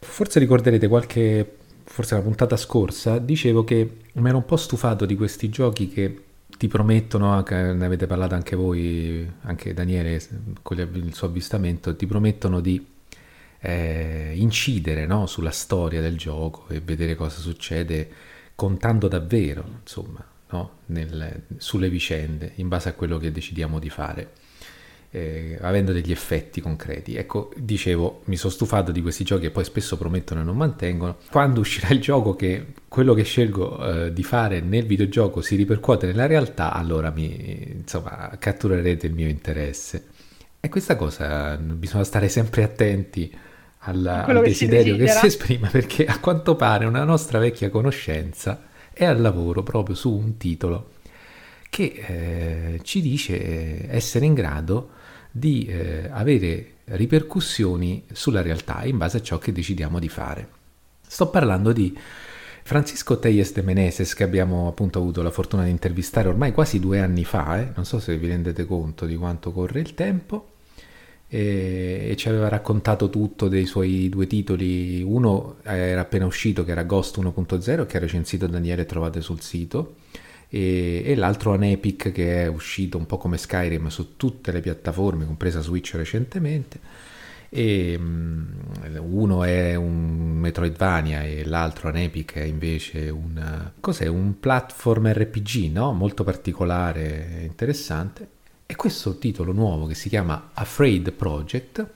Forse 0.00 0.38
ricorderete 0.38 0.88
qualche, 0.88 1.56
forse 1.84 2.14
la 2.14 2.22
puntata 2.22 2.56
scorsa, 2.56 3.18
dicevo 3.18 3.64
che 3.64 3.96
mi 4.12 4.28
ero 4.28 4.38
un 4.38 4.44
po' 4.46 4.56
stufato 4.56 5.04
di 5.04 5.16
questi 5.16 5.50
giochi 5.50 5.88
che 5.88 6.22
ti 6.56 6.68
promettono, 6.68 7.44
ne 7.46 7.84
avete 7.84 8.06
parlato 8.06 8.34
anche 8.34 8.56
voi, 8.56 9.30
anche 9.42 9.74
Daniele 9.74 10.20
con 10.62 10.78
il 10.78 11.14
suo 11.14 11.26
avvistamento, 11.26 11.94
ti 11.94 12.06
promettono 12.06 12.60
di 12.60 12.84
eh, 13.60 14.32
incidere 14.34 15.06
no, 15.06 15.26
sulla 15.26 15.50
storia 15.50 16.00
del 16.00 16.16
gioco 16.16 16.66
e 16.68 16.80
vedere 16.80 17.14
cosa 17.14 17.40
succede 17.40 18.08
contando 18.54 19.08
davvero, 19.08 19.64
insomma, 19.80 20.24
no, 20.50 20.70
nel, 20.86 21.44
sulle 21.56 21.88
vicende, 21.88 22.52
in 22.56 22.68
base 22.68 22.88
a 22.88 22.92
quello 22.94 23.18
che 23.18 23.30
decidiamo 23.30 23.78
di 23.78 23.90
fare 23.90 24.30
eh, 25.10 25.58
avendo 25.60 25.92
degli 25.92 26.10
effetti 26.10 26.60
concreti. 26.60 27.16
Ecco, 27.16 27.52
dicevo, 27.56 28.22
mi 28.24 28.36
sono 28.36 28.52
stufato 28.52 28.92
di 28.92 29.00
questi 29.02 29.24
giochi 29.24 29.42
che 29.42 29.50
poi 29.50 29.64
spesso 29.64 29.96
promettono 29.96 30.40
e 30.40 30.44
non 30.44 30.56
mantengono. 30.56 31.18
Quando 31.30 31.60
uscirà 31.60 31.88
il 31.88 32.00
gioco 32.00 32.34
che 32.34 32.74
quello 32.88 33.14
che 33.14 33.22
scelgo 33.22 34.06
eh, 34.06 34.12
di 34.12 34.22
fare 34.22 34.60
nel 34.60 34.86
videogioco 34.86 35.40
si 35.40 35.56
ripercuote 35.56 36.06
nella 36.06 36.26
realtà, 36.26 36.72
allora 36.72 37.10
mi, 37.10 37.72
insomma, 37.78 38.36
catturerete 38.38 39.06
il 39.06 39.14
mio 39.14 39.28
interesse. 39.28 40.06
E 40.60 40.68
questa 40.68 40.96
cosa 40.96 41.56
bisogna 41.56 42.04
stare 42.04 42.28
sempre 42.28 42.64
attenti 42.64 43.32
alla, 43.80 44.24
al 44.24 44.42
desiderio 44.42 44.96
che 44.96 45.06
si, 45.06 45.12
che 45.12 45.18
si 45.18 45.26
esprime 45.26 45.68
perché 45.70 46.04
a 46.06 46.18
quanto 46.18 46.56
pare 46.56 46.84
una 46.84 47.04
nostra 47.04 47.38
vecchia 47.38 47.70
conoscenza 47.70 48.66
è 48.92 49.04
al 49.04 49.20
lavoro 49.20 49.62
proprio 49.62 49.94
su 49.94 50.12
un 50.12 50.36
titolo 50.36 50.90
che 51.70 52.04
eh, 52.06 52.80
ci 52.82 53.00
dice 53.00 53.88
essere 53.90 54.24
in 54.24 54.34
grado 54.34 54.90
di 55.30 55.66
eh, 55.66 56.08
avere 56.10 56.72
ripercussioni 56.86 58.04
sulla 58.12 58.42
realtà 58.42 58.84
in 58.84 58.96
base 58.96 59.18
a 59.18 59.22
ciò 59.22 59.38
che 59.38 59.52
decidiamo 59.52 59.98
di 59.98 60.08
fare. 60.08 60.48
Sto 61.06 61.28
parlando 61.28 61.72
di 61.72 61.96
Francisco 62.62 63.18
Telles 63.18 63.52
de 63.52 63.62
Meneses 63.62 64.14
che 64.14 64.24
abbiamo 64.24 64.68
appunto 64.68 64.98
avuto 64.98 65.22
la 65.22 65.30
fortuna 65.30 65.64
di 65.64 65.70
intervistare 65.70 66.28
ormai 66.28 66.52
quasi 66.52 66.80
due 66.80 67.00
anni 67.00 67.24
fa, 67.24 67.60
eh? 67.60 67.72
non 67.74 67.84
so 67.84 67.98
se 67.98 68.16
vi 68.16 68.28
rendete 68.28 68.66
conto 68.66 69.06
di 69.06 69.16
quanto 69.16 69.52
corre 69.52 69.80
il 69.80 69.94
tempo, 69.94 70.48
e, 71.28 72.14
ci 72.16 72.28
aveva 72.28 72.48
raccontato 72.48 73.10
tutto 73.10 73.48
dei 73.48 73.66
suoi 73.66 74.08
due 74.08 74.26
titoli, 74.26 75.02
uno 75.02 75.56
era 75.62 76.00
appena 76.00 76.24
uscito 76.26 76.64
che 76.64 76.70
era 76.70 76.84
Ghost 76.84 77.18
1.0 77.18 77.86
che 77.86 77.96
ha 77.96 78.00
recensito 78.00 78.46
Daniele 78.46 78.86
trovate 78.86 79.20
sul 79.20 79.40
sito, 79.40 79.96
e, 80.48 81.02
e 81.04 81.14
l'altro 81.14 81.52
un 81.52 81.62
Epic 81.62 82.10
che 82.12 82.44
è 82.44 82.46
uscito 82.46 82.96
un 82.96 83.06
po' 83.06 83.18
come 83.18 83.36
Skyrim 83.36 83.88
su 83.88 84.16
tutte 84.16 84.50
le 84.52 84.60
piattaforme, 84.60 85.26
compresa 85.26 85.60
Switch 85.60 85.94
recentemente. 85.94 86.80
E, 87.50 87.96
um, 87.98 88.46
uno 89.00 89.42
è 89.42 89.74
un 89.74 90.36
Metroidvania 90.38 91.24
e 91.24 91.44
l'altro 91.46 91.88
un 91.88 91.96
Epic 91.96 92.34
è 92.34 92.42
invece 92.42 93.08
un, 93.10 93.70
cos'è, 93.80 94.06
un 94.06 94.38
platform 94.38 95.12
RPG 95.12 95.72
no? 95.72 95.92
molto 95.92 96.24
particolare 96.24 97.40
e 97.40 97.44
interessante. 97.44 98.36
E 98.70 98.76
questo 98.76 99.16
titolo 99.16 99.52
nuovo 99.52 99.86
che 99.86 99.94
si 99.94 100.10
chiama 100.10 100.50
Afraid 100.52 101.12
Project 101.12 101.86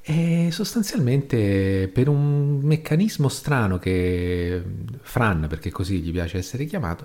è 0.00 0.48
sostanzialmente 0.50 1.90
per 1.92 2.08
un 2.08 2.60
meccanismo 2.62 3.28
strano 3.28 3.78
che 3.78 4.62
Fran, 5.02 5.44
perché 5.50 5.70
così 5.70 6.00
gli 6.00 6.10
piace 6.12 6.38
essere 6.38 6.64
chiamato, 6.64 7.04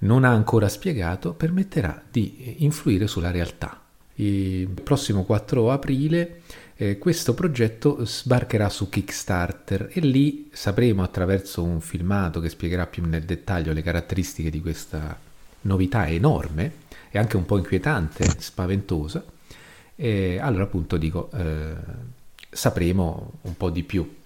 non 0.00 0.24
ha 0.24 0.30
ancora 0.30 0.68
spiegato, 0.68 1.32
permetterà 1.34 2.02
di 2.10 2.56
influire 2.64 3.06
sulla 3.06 3.30
realtà. 3.30 3.80
Il 4.16 4.66
prossimo 4.82 5.22
4 5.22 5.70
aprile 5.70 6.40
eh, 6.74 6.98
questo 6.98 7.34
progetto 7.34 8.04
sbarcherà 8.04 8.68
su 8.68 8.88
Kickstarter 8.88 9.90
e 9.92 10.00
lì 10.00 10.48
sapremo 10.52 11.04
attraverso 11.04 11.62
un 11.62 11.80
filmato 11.80 12.40
che 12.40 12.48
spiegherà 12.48 12.88
più 12.88 13.06
nel 13.06 13.22
dettaglio 13.22 13.72
le 13.72 13.82
caratteristiche 13.82 14.50
di 14.50 14.60
questa 14.60 15.16
novità 15.60 16.08
enorme 16.08 16.84
e 17.16 17.18
anche 17.18 17.36
un 17.36 17.46
po' 17.46 17.56
inquietante, 17.56 18.24
spaventosa. 18.38 19.24
E 19.96 20.38
allora 20.38 20.64
appunto 20.64 20.98
dico, 20.98 21.30
eh, 21.34 21.74
sapremo 22.50 23.32
un 23.42 23.56
po' 23.56 23.70
di 23.70 23.82
più. 23.82 24.16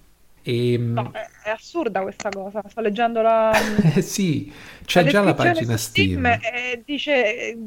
E... 0.43 0.73
Ehm, 0.73 0.93
no, 0.95 1.11
è, 1.13 1.49
è, 1.49 1.51
assurda 1.51 2.03
questa 2.03 2.29
cosa. 2.31 2.63
Sto 2.69 2.81
leggendo 2.81 3.23
la. 3.23 3.53
sì, 4.03 4.53
c'è 4.85 5.05
la 5.05 5.09
già 5.09 5.21
la 5.21 5.35
pagina 5.35 5.77
Steam. 5.77 6.09
Steam 6.09 6.27
e 6.27 6.83
dice 6.85 7.37
eh, 7.37 7.59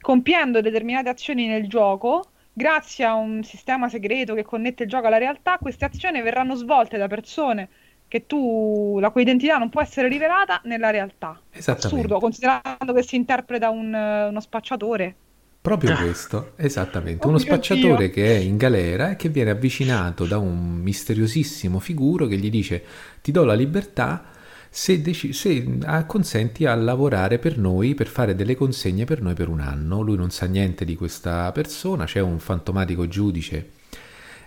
compiendo 0.00 0.60
determinate 0.60 1.08
azioni 1.08 1.46
nel 1.46 1.68
gioco. 1.68 2.30
Grazie 2.52 3.04
a 3.04 3.14
un 3.14 3.42
sistema 3.42 3.88
segreto 3.88 4.34
che 4.34 4.44
connette 4.44 4.84
il 4.84 4.88
gioco 4.88 5.08
alla 5.08 5.18
realtà, 5.18 5.58
queste 5.58 5.84
azioni 5.84 6.22
verranno 6.22 6.54
svolte 6.54 6.96
da 6.96 7.08
persone 7.08 7.68
che 8.14 8.28
tu, 8.28 8.98
la 9.00 9.10
cui 9.10 9.22
identità 9.22 9.56
non 9.56 9.70
può 9.70 9.82
essere 9.82 10.06
rivelata 10.06 10.60
nella 10.66 10.90
realtà. 10.90 11.36
Assurdo, 11.66 12.20
considerando 12.20 12.92
che 12.94 13.02
si 13.02 13.16
interpreta 13.16 13.70
un, 13.70 13.92
uno 13.92 14.38
spacciatore. 14.38 15.16
Proprio 15.60 15.96
questo, 15.96 16.52
esattamente. 16.54 17.26
Oh 17.26 17.30
Uno 17.30 17.38
spacciatore 17.38 18.04
Dio. 18.04 18.10
che 18.10 18.36
è 18.36 18.38
in 18.38 18.56
galera 18.56 19.10
e 19.10 19.16
che 19.16 19.30
viene 19.30 19.50
avvicinato 19.50 20.26
da 20.26 20.38
un 20.38 20.74
misteriosissimo 20.74 21.80
figuro 21.80 22.26
che 22.26 22.36
gli 22.36 22.50
dice 22.50 22.84
ti 23.20 23.32
do 23.32 23.42
la 23.42 23.54
libertà 23.54 24.26
se, 24.70 25.02
dec- 25.02 25.34
se 25.34 25.78
consenti 26.06 26.66
a 26.66 26.74
lavorare 26.76 27.40
per 27.40 27.58
noi, 27.58 27.94
per 27.94 28.06
fare 28.06 28.36
delle 28.36 28.54
consegne 28.54 29.04
per 29.04 29.22
noi 29.22 29.34
per 29.34 29.48
un 29.48 29.58
anno. 29.58 30.02
Lui 30.02 30.16
non 30.16 30.30
sa 30.30 30.46
niente 30.46 30.84
di 30.84 30.94
questa 30.94 31.50
persona, 31.50 32.04
c'è 32.04 32.20
un 32.20 32.38
fantomatico 32.38 33.08
giudice 33.08 33.73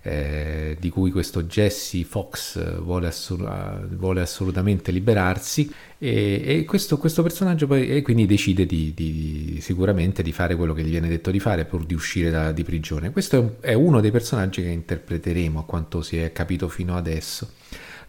eh, 0.08 0.78
di 0.80 0.90
cui 0.90 1.12
questo 1.12 1.44
Jesse 1.44 2.06
Fox 2.06 2.80
vuole, 2.80 3.08
assol- 3.08 3.90
vuole 3.92 4.22
assolutamente 4.22 4.92
liberarsi 4.92 5.70
e, 5.98 6.42
e 6.46 6.64
questo, 6.64 6.98
questo, 6.98 7.24
personaggio 7.24 7.68
poi 7.68 8.02
quindi 8.02 8.26
decide 8.26 8.66
di, 8.66 8.94
di, 8.96 9.58
sicuramente 9.60 10.24
di 10.24 10.32
fare 10.32 10.56
quello 10.56 10.74
che 10.74 10.84
gli 10.84 10.90
viene 10.90 11.10
detto 11.10 11.30
di 11.30 11.40
fare 11.40 11.66
pur 11.66 11.86
di 11.86 11.94
uscire 11.94 12.30
da, 12.30 12.54
di 12.54 12.64
prigione. 12.64 13.12
Questo 13.12 13.36
è, 13.36 13.40
un, 13.40 13.52
è 13.60 13.74
uno 13.74 14.00
dei 14.00 14.12
personaggi 14.12 14.62
che 14.62 14.70
interpreteremo 14.70 15.60
a 15.60 15.66
quanto 15.66 16.02
si 16.02 16.18
è 16.18 16.32
capito 16.32 16.70
fino 16.70 16.96
adesso. 16.96 17.52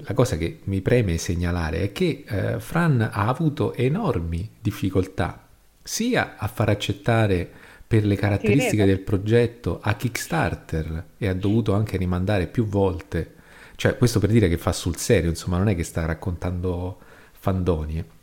La 0.03 0.15
cosa 0.15 0.37
che 0.37 0.61
mi 0.65 0.81
preme 0.81 1.19
segnalare 1.19 1.81
è 1.81 1.93
che 1.93 2.23
eh, 2.29 2.61
Fran 2.61 3.01
ha 3.01 3.27
avuto 3.27 3.75
enormi 3.75 4.49
difficoltà 4.61 5.47
sia 5.83 6.37
a 6.37 6.47
far 6.47 6.69
accettare 6.69 7.51
per 7.89 8.05
le 8.05 8.17
caratteristiche 8.17 8.85
del 8.85 9.01
progetto 9.01 9.81
a 9.83 9.95
Kickstarter 9.95 11.05
e 11.17 11.27
ha 11.27 11.33
dovuto 11.33 11.73
anche 11.73 11.97
rimandare 11.97 12.47
più 12.47 12.67
volte. 12.67 13.37
Cioè, 13.77 13.97
questo 13.97 14.21
per 14.21 14.29
dire 14.29 14.51
che 14.51 14.59
fa 14.59 14.73
sul 14.73 14.97
serio, 14.97 15.31
insomma, 15.31 15.57
non 15.57 15.71
è 15.71 15.75
che 15.75 15.85
sta 15.85 16.05
raccontando 16.05 16.99
fandonie. 17.33 18.17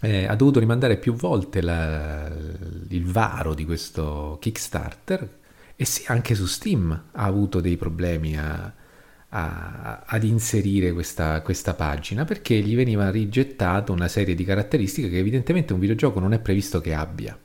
Eh, 0.00 0.26
ha 0.26 0.34
dovuto 0.34 0.58
rimandare 0.58 0.96
più 0.96 1.14
volte 1.14 1.62
la, 1.62 2.28
il 2.88 3.04
varo 3.06 3.54
di 3.54 3.64
questo 3.64 4.38
Kickstarter 4.40 5.28
e 5.76 5.84
sì, 5.84 6.04
anche 6.08 6.34
su 6.34 6.46
Steam 6.46 6.90
ha 7.12 7.24
avuto 7.24 7.60
dei 7.60 7.76
problemi 7.76 8.36
a, 8.36 8.72
a, 9.28 10.02
ad 10.04 10.24
inserire 10.24 10.92
questa, 10.92 11.40
questa, 11.42 11.74
pagina 11.74 12.24
perché 12.24 12.58
gli 12.58 12.74
veniva 12.74 13.10
rigettata 13.10 13.92
una 13.92 14.08
serie 14.08 14.34
di 14.34 14.44
caratteristiche 14.44 15.08
che 15.08 15.18
evidentemente 15.18 15.72
un 15.72 15.78
videogioco 15.78 16.20
non 16.20 16.34
è 16.34 16.40
previsto 16.40 16.80
che 16.80 16.92
abbia 16.92 17.38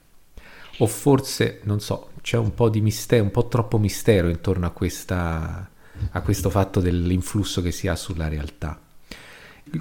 o 0.82 0.88
forse, 0.88 1.60
non 1.64 1.80
so, 1.80 2.10
c'è 2.22 2.38
un 2.38 2.56
po' 2.56 2.68
di 2.68 2.82
mistero, 2.82 3.24
un 3.24 3.32
po' 3.32 3.48
troppo 3.48 3.78
mistero 3.78 4.30
intorno 4.30 4.66
a, 4.66 4.72
questa, 4.72 5.70
a 6.10 6.22
questo 6.22 6.50
fatto 6.50 6.80
dell'influsso 6.80 7.62
che 7.62 7.72
si 7.72 7.88
ha 7.88 7.96
sulla 7.96 8.28
realtà. 8.28 8.80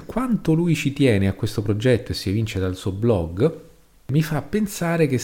Quanto 0.05 0.53
lui 0.53 0.75
ci 0.75 0.93
tiene 0.93 1.27
a 1.27 1.33
questo 1.33 1.63
progetto 1.63 2.13
e 2.13 2.15
si 2.15 2.29
evince 2.29 2.59
dal 2.59 2.77
suo 2.77 2.93
blog, 2.93 3.61
mi 4.09 4.23
fa 4.23 4.43
pensare 4.43 5.07
che 5.07 5.19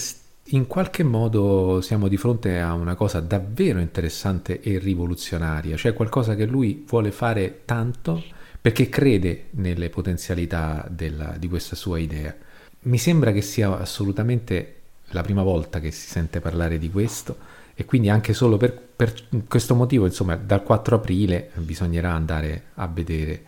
in 0.51 0.67
qualche 0.67 1.03
modo 1.03 1.83
siamo 1.83 2.09
di 2.09 2.17
fronte 2.17 2.59
a 2.59 2.73
una 2.73 2.95
cosa 2.95 3.21
davvero 3.21 3.79
interessante 3.79 4.63
e 4.63 4.79
rivoluzionaria, 4.79 5.77
cioè 5.77 5.93
qualcosa 5.93 6.35
che 6.35 6.47
lui 6.47 6.87
vuole 6.89 7.13
fare 7.13 7.63
tanto 7.67 8.23
perché 8.59 8.89
crede 8.89 9.49
nelle 9.51 9.91
potenzialità 9.91 10.87
della, 10.89 11.37
di 11.39 11.49
questa 11.49 11.77
sua 11.77 11.99
idea. 11.99 12.35
Mi 12.83 12.99
sembra 12.99 13.33
che 13.33 13.43
sia 13.43 13.79
assolutamente 13.79 14.76
la 15.11 15.23
prima 15.23 15.43
volta 15.43 15.81
che 15.81 15.91
si 15.91 16.09
sente 16.09 16.41
parlare 16.41 16.79
di 16.79 16.91
questo 16.91 17.55
e 17.75 17.85
quindi 17.85 18.09
anche 18.09 18.33
solo 18.33 18.57
per, 18.57 18.73
per 18.73 19.15
questo 19.47 19.75
motivo, 19.75 20.07
insomma, 20.07 20.35
dal 20.37 20.63
4 20.63 20.97
aprile 20.97 21.51
bisognerà 21.57 22.13
andare 22.13 22.69
a 22.75 22.87
vedere 22.87 23.45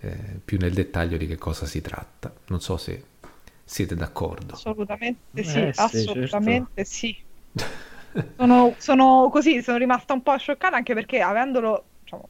eh, 0.00 0.16
più 0.44 0.58
nel 0.58 0.72
dettaglio 0.72 1.16
di 1.16 1.26
che 1.26 1.36
cosa 1.36 1.66
si 1.66 1.80
tratta. 1.80 2.32
Non 2.46 2.60
so 2.60 2.76
se 2.76 3.02
siete 3.64 3.96
d'accordo. 3.96 4.54
Assolutamente 4.54 5.42
sì, 5.42 5.58
eh, 5.58 5.72
sì 5.72 5.80
assolutamente 5.80 6.84
certo. 6.84 6.90
sì. 6.90 7.16
sono, 8.36 8.74
sono, 8.78 9.28
così, 9.32 9.62
sono 9.62 9.78
rimasta 9.78 10.12
un 10.12 10.22
po' 10.22 10.36
scioccata 10.36 10.76
anche 10.76 10.94
perché 10.94 11.20
avendolo 11.20 11.84
diciamo, 12.02 12.28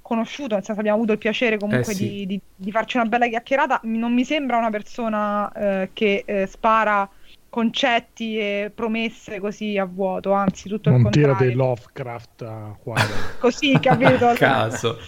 conosciuto, 0.00 0.54
nel 0.54 0.64
senso 0.64 0.78
abbiamo 0.80 0.98
avuto 0.98 1.12
il 1.12 1.18
piacere 1.18 1.58
comunque 1.58 1.92
eh, 1.92 1.96
sì. 1.96 2.08
di, 2.08 2.26
di, 2.26 2.40
di, 2.54 2.70
farci 2.70 2.98
una 2.98 3.06
bella 3.06 3.26
chiacchierata, 3.26 3.80
non 3.84 4.12
mi 4.12 4.24
sembra 4.24 4.58
una 4.58 4.70
persona 4.70 5.50
eh, 5.52 5.90
che 5.92 6.22
eh, 6.26 6.46
spara 6.46 7.08
concetti 7.54 8.36
e 8.36 8.72
promesse 8.74 9.38
così 9.38 9.78
a 9.78 9.84
vuoto, 9.84 10.32
anzi 10.32 10.68
tutto 10.68 10.90
non 10.90 10.98
il 10.98 11.04
contrario. 11.04 11.34
tira 11.36 11.46
dei 11.46 11.54
Lovecraft 11.54 12.46
qua. 12.82 12.96
così, 13.38 13.78
capito? 13.78 14.26
a 14.26 14.34
caso. 14.34 14.98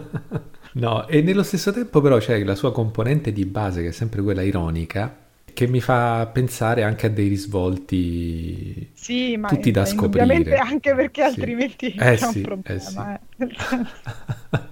no, 0.72 1.06
e 1.06 1.20
nello 1.20 1.42
stesso 1.42 1.72
tempo 1.72 2.00
però 2.00 2.16
c'è 2.16 2.42
la 2.44 2.54
sua 2.54 2.72
componente 2.72 3.30
di 3.30 3.44
base 3.44 3.82
che 3.82 3.88
è 3.88 3.92
sempre 3.92 4.22
quella 4.22 4.40
ironica 4.40 5.24
che 5.52 5.66
mi 5.66 5.82
fa 5.82 6.26
pensare 6.32 6.82
anche 6.82 7.06
a 7.06 7.10
dei 7.10 7.28
risvolti 7.28 8.92
sì, 8.94 9.36
ma 9.36 9.48
tutti 9.48 9.70
da 9.70 9.84
scoprire. 9.84 10.56
anche 10.56 10.94
perché 10.94 11.24
altrimenti 11.24 11.92
eh, 11.92 12.12
è 12.12 12.16
sì, 12.16 12.38
un 12.38 12.42
problema. 12.42 13.18
Eh 13.36 13.48
sì. 13.48 13.56
Eh. 13.68 14.64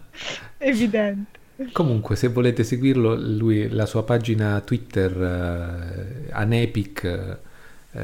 Evidente. 0.56 1.42
Comunque, 1.72 2.16
se 2.16 2.28
volete 2.28 2.64
seguirlo, 2.64 3.14
lui, 3.14 3.68
la 3.68 3.86
sua 3.86 4.02
pagina 4.02 4.60
Twitter 4.60 5.16
uh, 5.16 6.32
Anepic, 6.32 7.38
uh, 7.92 8.00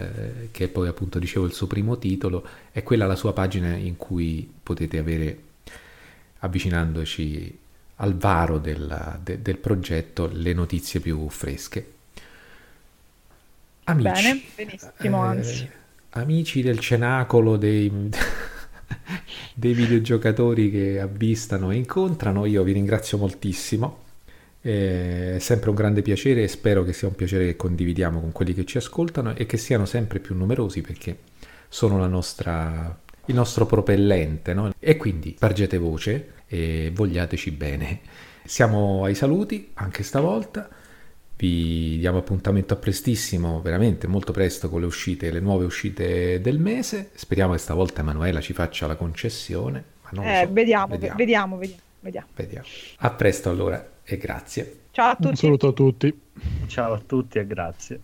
che 0.53 0.69
poi 0.69 0.87
appunto 0.87 1.19
dicevo 1.19 1.47
il 1.47 1.53
suo 1.53 1.67
primo 1.67 1.99
titolo, 1.99 2.47
è 2.71 2.83
quella 2.85 3.07
la 3.07 3.17
sua 3.17 3.33
pagina 3.33 3.75
in 3.75 3.97
cui 3.97 4.49
potete 4.63 4.99
avere, 4.99 5.39
avvicinandoci 6.39 7.59
al 7.97 8.17
varo 8.17 8.59
del, 8.59 9.19
de, 9.23 9.43
del 9.43 9.59
progetto, 9.59 10.31
le 10.33 10.53
notizie 10.53 11.01
più 11.01 11.29
fresche. 11.29 11.93
Amici, 13.85 14.13
Bene, 14.13 14.43
benissimo, 14.55 15.23
anzi. 15.23 15.63
Eh, 15.65 15.71
amici 16.11 16.63
del 16.63 16.79
cenacolo 16.79 17.57
dei 17.57 18.11
dei 19.55 19.73
videogiocatori 19.73 20.71
che 20.71 21.01
avvistano 21.01 21.71
e 21.71 21.77
incontrano. 21.77 22.47
Io 22.47 22.63
vi 22.63 22.73
ringrazio 22.73 23.19
moltissimo. 23.19 24.09
È 24.61 25.37
sempre 25.39 25.71
un 25.71 25.75
grande 25.75 26.03
piacere 26.03 26.43
e 26.43 26.49
spero 26.49 26.85
che 26.85 26.93
sia 26.93 27.09
un 27.09 27.15
piacere 27.15 27.47
che 27.47 27.57
condividiamo 27.57 28.21
con 28.21 28.33
quelli 28.33 28.53
che 28.53 28.67
ci 28.67 28.77
ascoltano 28.77 29.35
e 29.35 29.47
che 29.47 29.57
siano 29.57 29.87
sempre 29.87 30.19
più 30.19 30.35
numerosi 30.35 30.83
perché 30.83 31.19
sono 31.69 32.07
nostra, 32.07 32.99
il 33.27 33.35
nostro 33.35 33.65
propellente. 33.67 34.53
No? 34.53 34.73
E 34.79 34.97
quindi 34.97 35.35
spargete 35.37 35.79
voce 35.79 36.33
e 36.47 36.91
vogliateci 36.95 37.51
bene. 37.53 38.01
Siamo 38.45 39.05
ai 39.05 39.15
saluti 39.15 39.71
anche 39.75 40.03
stavolta. 40.03 40.69
Vi 41.41 41.97
diamo 41.97 42.19
appuntamento 42.19 42.75
a 42.75 42.77
prestissimo, 42.77 43.63
veramente 43.63 44.07
molto 44.07 44.31
presto 44.31 44.69
con 44.69 44.81
le 44.81 44.87
uscite, 44.87 45.31
le 45.31 45.41
nuove 45.41 45.65
uscite 45.65 46.39
del 46.39 46.59
mese. 46.59 47.13
Speriamo 47.15 47.53
che 47.53 47.59
stavolta 47.59 48.03
Emanuela 48.03 48.43
ci 48.43 48.53
faccia 48.53 48.87
la 48.87 48.95
concessione. 48.95 49.83
Ma 50.03 50.11
non 50.13 50.27
eh, 50.27 50.43
so. 50.45 50.53
vediamo, 50.53 50.87
vediamo, 50.89 51.17
vediamo, 51.17 51.57
vediamo, 52.03 52.27
vediamo. 52.35 52.67
A 52.99 53.11
presto 53.13 53.49
allora 53.49 53.89
e 54.05 54.19
grazie. 54.19 54.81
Ciao 54.91 55.13
a 55.13 55.15
tutti. 55.15 55.29
Un 55.29 55.37
saluto 55.37 55.69
a 55.69 55.73
tutti. 55.73 56.21
Ciao 56.67 56.93
a 56.93 57.01
tutti 57.07 57.39
e 57.39 57.47
grazie. 57.47 58.01